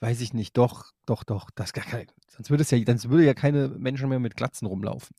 weiß 0.00 0.20
ich 0.20 0.34
nicht, 0.34 0.56
doch, 0.56 0.92
doch, 1.06 1.24
doch, 1.24 1.50
das 1.54 1.72
gar 1.72 1.84
kein, 1.84 2.06
sonst 2.28 2.50
würde 2.50 2.62
es 2.62 2.70
ja, 2.70 2.78
sonst 2.86 3.08
würde 3.08 3.24
ja 3.24 3.34
keine 3.34 3.68
Menschen 3.68 4.08
mehr 4.08 4.18
mit 4.20 4.36
Glatzen 4.36 4.66
rumlaufen. 4.68 5.16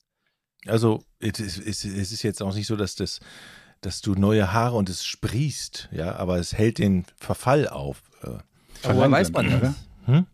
Also 0.68 1.04
es 1.20 1.40
ist, 1.40 1.58
es 1.86 2.12
es 2.12 2.24
jetzt 2.24 2.42
auch 2.42 2.54
nicht 2.56 2.68
so, 2.68 2.76
dass 2.76 2.96
das, 2.96 3.20
dass 3.82 4.02
du 4.02 4.14
neue 4.16 4.54
Haare 4.54 4.76
und 4.78 4.90
es 4.90 5.04
sprießt, 5.06 5.90
ja, 5.92 6.16
aber 6.16 6.38
es 6.40 6.54
hält 6.54 6.78
den 6.78 7.06
Verfall 7.18 7.68
auf. 7.68 8.02
äh. 8.24 8.38
Woher 8.84 9.12
weiß 9.12 9.32
man 9.32 9.48
oder? 9.56 9.76
Hm? 10.06 10.26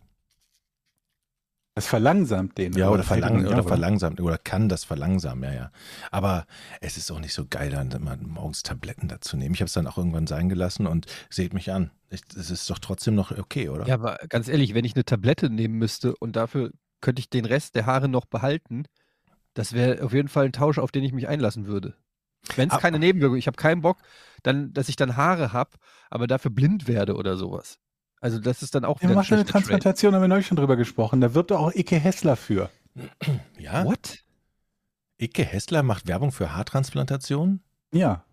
Das 1.75 1.88
verlangsamt 1.88 2.57
den. 2.57 2.73
Ja, 2.73 2.89
oder, 2.89 2.97
das 2.99 3.09
hält 3.09 3.23
verlang 3.23 3.45
oder 3.47 3.63
verlangsamt 3.63 4.19
oder 4.19 4.38
kann 4.38 4.67
das 4.67 4.84
verlangsamen, 4.84 5.43
ja, 5.45 5.53
ja. 5.55 5.71
Aber 6.11 6.45
es 6.82 6.97
ist 6.97 7.09
auch 7.11 7.19
nicht 7.19 7.34
so 7.34 7.45
geil, 7.47 7.69
dann 7.69 7.89
immer 7.91 8.17
morgens 8.17 8.63
Tabletten 8.63 9.07
dazu 9.07 9.38
nehmen. 9.38 9.53
Ich 9.55 9.61
habe 9.61 9.67
es 9.67 9.73
dann 9.73 9.88
auch 9.88 9.97
irgendwann 9.97 10.27
sein 10.27 10.49
gelassen 10.49 10.88
und 10.88 11.05
seht 11.30 11.53
mich 11.53 11.71
an. 11.71 11.91
Ich- 12.09 12.21
Es 12.36 12.49
ist 12.51 12.69
doch 12.69 12.80
trotzdem 12.80 13.15
noch 13.15 13.32
okay, 13.38 13.69
oder? 13.69 13.88
Ja, 13.88 13.93
aber 13.93 14.17
ganz 14.27 14.47
ehrlich, 14.49 14.73
wenn 14.73 14.84
ich 14.84 14.95
eine 14.95 15.05
Tablette 15.05 15.49
nehmen 15.49 15.75
müsste 15.75 16.15
und 16.17 16.36
dafür 16.36 16.71
könnte 17.01 17.21
ich 17.21 17.30
den 17.30 17.45
Rest 17.45 17.75
der 17.75 17.86
Haare 17.86 18.09
noch 18.09 18.25
behalten, 18.25 18.84
das 19.60 19.74
wäre 19.74 20.03
auf 20.05 20.14
jeden 20.14 20.30
Fall 20.30 20.45
ein 20.45 20.53
Tausch, 20.53 20.80
auf 20.80 20.89
den 20.91 21.03
ich 21.03 21.12
mich 21.12 21.28
einlassen 21.28 21.68
würde. 21.68 21.93
Wenn 22.55 22.70
es 22.70 22.78
keine 22.78 22.97
Nebenwirkung, 22.97 23.38
ich 23.38 23.47
habe 23.47 23.57
keinen 23.57 23.82
Bock, 23.82 23.97
dann, 24.41 24.72
dass 24.72 24.88
ich 24.88 24.95
dann 24.95 25.18
Haare 25.18 25.51
habe, 25.51 25.72
aber 26.10 26.28
dafür 26.28 26.49
blind 26.49 26.88
werde 26.88 27.16
oder 27.16 27.36
sowas. 27.36 27.78
Also 28.22 28.39
das 28.39 28.64
ist 28.64 28.74
dann 28.74 28.86
auch 28.86 29.01
Ja, 29.01 29.10
wieder 29.10 29.16
mach 29.16 29.26
schon 29.26 29.36
eine 29.36 29.43
schlechter 29.43 29.60
Trade. 29.60 29.64
Transplantation, 29.66 30.16
haben 30.16 30.22
wir 30.22 30.28
neulich 30.30 30.47
schon 30.47 30.55
drüber 30.55 30.78
gesprochen. 30.78 31.20
Da 31.20 31.34
wird 31.34 31.51
doch 31.51 31.60
auch 31.60 31.74
Icke 31.76 31.97
Hessler 31.99 32.38
für. 32.38 32.70
Ja? 33.60 33.84
What? 33.84 34.24
Icke 35.18 35.43
Hessler 35.43 35.84
macht 35.84 36.07
Werbung 36.07 36.32
für 36.32 36.55
Haartransplantation? 36.55 37.60
Ja, 37.93 38.24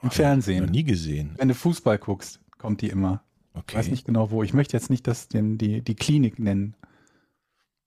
im 0.00 0.06
Noch 0.06 0.14
Fernsehen. 0.14 0.64
nie 0.64 0.84
gesehen. 0.84 1.34
Wenn 1.36 1.48
du 1.48 1.54
Fußball 1.54 1.98
guckst, 1.98 2.40
kommt 2.56 2.80
die 2.80 2.88
immer. 2.88 3.22
Ich 3.52 3.60
Okay. 3.60 3.76
weiß 3.76 3.88
nicht 3.88 4.06
genau 4.06 4.30
wo. 4.30 4.42
Ich 4.42 4.54
möchte 4.54 4.76
jetzt 4.76 4.88
nicht 4.88 5.06
das, 5.06 5.28
den, 5.28 5.58
die, 5.58 5.82
die 5.82 5.94
Klinik 5.94 6.38
nennen. 6.38 6.74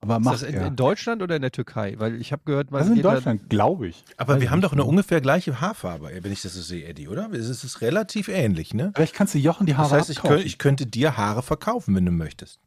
Aber 0.04 0.18
Ist 0.18 0.24
macht 0.24 0.34
das 0.34 0.42
in, 0.42 0.54
er. 0.54 0.66
in 0.66 0.76
Deutschland 0.76 1.22
oder 1.22 1.34
in 1.34 1.40
der 1.40 1.50
Türkei? 1.50 1.94
Weil 1.96 2.20
ich 2.20 2.30
habe 2.30 2.42
gehört, 2.44 2.70
man 2.70 2.80
Das 2.80 2.90
ist 2.90 2.96
in 2.96 3.02
Deutschland, 3.02 3.48
glaube 3.48 3.88
ich. 3.88 4.04
Aber 4.18 4.34
Weiß 4.34 4.42
wir 4.42 4.50
haben 4.50 4.60
doch 4.60 4.74
eine 4.74 4.84
ungefähr 4.84 5.22
gleiche 5.22 5.62
Haarfarbe, 5.62 6.10
wenn 6.20 6.30
ich 6.30 6.42
das 6.42 6.52
so 6.52 6.60
sehe, 6.60 6.84
Eddie, 6.86 7.08
oder? 7.08 7.30
Es 7.32 7.48
ist, 7.48 7.48
es 7.48 7.64
ist 7.64 7.80
relativ 7.80 8.28
ähnlich, 8.28 8.74
ne? 8.74 8.92
Vielleicht 8.94 9.14
kannst 9.14 9.32
du 9.32 9.38
Jochen 9.38 9.64
die 9.64 9.76
Haare 9.76 9.88
Das 9.88 10.00
heißt, 10.00 10.10
ich, 10.10 10.18
abkaufen. 10.18 10.36
könnt, 10.36 10.46
ich 10.46 10.58
könnte 10.58 10.86
dir 10.86 11.16
Haare 11.16 11.42
verkaufen, 11.42 11.94
wenn 11.94 12.04
du 12.04 12.12
möchtest. 12.12 12.60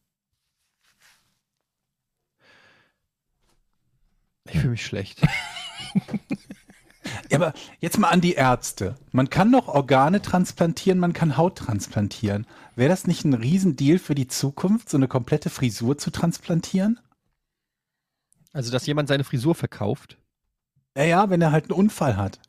Ich 4.50 4.58
fühle 4.58 4.72
mich 4.72 4.84
schlecht. 4.84 5.22
Ja, 7.30 7.38
aber 7.38 7.54
jetzt 7.80 8.00
mal 8.00 8.10
an 8.10 8.22
die 8.22 8.34
Ärzte. 8.34 8.96
Man 9.12 9.30
kann 9.30 9.52
doch 9.52 9.68
Organe 9.68 10.22
transplantieren, 10.22 11.00
man 11.00 11.14
kann 11.14 11.38
Haut 11.38 11.58
transplantieren. 11.58 12.48
Wäre 12.76 12.90
das 12.90 13.06
nicht 13.06 13.26
ein 13.26 13.34
Riesendeal 13.34 14.00
für 14.00 14.16
die 14.16 14.28
Zukunft, 14.28 14.90
so 14.90 14.98
eine 14.98 15.08
komplette 15.08 15.50
Frisur 15.50 15.98
zu 15.98 16.10
transplantieren? 16.12 17.00
Also, 18.58 18.72
dass 18.72 18.86
jemand 18.88 19.08
seine 19.08 19.24
Frisur 19.24 19.54
verkauft. 19.56 20.18
Ja, 20.98 21.04
ja, 21.04 21.30
wenn 21.30 21.42
er 21.42 21.52
halt 21.52 21.66
einen 21.66 21.80
Unfall 21.80 22.18
hat. 22.18 22.40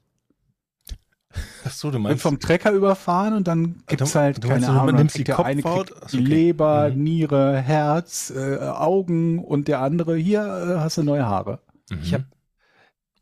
Ach 1.65 1.71
so, 1.71 1.89
du 1.89 1.95
Wird 1.95 2.03
meinst. 2.05 2.23
vom 2.23 2.41
Trecker 2.41 2.73
überfahren 2.73 3.35
und 3.35 3.47
dann 3.47 3.83
gibt's 3.87 4.13
du 4.13 4.19
halt, 4.19 4.39
meinst, 4.43 4.49
keine 4.49 4.67
du 4.75 4.81
Ahnung, 4.81 4.97
nimmst 4.97 5.19
die 5.19 5.25
der 5.25 5.39
eine 5.45 5.61
Kopfhaut? 5.63 5.89
kriegt 5.89 6.03
Ach, 6.03 6.11
die 6.11 6.21
okay. 6.21 6.27
Leber, 6.29 6.89
Mhm. 6.91 7.03
Niere, 7.03 7.59
Herz, 7.61 8.31
äh, 8.35 8.57
Augen 8.61 9.45
und 9.45 9.69
der 9.69 9.81
andere, 9.81 10.17
hier 10.17 10.41
äh, 10.41 10.81
hast 10.81 10.97
du 10.97 11.03
neue 11.03 11.27
Haare. 11.27 11.61
Mhm. 11.91 11.99
Ich 12.03 12.15
hab- 12.15 12.25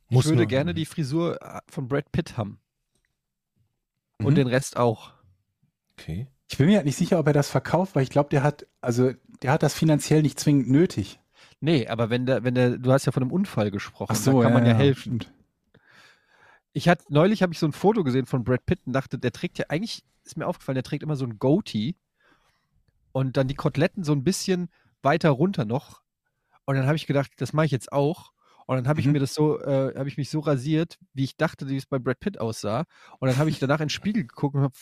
Muss 0.09 0.25
ich 0.27 0.31
würde 0.31 0.43
nur- 0.43 0.47
gerne 0.47 0.73
die 0.73 0.87
Frisur 0.87 1.43
äh, 1.43 1.59
von 1.69 1.89
Brad 1.89 2.13
Pitt 2.13 2.37
haben. 2.39 2.61
Und 4.19 4.31
Mhm. 4.33 4.37
den 4.37 4.47
Rest 4.47 4.77
auch. 4.77 5.11
Okay. 5.99 6.29
Ich 6.49 6.57
bin 6.59 6.67
mir 6.69 6.77
halt 6.77 6.87
nicht 6.87 6.97
sicher, 6.97 7.19
ob 7.19 7.27
er 7.27 7.33
das 7.33 7.51
verkauft, 7.51 7.97
weil 7.97 8.05
ich 8.05 8.11
glaube, 8.11 8.29
der 8.31 8.45
hat, 8.45 8.67
also 8.81 9.11
der 9.43 9.51
hat 9.51 9.65
das 9.65 9.75
finanziell 9.75 10.23
nicht 10.23 10.39
zwingend 10.39 10.71
nötig. 10.71 11.19
Nee, 11.61 11.87
aber 11.89 12.11
wenn 12.11 12.27
der, 12.27 12.45
wenn 12.45 12.55
der, 12.55 12.79
du 12.79 12.93
hast 12.93 13.07
ja 13.07 13.13
von 13.13 13.23
einem 13.23 13.33
Unfall 13.33 13.71
gesprochen, 13.71 14.15
da 14.25 14.43
kann 14.43 14.53
man 14.53 14.67
ja, 14.67 14.75
helfen. 14.75 15.21
stimmt. 15.21 15.33
Ich 16.73 16.89
hatte, 16.89 17.05
neulich 17.09 17.43
habe 17.43 17.53
ich 17.53 17.59
so 17.59 17.67
ein 17.67 17.73
Foto 17.73 18.05
gesehen 18.05 18.27
von 18.27 18.45
Brad 18.45 18.67
Pitt 18.67 18.81
und 18.85 18.93
dachte, 18.93 19.19
der 19.19 19.33
trägt 19.33 19.59
ja 19.59 19.67
eigentlich, 19.69 20.03
ist 20.25 20.37
mir 20.37 20.47
aufgefallen, 20.47 20.75
der 20.77 20.83
trägt 20.83 21.03
immer 21.03 21.17
so 21.17 21.25
ein 21.25 21.39
Goatee 21.39 21.95
und 23.13 23.37
dann 23.39 23.49
die 23.49 23.55
Koteletten 23.55 24.05
so 24.05 24.13
ein 24.13 24.25
bisschen 24.25 24.69
weiter 25.03 25.31
runter 25.31 25.65
noch. 25.65 26.03
Und 26.67 26.75
dann 26.77 26.85
habe 26.87 26.97
ich 26.97 27.07
gedacht, 27.07 27.31
das 27.39 27.53
mache 27.55 27.67
ich 27.67 27.73
jetzt 27.73 27.93
auch. 27.93 28.33
Und 28.67 28.77
dann 28.77 28.89
habe 28.89 29.01
ich 29.01 29.07
Mhm. 29.07 29.13
mir 29.13 29.21
das 29.21 29.33
so, 29.33 29.61
äh, 29.61 29.95
habe 29.97 30.09
ich 30.09 30.17
mich 30.17 30.29
so 30.29 30.41
rasiert, 30.41 30.99
wie 31.15 31.25
ich 31.25 31.37
dachte, 31.37 31.69
wie 31.69 31.77
es 31.77 31.87
bei 31.87 31.99
Brad 31.99 32.19
Pitt 32.21 32.41
aussah. 32.41 32.85
Und 33.21 33.29
dann 33.29 33.39
habe 33.39 33.49
ich 33.49 33.59
danach 33.61 33.81
in 33.81 33.85
den 33.85 33.91
Spiegel 33.91 34.27
geguckt 34.27 34.57
und 34.57 34.63
habe 34.63 34.75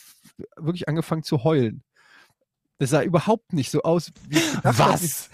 wirklich 0.57 0.89
angefangen 0.89 1.23
zu 1.23 1.43
heulen. 1.43 1.83
Das 2.77 2.89
sah 2.89 3.01
überhaupt 3.03 3.53
nicht 3.53 3.71
so 3.71 3.81
aus, 3.83 4.11
wie 4.27 4.37
ich. 4.37 4.43
Was? 4.63 5.29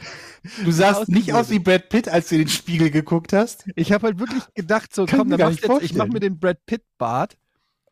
Du 0.63 0.71
sahst 0.71 1.09
nicht 1.09 1.33
aus 1.33 1.49
wie 1.49 1.59
Brad 1.59 1.89
Pitt, 1.89 2.07
als 2.09 2.29
du 2.29 2.35
in 2.35 2.41
den 2.41 2.49
Spiegel 2.49 2.89
geguckt 2.91 3.33
hast? 3.33 3.65
Ich 3.75 3.91
habe 3.91 4.07
halt 4.07 4.19
wirklich 4.19 4.43
gedacht, 4.55 4.93
so 4.93 5.05
Kann 5.05 5.19
komm, 5.19 5.27
ich 5.27 5.31
dann 5.31 5.37
gar 5.37 5.49
machst 5.49 5.61
nicht 5.63 5.69
jetzt, 5.69 5.81
ich 5.83 5.89
vorstellen. 5.93 6.13
mir 6.13 6.19
den 6.19 6.39
Brad 6.39 6.65
Pitt 6.65 6.83
Bart 6.97 7.37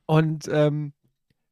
und 0.06 0.48
ähm, 0.52 0.94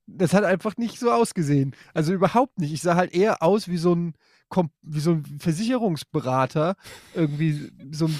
das 0.05 0.33
hat 0.33 0.43
einfach 0.43 0.77
nicht 0.77 0.99
so 0.99 1.11
ausgesehen. 1.11 1.75
Also 1.93 2.13
überhaupt 2.13 2.59
nicht. 2.59 2.71
Ich 2.71 2.81
sah 2.81 2.95
halt 2.95 3.13
eher 3.13 3.41
aus 3.43 3.67
wie 3.67 3.77
so 3.77 3.93
ein 3.93 4.13
wie 4.81 4.99
so 5.01 5.11
ein 5.11 5.25
Versicherungsberater, 5.39 6.75
irgendwie 7.13 7.69
so 7.91 8.05
ein 8.07 8.17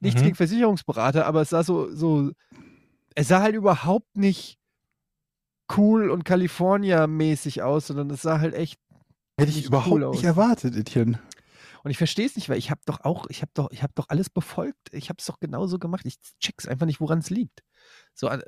nichts 0.00 0.20
Mhm. 0.20 0.24
gegen 0.24 0.36
Versicherungsberater, 0.36 1.24
aber 1.26 1.40
es 1.40 1.48
sah 1.50 1.62
so 1.64 1.92
so 1.94 2.30
es 3.14 3.28
sah 3.28 3.40
halt 3.40 3.54
überhaupt 3.54 4.16
nicht 4.16 4.58
cool 5.76 6.10
und 6.10 6.24
California-mäßig 6.24 7.62
aus, 7.62 7.86
sondern 7.88 8.10
es 8.10 8.22
sah 8.22 8.40
halt 8.40 8.54
echt 8.54 8.78
Hätte 9.38 9.50
ich 9.50 9.56
Nicht 9.56 9.66
überhaupt 9.66 9.88
cool 9.92 10.00
nicht 10.10 10.18
aus. 10.20 10.24
erwartet, 10.24 10.74
Etienne. 10.76 11.18
Und 11.84 11.90
ich 11.90 11.98
verstehe 11.98 12.24
es 12.26 12.36
nicht, 12.36 12.48
weil 12.48 12.56
ich 12.56 12.70
habe 12.70 12.80
doch 12.86 13.00
auch, 13.02 13.26
ich 13.28 13.42
habe 13.42 13.50
doch, 13.54 13.70
ich 13.70 13.82
habe 13.82 13.92
doch 13.94 14.08
alles 14.08 14.30
befolgt. 14.30 14.78
Ich 14.92 15.10
habe 15.10 15.18
es 15.20 15.26
doch 15.26 15.38
genauso 15.40 15.78
gemacht. 15.78 16.06
Ich 16.06 16.16
check's 16.40 16.66
einfach 16.66 16.86
nicht, 16.86 17.00
woran 17.00 17.18
es 17.18 17.28
liegt. 17.28 17.62
So, 18.14 18.28
äh, 18.28 18.40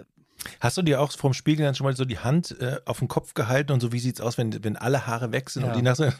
Hast 0.60 0.76
du 0.78 0.82
dir 0.82 1.00
auch 1.02 1.12
vorm 1.12 1.34
Spiegel 1.34 1.66
dann 1.66 1.74
schon 1.74 1.84
mal 1.84 1.94
so 1.94 2.04
die 2.06 2.18
Hand 2.20 2.58
äh, 2.60 2.80
auf 2.86 3.00
den 3.00 3.08
Kopf 3.08 3.34
gehalten 3.34 3.72
und 3.72 3.80
so, 3.80 3.92
wie 3.92 3.98
sieht's 4.00 4.20
aus, 4.22 4.38
wenn, 4.38 4.64
wenn 4.64 4.76
alle 4.76 5.06
Haare 5.06 5.30
weg 5.30 5.50
sind 5.50 5.62
Ja. 5.64 5.68
und 5.68 5.76
die 5.76 5.82
nach 5.82 5.96
so. 5.96 6.10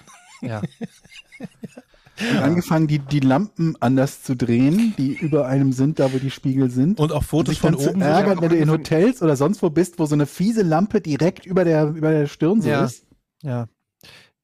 ja. 0.42 0.60
Und 2.20 2.38
angefangen, 2.38 2.86
die, 2.88 2.98
die 2.98 3.20
Lampen 3.20 3.76
anders 3.80 4.22
zu 4.22 4.36
drehen, 4.36 4.94
die 4.98 5.12
über 5.14 5.46
einem 5.46 5.72
sind, 5.72 5.98
da 5.98 6.12
wo 6.12 6.18
die 6.18 6.30
Spiegel 6.30 6.70
sind. 6.70 6.98
Und 6.98 7.12
auch 7.12 7.22
Fotos 7.24 7.60
dann 7.60 7.74
von 7.78 7.88
oben. 7.88 8.00
ärgern, 8.00 8.40
wenn 8.40 8.50
du 8.50 8.56
in 8.56 8.70
Hotels 8.70 9.22
oder 9.22 9.36
sonst 9.36 9.62
wo 9.62 9.70
bist, 9.70 9.98
wo 9.98 10.06
so 10.06 10.14
eine 10.14 10.26
fiese 10.26 10.62
Lampe 10.62 11.00
direkt 11.00 11.46
über 11.46 11.64
der, 11.64 11.88
über 11.88 12.10
der 12.10 12.26
Stirn 12.26 12.60
so 12.60 12.68
Ja. 12.68 12.84
ist. 12.84 13.06
Ja. 13.42 13.66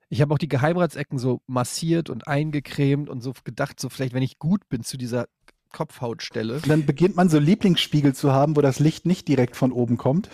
Ich 0.09 0.21
habe 0.21 0.33
auch 0.33 0.39
die 0.39 0.49
Geheimratsecken 0.49 1.19
so 1.19 1.41
massiert 1.47 2.11
und 2.11 2.29
eingecremt 2.29 3.09
und 3.09 3.21
so 3.23 3.33
gedacht, 3.43 3.81
so 3.81 3.89
vielleicht, 3.89 4.13
wenn 4.15 4.23
ich 4.23 4.39
gut 4.39 4.69
bin 4.69 4.85
zu 4.85 4.97
dieser 4.97 5.27
Kopfhautstelle. 5.73 6.55
Und 6.57 6.69
dann 6.69 6.87
beginnt 6.87 7.17
man 7.17 7.29
so 7.29 7.41
Lieblingsspiegel 7.41 8.15
zu 8.15 8.33
haben, 8.33 8.55
wo 8.55 8.61
das 8.61 8.79
Licht 8.79 9.07
nicht 9.07 9.27
direkt 9.27 9.57
von 9.57 9.73
oben 9.73 9.97
kommt. 9.97 10.29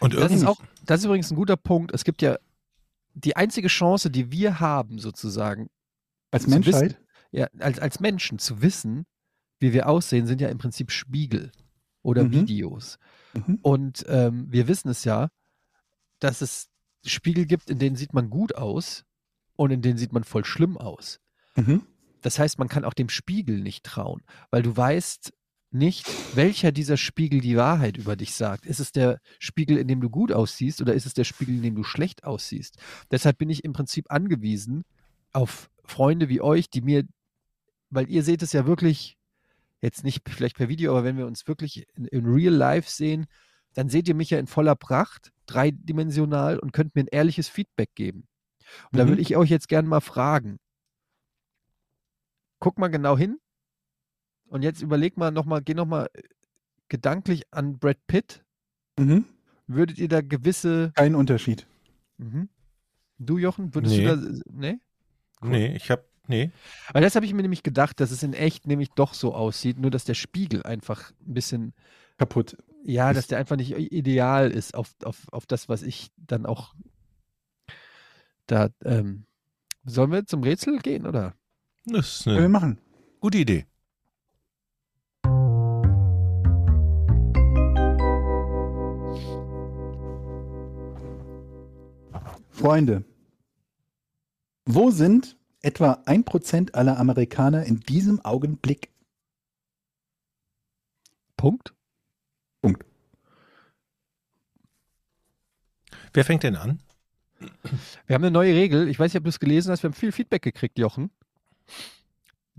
Und 0.00 0.14
Das 0.14 0.24
ist 0.32 0.42
irgendwie. 0.42 0.46
auch, 0.46 0.60
das 0.86 1.00
ist 1.00 1.06
übrigens 1.06 1.30
ein 1.30 1.36
guter 1.36 1.56
Punkt. 1.56 1.92
Es 1.92 2.04
gibt 2.04 2.22
ja 2.22 2.36
die 3.24 3.36
einzige 3.36 3.68
Chance, 3.68 4.10
die 4.10 4.30
wir 4.32 4.60
haben, 4.60 4.98
sozusagen, 4.98 5.68
Als 6.30 6.46
Menschheit. 6.46 7.00
ja, 7.30 7.48
als, 7.58 7.78
als 7.78 8.00
Menschen 8.00 8.38
zu 8.38 8.62
wissen, 8.62 9.06
wie 9.60 9.72
wir 9.72 9.88
aussehen, 9.88 10.26
sind 10.26 10.40
ja 10.40 10.48
im 10.48 10.58
Prinzip 10.58 10.90
Spiegel 10.90 11.50
oder 12.02 12.24
Mhm. 12.24 12.32
Videos. 12.32 12.98
Mhm. 13.34 13.58
Und 13.62 14.04
ähm, 14.08 14.46
wir 14.50 14.68
wissen 14.68 14.88
es 14.88 15.04
ja, 15.04 15.28
dass 16.20 16.40
es 16.42 16.68
Spiegel 17.04 17.46
gibt, 17.46 17.70
in 17.70 17.78
denen 17.78 17.96
sieht 17.96 18.12
man 18.12 18.30
gut 18.30 18.54
aus 18.54 19.04
und 19.56 19.70
in 19.70 19.82
denen 19.82 19.98
sieht 19.98 20.12
man 20.12 20.24
voll 20.24 20.44
schlimm 20.44 20.76
aus. 20.76 21.20
Mhm. 21.56 21.82
Das 22.22 22.38
heißt, 22.38 22.58
man 22.58 22.68
kann 22.68 22.84
auch 22.84 22.94
dem 22.94 23.08
Spiegel 23.08 23.60
nicht 23.60 23.84
trauen, 23.84 24.22
weil 24.50 24.62
du 24.62 24.76
weißt 24.76 25.32
nicht, 25.70 26.06
welcher 26.36 26.72
dieser 26.72 26.96
Spiegel 26.96 27.40
die 27.40 27.56
Wahrheit 27.56 27.96
über 27.98 28.16
dich 28.16 28.34
sagt. 28.34 28.64
Ist 28.66 28.80
es 28.80 28.92
der 28.92 29.20
Spiegel, 29.38 29.76
in 29.76 29.88
dem 29.88 30.00
du 30.00 30.08
gut 30.08 30.32
aussiehst 30.32 30.80
oder 30.80 30.94
ist 30.94 31.06
es 31.06 31.14
der 31.14 31.24
Spiegel, 31.24 31.56
in 31.56 31.62
dem 31.62 31.74
du 31.74 31.84
schlecht 31.84 32.24
aussiehst? 32.24 32.78
Deshalb 33.10 33.38
bin 33.38 33.50
ich 33.50 33.64
im 33.64 33.72
Prinzip 33.72 34.10
angewiesen 34.10 34.84
auf 35.32 35.70
Freunde 35.84 36.28
wie 36.28 36.40
euch, 36.40 36.70
die 36.70 36.80
mir, 36.80 37.04
weil 37.90 38.08
ihr 38.08 38.22
seht 38.22 38.42
es 38.42 38.52
ja 38.52 38.66
wirklich, 38.66 39.16
jetzt 39.80 40.04
nicht 40.04 40.22
vielleicht 40.28 40.56
per 40.56 40.68
Video, 40.68 40.92
aber 40.92 41.04
wenn 41.04 41.18
wir 41.18 41.26
uns 41.26 41.46
wirklich 41.46 41.86
in, 41.94 42.06
in 42.06 42.26
real 42.26 42.54
life 42.54 42.90
sehen, 42.90 43.26
dann 43.74 43.88
seht 43.90 44.08
ihr 44.08 44.14
mich 44.14 44.30
ja 44.30 44.38
in 44.38 44.46
voller 44.46 44.74
Pracht, 44.74 45.32
dreidimensional 45.46 46.58
und 46.58 46.72
könnt 46.72 46.94
mir 46.94 47.02
ein 47.02 47.08
ehrliches 47.08 47.48
Feedback 47.48 47.90
geben. 47.94 48.26
Und 48.90 48.98
da 48.98 49.04
Mhm. 49.04 49.10
würde 49.10 49.22
ich 49.22 49.36
euch 49.36 49.50
jetzt 49.50 49.68
gerne 49.68 49.88
mal 49.88 50.00
fragen. 50.00 50.58
Guck 52.58 52.78
mal 52.78 52.88
genau 52.88 53.16
hin 53.16 53.38
und 54.48 54.62
jetzt 54.62 54.82
überleg 54.82 55.16
mal 55.16 55.30
nochmal, 55.30 55.62
geh 55.62 55.74
nochmal 55.74 56.08
gedanklich 56.88 57.44
an 57.50 57.78
Brad 57.78 57.98
Pitt. 58.06 58.44
Mhm. 58.98 59.24
Würdet 59.66 59.98
ihr 59.98 60.08
da 60.08 60.20
gewisse. 60.22 60.92
Kein 60.94 61.14
Unterschied. 61.14 61.66
Mhm. 62.16 62.48
Du, 63.18 63.36
Jochen, 63.38 63.74
würdest 63.74 63.96
Nee. 63.96 64.04
du 64.06 64.16
da. 64.16 64.40
Nee? 64.52 64.78
Nee, 65.42 65.76
ich 65.76 65.90
hab. 65.90 66.04
Nee. 66.26 66.50
Aber 66.88 67.00
das 67.00 67.14
habe 67.16 67.24
ich 67.26 67.32
mir 67.34 67.42
nämlich 67.42 67.62
gedacht, 67.62 68.00
dass 68.00 68.10
es 68.10 68.22
in 68.22 68.32
echt 68.34 68.66
nämlich 68.66 68.90
doch 68.90 69.14
so 69.14 69.34
aussieht, 69.34 69.78
nur 69.78 69.90
dass 69.90 70.04
der 70.04 70.14
Spiegel 70.14 70.62
einfach 70.62 71.10
ein 71.26 71.34
bisschen, 71.34 71.72
Kaputt. 72.18 72.56
ja, 72.84 73.12
dass 73.12 73.28
der 73.28 73.38
einfach 73.38 73.56
nicht 73.56 73.72
ideal 73.76 74.50
ist 74.50 74.74
auf, 74.74 74.94
auf, 75.04 75.26
auf 75.32 75.46
das, 75.46 75.68
was 75.68 75.82
ich 75.82 76.10
dann 76.16 76.44
auch 76.46 76.74
da. 78.46 78.68
Ähm, 78.84 79.24
sollen 79.84 80.12
wir 80.12 80.26
zum 80.26 80.42
Rätsel 80.42 80.78
gehen, 80.80 81.06
oder? 81.06 81.34
Das 81.86 82.16
ist 82.18 82.24
Können 82.24 82.36
wir 82.36 82.40
eine 82.40 82.48
machen. 82.50 82.78
gute 83.20 83.38
Idee. 83.38 83.66
Freunde, 92.58 93.04
wo 94.64 94.90
sind 94.90 95.36
etwa 95.62 96.02
1% 96.06 96.72
aller 96.72 96.98
Amerikaner 96.98 97.64
in 97.64 97.80
diesem 97.80 98.24
Augenblick? 98.24 98.90
Punkt? 101.36 101.72
Wer 106.12 106.24
fängt 106.24 106.42
denn 106.42 106.56
an? 106.56 106.80
Wir 108.06 108.14
haben 108.14 108.24
eine 108.24 108.32
neue 108.32 108.54
Regel. 108.54 108.88
Ich 108.88 108.98
weiß 108.98 109.12
nicht, 109.12 109.20
ob 109.20 109.24
du 109.24 109.28
es 109.28 109.38
gelesen 109.38 109.70
hast. 109.70 109.84
Wir 109.84 109.90
haben 109.90 109.94
viel 109.94 110.10
Feedback 110.10 110.42
gekriegt, 110.42 110.78
Jochen. 110.78 111.10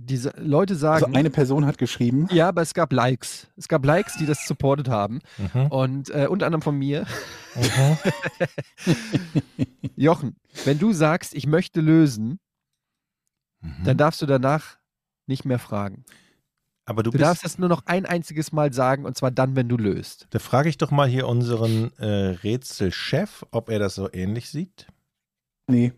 Diese 0.02 0.34
Leute 0.38 0.76
sagen, 0.76 1.04
Also 1.04 1.18
eine 1.18 1.30
Person 1.30 1.66
hat 1.66 1.78
geschrieben, 1.78 2.28
ja, 2.32 2.48
aber 2.48 2.62
es 2.62 2.74
gab 2.74 2.94
Likes. 2.94 3.48
Es 3.58 3.68
gab 3.68 3.84
Likes, 3.86 4.16
die 4.16 4.26
das 4.26 4.48
supportet 4.48 4.88
haben. 4.88 5.20
Mhm. 5.54 5.66
Und 5.68 6.10
äh, 6.12 6.28
unter 6.30 6.46
anderem 6.46 6.62
von 6.62 6.78
mir. 6.78 7.06
Mhm. 7.56 7.98
Jochen, 9.98 10.36
wenn 10.66 10.80
du 10.80 10.94
sagst, 10.94 11.34
ich 11.36 11.48
möchte 11.48 11.82
lösen, 11.82 12.40
Mhm. 13.62 13.84
dann 13.84 13.98
darfst 13.98 14.22
du 14.22 14.26
danach 14.26 14.78
nicht 15.28 15.44
mehr 15.44 15.60
fragen. 15.60 16.06
Aber 16.86 17.04
du 17.04 17.10
Du 17.12 17.18
bist. 17.18 17.24
darfst 17.28 17.44
das 17.44 17.58
nur 17.60 17.68
noch 17.68 17.86
ein 17.88 18.06
einziges 18.06 18.54
Mal 18.54 18.72
sagen 18.72 19.04
und 19.06 19.18
zwar 19.18 19.32
dann, 19.32 19.58
wenn 19.58 19.68
du 19.68 19.76
löst. 19.76 20.28
Da 20.30 20.40
frage 20.40 20.70
ich 20.70 20.78
doch 20.78 20.92
mal 20.92 21.10
hier 21.10 21.28
unseren 21.28 21.92
äh, 21.98 22.06
Rätselchef, 22.42 23.46
ob 23.52 23.70
er 23.70 23.80
das 23.80 23.96
so 23.96 24.10
ähnlich 24.14 24.50
sieht. 24.50 24.88
nee. 25.68 25.92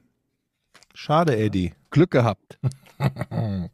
Schade, 0.93 1.37
Eddie. 1.37 1.73
Glück 1.91 2.11
gehabt. 2.11 2.59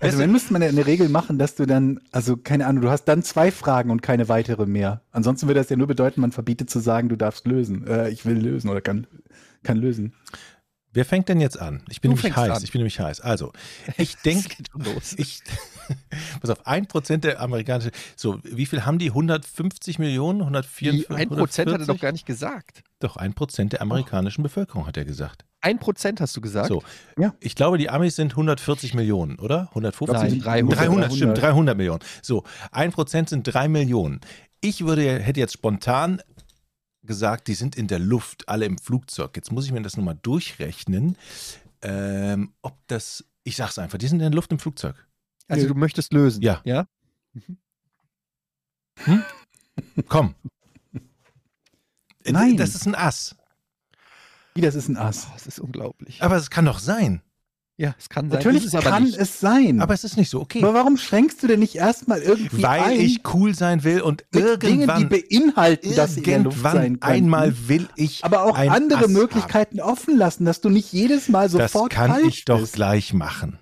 Also 0.00 0.18
wenn 0.18 0.32
müsste 0.32 0.52
man 0.52 0.62
ja 0.62 0.68
eine 0.68 0.86
Regel 0.86 1.08
machen, 1.08 1.38
dass 1.38 1.54
du 1.54 1.66
dann, 1.66 2.00
also 2.12 2.36
keine 2.36 2.66
Ahnung, 2.66 2.82
du 2.82 2.90
hast 2.90 3.04
dann 3.04 3.22
zwei 3.22 3.50
Fragen 3.50 3.90
und 3.90 4.02
keine 4.02 4.28
weitere 4.28 4.66
mehr. 4.66 5.02
Ansonsten 5.12 5.46
würde 5.46 5.60
das 5.60 5.70
ja 5.70 5.76
nur 5.76 5.86
bedeuten, 5.86 6.20
man 6.20 6.32
verbietet 6.32 6.70
zu 6.70 6.80
sagen, 6.80 7.08
du 7.08 7.16
darfst 7.16 7.46
lösen. 7.46 7.86
Äh, 7.86 8.10
ich 8.10 8.26
will 8.26 8.36
lösen 8.36 8.68
oder 8.68 8.80
kann, 8.80 9.06
kann 9.62 9.76
lösen. 9.78 10.14
Wer 10.94 11.04
fängt 11.04 11.28
denn 11.28 11.40
jetzt 11.40 11.60
an? 11.60 11.82
Ich 11.90 12.00
bin 12.00 12.12
Du 12.12 12.16
nämlich 12.16 12.36
heiß. 12.36 12.50
an. 12.50 12.62
Ich 12.64 12.70
bin 12.72 12.78
nämlich 12.80 13.00
heiß. 13.00 13.20
Also, 13.20 13.52
ich 13.98 14.16
denke, 14.18 14.48
ich, 15.16 15.42
pass 16.40 16.50
auf, 16.50 16.66
ein 16.66 16.86
Prozent 16.86 17.24
der 17.24 17.40
amerikanischen, 17.40 17.90
so, 18.16 18.38
wie 18.44 18.64
viel 18.64 18.86
haben 18.86 18.98
die? 18.98 19.08
150 19.08 19.98
Millionen? 19.98 20.40
144? 20.40 21.06
Die 21.08 21.12
1% 21.12 21.18
hat 21.18 21.58
er 21.58 21.64
140? 21.72 21.86
doch 21.86 22.00
gar 22.00 22.12
nicht 22.12 22.26
gesagt. 22.26 22.84
Doch, 23.00 23.16
ein 23.16 23.34
Prozent 23.34 23.72
der 23.72 23.82
amerikanischen 23.82 24.42
Bevölkerung, 24.42 24.86
hat 24.86 24.96
er 24.96 25.04
gesagt. 25.04 25.44
1% 25.62 26.20
hast 26.20 26.36
du 26.36 26.40
gesagt? 26.40 26.68
So. 26.68 26.82
Ja. 27.18 27.34
Ich 27.40 27.54
glaube, 27.56 27.78
die 27.78 27.90
Amis 27.90 28.16
sind 28.16 28.32
140 28.32 28.94
Millionen, 28.94 29.38
oder? 29.38 29.68
150? 29.70 30.40
Nein, 30.40 30.40
300. 30.40 30.78
300, 30.78 31.12
stimmt, 31.14 31.40
300 31.40 31.76
Millionen. 31.76 32.00
So, 32.22 32.44
ein 32.70 32.92
Prozent 32.92 33.30
sind 33.30 33.42
drei 33.44 33.66
Millionen. 33.66 34.20
Ich 34.60 34.84
würde, 34.84 35.18
hätte 35.18 35.40
jetzt 35.40 35.54
spontan 35.54 36.22
gesagt, 37.04 37.48
die 37.48 37.54
sind 37.54 37.76
in 37.76 37.86
der 37.86 37.98
Luft, 37.98 38.48
alle 38.48 38.64
im 38.66 38.78
Flugzeug. 38.78 39.36
Jetzt 39.36 39.52
muss 39.52 39.66
ich 39.66 39.72
mir 39.72 39.82
das 39.82 39.96
nochmal 39.96 40.18
durchrechnen, 40.22 41.16
ähm, 41.82 42.54
ob 42.62 42.78
das, 42.86 43.24
ich 43.42 43.56
sag's 43.56 43.78
einfach, 43.78 43.98
die 43.98 44.08
sind 44.08 44.18
in 44.18 44.30
der 44.30 44.34
Luft 44.34 44.50
im 44.52 44.58
Flugzeug. 44.58 45.06
Also 45.48 45.68
du 45.68 45.74
möchtest 45.74 46.12
lösen? 46.12 46.42
Ja. 46.42 46.62
Ja? 46.64 46.86
Komm. 50.08 50.34
Äh, 52.24 52.32
Nein. 52.32 52.56
Das 52.56 52.74
ist 52.74 52.86
ein 52.86 52.94
Ass. 52.94 53.36
Wie, 54.54 54.62
das 54.62 54.74
ist 54.74 54.88
ein 54.88 54.96
Ass. 54.96 55.26
Oh, 55.28 55.32
das 55.34 55.46
ist 55.46 55.58
unglaublich. 55.58 56.22
Aber 56.22 56.36
es 56.36 56.48
kann 56.48 56.64
doch 56.64 56.78
sein. 56.78 57.22
Ja, 57.76 57.94
es 57.98 58.08
kann 58.08 58.30
sein. 58.30 58.38
Natürlich 58.38 58.64
es 58.66 58.72
kann 58.72 59.02
nicht. 59.02 59.18
es 59.18 59.40
sein. 59.40 59.80
Aber 59.80 59.94
es 59.94 60.04
ist 60.04 60.16
nicht 60.16 60.30
so, 60.30 60.40
okay. 60.40 60.62
aber 60.62 60.74
warum 60.74 60.96
schränkst 60.96 61.42
du 61.42 61.48
denn 61.48 61.58
nicht 61.58 61.74
erstmal 61.74 62.22
irgendwie 62.22 62.62
Weil 62.62 62.82
ein 62.82 63.00
ich 63.00 63.22
cool 63.34 63.52
sein 63.54 63.82
will 63.82 64.00
und 64.00 64.24
mit 64.32 64.62
Dingen, 64.62 64.62
die 64.62 64.66
irgendwann, 64.66 65.08
beinhalten, 65.08 65.94
dass 65.96 66.14
sie 66.14 66.22
in 66.22 66.44
Luft 66.44 66.60
sein 66.60 66.74
irgendwann 66.76 67.00
können? 67.00 67.24
einmal 67.24 67.68
will 67.68 67.88
ich 67.96 68.24
aber 68.24 68.44
auch 68.44 68.56
andere 68.56 69.06
Ass 69.06 69.10
Möglichkeiten 69.10 69.80
offen 69.80 70.16
lassen, 70.16 70.44
dass 70.44 70.60
du 70.60 70.70
nicht 70.70 70.92
jedes 70.92 71.28
Mal 71.28 71.48
haben. 71.48 71.58
Das 71.58 71.72
sofort 71.72 71.90
kann 71.90 72.12
falsch 72.12 72.26
ich 72.26 72.44
doch 72.44 72.60
bist. 72.60 72.74
gleich 72.74 73.12
machen. 73.12 73.58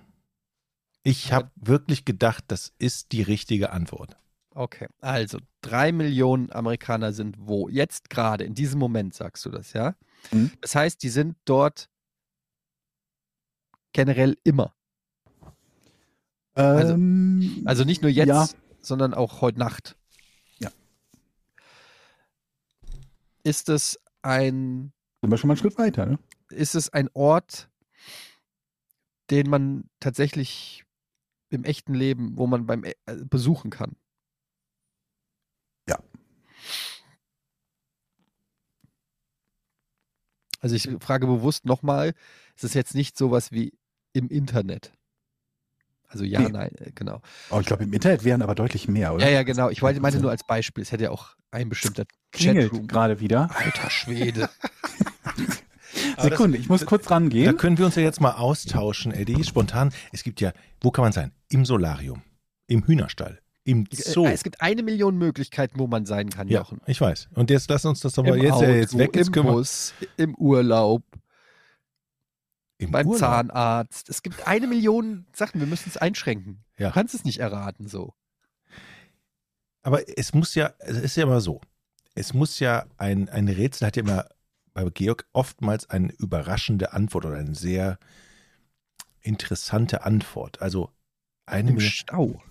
Ich 1.01 1.33
habe 1.33 1.49
wirklich 1.55 2.05
gedacht, 2.05 2.45
das 2.49 2.71
ist 2.77 3.13
die 3.13 3.23
richtige 3.23 3.71
Antwort. 3.71 4.15
Okay, 4.55 4.87
also 5.01 5.39
drei 5.61 5.91
Millionen 5.91 6.51
Amerikaner 6.51 7.13
sind 7.13 7.35
wo? 7.39 7.67
Jetzt 7.67 8.11
gerade, 8.11 8.43
in 8.43 8.53
diesem 8.53 8.79
Moment 8.79 9.15
sagst 9.15 9.43
du 9.45 9.49
das, 9.49 9.73
ja? 9.73 9.95
Mhm. 10.31 10.51
Das 10.61 10.75
heißt, 10.75 11.01
die 11.01 11.09
sind 11.09 11.35
dort 11.45 11.89
generell 13.93 14.37
immer. 14.43 14.75
Also- 16.55 16.93
Ähm, 16.93 17.63
Also 17.65 17.83
nicht 17.83 18.01
nur 18.01 18.11
jetzt, 18.11 18.27
Ja. 18.27 18.47
sondern 18.81 19.13
auch 19.13 19.41
heute 19.41 19.59
Nacht. 19.59 19.97
Ja. 20.59 20.71
Ist 23.43 23.69
es 23.69 23.99
ein, 24.21 24.93
sind 25.21 25.31
wir 25.31 25.37
schon 25.37 25.47
mal 25.47 25.53
einen 25.53 25.59
Schritt 25.61 25.77
weiter, 25.77 26.05
ne? 26.05 26.19
ist 26.49 26.75
es 26.75 26.89
ein 26.91 27.09
Ort, 27.13 27.69
den 29.31 29.49
man 29.49 29.89
tatsächlich 29.99 30.83
im 31.49 31.63
echten 31.63 31.93
Leben, 31.93 32.37
wo 32.37 32.45
man 32.47 32.65
beim 32.67 32.83
äh, 32.83 32.93
besuchen 33.25 33.71
kann? 33.71 33.95
Ja. 35.89 35.99
Also 40.59 40.75
ich 40.75 40.89
frage 41.01 41.25
bewusst 41.27 41.65
nochmal, 41.65 42.13
es 42.55 42.63
ist 42.63 42.73
jetzt 42.75 42.95
nicht 42.95 43.17
sowas 43.17 43.51
wie 43.51 43.73
im 44.13 44.29
Internet. 44.29 44.93
Also 46.07 46.23
ja, 46.25 46.41
Nee. 46.41 46.49
nein, 46.49 46.71
äh, 46.77 46.91
genau. 46.93 47.21
Oh, 47.49 47.59
ich 47.59 47.65
glaube, 47.65 47.83
im 47.83 47.91
Internet 47.93 48.23
wären 48.23 48.41
aber 48.43 48.53
deutlich 48.55 48.87
mehr, 48.87 49.13
oder? 49.15 49.25
Ja, 49.25 49.31
ja, 49.31 49.43
genau. 49.43 49.69
Ich 49.69 49.81
wollte- 49.81 49.99
meinte 49.99 50.19
nur 50.19 50.29
als 50.29 50.43
Beispiel. 50.45 50.83
Es 50.83 50.91
hätte 50.91 51.05
ja 51.05 51.09
auch 51.11 51.35
ein 51.51 51.69
bestimmter 51.69 52.05
Klingelt 52.31 52.69
Chatroom. 52.69 52.87
gerade 52.87 53.19
wieder. 53.19 53.49
Alter 53.55 53.89
Schwede. 53.89 54.49
Sekunde, 56.19 56.57
ich 56.57 56.69
muss 56.69 56.85
kurz 56.85 57.05
Da 57.05 57.15
rangehen. 57.15 57.57
können 57.57 57.77
wir 57.77 57.85
uns 57.85 57.95
ja 57.95 58.01
jetzt 58.03 58.21
mal 58.21 58.31
austauschen, 58.31 59.11
Eddie, 59.11 59.43
spontan. 59.43 59.91
Es 60.11 60.23
gibt 60.23 60.41
ja, 60.41 60.51
wo 60.81 60.91
kann 60.91 61.03
man 61.03 61.11
sein? 61.11 61.31
Im 61.49 61.65
Solarium, 61.65 62.21
im 62.67 62.85
Hühnerstall, 62.85 63.39
im 63.63 63.85
Zoo. 63.91 64.25
Äh, 64.25 64.31
Es 64.33 64.43
gibt 64.43 64.61
eine 64.61 64.83
Million 64.83 65.17
Möglichkeiten, 65.17 65.79
wo 65.79 65.87
man 65.87 66.05
sein 66.05 66.29
kann, 66.29 66.47
ja, 66.47 66.59
Jochen. 66.59 66.79
ich 66.87 66.99
weiß. 67.01 67.29
Und 67.35 67.49
jetzt 67.49 67.69
lass 67.69 67.85
uns 67.85 67.99
das 68.01 68.13
doch 68.13 68.23
mal 68.23 68.37
Im 68.37 68.43
jetzt, 68.43 68.53
Auto, 68.53 68.63
ja, 68.65 68.71
jetzt 68.75 68.97
weg. 68.97 69.15
Jetzt 69.15 69.35
im 69.35 69.43
Bus, 69.43 69.93
im 70.17 70.35
Urlaub, 70.35 71.03
im 72.83 72.91
beim 72.91 73.07
Urlaub. 73.07 73.19
Zahnarzt. 73.19 74.09
Es 74.09 74.21
gibt 74.23 74.47
eine 74.47 74.67
Million 74.67 75.25
Sachen, 75.33 75.59
wir 75.59 75.67
müssen 75.67 75.89
es 75.89 75.97
einschränken. 75.97 76.63
Ja. 76.77 76.89
Du 76.89 76.93
kannst 76.93 77.13
es 77.15 77.23
nicht 77.25 77.39
erraten 77.39 77.87
so. 77.87 78.13
Aber 79.81 80.01
es 80.17 80.33
muss 80.33 80.55
ja, 80.55 80.73
es 80.79 80.97
ist 80.97 81.17
ja 81.17 81.23
immer 81.23 81.41
so. 81.41 81.61
Es 82.15 82.33
muss 82.33 82.59
ja 82.59 82.85
ein, 82.97 83.27
ein 83.29 83.47
Rätsel 83.47 83.87
hat 83.87 83.95
ja 83.97 84.03
immer 84.03 84.27
bei 84.73 84.85
Georg 84.93 85.25
oftmals 85.33 85.89
eine 85.89 86.11
überraschende 86.13 86.93
Antwort 86.93 87.25
oder 87.25 87.37
eine 87.37 87.55
sehr 87.55 87.99
interessante 89.21 90.03
Antwort. 90.05 90.61
Also 90.61 90.89
eine 91.45 91.69
Im 91.69 91.75
Million- 91.75 91.91
Stau. 91.91 92.41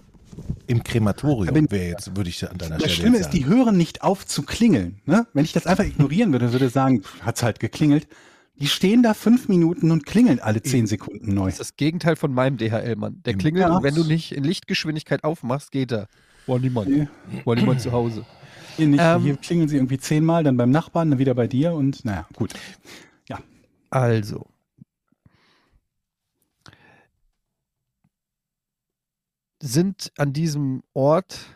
im 0.66 0.82
Krematorium 0.82 1.70
wäre 1.70 1.88
jetzt, 1.88 2.16
würde 2.16 2.30
ich 2.30 2.48
an 2.48 2.58
deiner 2.58 2.76
Das 2.76 2.84
Stelle 2.84 2.94
Schlimme 2.94 3.16
jetzt 3.18 3.26
ist, 3.26 3.32
die 3.34 3.46
hören 3.46 3.76
nicht 3.76 4.02
auf 4.02 4.26
zu 4.26 4.42
klingeln. 4.42 5.00
Ne? 5.04 5.26
Wenn 5.32 5.44
ich 5.44 5.52
das 5.52 5.66
einfach 5.66 5.84
ignorieren 5.84 6.32
würde, 6.32 6.52
würde 6.52 6.66
ich 6.66 6.72
sagen, 6.72 7.02
hat 7.20 7.36
es 7.36 7.42
halt 7.42 7.60
geklingelt. 7.60 8.08
Die 8.54 8.68
stehen 8.68 9.02
da 9.02 9.14
fünf 9.14 9.48
Minuten 9.48 9.90
und 9.90 10.04
klingeln 10.06 10.38
alle 10.38 10.62
zehn 10.62 10.86
Sekunden 10.86 11.34
neu. 11.34 11.46
Das 11.46 11.54
ist 11.54 11.60
das 11.60 11.76
Gegenteil 11.76 12.16
von 12.16 12.32
meinem 12.32 12.58
DHL-Mann. 12.58 13.22
Der 13.24 13.32
Im- 13.32 13.38
klingelt 13.38 13.62
Ja. 13.66 13.76
und 13.76 13.82
wenn 13.82 13.94
du 13.94 14.04
nicht 14.04 14.32
in 14.32 14.44
Lichtgeschwindigkeit 14.44 15.24
aufmachst, 15.24 15.72
geht 15.72 15.90
er. 15.92 16.06
War 16.46 16.58
niemand. 16.58 16.88
Nee. 16.88 17.08
War 17.44 17.54
niemand 17.56 17.80
zu 17.80 17.92
Hause. 17.92 18.24
Hier, 18.76 18.86
nicht, 18.88 19.00
Ähm. 19.02 19.22
hier 19.22 19.36
klingeln 19.36 19.68
sie 19.68 19.76
irgendwie 19.76 19.98
zehnmal, 19.98 20.44
dann 20.44 20.56
beim 20.56 20.70
Nachbarn, 20.70 21.10
dann 21.10 21.18
wieder 21.18 21.34
bei 21.34 21.46
dir 21.46 21.72
und 21.72 22.04
naja, 22.04 22.26
gut. 22.34 22.52
Also. 23.90 24.46
Sind 29.62 30.12
an 30.16 30.32
diesem 30.32 30.82
Ort 30.92 31.46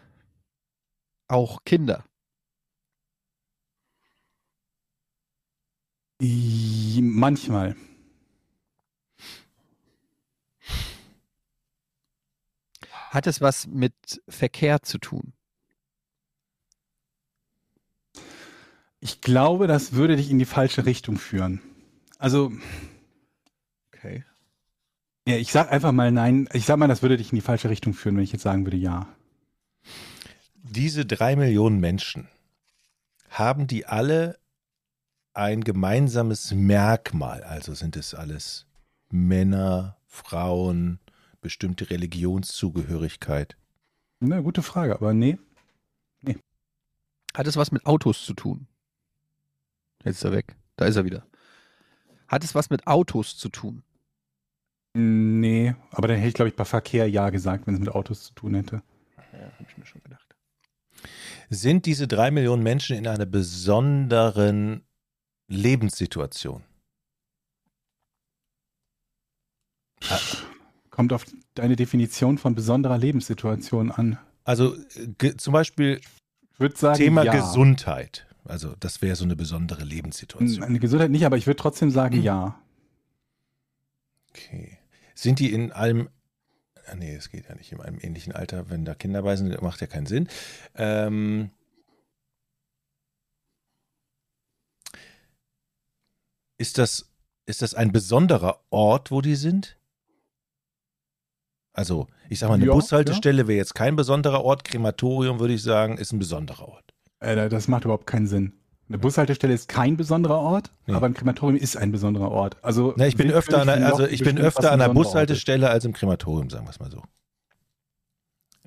auch 1.28 1.64
Kinder? 1.64 2.04
Manchmal. 6.20 7.76
Hat 13.10 13.26
es 13.26 13.40
was 13.40 13.66
mit 13.66 13.94
Verkehr 14.28 14.82
zu 14.82 14.98
tun? 14.98 15.32
Ich 19.00 19.20
glaube, 19.20 19.66
das 19.66 19.92
würde 19.92 20.16
dich 20.16 20.30
in 20.30 20.38
die 20.38 20.44
falsche 20.44 20.86
Richtung 20.86 21.18
führen. 21.18 21.60
Also, 22.18 22.52
Okay. 23.92 24.24
ja, 25.26 25.36
ich 25.36 25.52
sag 25.52 25.70
einfach 25.70 25.92
mal 25.92 26.12
nein. 26.12 26.48
Ich 26.52 26.66
sag 26.66 26.76
mal, 26.78 26.88
das 26.88 27.02
würde 27.02 27.16
dich 27.16 27.32
in 27.32 27.36
die 27.36 27.42
falsche 27.42 27.70
Richtung 27.70 27.94
führen, 27.94 28.16
wenn 28.16 28.24
ich 28.24 28.32
jetzt 28.32 28.42
sagen 28.42 28.66
würde 28.66 28.76
ja. 28.76 29.08
Diese 30.54 31.06
drei 31.06 31.36
Millionen 31.36 31.78
Menschen, 31.80 32.28
haben 33.28 33.66
die 33.66 33.86
alle 33.86 34.38
ein 35.36 35.62
gemeinsames 35.62 36.52
Merkmal? 36.52 37.42
Also 37.42 37.74
sind 37.74 37.96
es 37.96 38.14
alles 38.14 38.66
Männer, 39.10 39.96
Frauen, 40.06 40.98
bestimmte 41.40 41.90
Religionszugehörigkeit? 41.90 43.56
Na, 44.20 44.40
gute 44.40 44.62
Frage, 44.62 44.94
aber 44.94 45.12
nee. 45.12 45.38
Hat 47.34 47.46
es 47.46 47.56
was 47.56 47.70
mit 47.70 47.84
Autos 47.84 48.24
zu 48.24 48.32
tun? 48.32 48.66
Jetzt 50.04 50.16
ist 50.16 50.24
er 50.24 50.32
weg. 50.32 50.56
Da 50.76 50.86
ist 50.86 50.96
er 50.96 51.04
wieder. 51.04 51.26
Hat 52.28 52.42
es 52.42 52.54
was 52.54 52.70
mit 52.70 52.86
Autos 52.86 53.36
zu 53.36 53.50
tun? 53.50 53.82
Nee, 54.94 55.74
aber 55.90 56.08
dann 56.08 56.16
hätte 56.16 56.28
ich, 56.28 56.34
glaube 56.34 56.48
ich, 56.48 56.56
bei 56.56 56.64
Verkehr 56.64 57.10
ja 57.10 57.28
gesagt, 57.28 57.66
wenn 57.66 57.74
es 57.74 57.80
mit 57.80 57.90
Autos 57.90 58.24
zu 58.24 58.32
tun 58.32 58.54
hätte. 58.54 58.82
Ja, 59.34 59.52
habe 59.52 59.66
ich 59.68 59.76
mir 59.76 59.84
schon 59.84 60.02
gedacht. 60.02 60.34
Sind 61.50 61.84
diese 61.84 62.08
drei 62.08 62.30
Millionen 62.30 62.62
Menschen 62.62 62.96
in 62.96 63.06
einer 63.06 63.26
besonderen 63.26 64.85
Lebenssituation? 65.48 66.62
Kommt 70.90 71.12
auf 71.12 71.24
deine 71.54 71.76
Definition 71.76 72.38
von 72.38 72.54
besonderer 72.54 72.98
Lebenssituation 72.98 73.90
an. 73.90 74.18
Also 74.44 74.76
zum 75.36 75.52
Beispiel 75.52 76.00
sagen, 76.74 76.98
Thema 76.98 77.24
ja. 77.24 77.32
Gesundheit. 77.32 78.26
Also 78.44 78.74
das 78.78 79.02
wäre 79.02 79.16
so 79.16 79.24
eine 79.24 79.36
besondere 79.36 79.84
Lebenssituation. 79.84 80.62
Eine 80.62 80.78
Gesundheit 80.78 81.10
nicht, 81.10 81.26
aber 81.26 81.36
ich 81.36 81.46
würde 81.46 81.56
trotzdem 81.56 81.90
sagen, 81.90 82.22
ja. 82.22 82.60
Okay. 84.30 84.78
Sind 85.14 85.40
die 85.40 85.52
in 85.52 85.72
einem, 85.72 86.08
ah, 86.86 86.94
nee, 86.94 87.14
es 87.14 87.30
geht 87.30 87.48
ja 87.48 87.54
nicht, 87.54 87.72
in 87.72 87.80
einem 87.80 87.98
ähnlichen 88.00 88.32
Alter, 88.34 88.70
wenn 88.70 88.84
da 88.84 88.94
Kinder 88.94 89.22
bei 89.22 89.36
sind, 89.36 89.60
macht 89.62 89.80
ja 89.80 89.86
keinen 89.86 90.06
Sinn. 90.06 90.28
Ähm, 90.76 91.50
ist, 96.58 96.78
das, 96.78 97.10
ist 97.46 97.62
das 97.62 97.74
ein 97.74 97.92
besonderer 97.92 98.60
Ort, 98.70 99.10
wo 99.10 99.20
die 99.20 99.36
sind? 99.36 99.76
Also, 101.72 102.06
ich 102.30 102.38
sag 102.38 102.48
mal, 102.48 102.54
eine 102.54 102.66
Ja, 102.66 102.72
Bushaltestelle 102.72 103.46
wäre 103.48 103.58
jetzt 103.58 103.74
kein 103.74 103.96
besonderer 103.96 104.42
Ort. 104.42 104.64
Krematorium, 104.64 105.40
würde 105.40 105.54
ich 105.54 105.62
sagen, 105.62 105.98
ist 105.98 106.12
ein 106.12 106.18
besonderer 106.18 106.68
Ort. 106.68 106.94
Äh, 107.20 107.48
das 107.50 107.68
macht 107.68 107.84
überhaupt 107.84 108.06
keinen 108.06 108.26
Sinn. 108.26 108.54
Eine 108.88 108.98
Bushaltestelle 108.98 109.52
ist 109.52 109.68
kein 109.68 109.96
besonderer 109.96 110.38
Ort, 110.38 110.70
Nee. 110.86 110.94
aber 110.94 111.06
ein 111.06 111.14
Krematorium 111.14 111.56
ist 111.60 111.76
ein 111.76 111.90
besonderer 111.90 112.30
Ort. 112.30 112.56
Also 112.62 112.94
Na, 112.96 113.06
ich 113.06 113.16
bin 113.16 113.30
öfter 113.32 113.60
an 113.60 113.68
einer, 113.68 113.86
also 113.86 114.06
ich 114.06 114.22
bin 114.22 114.38
öfter 114.38 114.70
an 114.72 114.80
einer. 114.80 114.94
Bushaltestelle 114.94 115.68
als 115.68 115.84
im 115.84 115.92
Krematorium, 115.92 116.48
sagen 116.50 116.66
wir 116.66 116.70
es 116.70 116.78
mal 116.78 116.90
so. 116.90 117.02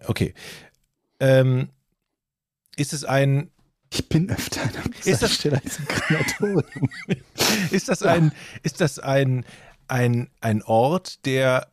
Okay. 0.05 0.33
Ähm, 1.21 1.69
ist 2.75 2.91
es 2.93 3.05
ein, 3.05 3.49
Ich 3.91 4.07
bin 4.07 4.29
öfter 4.29 4.61
an 4.63 4.69
einer 4.69 4.83
das- 4.83 5.05
Bushaltestelle 5.05 5.61
als 5.63 5.79
im 5.79 5.85
Krematorium. 5.87 6.89
ist 7.71 7.89
das 7.89 8.03
ein, 8.03 8.31
ist 8.63 8.81
das 8.81 8.99
ein, 8.99 9.45
ein, 9.87 10.29
ein 10.41 10.61
Ort, 10.63 11.25
der 11.25 11.67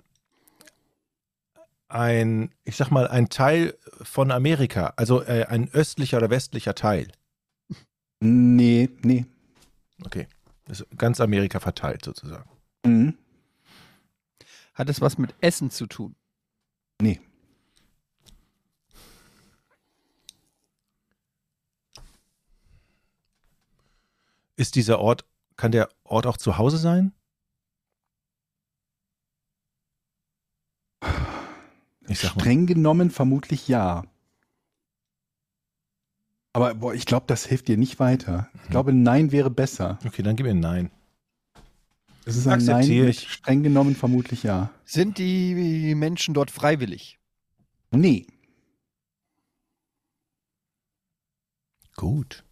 ein, 1.89 2.51
ich 2.65 2.77
sag 2.77 2.91
mal, 2.91 3.07
ein 3.09 3.29
Teil 3.29 3.77
von 4.03 4.31
Amerika, 4.31 4.93
also 4.97 5.23
äh, 5.23 5.45
ein 5.49 5.69
östlicher 5.73 6.17
oder 6.19 6.31
westlicher 6.31 6.75
Teil. 6.75 7.09
nee, 8.21 8.89
nee. 9.03 9.25
Okay. 10.05 10.27
Ist 10.69 10.85
ganz 10.99 11.21
Amerika 11.21 11.61
verteilt 11.61 12.05
sozusagen. 12.05 12.51
Mhm. 12.85 13.17
Hat 14.75 14.89
es 14.89 15.01
was 15.01 15.17
mit 15.17 15.35
Essen 15.41 15.71
zu 15.71 15.87
tun? 15.87 16.17
Nee. 17.01 17.21
Ist 24.57 24.75
dieser 24.75 24.99
Ort, 24.99 25.25
kann 25.57 25.73
der 25.73 25.89
Ort 26.05 26.27
auch 26.27 26.37
zu 26.37 26.59
Hause 26.59 26.79
sein? 26.79 27.13
Ich 32.09 32.21
sag 32.21 32.37
mal. 32.37 32.41
Streng 32.41 32.67
genommen 32.67 33.11
vermutlich 33.11 33.69
ja. 33.69 34.05
Aber 36.53 36.75
boah, 36.75 36.95
ich 36.95 37.05
glaube, 37.05 37.27
das 37.27 37.45
hilft 37.45 37.69
dir 37.69 37.77
nicht 37.77 37.99
weiter. 38.01 38.49
Mhm. 38.53 38.61
Ich 38.65 38.71
glaube, 38.71 38.93
Nein 38.95 39.31
wäre 39.31 39.51
besser. 39.51 39.99
Okay, 40.07 40.23
dann 40.23 40.37
gib 40.37 40.47
mir 40.47 40.53
ein 40.53 40.61
Nein. 40.61 40.91
Es 42.25 42.37
ist 42.37 42.47
ein 42.47 42.59
Nein 42.59 42.69
Akzeptiere 42.71 43.07
mit 43.07 43.17
ich. 43.17 43.31
streng 43.31 43.63
genommen 43.63 43.95
vermutlich 43.95 44.43
ja. 44.43 44.71
Sind 44.85 45.19
die 45.19 45.95
Menschen 45.95 46.33
dort 46.33 46.51
freiwillig? 46.51 47.19
Nee. 47.91 48.27
Gut. 51.95 52.43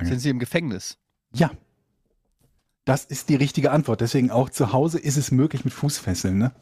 Sind 0.00 0.20
sie 0.20 0.30
im 0.30 0.38
Gefängnis? 0.38 0.98
Ja. 1.34 1.50
Das 2.84 3.04
ist 3.04 3.28
die 3.28 3.36
richtige 3.36 3.70
Antwort. 3.70 4.00
Deswegen 4.00 4.32
auch 4.32 4.50
zu 4.50 4.72
Hause 4.72 4.98
ist 4.98 5.16
es 5.16 5.30
möglich 5.30 5.64
mit 5.64 5.72
Fußfesseln. 5.72 6.36
Ne? 6.36 6.52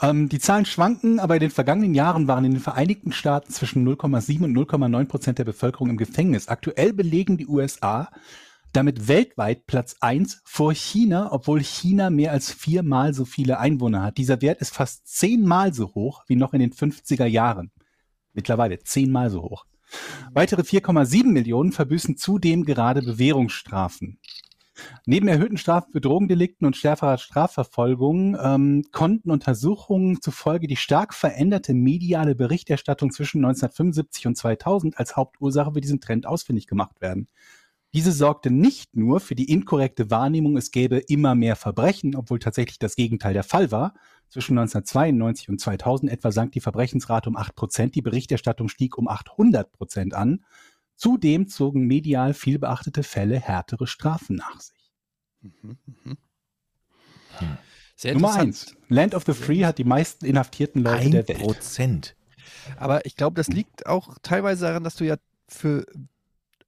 Ähm, 0.00 0.28
die 0.28 0.40
Zahlen 0.40 0.64
schwanken, 0.64 1.20
aber 1.20 1.34
in 1.34 1.40
den 1.40 1.50
vergangenen 1.50 1.94
Jahren 1.94 2.26
waren 2.26 2.44
in 2.44 2.52
den 2.52 2.60
Vereinigten 2.60 3.12
Staaten 3.12 3.52
zwischen 3.52 3.86
0,7 3.86 4.42
und 4.42 4.56
0,9 4.56 5.04
Prozent 5.04 5.38
der 5.38 5.44
Bevölkerung 5.44 5.90
im 5.90 5.96
Gefängnis. 5.96 6.48
Aktuell 6.48 6.92
belegen 6.92 7.36
die 7.36 7.46
USA 7.46 8.08
damit 8.74 9.06
weltweit 9.06 9.66
Platz 9.66 9.96
1 10.00 10.42
vor 10.44 10.74
China, 10.74 11.32
obwohl 11.32 11.62
China 11.62 12.10
mehr 12.10 12.32
als 12.32 12.50
viermal 12.50 13.14
so 13.14 13.24
viele 13.24 13.60
Einwohner 13.60 14.02
hat. 14.02 14.18
Dieser 14.18 14.42
Wert 14.42 14.60
ist 14.60 14.74
fast 14.74 15.06
zehnmal 15.06 15.72
so 15.72 15.94
hoch 15.94 16.24
wie 16.26 16.36
noch 16.36 16.52
in 16.54 16.60
den 16.60 16.72
50er 16.72 17.26
Jahren. 17.26 17.70
Mittlerweile 18.32 18.80
zehnmal 18.80 19.30
so 19.30 19.42
hoch. 19.42 19.64
Weitere 20.32 20.62
4,7 20.62 21.26
Millionen 21.26 21.72
verbüßen 21.72 22.16
zudem 22.16 22.64
gerade 22.64 23.02
Bewährungsstrafen. 23.02 24.18
Neben 25.06 25.28
erhöhten 25.28 25.56
Strafen 25.56 25.92
für 25.92 26.00
Drogendelikten 26.00 26.66
und 26.66 26.76
schärferer 26.76 27.18
Strafverfolgung 27.18 28.36
ähm, 28.42 28.84
konnten 28.90 29.30
Untersuchungen 29.30 30.20
zufolge 30.20 30.66
die 30.66 30.76
stark 30.76 31.14
veränderte 31.14 31.74
mediale 31.74 32.34
Berichterstattung 32.34 33.12
zwischen 33.12 33.44
1975 33.44 34.26
und 34.26 34.36
2000 34.36 34.98
als 34.98 35.16
Hauptursache 35.16 35.72
für 35.74 35.80
diesen 35.80 36.00
Trend 36.00 36.26
ausfindig 36.26 36.66
gemacht 36.66 37.00
werden. 37.00 37.28
Diese 37.94 38.10
sorgte 38.10 38.50
nicht 38.50 38.96
nur 38.96 39.20
für 39.20 39.36
die 39.36 39.48
inkorrekte 39.48 40.10
Wahrnehmung, 40.10 40.56
es 40.56 40.72
gäbe 40.72 40.98
immer 40.98 41.36
mehr 41.36 41.54
Verbrechen, 41.54 42.16
obwohl 42.16 42.40
tatsächlich 42.40 42.80
das 42.80 42.96
Gegenteil 42.96 43.34
der 43.34 43.44
Fall 43.44 43.70
war. 43.70 43.94
Zwischen 44.34 44.58
1992 44.58 45.48
und 45.48 45.60
2000 45.60 46.10
etwa 46.10 46.32
sank 46.32 46.50
die 46.50 46.60
Verbrechensrate 46.60 47.30
um 47.30 47.36
8 47.36 47.54
Prozent, 47.54 47.94
die 47.94 48.02
Berichterstattung 48.02 48.68
stieg 48.68 48.98
um 48.98 49.06
800 49.06 49.70
Prozent 49.70 50.12
an. 50.12 50.44
Zudem 50.96 51.46
zogen 51.46 51.86
medial 51.86 52.34
viel 52.34 52.58
beachtete 52.58 53.04
Fälle 53.04 53.38
härtere 53.38 53.86
Strafen 53.86 54.34
nach 54.34 54.60
sich. 54.60 54.92
Mhm, 55.40 55.78
mhm. 55.86 56.18
Sehr 57.94 58.14
Nummer 58.14 58.40
interessant. 58.40 58.76
eins. 58.80 58.88
Land 58.88 59.14
of 59.14 59.22
the 59.24 59.34
Free 59.34 59.64
hat 59.64 59.78
die 59.78 59.84
meisten 59.84 60.26
inhaftierten 60.26 60.82
Leute 60.82 60.96
Ein 60.96 61.10
der 61.12 61.28
Welt. 61.28 61.38
Prozent. 61.38 62.16
Aber 62.76 63.06
ich 63.06 63.14
glaube, 63.14 63.36
das 63.36 63.46
liegt 63.46 63.86
auch 63.86 64.16
teilweise 64.22 64.64
daran, 64.64 64.82
dass 64.82 64.96
du 64.96 65.04
ja 65.04 65.14
für, 65.46 65.86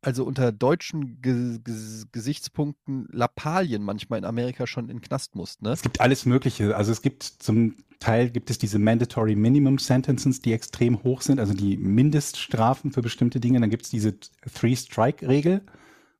also 0.06 0.24
unter 0.24 0.52
deutschen 0.52 1.20
Ge 1.20 1.58
Ge 1.62 1.74
Gesichtspunkten 2.12 3.08
Lappalien 3.10 3.82
manchmal 3.82 4.20
in 4.20 4.24
Amerika 4.24 4.66
schon 4.66 4.88
in 4.88 5.00
Knast 5.00 5.34
musst, 5.34 5.62
ne? 5.62 5.70
Es 5.70 5.82
gibt 5.82 6.00
alles 6.00 6.26
Mögliche. 6.26 6.76
Also 6.76 6.92
es 6.92 7.02
gibt 7.02 7.24
zum 7.24 7.74
Teil 7.98 8.30
gibt 8.30 8.50
es 8.50 8.58
diese 8.58 8.78
Mandatory 8.78 9.34
Minimum 9.34 9.78
Sentences, 9.78 10.40
die 10.40 10.52
extrem 10.52 11.02
hoch 11.02 11.22
sind, 11.22 11.40
also 11.40 11.54
die 11.54 11.76
Mindeststrafen 11.76 12.92
für 12.92 13.02
bestimmte 13.02 13.40
Dinge. 13.40 13.60
Dann 13.60 13.70
gibt 13.70 13.84
es 13.84 13.90
diese 13.90 14.14
Three-Strike-Regel. 14.20 15.62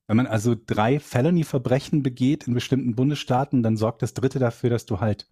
Wenn 0.09 0.17
man 0.17 0.27
also 0.27 0.57
drei 0.67 0.99
Felony-Verbrechen 0.99 2.03
begeht 2.03 2.49
in 2.49 2.55
bestimmten 2.55 2.97
Bundesstaaten, 2.97 3.63
dann 3.63 3.77
sorgt 3.77 4.03
das 4.03 4.15
dritte 4.15 4.39
dafür, 4.39 4.71
dass 4.71 4.87
du 4.87 5.01
halt 5.01 5.29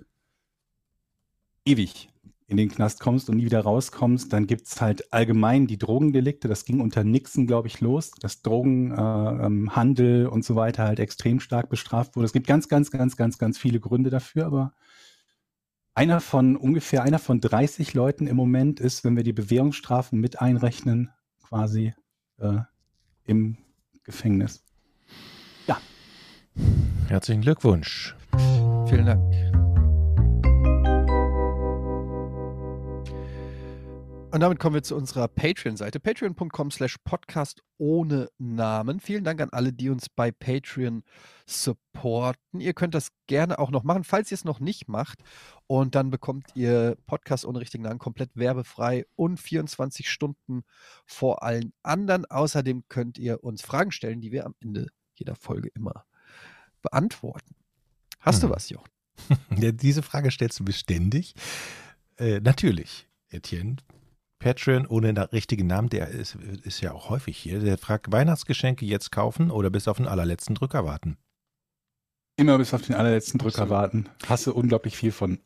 ewig 1.64 2.08
in 2.46 2.56
den 2.56 2.68
Knast 2.68 3.00
kommst 3.00 3.28
und 3.30 3.36
nie 3.36 3.46
wieder 3.46 3.60
rauskommst. 3.60 4.32
Dann 4.32 4.46
gibt 4.46 4.66
es 4.66 4.80
halt 4.80 5.12
allgemein 5.12 5.66
die 5.66 5.78
Drogendelikte. 5.78 6.48
Das 6.48 6.64
ging 6.64 6.80
unter 6.80 7.04
Nixon, 7.04 7.46
glaube 7.46 7.68
ich, 7.68 7.80
los, 7.80 8.10
dass 8.20 8.42
Drogenhandel 8.42 10.06
äh, 10.06 10.24
ähm, 10.24 10.28
und 10.28 10.44
so 10.44 10.54
weiter 10.56 10.84
halt 10.84 11.00
extrem 11.00 11.40
stark 11.40 11.68
bestraft 11.68 12.16
wurde. 12.16 12.26
Es 12.26 12.32
gibt 12.32 12.46
ganz, 12.46 12.68
ganz, 12.68 12.90
ganz, 12.90 13.16
ganz, 13.16 13.38
ganz 13.38 13.58
viele 13.58 13.80
Gründe 13.80 14.10
dafür, 14.10 14.46
aber 14.46 14.74
einer 15.94 16.20
von 16.20 16.56
ungefähr 16.56 17.02
einer 17.02 17.18
von 17.18 17.40
30 17.40 17.94
Leuten 17.94 18.26
im 18.26 18.36
Moment 18.36 18.80
ist, 18.80 19.04
wenn 19.04 19.16
wir 19.16 19.22
die 19.22 19.32
Bewährungsstrafen 19.32 20.20
mit 20.20 20.40
einrechnen, 20.40 21.10
quasi 21.42 21.94
äh, 22.38 22.58
im 23.24 23.56
Gefängnis. 24.02 24.64
Herzlichen 27.08 27.42
Glückwunsch. 27.42 28.14
Vielen 28.88 29.06
Dank. 29.06 29.53
Und 34.34 34.40
damit 34.40 34.58
kommen 34.58 34.74
wir 34.74 34.82
zu 34.82 34.96
unserer 34.96 35.28
Patreon-Seite. 35.28 36.00
Patreon.com 36.00 36.72
slash 36.72 36.96
Podcast 37.04 37.62
ohne 37.78 38.28
Namen. 38.36 38.98
Vielen 38.98 39.22
Dank 39.22 39.40
an 39.40 39.50
alle, 39.50 39.72
die 39.72 39.90
uns 39.90 40.08
bei 40.08 40.32
Patreon 40.32 41.04
supporten. 41.46 42.58
Ihr 42.58 42.74
könnt 42.74 42.96
das 42.96 43.10
gerne 43.28 43.60
auch 43.60 43.70
noch 43.70 43.84
machen, 43.84 44.02
falls 44.02 44.32
ihr 44.32 44.34
es 44.34 44.44
noch 44.44 44.58
nicht 44.58 44.88
macht. 44.88 45.20
Und 45.68 45.94
dann 45.94 46.10
bekommt 46.10 46.48
ihr 46.56 46.98
Podcast 47.06 47.44
ohne 47.44 47.60
richtigen 47.60 47.84
Namen 47.84 48.00
komplett 48.00 48.30
werbefrei 48.34 49.06
und 49.14 49.38
24 49.38 50.10
Stunden 50.10 50.64
vor 51.06 51.44
allen 51.44 51.72
anderen. 51.84 52.28
Außerdem 52.28 52.88
könnt 52.88 53.18
ihr 53.18 53.44
uns 53.44 53.62
Fragen 53.62 53.92
stellen, 53.92 54.20
die 54.20 54.32
wir 54.32 54.46
am 54.46 54.56
Ende 54.58 54.88
jeder 55.12 55.36
Folge 55.36 55.68
immer 55.76 56.06
beantworten. 56.82 57.54
Hast 58.18 58.42
du 58.42 58.48
Hm. 58.48 58.52
was, 58.56 58.68
Jochen? 58.68 58.90
Ja, 59.56 59.70
diese 59.70 60.02
Frage 60.02 60.32
stellst 60.32 60.58
du 60.58 60.64
beständig. 60.64 61.36
Äh, 62.16 62.40
natürlich, 62.40 63.08
Etienne. 63.28 63.76
Patreon 64.44 64.86
ohne 64.86 65.32
richtigen 65.32 65.66
Namen, 65.66 65.88
der 65.88 66.08
ist, 66.08 66.36
ist 66.64 66.82
ja 66.82 66.92
auch 66.92 67.08
häufig 67.08 67.38
hier. 67.38 67.60
Der 67.60 67.78
fragt 67.78 68.12
Weihnachtsgeschenke 68.12 68.84
jetzt 68.84 69.10
kaufen 69.10 69.50
oder 69.50 69.70
bis 69.70 69.88
auf 69.88 69.96
den 69.96 70.06
allerletzten 70.06 70.54
Drücker 70.54 70.84
warten. 70.84 71.16
Immer 72.36 72.58
bis 72.58 72.74
auf 72.74 72.82
den 72.82 72.94
allerletzten 72.94 73.38
Drücker 73.38 73.70
warten. 73.70 74.10
Hasse 74.28 74.52
unglaublich 74.52 74.98
viel 74.98 75.12
von. 75.12 75.38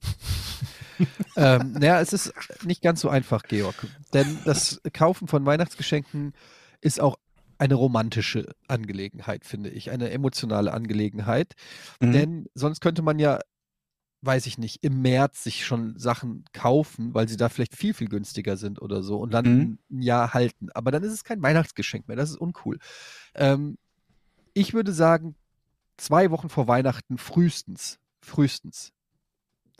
ähm, 1.36 1.72
naja, 1.72 2.00
es 2.00 2.12
ist 2.12 2.32
nicht 2.64 2.80
ganz 2.80 3.00
so 3.00 3.08
einfach, 3.08 3.42
Georg. 3.42 3.74
Denn 4.14 4.38
das 4.44 4.80
Kaufen 4.92 5.26
von 5.26 5.44
Weihnachtsgeschenken 5.44 6.32
ist 6.80 7.00
auch 7.00 7.16
eine 7.58 7.74
romantische 7.74 8.54
Angelegenheit, 8.68 9.46
finde 9.46 9.70
ich. 9.70 9.90
Eine 9.90 10.10
emotionale 10.10 10.72
Angelegenheit. 10.72 11.54
Mhm. 11.98 12.12
Denn 12.12 12.46
sonst 12.54 12.80
könnte 12.82 13.02
man 13.02 13.18
ja 13.18 13.40
weiß 14.22 14.46
ich 14.46 14.58
nicht, 14.58 14.82
im 14.82 15.00
März 15.02 15.44
sich 15.44 15.64
schon 15.64 15.96
Sachen 15.98 16.44
kaufen, 16.52 17.14
weil 17.14 17.28
sie 17.28 17.36
da 17.36 17.48
vielleicht 17.48 17.76
viel, 17.76 17.94
viel 17.94 18.08
günstiger 18.08 18.56
sind 18.56 18.82
oder 18.82 19.02
so 19.02 19.18
und 19.18 19.32
dann 19.32 19.44
Mhm. 19.46 19.78
ein 19.90 20.02
Jahr 20.02 20.34
halten. 20.34 20.70
Aber 20.74 20.90
dann 20.90 21.02
ist 21.04 21.12
es 21.12 21.22
kein 21.24 21.40
Weihnachtsgeschenk 21.42 22.08
mehr. 22.08 22.16
Das 22.16 22.30
ist 22.30 22.36
uncool. 22.36 22.78
Ähm, 23.34 23.78
ich 24.54 24.74
würde 24.74 24.92
sagen, 24.92 25.36
zwei 25.96 26.30
Wochen 26.32 26.48
vor 26.48 26.66
Weihnachten 26.66 27.16
frühestens. 27.18 27.98
Frühestens. 28.20 28.92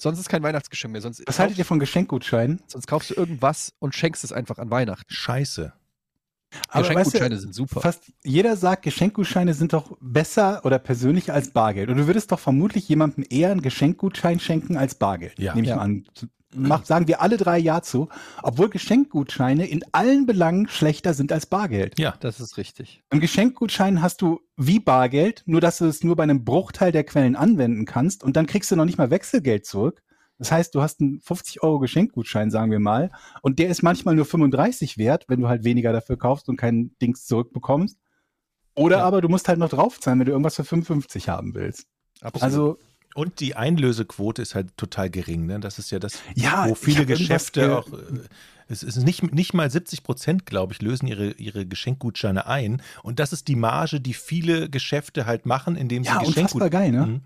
Sonst 0.01 0.21
ist 0.21 0.29
kein 0.29 0.45
Weihnachtsgeschenk 0.45 0.93
mehr. 0.93 1.01
Sonst, 1.01 1.23
Was 1.27 1.41
haltet 1.41 1.59
ihr 1.59 1.65
von 1.65 1.81
Geschenkgutscheinen? 1.81 2.61
sonst 2.69 2.87
kaufst 2.87 3.11
du 3.11 3.15
irgendwas 3.15 3.73
und 3.81 3.97
schenkst 3.97 4.23
es 4.23 4.33
einfach 4.33 4.59
an 4.59 4.71
Weihnachten. 4.71 5.13
Scheiße. 5.13 5.73
Aber 6.69 6.83
weißt 6.83 6.89
du, 6.89 6.95
Geschenkgutscheine 6.95 7.39
sind 7.39 7.55
super. 7.55 7.81
Fast 7.81 8.13
jeder 8.25 8.57
sagt, 8.57 8.83
Geschenkgutscheine 8.83 9.55
sind 9.55 9.73
doch 9.73 9.97
besser 10.01 10.65
oder 10.65 10.79
persönlicher 10.79 11.35
als 11.35 11.51
Bargeld. 11.51 11.91
Und 11.91 11.99
du 11.99 12.07
würdest 12.07 12.33
doch 12.33 12.39
vermutlich 12.39 12.89
jemandem 12.89 13.25
eher 13.29 13.51
einen 13.51 13.63
Geschenkgutschein 13.63 14.41
schenken 14.41 14.77
als 14.77 14.95
Bargeld. 14.95 15.39
Ja. 15.39 15.55
Nehme 15.55 15.65
ich 15.65 15.71
Ja. 15.71 15.77
mal 15.77 15.83
an. 15.83 16.05
Mach, 16.57 16.87
sagen 16.87 17.07
wir 17.09 17.21
alle 17.21 17.37
drei 17.37 17.59
Ja 17.59 17.83
zu, 17.83 18.09
obwohl 18.43 18.71
Geschenkgutscheine 18.71 19.67
in 19.67 19.85
allen 19.93 20.25
Belangen 20.25 20.67
schlechter 20.67 21.13
sind 21.13 21.31
als 21.31 21.45
Bargeld. 21.45 21.99
Ja. 21.99 22.15
Das 22.21 22.41
ist 22.41 22.57
richtig. 22.57 23.03
Ein 23.11 23.21
Geschenkgutschein 23.21 24.01
hast 24.01 24.23
du 24.23 24.41
wie 24.57 24.81
Bargeld, 24.81 25.43
nur 25.45 25.61
dass 25.61 25.79
du 25.79 25.85
es 25.85 26.03
nur 26.03 26.17
bei 26.17 26.23
einem 26.23 26.45
Bruchteil 26.47 26.91
der 26.91 27.05
Quellen 27.05 27.37
anwenden 27.37 27.85
kannst 27.85 28.25
und 28.25 28.37
dann 28.37 28.47
kriegst 28.47 28.71
du 28.71 28.77
noch 28.77 28.87
nicht 28.87 28.97
mal 28.97 29.11
Wechselgeld 29.11 29.67
zurück. 29.67 30.03
Das 30.39 30.53
heißt, 30.53 30.75
du 30.75 30.81
hast 30.83 31.01
einen 31.01 31.21
50 31.21 31.63
Euro 31.63 31.79
Geschenkgutschein, 31.81 32.51
sagen 32.51 32.71
wir 32.71 32.79
mal, 32.81 33.11
und 33.43 33.59
der 33.59 33.69
ist 33.69 33.83
manchmal 33.83 34.15
nur 34.15 34.25
35 34.25 34.97
wert, 34.99 35.25
wenn 35.29 35.41
du 35.41 35.49
halt 35.49 35.65
weniger 35.65 35.93
dafür 35.93 36.17
kaufst 36.17 36.49
und 36.49 36.57
kein 36.57 36.93
Dings 37.03 37.27
zurückbekommst. 37.27 37.99
Oder 38.75 38.99
Ja. 38.99 39.05
aber 39.05 39.21
du 39.21 39.29
musst 39.29 39.49
halt 39.49 39.59
noch 39.59 39.69
draufzahlen, 39.71 40.21
wenn 40.21 40.27
du 40.27 40.33
irgendwas 40.33 40.55
für 40.57 40.65
55 40.65 41.29
haben 41.29 41.55
willst. 41.55 41.87
Absolut. 42.21 42.43
Also, 42.45 42.79
Und 43.15 43.41
die 43.41 43.57
Einlösequote 43.57 44.43
ist 44.43 44.55
halt 44.55 44.77
total 44.77 45.11
gering. 45.11 45.47
Ne? 45.47 45.59
Das 45.59 45.79
ist 45.81 45.91
ja 45.91 45.99
das, 45.99 46.21
Ja, 46.37 46.69
wo 46.69 46.75
viele 46.77 47.05
Geschäfte 47.05 47.61
ge- 47.63 47.71
auch. 47.71 47.89
äh, 47.93 48.21
Es 48.69 48.83
ist 48.85 48.99
nicht, 48.99 49.33
nicht 49.35 49.55
mal 49.55 49.69
70 49.71 50.03
Prozent, 50.05 50.45
glaube 50.47 50.75
ich, 50.75 50.83
lösen 50.83 51.07
ihre, 51.09 51.31
ihre 51.33 51.65
Geschenkgutscheine 51.67 52.47
ein. 52.47 52.83
Und 53.03 53.19
das 53.19 53.33
ist 53.33 53.49
die 53.49 53.57
Marge, 53.57 53.99
die 54.01 54.13
viele 54.15 54.69
Geschäfte 54.69 55.25
halt 55.27 55.47
machen, 55.47 55.75
indem 55.75 56.05
sie 56.05 56.11
ja, 56.11 56.21
unfassbar 56.21 56.69
geil, 56.71 56.93
ne? 56.93 57.21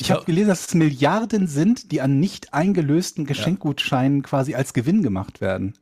Ich, 0.00 0.10
habe 0.10 0.24
gelesen, 0.24 0.48
dass 0.48 0.68
es 0.68 0.74
Milliarden 0.74 1.46
sind, 1.46 1.90
die 1.92 2.00
an 2.00 2.20
nicht 2.20 2.52
eingelösten 2.54 3.24
Geschenkgutscheinen 3.26 4.22
quasi 4.22 4.54
als 4.54 4.72
Gewinn 4.72 5.02
gemacht 5.02 5.40
werden. 5.40 5.74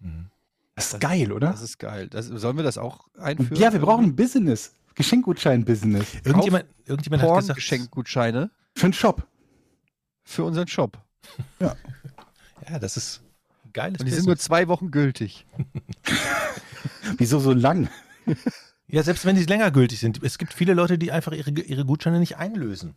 Mhm. 0.00 0.26
Das 0.74 0.86
ist 0.86 0.92
Das- 0.94 1.00
geil, 1.00 1.32
oder? 1.32 1.50
Das 1.50 1.62
ist 1.62 1.78
geil. 1.78 2.08
Das, 2.08 2.26
sollen 2.26 2.56
wir 2.56 2.64
das 2.64 2.78
auch 2.78 3.08
einführen? 3.18 3.60
Ja, 3.60 3.72
wir 3.72 3.80
brauchen 3.80 4.04
ein 4.06 4.16
Business. 4.16 4.72
Geschenkgutschein-Business. 4.94 6.14
Irgendjemand, 6.24 6.64
irgendjemand 6.84 7.22
hat 7.22 7.28
gesagt, 7.28 7.46
Porn-Geschenkgutscheine 7.48 8.50
Für 8.74 8.84
einen 8.86 8.92
Shop. 8.92 9.26
für 10.24 10.44
unseren 10.44 10.66
Shop. 10.68 10.98
ja, 11.60 12.78
das 12.80 12.96
ist 12.96 13.20
ein 13.64 13.72
geiles 13.72 14.00
Und 14.00 14.06
die 14.06 14.10
sind 14.12 14.24
nur 14.26 14.34
Business. 14.34 14.44
zwei 14.46 14.66
Wochen 14.68 14.90
gültig. 14.90 15.46
Wieso 17.18 17.38
so 17.40 17.52
lang? 17.52 17.88
Ja, 18.88 19.02
selbst 19.02 19.24
wenn 19.24 19.36
die 19.36 19.44
länger 19.44 19.70
gültig 19.70 20.00
sind. 20.00 20.22
Es 20.22 20.38
gibt 20.38 20.52
viele 20.52 20.74
Leute, 20.74 20.98
die 20.98 21.12
einfach 21.12 21.32
ihre, 21.32 21.50
ihre 21.50 21.84
Gutscheine 21.84 22.18
nicht 22.18 22.36
einlösen. 22.36 22.94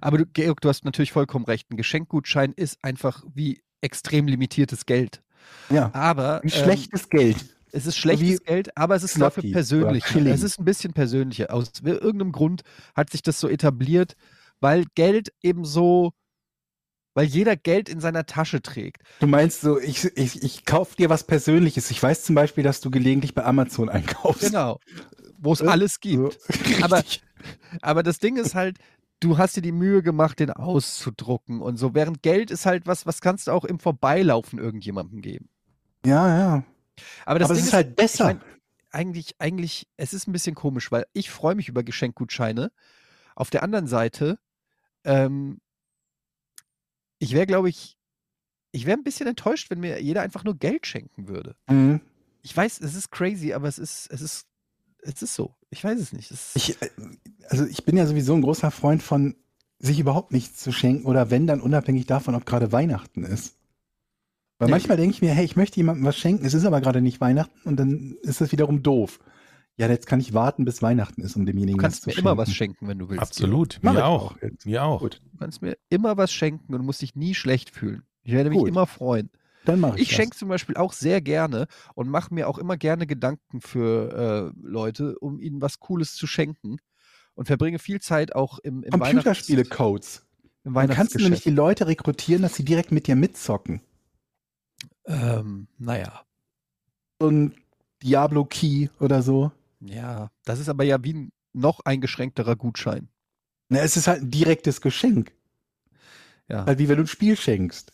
Aber 0.00 0.18
du, 0.18 0.26
Georg, 0.26 0.60
du 0.60 0.68
hast 0.68 0.84
natürlich 0.84 1.12
vollkommen 1.12 1.44
recht. 1.44 1.70
Ein 1.70 1.76
Geschenkgutschein 1.76 2.52
ist 2.54 2.78
einfach 2.82 3.22
wie 3.34 3.62
extrem 3.80 4.26
limitiertes 4.26 4.86
Geld. 4.86 5.22
Ja. 5.70 5.90
Aber 5.94 6.36
Ein 6.42 6.44
ähm, 6.44 6.48
schlechtes 6.50 7.08
Geld. 7.08 7.36
es 7.72 7.86
ist 7.86 7.96
schlechtes 7.98 8.26
wie 8.28 8.36
Geld, 8.44 8.76
aber 8.76 8.94
es 8.96 9.02
ist 9.02 9.14
Slotty 9.14 9.52
dafür. 9.52 10.00
Schilling. 10.00 10.32
Es 10.32 10.42
ist 10.42 10.58
ein 10.58 10.64
bisschen 10.64 10.92
persönlicher. 10.94 11.52
Aus 11.52 11.70
irgendeinem 11.84 12.32
Grund 12.32 12.62
hat 12.94 13.10
sich 13.10 13.22
das 13.22 13.38
so 13.40 13.48
etabliert, 13.48 14.14
weil 14.60 14.84
Geld 14.94 15.32
eben 15.42 15.64
so, 15.66 16.12
weil 17.14 17.26
jeder 17.26 17.56
Geld 17.56 17.88
in 17.90 18.00
seiner 18.00 18.24
Tasche 18.26 18.62
trägt. 18.62 19.02
Du 19.20 19.26
meinst 19.26 19.60
so, 19.60 19.78
ich, 19.78 20.04
ich, 20.16 20.42
ich 20.42 20.64
kauf 20.64 20.94
dir 20.96 21.10
was 21.10 21.24
Persönliches. 21.24 21.90
Ich 21.90 22.02
weiß 22.02 22.24
zum 22.24 22.34
Beispiel, 22.34 22.64
dass 22.64 22.80
du 22.80 22.90
gelegentlich 22.90 23.34
bei 23.34 23.44
Amazon 23.44 23.88
einkaufst. 23.90 24.40
Genau. 24.40 24.80
Wo 25.38 25.52
es 25.52 25.60
Äh, 25.60 25.66
alles 25.66 26.00
gibt. 26.00 26.32
So. 26.32 26.62
Aber-. 26.82 27.04
Aber 27.82 28.02
das 28.02 28.18
Ding 28.18 28.36
ist 28.38 28.54
halt, 28.54 28.78
du 29.24 29.38
hast 29.38 29.56
dir 29.56 29.62
die 29.62 29.72
Mühe 29.72 30.02
gemacht, 30.02 30.38
den 30.38 30.50
auszudrucken 30.50 31.60
und 31.60 31.76
so. 31.76 31.94
Während 31.94 32.22
Geld 32.22 32.50
ist 32.50 32.66
halt 32.66 32.86
was, 32.86 33.06
was 33.06 33.20
kannst 33.20 33.46
du 33.46 33.52
auch 33.52 33.64
im 33.64 33.78
Vorbeilaufen 33.78 34.58
irgendjemandem 34.58 35.22
geben. 35.22 35.48
Ja, 36.04 36.28
ja. 36.28 36.64
Aber 37.24 37.38
das 37.38 37.50
Aber 37.50 37.56
Ding 37.56 37.64
ist 37.64 37.72
halt 37.72 37.96
besser. 37.96 38.30
Ich 38.30 38.36
mein, 38.36 38.40
eigentlich, 38.90 39.34
eigentlich, 39.38 39.88
es 39.96 40.12
ist 40.12 40.28
ein 40.28 40.32
bisschen 40.32 40.54
komisch, 40.54 40.92
weil 40.92 41.06
ich 41.12 41.30
freue 41.30 41.54
mich 41.54 41.68
über 41.68 41.82
Geschenkgutscheine. 41.82 42.70
Auf 43.34 43.50
der 43.50 43.62
anderen 43.62 43.86
Seite, 43.86 44.38
ähm, 45.04 45.60
ich 47.18 47.32
wäre, 47.32 47.46
glaube 47.46 47.68
ich, 47.68 47.96
ich 48.70 48.86
wäre 48.86 48.98
ein 48.98 49.04
bisschen 49.04 49.26
enttäuscht, 49.26 49.70
wenn 49.70 49.80
mir 49.80 50.00
jeder 50.02 50.22
einfach 50.22 50.44
nur 50.44 50.56
Geld 50.56 50.86
schenken 50.86 51.28
würde. 51.28 51.56
Mhm. 51.68 52.00
Ich 52.42 52.56
weiß, 52.56 52.80
es 52.80 52.94
ist 52.94 53.10
crazy, 53.10 53.52
aber 53.54 53.68
es 53.68 53.78
ist, 53.78 54.08
es 54.10 54.20
ist, 54.20 54.46
es 55.04 55.22
ist 55.22 55.34
so. 55.34 55.54
Ich 55.70 55.82
weiß 55.84 55.98
es 56.00 56.12
nicht. 56.12 56.30
Es 56.30 56.52
Ich, 56.54 56.80
äh, 56.82 56.88
also 57.48 57.64
ich 57.66 57.84
bin 57.84 57.96
ja 57.96 58.06
sowieso 58.06 58.34
ein 58.34 58.42
großer 58.42 58.70
Freund 58.70 59.02
von, 59.02 59.34
sich 59.78 59.98
überhaupt 59.98 60.32
nichts 60.32 60.60
zu 60.62 60.72
schenken 60.72 61.06
oder 61.06 61.30
wenn, 61.30 61.46
dann 61.46 61.60
unabhängig 61.60 62.06
davon, 62.06 62.34
ob 62.34 62.46
gerade 62.46 62.72
Weihnachten 62.72 63.24
ist. 63.24 63.56
Weil 64.58 64.66
Nee. 64.68 64.72
manchmal 64.72 64.96
denke 64.96 65.14
ich 65.14 65.20
mir, 65.22 65.32
hey, 65.32 65.44
ich 65.44 65.56
möchte 65.56 65.76
jemandem 65.76 66.04
was 66.06 66.16
schenken, 66.16 66.44
es 66.46 66.54
ist 66.54 66.64
aber 66.64 66.80
gerade 66.80 67.00
nicht 67.00 67.20
Weihnachten 67.20 67.68
und 67.68 67.76
dann 67.76 68.16
ist 68.22 68.40
das 68.40 68.52
wiederum 68.52 68.82
doof. 68.82 69.18
Ja, 69.76 69.88
jetzt 69.88 70.06
kann 70.06 70.20
ich 70.20 70.32
warten, 70.32 70.64
bis 70.64 70.80
Weihnachten 70.82 71.20
ist, 71.22 71.34
um 71.34 71.44
demjenigen 71.46 71.76
du 71.78 71.82
kannst 71.82 72.06
mir 72.06 72.12
was 72.12 72.14
zu 72.14 72.20
immer 72.20 72.36
was 72.36 72.48
schenken. 72.52 72.74
schenken, 72.76 72.88
wenn 72.88 72.98
du 73.00 73.08
willst. 73.10 73.22
Absolut. 73.22 73.74
Ich 73.78 73.82
Mir 73.82 74.06
auch. 74.06 74.36
auch 74.36 74.42
jetzt. 74.42 74.64
Mir 74.64 74.84
auch. 74.84 75.00
Gut. 75.00 75.20
Du 75.32 75.38
kannst 75.38 75.60
mir 75.62 75.76
immer 75.88 76.16
was 76.16 76.32
schenken 76.32 76.72
und 76.74 76.84
musst 76.86 77.02
dich 77.02 77.16
nie 77.16 77.34
schlecht 77.34 77.70
fühlen. 77.70 78.04
Ich 78.22 78.32
werde 78.32 78.50
mich 78.50 78.60
Gut. 78.60 78.68
immer 78.68 78.86
freuen. 78.86 79.30
Dann 79.64 79.80
mache 79.80 79.98
ich 79.98 80.02
Ich 80.02 80.08
das. 80.08 80.16
schenke 80.16 80.36
zum 80.36 80.48
Beispiel 80.48 80.76
auch 80.76 80.92
sehr 80.92 81.20
gerne 81.20 81.66
und 81.94 82.08
mache 82.08 82.32
mir 82.34 82.48
auch 82.48 82.58
immer 82.58 82.76
gerne 82.76 83.06
Gedanken 83.06 83.60
für 83.60 84.52
äh, 84.54 84.60
Leute, 84.66 85.18
um 85.18 85.40
ihnen 85.40 85.60
was 85.62 85.80
Cooles 85.80 86.14
zu 86.14 86.26
schenken. 86.26 86.76
Und 87.34 87.46
verbringe 87.46 87.78
viel 87.80 88.00
Zeit 88.00 88.34
auch 88.34 88.58
im, 88.60 88.82
im 88.84 88.90
Computerspiele-Codes. 88.92 90.24
Im 90.64 90.74
Dann 90.74 90.88
kannst 90.88 91.14
du 91.14 91.18
nämlich 91.18 91.42
die. 91.42 91.50
Leute 91.50 91.86
rekrutieren, 91.88 92.42
dass 92.42 92.54
sie 92.54 92.64
direkt 92.64 92.92
mit 92.92 93.06
dir 93.08 93.16
mitzocken. 93.16 93.80
Ähm, 95.06 95.68
naja, 95.78 96.24
So 97.20 97.28
ein 97.28 97.54
Diablo-Key 98.02 98.88
oder 99.00 99.22
so. 99.22 99.50
ja, 99.80 100.30
das 100.44 100.60
ist 100.60 100.68
aber 100.68 100.84
ja 100.84 101.02
wie 101.02 101.12
ein 101.14 101.32
noch 101.52 101.80
eingeschränkterer 101.84 102.56
Gutschein. 102.56 103.08
Na, 103.68 103.80
es 103.80 103.96
ist 103.96 104.06
halt 104.06 104.22
ein 104.22 104.30
direktes 104.30 104.80
Geschenk. 104.80 105.32
Ja, 106.48 106.66
Halt 106.66 106.78
wie 106.78 106.88
wenn 106.88 106.96
du 106.98 107.04
ein 107.04 107.08
Spiel 107.08 107.36
schenkst. 107.36 107.92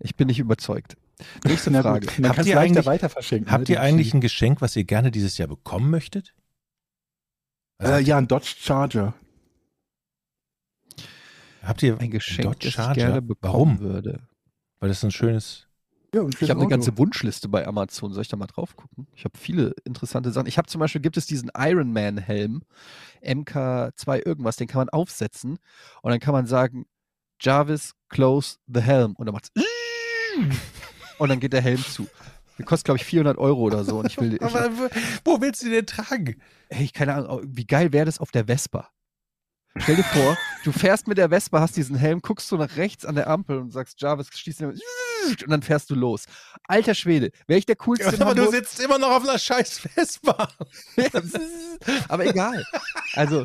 Ich 0.00 0.16
bin 0.16 0.26
nicht 0.28 0.38
überzeugt. 0.38 0.96
Nächste 1.44 1.70
Frage. 1.82 2.06
Dann 2.18 2.28
Habt 2.36 2.46
ihr 2.46 2.54
leichter 2.54 2.60
eigentlich- 2.60 2.86
weiter 2.86 3.08
verschenken. 3.08 3.50
Habt 3.52 3.68
ne, 3.68 3.74
ihr 3.74 3.80
eigentlich 3.80 4.14
ein 4.14 4.20
Geschenk, 4.20 4.60
was 4.60 4.76
ihr 4.76 4.84
gerne 4.84 5.10
dieses 5.10 5.38
Jahr 5.38 5.48
bekommen 5.48 5.90
möchtet? 5.90 6.34
Also 7.78 7.94
Äh, 7.94 8.00
ja, 8.02 8.18
ein 8.18 8.28
Dodge 8.28 8.54
Charger. 8.58 9.14
Habt 11.62 11.82
ihr 11.82 11.98
Ein 12.00 12.10
Geschenk, 12.10 12.42
Dodge 12.44 12.58
das 12.60 12.68
ich 12.68 12.74
Charger? 12.74 12.94
gerne 12.94 13.22
bekommen 13.22 13.52
Warum? 13.52 13.80
würde. 13.80 14.28
Weil 14.80 14.88
das 14.88 15.04
ein 15.04 15.10
schönes. 15.10 15.66
Ja, 16.14 16.22
ein 16.22 16.28
Ich 16.30 16.38
schönes 16.38 16.50
habe 16.50 16.60
eine 16.60 16.68
ganze 16.70 16.96
Wunschliste 16.96 17.48
bei 17.48 17.66
Amazon. 17.66 18.12
Soll 18.12 18.22
ich 18.22 18.28
da 18.28 18.36
mal 18.36 18.46
drauf 18.46 18.76
gucken? 18.76 19.06
Ich 19.14 19.24
habe 19.24 19.36
viele 19.36 19.74
interessante 19.84 20.30
Sachen. 20.30 20.46
Ich 20.46 20.56
habe 20.56 20.68
zum 20.68 20.78
Beispiel, 20.78 21.00
gibt 21.02 21.16
es 21.16 21.26
diesen 21.26 21.50
Iron 21.56 21.92
Man 21.92 22.16
Helm, 22.16 22.62
MK2 23.22 24.24
irgendwas, 24.24 24.56
den 24.56 24.68
kann 24.68 24.78
man 24.78 24.88
aufsetzen 24.88 25.58
und 26.02 26.10
dann 26.10 26.20
kann 26.20 26.32
man 26.32 26.46
sagen, 26.46 26.86
Jarvis, 27.40 27.94
close 28.08 28.56
the 28.66 28.80
helm. 28.80 29.14
Und 29.16 29.26
dann 29.26 29.34
macht's 29.34 29.50
und 31.18 31.28
dann 31.28 31.40
geht 31.40 31.52
der 31.52 31.60
Helm 31.62 31.82
zu. 31.84 32.08
Der 32.58 32.64
kostet, 32.66 32.86
glaube 32.86 32.98
ich, 32.98 33.04
400 33.04 33.38
Euro 33.38 33.60
oder 33.62 33.84
so. 33.84 33.98
Und 34.00 34.06
ich 34.06 34.18
will, 34.20 34.34
ich, 34.34 34.42
Aber 34.42 34.70
wo- 35.24 35.40
willst 35.40 35.62
du 35.62 35.70
den 35.70 35.86
tragen? 35.86 36.40
hey, 36.70 36.88
keine 36.88 37.14
Ahnung, 37.14 37.42
wie 37.46 37.64
geil 37.66 37.92
wäre 37.92 38.04
das 38.06 38.18
auf 38.18 38.30
der 38.32 38.46
Vespa? 38.46 38.90
Stell 39.76 39.94
dir 39.96 40.02
vor, 40.04 40.36
du 40.64 40.72
fährst 40.72 41.06
mit 41.06 41.18
der 41.18 41.28
Vespa, 41.28 41.60
hast 41.60 41.76
diesen 41.76 41.94
Helm, 41.96 42.20
guckst 42.20 42.50
du 42.50 42.56
nach 42.56 42.76
rechts 42.76 43.04
an 43.04 43.14
der 43.14 43.28
Ampel 43.28 43.58
und 43.58 43.70
sagst, 43.72 44.00
Jarvis, 44.00 44.28
schließ 44.36 44.56
den 44.56 44.70
und 45.44 45.48
dann 45.50 45.62
fährst 45.62 45.88
du 45.90 45.94
los. 45.94 46.24
Alter 46.66 46.94
Schwede, 46.94 47.30
wäre 47.46 47.58
ich 47.60 47.66
der 47.66 47.76
coolste 47.76 48.12
in 48.14 48.20
Aber 48.22 48.34
du 48.34 48.50
sitzt 48.50 48.80
immer 48.80 48.98
noch 48.98 49.10
auf 49.10 49.22
einer 49.22 49.38
scheiß 49.38 49.78
Vespa. 49.78 50.48
aber 52.08 52.26
egal. 52.26 52.64
Also, 53.12 53.44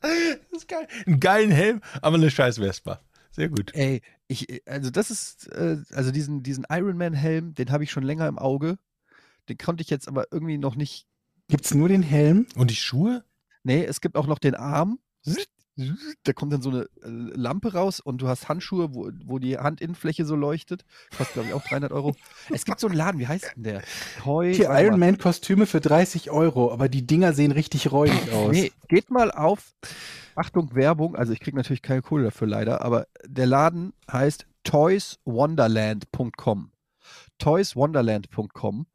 Das 0.00 0.10
ist 0.52 0.68
geil. 0.68 0.88
Einen 1.06 1.20
geilen 1.20 1.50
Helm, 1.50 1.82
aber 2.00 2.16
eine 2.16 2.30
scheiß 2.30 2.56
Vespa. 2.58 3.00
Sehr 3.40 3.48
gut. 3.48 3.74
ey, 3.74 4.02
ich, 4.28 4.62
also 4.66 4.90
das 4.90 5.10
ist, 5.10 5.48
äh, 5.48 5.78
also 5.92 6.10
diesen, 6.10 6.42
diesen 6.42 6.66
Ironman-Helm, 6.68 7.54
den 7.54 7.70
habe 7.70 7.84
ich 7.84 7.90
schon 7.90 8.02
länger 8.02 8.28
im 8.28 8.38
Auge. 8.38 8.78
Den 9.48 9.56
konnte 9.56 9.82
ich 9.82 9.90
jetzt 9.90 10.08
aber 10.08 10.26
irgendwie 10.30 10.58
noch 10.58 10.76
nicht. 10.76 11.06
Gibt's 11.48 11.74
nur 11.74 11.88
den 11.88 12.02
Helm? 12.02 12.46
Und 12.54 12.70
die 12.70 12.76
Schuhe? 12.76 13.24
Nee, 13.62 13.84
es 13.84 14.00
gibt 14.00 14.16
auch 14.16 14.26
noch 14.26 14.38
den 14.38 14.54
Arm. 14.54 14.98
Da 16.24 16.32
kommt 16.32 16.52
dann 16.52 16.60
so 16.60 16.70
eine 16.70 16.82
äh, 17.02 17.08
Lampe 17.36 17.72
raus 17.72 18.00
und 18.00 18.20
du 18.20 18.28
hast 18.28 18.48
Handschuhe, 18.48 18.94
wo, 18.94 19.10
wo 19.24 19.38
die 19.38 19.58
Handinnenfläche 19.58 20.24
so 20.24 20.36
leuchtet. 20.36 20.84
Kostet, 21.16 21.34
glaube 21.34 21.48
ich, 21.48 21.54
auch 21.54 21.62
300 21.62 21.92
Euro. 21.92 22.14
Es 22.50 22.64
gibt 22.64 22.80
so 22.80 22.88
einen 22.88 22.96
Laden, 22.96 23.18
wie 23.18 23.26
heißt 23.26 23.52
denn 23.56 23.62
der? 23.62 23.82
Toy. 24.18 24.58
Mal. 24.58 24.84
Iron 24.84 25.00
Man 25.00 25.16
Kostüme 25.18 25.66
für 25.66 25.80
30 25.80 26.30
Euro, 26.30 26.70
aber 26.72 26.88
die 26.88 27.06
Dinger 27.06 27.32
sehen 27.32 27.52
richtig 27.52 27.90
räudig 27.92 28.30
aus. 28.32 28.52
Nee, 28.52 28.72
geht 28.88 29.10
mal 29.10 29.30
auf 29.30 29.72
Achtung, 30.40 30.74
Werbung, 30.74 31.16
also 31.16 31.32
ich 31.32 31.40
kriege 31.40 31.56
natürlich 31.56 31.82
keine 31.82 32.02
Kohle 32.02 32.24
dafür 32.24 32.48
leider, 32.48 32.82
aber 32.82 33.06
der 33.26 33.46
Laden 33.46 33.92
heißt 34.10 34.46
toyswonderland.com. 34.64 36.72
Toyswonderland.com 37.38 38.86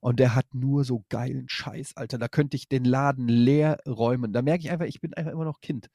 und 0.00 0.20
der 0.20 0.34
hat 0.34 0.54
nur 0.54 0.84
so 0.84 1.04
geilen 1.08 1.48
Scheiß, 1.48 1.96
Alter. 1.96 2.18
Da 2.18 2.28
könnte 2.28 2.56
ich 2.56 2.68
den 2.68 2.84
Laden 2.84 3.28
leer 3.28 3.78
räumen. 3.86 4.32
Da 4.32 4.42
merke 4.42 4.64
ich 4.64 4.70
einfach, 4.70 4.86
ich 4.86 5.00
bin 5.00 5.14
einfach 5.14 5.32
immer 5.32 5.44
noch 5.44 5.60
Kind. 5.60 5.88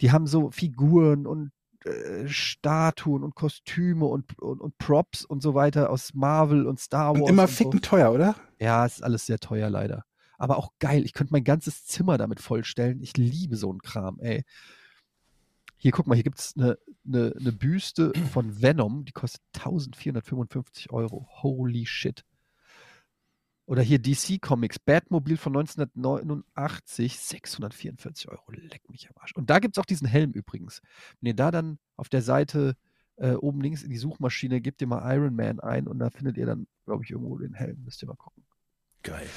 Die 0.00 0.12
haben 0.12 0.26
so 0.26 0.50
Figuren 0.50 1.26
und 1.26 1.50
äh, 1.84 2.26
Statuen 2.26 3.22
und 3.22 3.34
Kostüme 3.34 4.06
und, 4.06 4.38
und, 4.40 4.60
und 4.60 4.78
Props 4.78 5.24
und 5.24 5.42
so 5.42 5.54
weiter 5.54 5.90
aus 5.90 6.14
Marvel 6.14 6.66
und 6.66 6.80
Star 6.80 7.14
Wars. 7.14 7.22
Und 7.22 7.28
immer 7.28 7.42
und 7.42 7.48
so. 7.48 7.54
ficken 7.54 7.82
teuer, 7.82 8.12
oder? 8.12 8.34
Ja, 8.58 8.86
es 8.86 8.96
ist 8.96 9.02
alles 9.02 9.26
sehr 9.26 9.38
teuer 9.38 9.70
leider. 9.70 10.04
Aber 10.38 10.56
auch 10.56 10.72
geil. 10.78 11.04
Ich 11.04 11.12
könnte 11.12 11.32
mein 11.32 11.44
ganzes 11.44 11.84
Zimmer 11.84 12.16
damit 12.16 12.40
vollstellen. 12.40 13.02
Ich 13.02 13.16
liebe 13.16 13.56
so 13.56 13.70
einen 13.70 13.82
Kram, 13.82 14.18
ey. 14.20 14.44
Hier, 15.76 15.92
guck 15.92 16.06
mal, 16.06 16.14
hier 16.14 16.24
gibt 16.24 16.38
es 16.38 16.56
eine, 16.56 16.78
eine, 17.06 17.34
eine 17.38 17.52
Büste 17.52 18.12
von 18.32 18.60
Venom, 18.60 19.04
die 19.04 19.12
kostet 19.12 19.42
1455 19.54 20.90
Euro. 20.90 21.28
Holy 21.42 21.86
shit. 21.86 22.24
Oder 23.66 23.82
hier 23.82 23.98
DC 23.98 24.40
Comics, 24.40 24.78
Batmobil 24.78 25.36
von 25.36 25.54
1989, 25.54 27.18
644 27.20 28.30
Euro. 28.30 28.42
Leck 28.50 28.88
mich 28.88 29.08
am 29.08 29.16
Arsch. 29.20 29.34
Und 29.34 29.50
da 29.50 29.58
gibt 29.58 29.76
es 29.76 29.80
auch 29.80 29.84
diesen 29.84 30.08
Helm 30.08 30.32
übrigens. 30.32 30.80
Wenn 31.20 31.28
ihr 31.28 31.36
da 31.36 31.50
dann 31.50 31.78
auf 31.96 32.08
der 32.08 32.22
Seite 32.22 32.76
äh, 33.16 33.34
oben 33.34 33.60
links 33.60 33.82
in 33.82 33.90
die 33.90 33.98
Suchmaschine 33.98 34.60
gebt 34.60 34.80
ihr 34.80 34.86
mal 34.86 35.14
Iron 35.14 35.36
Man 35.36 35.60
ein 35.60 35.86
und 35.86 35.98
da 35.98 36.08
findet 36.08 36.38
ihr 36.38 36.46
dann, 36.46 36.66
glaube 36.86 37.04
ich, 37.04 37.10
irgendwo 37.10 37.36
den 37.36 37.52
Helm. 37.52 37.84
Müsst 37.84 38.02
ihr 38.02 38.08
mal 38.08 38.16
gucken. 38.16 38.42
Geil. 39.02 39.28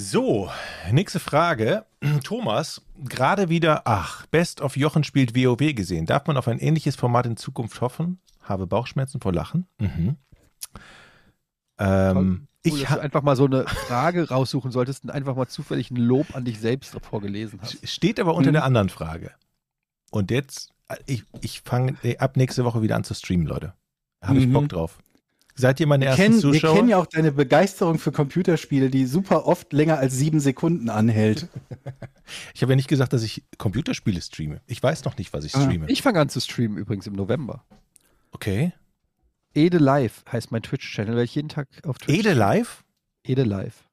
So, 0.00 0.50
nächste 0.90 1.20
Frage. 1.20 1.84
Thomas, 2.24 2.80
gerade 3.04 3.50
wieder, 3.50 3.82
ach, 3.84 4.24
Best 4.26 4.62
of 4.62 4.76
Jochen 4.76 5.04
spielt 5.04 5.36
WoW 5.36 5.74
gesehen. 5.74 6.06
Darf 6.06 6.26
man 6.26 6.38
auf 6.38 6.48
ein 6.48 6.58
ähnliches 6.58 6.96
Format 6.96 7.26
in 7.26 7.36
Zukunft 7.36 7.82
hoffen? 7.82 8.18
Habe 8.40 8.66
Bauchschmerzen 8.66 9.20
vor 9.20 9.34
Lachen. 9.34 9.66
Mhm. 9.78 10.16
Ähm, 11.78 12.46
Cool, 12.66 12.72
ich 12.78 12.82
dass 12.84 12.94
du 12.94 13.00
einfach 13.00 13.22
mal 13.22 13.36
so 13.36 13.44
eine 13.44 13.66
Frage 13.66 14.28
raussuchen 14.30 14.70
solltest 14.70 15.04
und 15.04 15.10
einfach 15.10 15.36
mal 15.36 15.48
zufällig 15.48 15.90
ein 15.90 15.96
Lob 15.96 16.34
an 16.34 16.44
dich 16.46 16.58
selbst 16.60 16.96
vorgelesen 17.02 17.60
hast. 17.60 17.86
steht 17.88 18.18
aber 18.20 18.34
unter 18.34 18.50
Mhm. 18.50 18.54
der 18.54 18.64
anderen 18.64 18.88
Frage. 18.88 19.32
Und 20.10 20.30
jetzt, 20.30 20.70
äh, 20.88 20.96
ich, 21.04 21.24
ich 21.42 21.60
fange 21.60 21.96
ab 22.18 22.36
nächste 22.38 22.64
Woche 22.64 22.80
wieder 22.80 22.96
an 22.96 23.04
zu 23.04 23.12
streamen, 23.14 23.46
Leute. 23.46 23.74
Habe 24.22 24.38
ich 24.38 24.46
Mhm. 24.46 24.52
Bock 24.54 24.68
drauf. 24.70 24.98
Seid 25.60 25.78
ihr 25.80 25.86
meine 25.86 26.04
Wir 26.06 26.08
ersten 26.10 26.22
kennen, 26.22 26.34
wir 26.42 26.52
Zuschauer? 26.52 26.74
kennen 26.76 26.88
ja 26.88 26.96
auch 26.96 27.06
deine 27.06 27.32
Begeisterung 27.32 27.98
für 27.98 28.12
Computerspiele, 28.12 28.90
die 28.90 29.06
super 29.06 29.46
oft 29.46 29.72
länger 29.72 29.98
als 29.98 30.14
sieben 30.14 30.40
Sekunden 30.40 30.88
anhält. 30.90 31.48
ich 32.54 32.62
habe 32.62 32.72
ja 32.72 32.76
nicht 32.76 32.88
gesagt, 32.88 33.12
dass 33.12 33.22
ich 33.22 33.44
Computerspiele 33.58 34.20
streame. 34.20 34.60
Ich 34.66 34.82
weiß 34.82 35.04
noch 35.04 35.16
nicht, 35.18 35.32
was 35.32 35.44
ich 35.44 35.54
Ah. 35.54 35.60
streame. 35.62 35.88
Ich 35.90 36.02
fange 36.02 36.18
an 36.20 36.28
zu 36.28 36.40
streamen 36.40 36.78
übrigens 36.78 37.06
im 37.06 37.12
November. 37.14 37.64
Okay. 38.32 38.72
Ede 39.54 39.78
Live 39.78 40.24
heißt 40.30 40.50
mein 40.52 40.62
Twitch-Channel, 40.62 41.14
weil 41.16 41.24
ich 41.24 41.34
jeden 41.34 41.48
Tag 41.48 41.68
auf 41.86 41.98
Twitch. 41.98 42.18
Ede 42.18 42.32
live? 42.32 42.84
Ede 43.24 43.42
Live. 43.42 43.84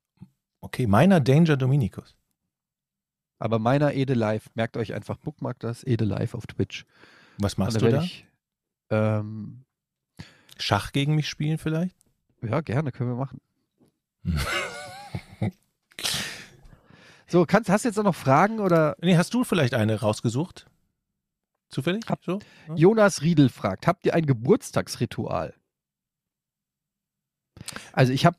Okay, 0.62 0.88
meiner 0.88 1.20
Danger 1.20 1.58
Dominikus. 1.58 2.16
Aber 3.40 3.60
meiner 3.60 3.94
Ede 3.94 4.14
Live, 4.14 4.50
merkt 4.56 4.78
euch 4.78 4.94
einfach, 4.94 5.18
bookmarkt 5.18 5.64
das, 5.64 5.84
Ede 5.86 6.06
Live 6.06 6.34
auf 6.34 6.48
Twitch. 6.48 6.86
Was 7.40 7.58
machst 7.58 7.82
du 7.82 7.90
da? 7.90 8.02
Ich, 8.02 8.26
ähm, 8.90 9.64
Schach 10.60 10.92
gegen 10.92 11.16
mich 11.16 11.28
spielen 11.30 11.58
vielleicht? 11.58 11.96
ja, 12.42 12.62
gerne, 12.62 12.92
können 12.92 13.10
wir 13.10 13.16
machen. 13.16 13.42
so, 17.28 17.46
kannst, 17.46 17.70
hast 17.70 17.86
du 17.86 17.90
jetzt 17.90 17.98
noch 17.98 18.16
Fragen 18.16 18.60
oder 18.60 18.96
Nee, 19.02 19.18
hast 19.18 19.34
du 19.34 19.44
vielleicht 19.44 19.74
eine 19.74 20.00
rausgesucht? 20.00 20.68
Zufällig? 21.70 22.04
Hab- 22.08 22.24
so? 22.24 22.40
Jonas 22.76 23.22
Riedel 23.22 23.50
fragt, 23.50 23.88
habt 23.88 24.06
ihr 24.06 24.14
ein 24.14 24.26
Geburtstagsritual? 24.26 25.54
Also 27.92 28.14
ich 28.14 28.26
habe, 28.26 28.38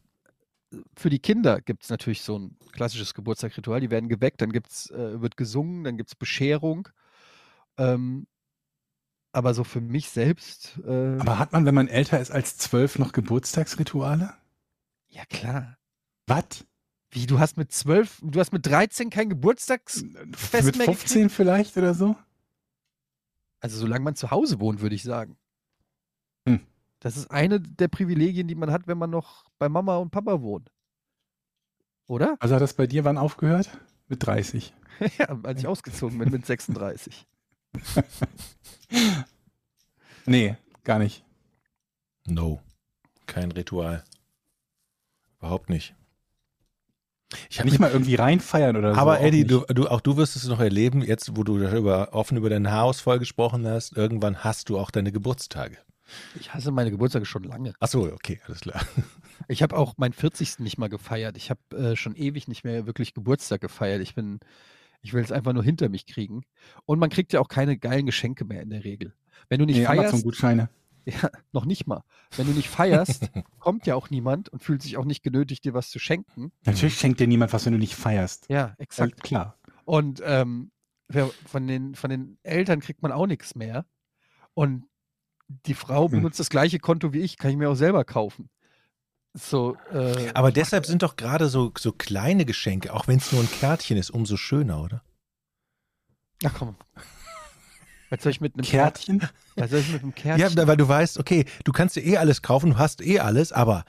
für 0.96 1.10
die 1.10 1.18
Kinder 1.18 1.60
gibt 1.60 1.82
es 1.82 1.90
natürlich 1.90 2.22
so 2.22 2.38
ein 2.38 2.56
klassisches 2.72 3.14
Geburtstagsritual. 3.14 3.80
Die 3.80 3.90
werden 3.90 4.08
geweckt, 4.08 4.40
dann 4.40 4.52
gibt's, 4.52 4.90
äh, 4.90 5.20
wird 5.20 5.36
gesungen, 5.36 5.84
dann 5.84 5.96
gibt 5.96 6.10
es 6.10 6.14
Bescherung. 6.14 6.88
Ähm, 7.76 8.26
aber 9.38 9.54
so 9.54 9.62
für 9.62 9.80
mich 9.80 10.10
selbst, 10.10 10.80
äh, 10.84 11.16
Aber 11.20 11.38
hat 11.38 11.52
man, 11.52 11.64
wenn 11.64 11.74
man 11.74 11.86
älter 11.86 12.18
ist 12.20 12.32
als 12.32 12.58
zwölf, 12.58 12.98
noch 12.98 13.12
Geburtstagsrituale? 13.12 14.34
ja 15.08 15.24
klar. 15.26 15.78
Was? 16.26 16.66
Wie, 17.10 17.26
du 17.26 17.38
hast 17.38 17.56
mit 17.56 17.72
zwölf, 17.72 18.20
du 18.22 18.38
hast 18.40 18.52
mit 18.52 18.66
13 18.66 19.10
kein 19.10 19.30
Geburtstags... 19.30 20.04
Fest 20.36 20.66
Mit 20.66 20.76
mehr 20.76 20.86
15 20.86 21.30
vielleicht 21.30 21.76
oder 21.76 21.94
so? 21.94 22.16
Also 23.60 23.78
solange 23.78 24.04
man 24.04 24.16
zu 24.16 24.30
Hause 24.32 24.58
wohnt, 24.58 24.80
würde 24.80 24.96
ich 24.96 25.04
sagen. 25.04 25.38
Hm. 26.46 26.60
Das 26.98 27.16
ist 27.16 27.30
eine 27.30 27.60
der 27.60 27.88
Privilegien, 27.88 28.48
die 28.48 28.56
man 28.56 28.72
hat, 28.72 28.88
wenn 28.88 28.98
man 28.98 29.10
noch 29.10 29.44
bei 29.58 29.68
Mama 29.68 29.96
und 29.98 30.10
Papa 30.10 30.42
wohnt. 30.42 30.70
Oder? 32.08 32.36
Also 32.40 32.56
hat 32.56 32.62
das 32.62 32.74
bei 32.74 32.88
dir 32.88 33.04
wann 33.04 33.18
aufgehört? 33.18 33.78
Mit 34.08 34.26
30. 34.26 34.74
ja, 35.18 35.38
als 35.44 35.60
ich 35.60 35.66
ausgezogen 35.68 36.18
bin 36.18 36.30
mit 36.30 36.44
36. 36.44 37.26
Nee, 40.28 40.56
gar 40.84 40.98
nicht. 40.98 41.24
No. 42.26 42.60
Kein 43.24 43.50
Ritual. 43.50 44.04
Überhaupt 45.38 45.70
nicht. 45.70 45.94
Ich 47.48 47.58
habe 47.58 47.68
Nicht 47.68 47.78
mal 47.78 47.90
irgendwie 47.90 48.14
reinfeiern 48.14 48.76
oder 48.76 48.94
so. 48.94 49.00
Aber 49.00 49.20
Eddie, 49.20 49.46
du, 49.46 49.64
du, 49.68 49.88
auch 49.88 50.02
du 50.02 50.16
wirst 50.18 50.36
es 50.36 50.46
noch 50.46 50.60
erleben, 50.60 51.02
jetzt 51.02 51.36
wo 51.36 51.44
du 51.44 51.58
darüber, 51.58 52.12
offen 52.12 52.36
über 52.36 52.50
deinen 52.50 52.70
Haarausfall 52.70 53.18
gesprochen 53.18 53.66
hast, 53.66 53.96
irgendwann 53.96 54.44
hast 54.44 54.68
du 54.68 54.78
auch 54.78 54.90
deine 54.90 55.12
Geburtstage. 55.12 55.78
Ich 56.40 56.52
hasse 56.52 56.70
meine 56.70 56.90
Geburtstage 56.90 57.26
schon 57.26 57.44
lange. 57.44 57.74
Ach 57.80 57.88
so, 57.88 58.04
okay, 58.04 58.40
alles 58.46 58.60
klar. 58.60 58.80
Ich 59.50 59.62
habe 59.62 59.78
auch 59.78 59.94
meinen 59.96 60.12
40. 60.12 60.58
nicht 60.58 60.76
mal 60.76 60.88
gefeiert. 60.90 61.38
Ich 61.38 61.48
habe 61.48 61.60
äh, 61.74 61.96
schon 61.96 62.14
ewig 62.16 62.48
nicht 62.48 62.64
mehr 62.64 62.84
wirklich 62.86 63.14
Geburtstag 63.14 63.62
gefeiert. 63.62 64.02
Ich 64.02 64.14
bin, 64.14 64.40
ich 65.02 65.12
will 65.12 65.22
es 65.22 65.32
einfach 65.32 65.52
nur 65.52 65.64
hinter 65.64 65.88
mich 65.88 66.06
kriegen. 66.06 66.42
Und 66.84 66.98
man 66.98 67.10
kriegt 67.10 67.32
ja 67.32 67.40
auch 67.40 67.48
keine 67.48 67.78
geilen 67.78 68.06
Geschenke 68.06 68.44
mehr 68.44 68.62
in 68.62 68.70
der 68.70 68.84
Regel. 68.84 69.14
Wenn 69.48 69.60
du 69.60 69.66
nicht 69.66 69.78
nee, 69.78 69.84
feierst, 69.84 70.08
Amazon-Gutscheine. 70.08 70.70
Ja, 71.06 71.30
noch 71.52 71.64
nicht 71.64 71.86
mal. 71.86 72.02
Wenn 72.36 72.48
du 72.48 72.52
nicht 72.52 72.68
feierst, 72.68 73.30
kommt 73.60 73.86
ja 73.86 73.94
auch 73.94 74.10
niemand 74.10 74.50
und 74.50 74.62
fühlt 74.62 74.82
sich 74.82 74.98
auch 74.98 75.06
nicht 75.06 75.22
genötigt, 75.22 75.64
dir 75.64 75.72
was 75.72 75.88
zu 75.88 75.98
schenken. 75.98 76.52
Natürlich 76.66 76.98
schenkt 76.98 77.18
dir 77.18 77.26
niemand 77.26 77.54
was, 77.54 77.64
wenn 77.64 77.72
du 77.72 77.78
nicht 77.78 77.94
feierst. 77.94 78.46
Ja, 78.50 78.74
exakt. 78.76 79.12
Exakt, 79.12 79.22
klar. 79.22 79.58
Und 79.86 80.20
ähm, 80.22 80.70
von, 81.46 81.66
den, 81.66 81.94
von 81.94 82.10
den 82.10 82.38
Eltern 82.42 82.80
kriegt 82.80 83.00
man 83.00 83.10
auch 83.10 83.26
nichts 83.26 83.54
mehr. 83.54 83.86
Und 84.52 84.84
die 85.48 85.72
Frau 85.72 86.04
Hm. 86.04 86.10
benutzt 86.10 86.40
das 86.40 86.50
gleiche 86.50 86.78
Konto 86.78 87.14
wie 87.14 87.20
ich, 87.20 87.38
kann 87.38 87.50
ich 87.50 87.56
mir 87.56 87.70
auch 87.70 87.74
selber 87.74 88.04
kaufen. 88.04 88.50
So, 89.40 89.76
äh, 89.92 90.30
Aber 90.34 90.50
deshalb 90.52 90.84
sind 90.86 91.02
doch 91.02 91.16
gerade 91.16 91.48
so, 91.48 91.72
so 91.78 91.92
kleine 91.92 92.44
Geschenke, 92.44 92.92
auch 92.92 93.06
wenn 93.08 93.18
es 93.18 93.30
nur 93.32 93.42
ein 93.42 93.50
Kärtchen 93.50 93.96
ist, 93.96 94.10
umso 94.10 94.36
schöner, 94.36 94.82
oder? 94.82 95.02
ach 96.44 96.54
komm. 96.56 96.76
Was 98.10 98.22
soll 98.22 98.30
ich 98.30 98.40
mit 98.40 98.54
einem 98.54 98.64
Kärtchen? 98.64 99.18
Kärtchen? 99.18 99.36
Was 99.56 99.70
soll 99.70 99.80
ich 99.80 99.88
mit 99.88 100.02
einem 100.02 100.12
Ja, 100.16 100.22
Kärtchen? 100.36 100.56
da- 100.56 100.66
weil 100.66 100.76
du 100.76 100.88
weißt, 100.88 101.18
okay, 101.18 101.44
du 101.64 101.72
kannst 101.72 101.96
dir 101.96 102.04
eh 102.04 102.16
alles 102.16 102.42
kaufen, 102.42 102.70
du 102.70 102.78
hast 102.78 103.00
eh 103.04 103.18
alles, 103.20 103.52
aber 103.52 103.84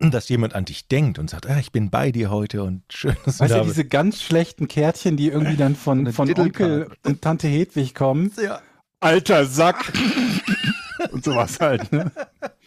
dass 0.00 0.28
jemand 0.28 0.54
an 0.54 0.64
dich 0.64 0.88
denkt 0.88 1.18
und 1.20 1.30
sagt, 1.30 1.46
ah, 1.48 1.58
ich 1.60 1.70
bin 1.70 1.88
bei 1.90 2.10
dir 2.10 2.30
heute 2.30 2.64
und 2.64 2.82
schön, 2.92 3.14
dass 3.24 3.36
du 3.36 3.44
Weißt 3.44 3.52
da 3.54 3.58
du, 3.58 3.64
bist. 3.66 3.76
diese 3.76 3.84
ganz 3.88 4.20
schlechten 4.20 4.66
Kärtchen, 4.66 5.16
die 5.16 5.28
irgendwie 5.28 5.56
dann 5.56 5.76
von, 5.76 6.12
von. 6.12 6.32
Onkel 6.36 6.90
und 7.04 7.22
Tante 7.22 7.46
Hedwig 7.46 7.94
kommen? 7.94 8.32
Ja. 8.42 8.60
Alter 9.00 9.46
Sack! 9.46 9.92
und 11.12 11.22
sowas 11.24 11.60
halt, 11.60 11.92
ne? 11.92 12.10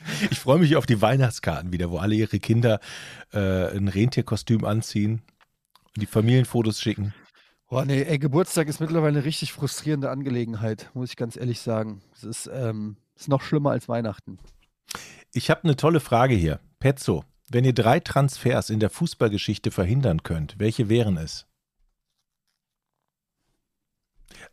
Ich 0.31 0.39
freue 0.39 0.59
mich 0.59 0.75
auf 0.75 0.85
die 0.85 1.01
Weihnachtskarten 1.01 1.71
wieder, 1.71 1.89
wo 1.89 1.97
alle 1.97 2.15
ihre 2.15 2.39
Kinder 2.39 2.79
äh, 3.33 3.75
ein 3.75 3.87
Rentierkostüm 3.87 4.65
anziehen 4.65 5.21
und 5.95 6.01
die 6.01 6.05
Familienfotos 6.05 6.79
schicken. 6.79 7.13
Boah, 7.67 7.85
nee, 7.85 8.03
ey, 8.03 8.19
Geburtstag 8.19 8.67
ist 8.67 8.79
mittlerweile 8.79 9.17
eine 9.17 9.25
richtig 9.25 9.51
frustrierende 9.51 10.11
Angelegenheit, 10.11 10.91
muss 10.93 11.09
ich 11.09 11.15
ganz 11.15 11.35
ehrlich 11.35 11.59
sagen. 11.59 12.01
Es 12.13 12.23
ist, 12.23 12.49
ähm, 12.53 12.97
ist 13.15 13.27
noch 13.27 13.41
schlimmer 13.41 13.71
als 13.71 13.89
Weihnachten. 13.89 14.37
Ich 15.33 15.49
habe 15.49 15.63
eine 15.63 15.75
tolle 15.75 15.99
Frage 15.99 16.35
hier. 16.35 16.59
Petzo, 16.79 17.25
wenn 17.49 17.65
ihr 17.65 17.73
drei 17.73 17.99
Transfers 17.99 18.69
in 18.69 18.79
der 18.79 18.89
Fußballgeschichte 18.89 19.71
verhindern 19.71 20.23
könnt, 20.23 20.59
welche 20.59 20.89
wären 20.89 21.17
es? 21.17 21.47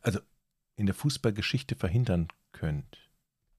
Also 0.01 0.21
in 0.77 0.87
der 0.87 0.95
Fußballgeschichte 0.95 1.77
verhindern 1.77 2.29
könnt. 2.53 3.02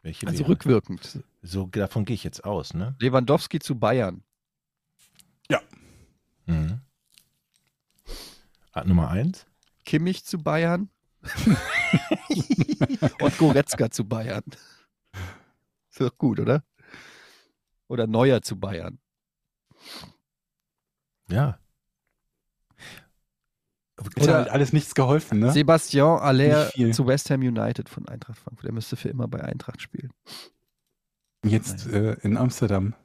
Welche 0.04 0.28
Also 0.28 0.40
wären? 0.42 0.52
rückwirkend. 0.52 1.24
So, 1.42 1.66
davon 1.68 2.06
gehe 2.06 2.14
ich 2.14 2.24
jetzt 2.24 2.44
aus, 2.44 2.74
ne? 2.74 2.96
Lewandowski 3.00 3.60
zu 3.60 3.80
Bayern. 3.80 4.24
Mhm. 6.46 6.82
Ah, 8.74 8.84
Nummer 8.84 9.10
eins. 9.10 9.46
Kimmich 9.86 10.26
zu 10.26 10.38
Bayern. 10.40 10.90
und 13.22 13.38
Goretzka 13.38 13.90
zu 13.92 14.06
Bayern. 14.06 14.44
Ist 15.90 16.02
doch 16.02 16.18
gut, 16.18 16.40
oder? 16.40 16.64
Oder 17.88 18.08
Neuer 18.08 18.42
zu 18.42 18.60
Bayern. 18.60 19.00
Ja. 21.30 21.60
Oder- 24.00 24.26
ja 24.26 24.34
halt 24.34 24.50
alles 24.50 24.74
nichts 24.74 24.96
geholfen, 24.96 25.40
ne? 25.40 25.52
Sebastian 25.52 26.20
Aller 26.20 26.72
zu 26.92 27.06
West 27.06 27.30
Ham 27.30 27.42
United 27.42 27.90
von 27.90 28.08
Eintracht 28.08 28.40
Frankfurt. 28.40 28.70
Er 28.70 28.74
müsste 28.74 28.96
für 28.96 29.10
immer 29.10 29.28
bei 29.28 29.42
Eintracht 29.44 29.82
spielen. 29.82 30.12
Jetzt 31.46 31.88
äh, 31.88 32.14
in 32.22 32.38
Amsterdam. 32.38 32.96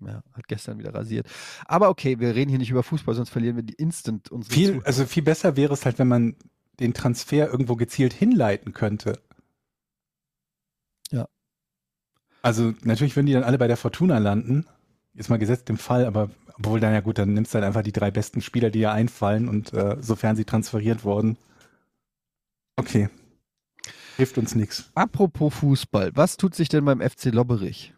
Ja, 0.00 0.22
hat 0.32 0.46
gestern 0.46 0.78
wieder 0.78 0.94
rasiert. 0.94 1.28
Aber 1.66 1.88
okay, 1.88 2.20
wir 2.20 2.34
reden 2.34 2.50
hier 2.50 2.58
nicht 2.58 2.70
über 2.70 2.84
Fußball, 2.84 3.14
sonst 3.14 3.30
verlieren 3.30 3.56
wir 3.56 3.64
die 3.64 3.74
instant 3.74 4.30
unsere 4.30 4.54
Viel, 4.54 4.82
also 4.84 5.04
viel 5.04 5.24
besser 5.24 5.56
wäre 5.56 5.74
es 5.74 5.84
halt, 5.84 5.98
wenn 5.98 6.06
man 6.06 6.36
den 6.78 6.94
Transfer 6.94 7.50
irgendwo 7.50 7.74
gezielt 7.74 8.12
hinleiten 8.12 8.72
könnte. 8.72 9.20
Ja. 11.10 11.28
Also 12.42 12.72
natürlich 12.84 13.16
würden 13.16 13.26
die 13.26 13.32
dann 13.32 13.42
alle 13.42 13.58
bei 13.58 13.66
der 13.66 13.76
Fortuna 13.76 14.18
landen. 14.18 14.66
Ist 15.14 15.30
mal 15.30 15.38
gesetzt 15.38 15.68
im 15.68 15.78
Fall, 15.78 16.06
aber 16.06 16.30
obwohl 16.58 16.80
dann 16.80 16.92
ja 16.92 17.00
gut, 17.00 17.18
dann 17.18 17.34
nimmst 17.34 17.52
du 17.52 17.56
halt 17.56 17.64
einfach 17.64 17.82
die 17.82 17.92
drei 17.92 18.10
besten 18.10 18.40
Spieler, 18.40 18.70
die 18.70 18.80
dir 18.80 18.92
einfallen 18.92 19.48
und 19.48 19.72
äh, 19.72 19.96
sofern 20.00 20.36
sie 20.36 20.44
transferiert 20.44 21.04
wurden. 21.04 21.36
Okay. 22.76 23.08
Hilft 24.16 24.38
uns 24.38 24.54
nichts. 24.54 24.90
Apropos 24.94 25.54
Fußball, 25.54 26.10
was 26.14 26.36
tut 26.36 26.54
sich 26.54 26.68
denn 26.68 26.84
beim 26.84 27.00
FC 27.00 27.26
Lobberich? 27.26 27.94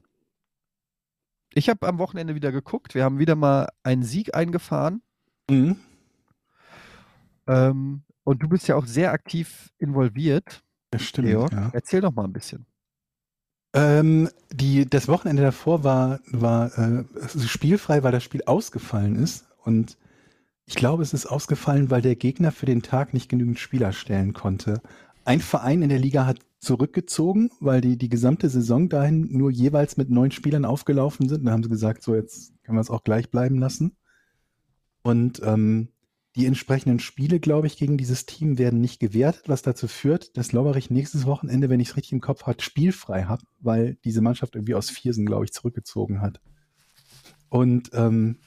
Ich 1.52 1.68
habe 1.68 1.88
am 1.88 1.98
Wochenende 1.98 2.34
wieder 2.34 2.52
geguckt. 2.52 2.94
Wir 2.94 3.04
haben 3.04 3.18
wieder 3.18 3.34
mal 3.34 3.68
einen 3.82 4.02
Sieg 4.02 4.34
eingefahren. 4.34 5.02
Mhm. 5.50 5.76
Ähm, 7.46 8.02
und 8.24 8.42
du 8.42 8.48
bist 8.48 8.68
ja 8.68 8.76
auch 8.76 8.86
sehr 8.86 9.12
aktiv 9.12 9.72
involviert, 9.78 10.62
Das 10.90 11.02
stimmt. 11.02 11.28
Georg. 11.28 11.52
Ja. 11.52 11.70
Erzähl 11.72 12.00
doch 12.00 12.12
mal 12.12 12.24
ein 12.24 12.32
bisschen. 12.32 12.66
Ähm, 13.72 14.28
die, 14.52 14.88
das 14.88 15.08
Wochenende 15.08 15.42
davor 15.42 15.84
war, 15.84 16.20
war 16.26 16.76
äh, 16.76 17.04
spielfrei, 17.46 18.02
weil 18.02 18.12
das 18.12 18.24
Spiel 18.24 18.42
ausgefallen 18.46 19.16
ist. 19.16 19.46
Und 19.64 19.96
ich 20.66 20.74
glaube, 20.74 21.02
es 21.02 21.14
ist 21.14 21.26
ausgefallen, 21.26 21.90
weil 21.90 22.02
der 22.02 22.16
Gegner 22.16 22.52
für 22.52 22.66
den 22.66 22.82
Tag 22.82 23.14
nicht 23.14 23.28
genügend 23.28 23.58
Spieler 23.58 23.92
stellen 23.92 24.32
konnte. 24.32 24.80
Ein 25.24 25.40
Verein 25.40 25.82
in 25.82 25.88
der 25.88 25.98
Liga 25.98 26.26
hat 26.26 26.40
zurückgezogen, 26.58 27.50
weil 27.60 27.80
die 27.80 27.96
die 27.96 28.08
gesamte 28.08 28.48
Saison 28.48 28.88
dahin 28.88 29.28
nur 29.30 29.50
jeweils 29.50 29.96
mit 29.96 30.10
neun 30.10 30.30
Spielern 30.30 30.64
aufgelaufen 30.64 31.28
sind. 31.28 31.46
Da 31.46 31.52
haben 31.52 31.62
sie 31.62 31.68
gesagt, 31.68 32.02
so 32.02 32.14
jetzt 32.14 32.52
können 32.62 32.76
wir 32.76 32.82
es 32.82 32.90
auch 32.90 33.04
gleich 33.04 33.30
bleiben 33.30 33.58
lassen. 33.58 33.96
Und 35.02 35.40
ähm, 35.44 35.88
die 36.40 36.46
entsprechenden 36.46 37.00
Spiele, 37.00 37.38
glaube 37.38 37.66
ich, 37.66 37.76
gegen 37.76 37.98
dieses 37.98 38.24
Team 38.24 38.56
werden 38.56 38.80
nicht 38.80 38.98
gewertet, 38.98 39.42
was 39.50 39.60
dazu 39.60 39.86
führt, 39.88 40.38
dass 40.38 40.52
Lobberich 40.52 40.88
nächstes 40.88 41.26
Wochenende, 41.26 41.68
wenn 41.68 41.80
ich 41.80 41.90
es 41.90 41.96
richtig 41.96 42.12
im 42.12 42.22
Kopf 42.22 42.44
habe, 42.46 42.62
spielfrei 42.62 43.24
hat, 43.24 43.42
weil 43.58 43.98
diese 44.04 44.22
Mannschaft 44.22 44.54
irgendwie 44.54 44.74
aus 44.74 44.88
Viersen, 44.88 45.26
glaube 45.26 45.44
ich, 45.44 45.52
zurückgezogen 45.52 46.22
hat. 46.22 46.40
Und 47.50 47.90
ähm, 47.92 48.38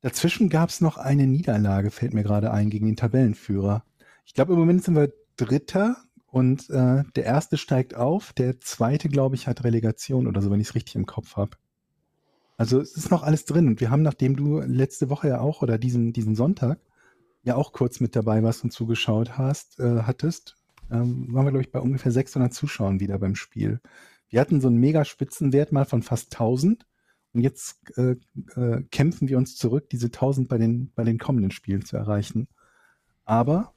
dazwischen 0.00 0.48
gab 0.48 0.68
es 0.68 0.80
noch 0.80 0.96
eine 0.96 1.26
Niederlage, 1.26 1.90
fällt 1.90 2.14
mir 2.14 2.22
gerade 2.22 2.52
ein, 2.52 2.70
gegen 2.70 2.86
den 2.86 2.94
Tabellenführer. 2.94 3.82
Ich 4.26 4.34
glaube, 4.34 4.52
im 4.52 4.58
Moment 4.60 4.84
sind 4.84 4.94
wir 4.94 5.12
Dritter 5.36 5.96
und 6.26 6.70
äh, 6.70 7.02
der 7.16 7.24
erste 7.24 7.56
steigt 7.56 7.96
auf, 7.96 8.32
der 8.32 8.60
zweite, 8.60 9.08
glaube 9.08 9.34
ich, 9.34 9.48
hat 9.48 9.64
Relegation 9.64 10.28
oder 10.28 10.40
so, 10.40 10.52
wenn 10.52 10.60
ich 10.60 10.68
es 10.68 10.74
richtig 10.76 10.94
im 10.94 11.06
Kopf 11.06 11.34
habe. 11.34 11.56
Also 12.56 12.80
es 12.80 12.96
ist 12.96 13.10
noch 13.10 13.24
alles 13.24 13.44
drin 13.44 13.66
und 13.66 13.80
wir 13.80 13.90
haben, 13.90 14.02
nachdem 14.02 14.36
du 14.36 14.60
letzte 14.60 15.10
Woche 15.10 15.26
ja 15.26 15.40
auch 15.40 15.62
oder 15.62 15.78
diesen, 15.78 16.12
diesen 16.12 16.36
Sonntag 16.36 16.78
ja 17.42 17.56
auch 17.56 17.72
kurz 17.72 18.00
mit 18.00 18.16
dabei 18.16 18.42
warst 18.42 18.64
und 18.64 18.70
zugeschaut 18.70 19.38
hast, 19.38 19.80
äh, 19.80 20.02
hattest, 20.02 20.56
ähm, 20.90 21.32
waren 21.32 21.46
wir, 21.46 21.52
glaube 21.52 21.62
ich, 21.62 21.72
bei 21.72 21.80
ungefähr 21.80 22.12
600 22.12 22.52
Zuschauern 22.52 23.00
wieder 23.00 23.18
beim 23.18 23.34
Spiel. 23.34 23.80
Wir 24.28 24.40
hatten 24.40 24.60
so 24.60 24.68
einen 24.68 24.76
mega 24.78 25.04
Spitzenwert 25.04 25.72
mal 25.72 25.84
von 25.84 26.02
fast 26.02 26.32
1000 26.34 26.86
und 27.32 27.42
jetzt 27.42 27.78
äh, 27.96 28.16
äh, 28.56 28.82
kämpfen 28.90 29.28
wir 29.28 29.38
uns 29.38 29.56
zurück, 29.56 29.88
diese 29.90 30.06
1000 30.06 30.48
bei 30.48 30.58
den, 30.58 30.92
bei 30.94 31.04
den 31.04 31.18
kommenden 31.18 31.50
Spielen 31.50 31.84
zu 31.84 31.96
erreichen. 31.96 32.48
Aber 33.24 33.74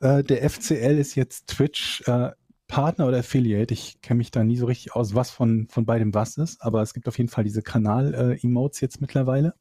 äh, 0.00 0.22
der 0.24 0.48
FCL 0.48 0.98
ist 0.98 1.14
jetzt 1.14 1.48
Twitch 1.48 2.02
äh, 2.06 2.30
Partner 2.66 3.06
oder 3.06 3.18
Affiliate. 3.18 3.74
Ich 3.74 4.00
kenne 4.00 4.18
mich 4.18 4.30
da 4.30 4.44
nie 4.44 4.56
so 4.56 4.66
richtig 4.66 4.94
aus, 4.94 5.14
was 5.14 5.30
von, 5.30 5.66
von 5.68 5.86
beidem 5.86 6.14
was 6.14 6.36
ist, 6.36 6.62
aber 6.62 6.82
es 6.82 6.94
gibt 6.94 7.08
auf 7.08 7.18
jeden 7.18 7.30
Fall 7.30 7.44
diese 7.44 7.62
Kanal-Emotes 7.62 8.80
jetzt 8.80 9.00
mittlerweile. 9.00 9.54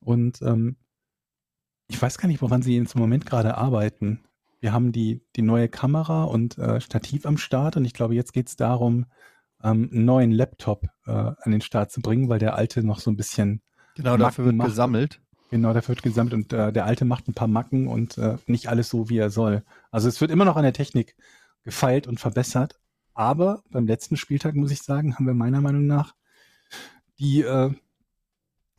Und 0.00 0.40
ähm, 0.42 0.76
ich 1.90 2.00
weiß 2.00 2.18
gar 2.18 2.28
nicht, 2.28 2.40
woran 2.42 2.62
sie 2.62 2.76
jetzt 2.76 2.94
im 2.94 3.00
Moment 3.00 3.26
gerade 3.26 3.56
arbeiten. 3.56 4.20
Wir 4.60 4.72
haben 4.72 4.92
die, 4.92 5.22
die 5.36 5.42
neue 5.42 5.68
Kamera 5.68 6.24
und 6.24 6.56
äh, 6.58 6.80
Stativ 6.80 7.26
am 7.26 7.36
Start 7.38 7.76
und 7.76 7.84
ich 7.84 7.94
glaube, 7.94 8.14
jetzt 8.14 8.32
geht 8.32 8.48
es 8.48 8.56
darum, 8.56 9.06
ähm, 9.62 9.90
einen 9.92 10.04
neuen 10.04 10.30
Laptop 10.30 10.86
äh, 11.06 11.10
an 11.10 11.50
den 11.50 11.60
Start 11.60 11.90
zu 11.90 12.00
bringen, 12.00 12.28
weil 12.28 12.38
der 12.38 12.54
alte 12.54 12.82
noch 12.82 13.00
so 13.00 13.10
ein 13.10 13.16
bisschen, 13.16 13.62
Genau, 13.96 14.16
dafür 14.16 14.44
wird 14.44 14.54
Macken 14.54 14.56
machen. 14.56 14.70
gesammelt. 14.70 15.20
genau, 15.50 15.72
dafür 15.72 15.94
wird 15.96 16.02
gesammelt 16.02 16.34
und 16.34 16.52
äh, 16.52 16.72
der 16.72 16.84
alte 16.86 17.04
macht 17.04 17.26
ein 17.28 17.34
paar 17.34 17.48
Macken 17.48 17.88
und 17.88 18.18
äh, 18.18 18.36
nicht 18.46 18.68
alles 18.68 18.88
so, 18.88 19.08
wie 19.08 19.18
er 19.18 19.30
soll. 19.30 19.64
Also 19.90 20.08
es 20.08 20.20
wird 20.20 20.30
immer 20.30 20.44
noch 20.44 20.56
an 20.56 20.62
der 20.62 20.72
Technik 20.72 21.16
gefeilt 21.64 22.06
und 22.06 22.20
verbessert, 22.20 22.78
aber 23.14 23.62
beim 23.70 23.86
letzten 23.86 24.16
Spieltag, 24.16 24.54
muss 24.54 24.70
ich 24.70 24.82
sagen, 24.82 25.14
haben 25.16 25.26
wir 25.26 25.34
meiner 25.34 25.60
Meinung 25.60 25.86
nach 25.86 26.14
die 27.18 27.42
äh, 27.42 27.70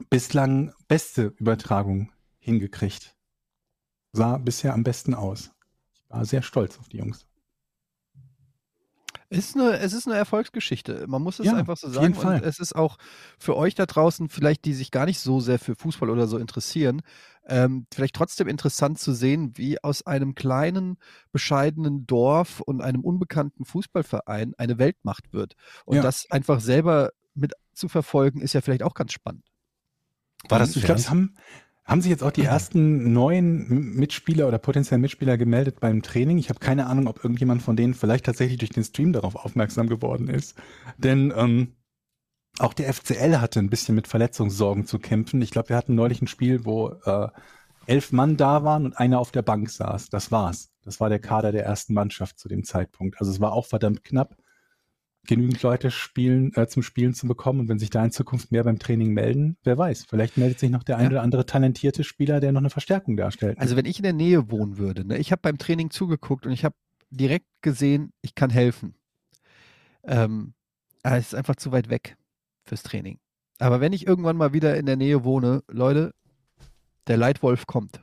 bislang 0.09 0.73
beste 0.87 1.33
Übertragung 1.37 2.09
hingekriegt. 2.41 3.15
Sah 4.13 4.37
bisher 4.37 4.73
am 4.73 4.83
besten 4.83 5.13
aus. 5.13 5.51
Ich 5.93 6.09
war 6.09 6.25
sehr 6.25 6.41
stolz 6.41 6.77
auf 6.77 6.89
die 6.89 6.97
Jungs. 6.97 7.25
Es 9.29 9.47
ist 9.47 9.55
eine, 9.55 9.79
es 9.79 9.93
ist 9.93 10.07
eine 10.07 10.17
Erfolgsgeschichte. 10.17 11.05
Man 11.07 11.21
muss 11.21 11.39
es 11.39 11.45
Ja, 11.45 11.53
einfach 11.53 11.77
so 11.77 11.87
auf 11.87 11.93
sagen. 11.93 12.07
jeden 12.07 12.15
Fall. 12.15 12.39
Und 12.41 12.45
es 12.45 12.59
ist 12.59 12.75
auch 12.75 12.97
für 13.39 13.55
euch 13.55 13.75
da 13.75 13.85
draußen, 13.85 14.27
vielleicht 14.27 14.65
die 14.65 14.73
sich 14.73 14.91
gar 14.91 15.05
nicht 15.05 15.19
so 15.19 15.39
sehr 15.39 15.57
für 15.57 15.75
Fußball 15.75 16.09
oder 16.09 16.27
so 16.27 16.37
interessieren, 16.37 17.01
ähm, 17.47 17.87
vielleicht 17.93 18.15
trotzdem 18.15 18.49
interessant 18.49 18.99
zu 18.99 19.13
sehen, 19.13 19.53
wie 19.55 19.81
aus 19.81 20.05
einem 20.05 20.35
kleinen, 20.35 20.97
bescheidenen 21.31 22.05
Dorf 22.07 22.59
und 22.59 22.81
einem 22.81 23.05
unbekannten 23.05 23.63
Fußballverein 23.63 24.53
eine 24.57 24.77
Weltmacht 24.79 25.31
wird. 25.31 25.55
Und 25.85 25.97
Ja. 25.97 26.01
das 26.01 26.29
einfach 26.29 26.59
selber 26.59 27.11
mit 27.33 27.53
zu 27.73 27.87
verfolgen, 27.87 28.41
ist 28.41 28.51
ja 28.51 28.59
vielleicht 28.59 28.83
auch 28.83 28.95
ganz 28.95 29.13
spannend. 29.13 29.45
War 30.49 30.59
das 30.59 30.75
ich 30.75 30.83
glaube, 30.83 30.99
es 30.99 31.09
haben, 31.09 31.35
haben 31.83 32.01
sich 32.01 32.11
jetzt 32.11 32.23
auch 32.23 32.31
die 32.31 32.43
ersten 32.43 33.11
neuen 33.11 33.95
Mitspieler 33.95 34.47
oder 34.47 34.59
potenziellen 34.59 35.01
Mitspieler 35.01 35.37
gemeldet 35.37 35.79
beim 35.79 36.01
Training. 36.01 36.37
Ich 36.37 36.49
habe 36.49 36.59
keine 36.59 36.85
Ahnung, 36.85 37.07
ob 37.07 37.23
irgendjemand 37.23 37.61
von 37.61 37.75
denen 37.75 37.93
vielleicht 37.93 38.25
tatsächlich 38.25 38.59
durch 38.59 38.71
den 38.71 38.83
Stream 38.83 39.13
darauf 39.13 39.35
aufmerksam 39.35 39.87
geworden 39.87 40.29
ist. 40.29 40.55
Denn 40.97 41.33
ähm, 41.35 41.75
auch 42.59 42.73
der 42.73 42.93
FCL 42.93 43.39
hatte 43.39 43.59
ein 43.59 43.69
bisschen 43.69 43.95
mit 43.95 44.07
Verletzungssorgen 44.07 44.85
zu 44.85 44.99
kämpfen. 44.99 45.41
Ich 45.41 45.51
glaube, 45.51 45.69
wir 45.69 45.75
hatten 45.75 45.95
neulich 45.95 46.21
ein 46.21 46.27
Spiel, 46.27 46.65
wo 46.65 46.89
äh, 47.05 47.27
elf 47.87 48.11
Mann 48.11 48.37
da 48.37 48.63
waren 48.63 48.85
und 48.85 48.97
einer 48.97 49.19
auf 49.19 49.31
der 49.31 49.41
Bank 49.41 49.69
saß. 49.69 50.09
Das 50.09 50.31
war's. 50.31 50.71
Das 50.83 50.99
war 50.99 51.09
der 51.09 51.19
Kader 51.19 51.51
der 51.51 51.65
ersten 51.65 51.93
Mannschaft 51.93 52.39
zu 52.39 52.47
dem 52.47 52.63
Zeitpunkt. 52.63 53.19
Also 53.19 53.31
es 53.31 53.39
war 53.39 53.53
auch 53.53 53.65
verdammt 53.65 54.03
knapp, 54.03 54.35
genügend 55.27 55.61
Leute 55.61 55.91
spielen, 55.91 56.51
äh, 56.55 56.67
zum 56.67 56.83
Spielen 56.83 57.13
zu 57.13 57.27
bekommen. 57.27 57.61
Und 57.61 57.69
wenn 57.69 57.79
sich 57.79 57.89
da 57.89 58.03
in 58.03 58.11
Zukunft 58.11 58.51
mehr 58.51 58.63
beim 58.63 58.79
Training 58.79 59.13
melden, 59.13 59.57
wer 59.63 59.77
weiß, 59.77 60.05
vielleicht 60.09 60.37
meldet 60.37 60.59
sich 60.59 60.69
noch 60.69 60.83
der 60.83 60.97
ein 60.97 61.03
Ja. 61.05 61.09
oder 61.09 61.21
andere 61.21 61.45
talentierte 61.45 62.03
Spieler, 62.03 62.39
der 62.39 62.51
noch 62.51 62.61
eine 62.61 62.69
Verstärkung 62.69 63.17
darstellt. 63.17 63.59
Also 63.59 63.75
wenn 63.75 63.85
ich 63.85 63.97
in 63.97 64.03
der 64.03 64.13
Nähe 64.13 64.49
wohnen 64.49 64.77
würde, 64.77 65.05
ne, 65.05 65.17
ich 65.17 65.31
habe 65.31 65.41
beim 65.41 65.57
Training 65.57 65.91
zugeguckt 65.91 66.45
und 66.45 66.51
ich 66.51 66.65
habe 66.65 66.75
direkt 67.11 67.45
gesehen, 67.61 68.13
ich 68.21 68.35
kann 68.35 68.49
helfen. 68.49 68.95
Ähm, 70.03 70.53
aber 71.03 71.17
es 71.17 71.27
ist 71.27 71.35
einfach 71.35 71.55
zu 71.55 71.71
weit 71.71 71.89
weg 71.89 72.17
fürs 72.63 72.83
Training. 72.83 73.19
Aber 73.59 73.79
wenn 73.79 73.93
ich 73.93 74.07
irgendwann 74.07 74.37
mal 74.37 74.53
wieder 74.53 74.75
in 74.77 74.85
der 74.87 74.95
Nähe 74.95 75.23
wohne, 75.23 75.63
Leute, 75.69 76.13
der 77.07 77.17
Leitwolf 77.17 77.67
kommt. 77.67 78.01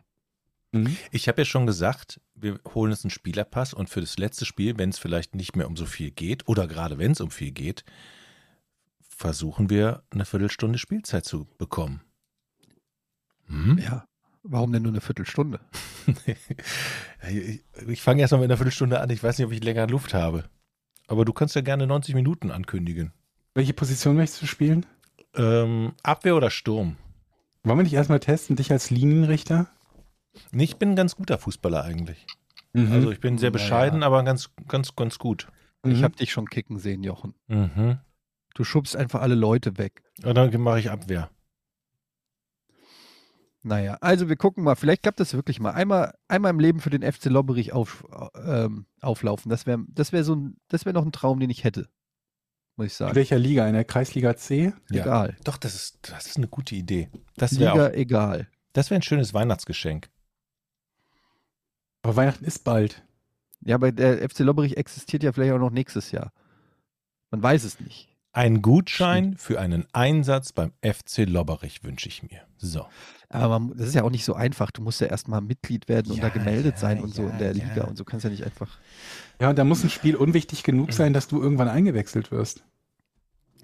Mhm. 0.82 0.96
Ich 1.10 1.28
habe 1.28 1.42
ja 1.42 1.44
schon 1.44 1.66
gesagt, 1.66 2.20
wir 2.34 2.60
holen 2.74 2.90
uns 2.90 3.04
einen 3.04 3.10
Spielerpass 3.10 3.74
und 3.74 3.88
für 3.90 4.00
das 4.00 4.18
letzte 4.18 4.44
Spiel, 4.44 4.78
wenn 4.78 4.90
es 4.90 4.98
vielleicht 4.98 5.34
nicht 5.34 5.56
mehr 5.56 5.66
um 5.66 5.76
so 5.76 5.86
viel 5.86 6.10
geht 6.10 6.48
oder 6.48 6.66
gerade 6.66 6.98
wenn 6.98 7.12
es 7.12 7.20
um 7.20 7.30
viel 7.30 7.50
geht, 7.50 7.84
versuchen 9.00 9.70
wir 9.70 10.02
eine 10.10 10.24
Viertelstunde 10.24 10.78
Spielzeit 10.78 11.24
zu 11.24 11.46
bekommen. 11.58 12.02
Hm? 13.46 13.78
Ja. 13.78 14.06
Warum 14.42 14.72
denn 14.72 14.82
nur 14.82 14.92
eine 14.92 15.00
Viertelstunde? 15.00 15.60
ich 17.28 17.64
ich 17.86 18.02
fange 18.02 18.22
erst 18.22 18.32
mal 18.32 18.38
mit 18.38 18.46
einer 18.46 18.56
Viertelstunde 18.56 19.00
an. 19.00 19.10
Ich 19.10 19.22
weiß 19.22 19.36
nicht, 19.36 19.46
ob 19.46 19.52
ich 19.52 19.62
länger 19.62 19.86
Luft 19.88 20.14
habe. 20.14 20.44
Aber 21.08 21.24
du 21.24 21.32
kannst 21.32 21.54
ja 21.54 21.60
gerne 21.60 21.86
90 21.86 22.14
Minuten 22.14 22.50
ankündigen. 22.50 23.12
Welche 23.54 23.74
Position 23.74 24.16
möchtest 24.16 24.42
du 24.42 24.46
spielen? 24.46 24.86
Ähm, 25.34 25.92
Abwehr 26.02 26.36
oder 26.36 26.50
Sturm? 26.50 26.96
Wollen 27.64 27.78
wir 27.78 27.82
nicht 27.82 27.94
erstmal 27.94 28.20
testen, 28.20 28.56
dich 28.56 28.70
als 28.70 28.90
Linienrichter? 28.90 29.68
Nee, 30.52 30.64
Ich 30.64 30.76
bin 30.76 30.90
ein 30.90 30.96
ganz 30.96 31.16
guter 31.16 31.38
Fußballer 31.38 31.82
eigentlich. 31.84 32.26
Mhm. 32.72 32.92
Also 32.92 33.10
ich 33.10 33.20
bin 33.20 33.38
sehr 33.38 33.50
Naja. 33.50 33.62
bescheiden, 33.62 34.02
aber 34.02 34.22
ganz, 34.24 34.50
ganz, 34.68 34.94
ganz 34.94 35.18
gut. 35.18 35.48
Ich 35.86 35.98
Mhm. 35.98 36.02
habe 36.04 36.16
dich 36.16 36.32
schon 36.32 36.48
kicken 36.48 36.78
sehen, 36.78 37.02
Jochen. 37.02 37.34
Mhm. 37.46 37.98
Du 38.54 38.64
schubst 38.64 38.96
einfach 38.96 39.20
alle 39.20 39.34
Leute 39.36 39.78
weg. 39.78 40.02
Und 40.24 40.34
dann 40.34 40.60
mache 40.60 40.80
ich 40.80 40.90
Abwehr. 40.90 41.30
Naja, 43.62 43.98
also 44.00 44.28
wir 44.28 44.36
gucken 44.36 44.64
mal. 44.64 44.76
Vielleicht 44.76 45.02
klappt 45.02 45.20
das 45.20 45.34
wirklich 45.34 45.60
mal. 45.60 45.72
Einmal, 45.72 46.14
einmal 46.28 46.50
im 46.50 46.60
Leben 46.60 46.80
für 46.80 46.90
den 46.90 47.02
FC 47.02 47.26
Lobberich 47.26 47.72
auf, 47.72 48.04
ähm, 48.44 48.86
auflaufen. 49.00 49.50
Das 49.50 49.66
wäre 49.66 49.84
das 49.88 50.12
wär 50.12 50.24
so 50.24 50.34
ein, 50.36 50.56
das 50.68 50.84
wäre 50.86 50.94
noch 50.94 51.04
ein 51.04 51.12
Traum, 51.12 51.40
den 51.40 51.50
ich 51.50 51.64
hätte. 51.64 51.88
Muss 52.76 52.86
ich 52.86 52.92
In 52.92 52.96
sagen. 53.06 53.16
welcher 53.16 53.38
Liga? 53.38 53.66
In 53.66 53.74
der 53.74 53.84
Kreisliga 53.84 54.36
C? 54.36 54.72
Ja. 54.90 55.02
Egal. 55.02 55.36
Doch, 55.44 55.56
das 55.56 55.74
ist, 55.74 55.98
das 56.10 56.26
ist 56.26 56.36
eine 56.36 56.46
gute 56.48 56.76
Idee. 56.76 57.10
Das 57.36 57.50
Liga 57.52 57.88
auch, 57.88 57.92
egal. 57.92 58.48
das 58.72 58.90
wäre 58.90 59.00
ein 59.00 59.02
schönes 59.02 59.34
Weihnachtsgeschenk. 59.34 60.08
Aber 62.08 62.16
Weihnachten 62.16 62.46
ist 62.46 62.64
bald. 62.64 63.02
Ja, 63.60 63.74
aber 63.74 63.92
der 63.92 64.26
FC 64.26 64.38
Lobberich 64.38 64.78
existiert 64.78 65.22
ja 65.22 65.30
vielleicht 65.30 65.52
auch 65.52 65.58
noch 65.58 65.68
nächstes 65.68 66.10
Jahr. 66.10 66.32
Man 67.30 67.42
weiß 67.42 67.64
es 67.64 67.80
nicht. 67.80 68.08
Ein 68.32 68.62
Gutschein 68.62 69.36
für 69.36 69.60
einen 69.60 69.84
Einsatz 69.92 70.54
beim 70.54 70.72
FC 70.80 71.28
Lobberich 71.28 71.84
wünsche 71.84 72.08
ich 72.08 72.22
mir. 72.22 72.40
So. 72.56 72.86
Aber 73.28 73.58
man, 73.58 73.76
das 73.76 73.88
ist 73.88 73.94
ja 73.94 74.04
auch 74.04 74.10
nicht 74.10 74.24
so 74.24 74.32
einfach. 74.32 74.70
Du 74.70 74.80
musst 74.80 75.02
ja 75.02 75.08
erstmal 75.08 75.42
Mitglied 75.42 75.86
werden 75.90 76.10
und 76.10 76.16
Ja, 76.16 76.22
da 76.22 76.28
gemeldet 76.30 76.76
ja, 76.76 76.80
sein 76.80 77.02
und 77.02 77.14
so 77.14 77.24
ja, 77.24 77.28
in 77.28 77.38
der 77.40 77.54
ja. 77.54 77.64
Liga 77.68 77.84
und 77.84 77.98
so 77.98 78.06
kannst 78.06 78.24
ja 78.24 78.30
nicht 78.30 78.44
einfach. 78.44 78.78
Ja, 79.38 79.50
und 79.50 79.58
da 79.58 79.64
muss 79.64 79.84
ein 79.84 79.90
Spiel 79.90 80.16
unwichtig 80.16 80.62
genug 80.62 80.94
sein, 80.94 81.12
dass 81.12 81.28
du 81.28 81.42
irgendwann 81.42 81.68
eingewechselt 81.68 82.30
wirst. 82.30 82.64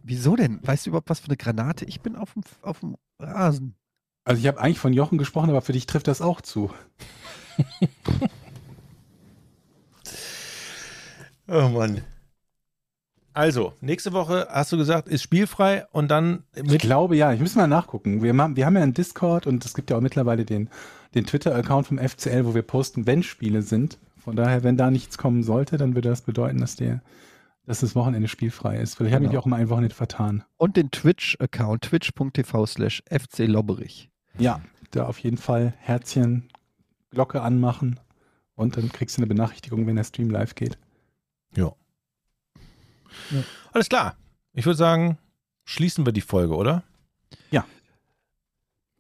Wieso 0.02 0.36
denn? 0.36 0.60
Weißt 0.62 0.84
du 0.84 0.90
überhaupt, 0.90 1.08
was 1.08 1.20
für 1.20 1.28
eine 1.28 1.38
Granate 1.38 1.86
ich 1.86 2.02
bin 2.02 2.14
auf 2.14 2.34
dem, 2.34 2.42
auf 2.60 2.80
dem 2.80 2.98
Rasen? 3.18 3.74
Also 4.24 4.38
ich 4.38 4.46
habe 4.48 4.60
eigentlich 4.60 4.80
von 4.80 4.92
Jochen 4.92 5.16
gesprochen, 5.16 5.48
aber 5.48 5.62
für 5.62 5.72
dich 5.72 5.86
trifft 5.86 6.08
das 6.08 6.20
auch 6.20 6.42
zu. 6.42 6.70
Oh 11.48 11.68
Mann. 11.68 12.00
Also, 13.34 13.74
nächste 13.80 14.12
Woche 14.12 14.46
hast 14.50 14.72
du 14.72 14.76
gesagt, 14.76 15.08
ist 15.08 15.22
spielfrei 15.22 15.86
und 15.90 16.08
dann 16.10 16.44
Ich 16.54 16.78
glaube 16.78 17.16
ja, 17.16 17.32
ich 17.32 17.40
muss 17.40 17.56
mal 17.56 17.66
nachgucken. 17.66 18.22
Wir, 18.22 18.32
ma- 18.32 18.50
wir 18.54 18.64
haben 18.64 18.76
ja 18.76 18.82
einen 18.82 18.94
Discord 18.94 19.46
und 19.46 19.64
es 19.64 19.74
gibt 19.74 19.90
ja 19.90 19.96
auch 19.96 20.00
mittlerweile 20.00 20.44
den, 20.44 20.70
den 21.14 21.26
Twitter-Account 21.26 21.88
vom 21.88 21.98
FCL, 21.98 22.46
wo 22.46 22.54
wir 22.54 22.62
posten, 22.62 23.06
wenn 23.06 23.22
Spiele 23.24 23.62
sind. 23.62 23.98
Von 24.18 24.36
daher, 24.36 24.62
wenn 24.62 24.76
da 24.76 24.90
nichts 24.90 25.18
kommen 25.18 25.42
sollte, 25.42 25.76
dann 25.76 25.94
würde 25.96 26.08
das 26.10 26.22
bedeuten, 26.22 26.58
dass 26.60 26.76
der, 26.76 27.02
dass 27.66 27.80
das 27.80 27.94
Wochenende 27.96 28.28
spielfrei 28.28 28.78
ist. 28.78 28.94
Vielleicht 28.94 29.14
habe 29.14 29.24
ich 29.24 29.28
mich 29.30 29.32
Genau. 29.32 29.42
auch 29.42 29.46
mal 29.46 29.60
ein 29.60 29.68
Wochenende 29.68 29.94
vertan. 29.94 30.44
Und 30.56 30.76
den 30.76 30.90
Twitch-Account, 30.92 31.82
twitch.tv 31.82 32.66
slash 32.66 33.02
FC 33.10 33.40
Lobberich. 33.40 34.10
Ja, 34.38 34.60
da 34.92 35.06
auf 35.06 35.18
jeden 35.18 35.36
Fall 35.38 35.74
Herzchen, 35.80 36.48
Glocke 37.14 37.42
anmachen 37.42 38.00
und 38.54 38.76
dann 38.76 38.90
kriegst 38.90 39.16
du 39.16 39.20
eine 39.20 39.26
Benachrichtigung, 39.26 39.86
wenn 39.86 39.96
der 39.96 40.04
Stream 40.04 40.30
live 40.30 40.54
geht. 40.54 40.78
Ja. 41.56 41.72
Ja. 43.30 43.42
Alles 43.72 43.88
klar. 43.88 44.16
Ich 44.52 44.66
würde 44.66 44.76
sagen, 44.76 45.18
schließen 45.64 46.04
wir 46.04 46.12
die 46.12 46.20
Folge, 46.20 46.54
oder? 46.54 46.82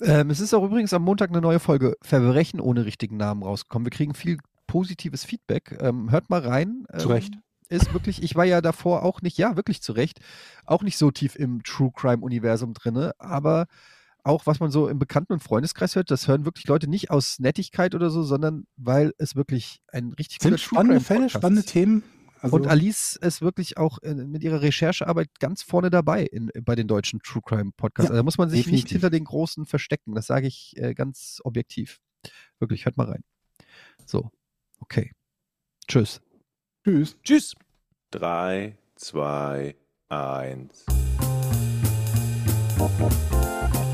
Ähm, 0.00 0.30
es 0.30 0.40
ist 0.40 0.54
auch 0.54 0.64
übrigens 0.64 0.92
am 0.92 1.02
Montag 1.02 1.30
eine 1.30 1.40
neue 1.40 1.60
Folge 1.60 1.96
Verbrechen 2.02 2.60
ohne 2.60 2.84
richtigen 2.84 3.16
Namen 3.16 3.42
rausgekommen. 3.42 3.86
Wir 3.86 3.90
kriegen 3.90 4.14
viel 4.14 4.38
positives 4.66 5.24
Feedback. 5.24 5.76
Ähm, 5.80 6.10
hört 6.10 6.30
mal 6.30 6.40
rein. 6.40 6.84
Ähm, 6.92 7.00
Zu 7.00 7.08
Recht. 7.08 7.34
Ist 7.68 7.94
wirklich, 7.94 8.22
ich 8.22 8.34
war 8.34 8.44
ja 8.44 8.60
davor 8.60 9.02
auch 9.02 9.22
nicht, 9.22 9.38
ja, 9.38 9.56
wirklich 9.56 9.80
zu 9.80 9.92
Recht, 9.92 10.20
auch 10.66 10.82
nicht 10.82 10.98
so 10.98 11.10
tief 11.10 11.34
im 11.34 11.62
True 11.62 11.90
Crime-Universum 11.94 12.74
drinne, 12.74 13.12
aber 13.18 13.66
auch 14.24 14.46
was 14.46 14.58
man 14.58 14.70
so 14.70 14.88
im 14.88 14.98
Bekannten- 14.98 15.34
und 15.34 15.42
Freundeskreis 15.42 15.94
hört, 15.94 16.10
das 16.10 16.26
hören 16.26 16.44
wirklich 16.44 16.66
Leute 16.66 16.88
nicht 16.88 17.10
aus 17.10 17.38
Nettigkeit 17.38 17.94
oder 17.94 18.10
so, 18.10 18.22
sondern 18.22 18.66
weil 18.76 19.12
es 19.18 19.36
wirklich 19.36 19.80
ein 19.92 20.12
richtig 20.18 20.40
Sind 20.40 20.52
guter 20.52 20.58
spannende 20.62 21.00
Fälle, 21.00 21.28
spannende 21.28 21.60
ist. 21.60 21.68
Themen. 21.68 22.02
Also, 22.40 22.56
Und 22.56 22.66
Alice 22.66 23.16
ist 23.22 23.40
wirklich 23.40 23.78
auch 23.78 23.98
äh, 24.02 24.14
mit 24.14 24.42
ihrer 24.42 24.60
Recherchearbeit 24.60 25.28
ganz 25.40 25.62
vorne 25.62 25.88
dabei 25.90 26.24
in, 26.24 26.50
bei 26.62 26.74
den 26.74 26.88
deutschen 26.88 27.20
True 27.20 27.42
Crime 27.44 27.70
Podcasts. 27.76 28.08
Ja, 28.08 28.12
also 28.12 28.18
da 28.18 28.22
muss 28.22 28.36
man 28.36 28.50
sich 28.50 28.58
nicht 28.58 28.66
definitiv. 28.66 28.92
hinter 28.92 29.10
den 29.10 29.24
Großen 29.24 29.66
verstecken. 29.66 30.14
Das 30.14 30.26
sage 30.26 30.46
ich 30.46 30.74
äh, 30.76 30.94
ganz 30.94 31.40
objektiv. 31.44 32.00
Wirklich, 32.58 32.84
hört 32.84 32.96
mal 32.96 33.06
rein. 33.06 33.24
So, 34.04 34.30
okay. 34.78 35.12
Tschüss. 35.86 36.20
tschüss. 36.84 37.16
Tschüss. 37.22 37.54
3, 38.10 38.76
2, 38.96 39.74
1. 40.08 40.86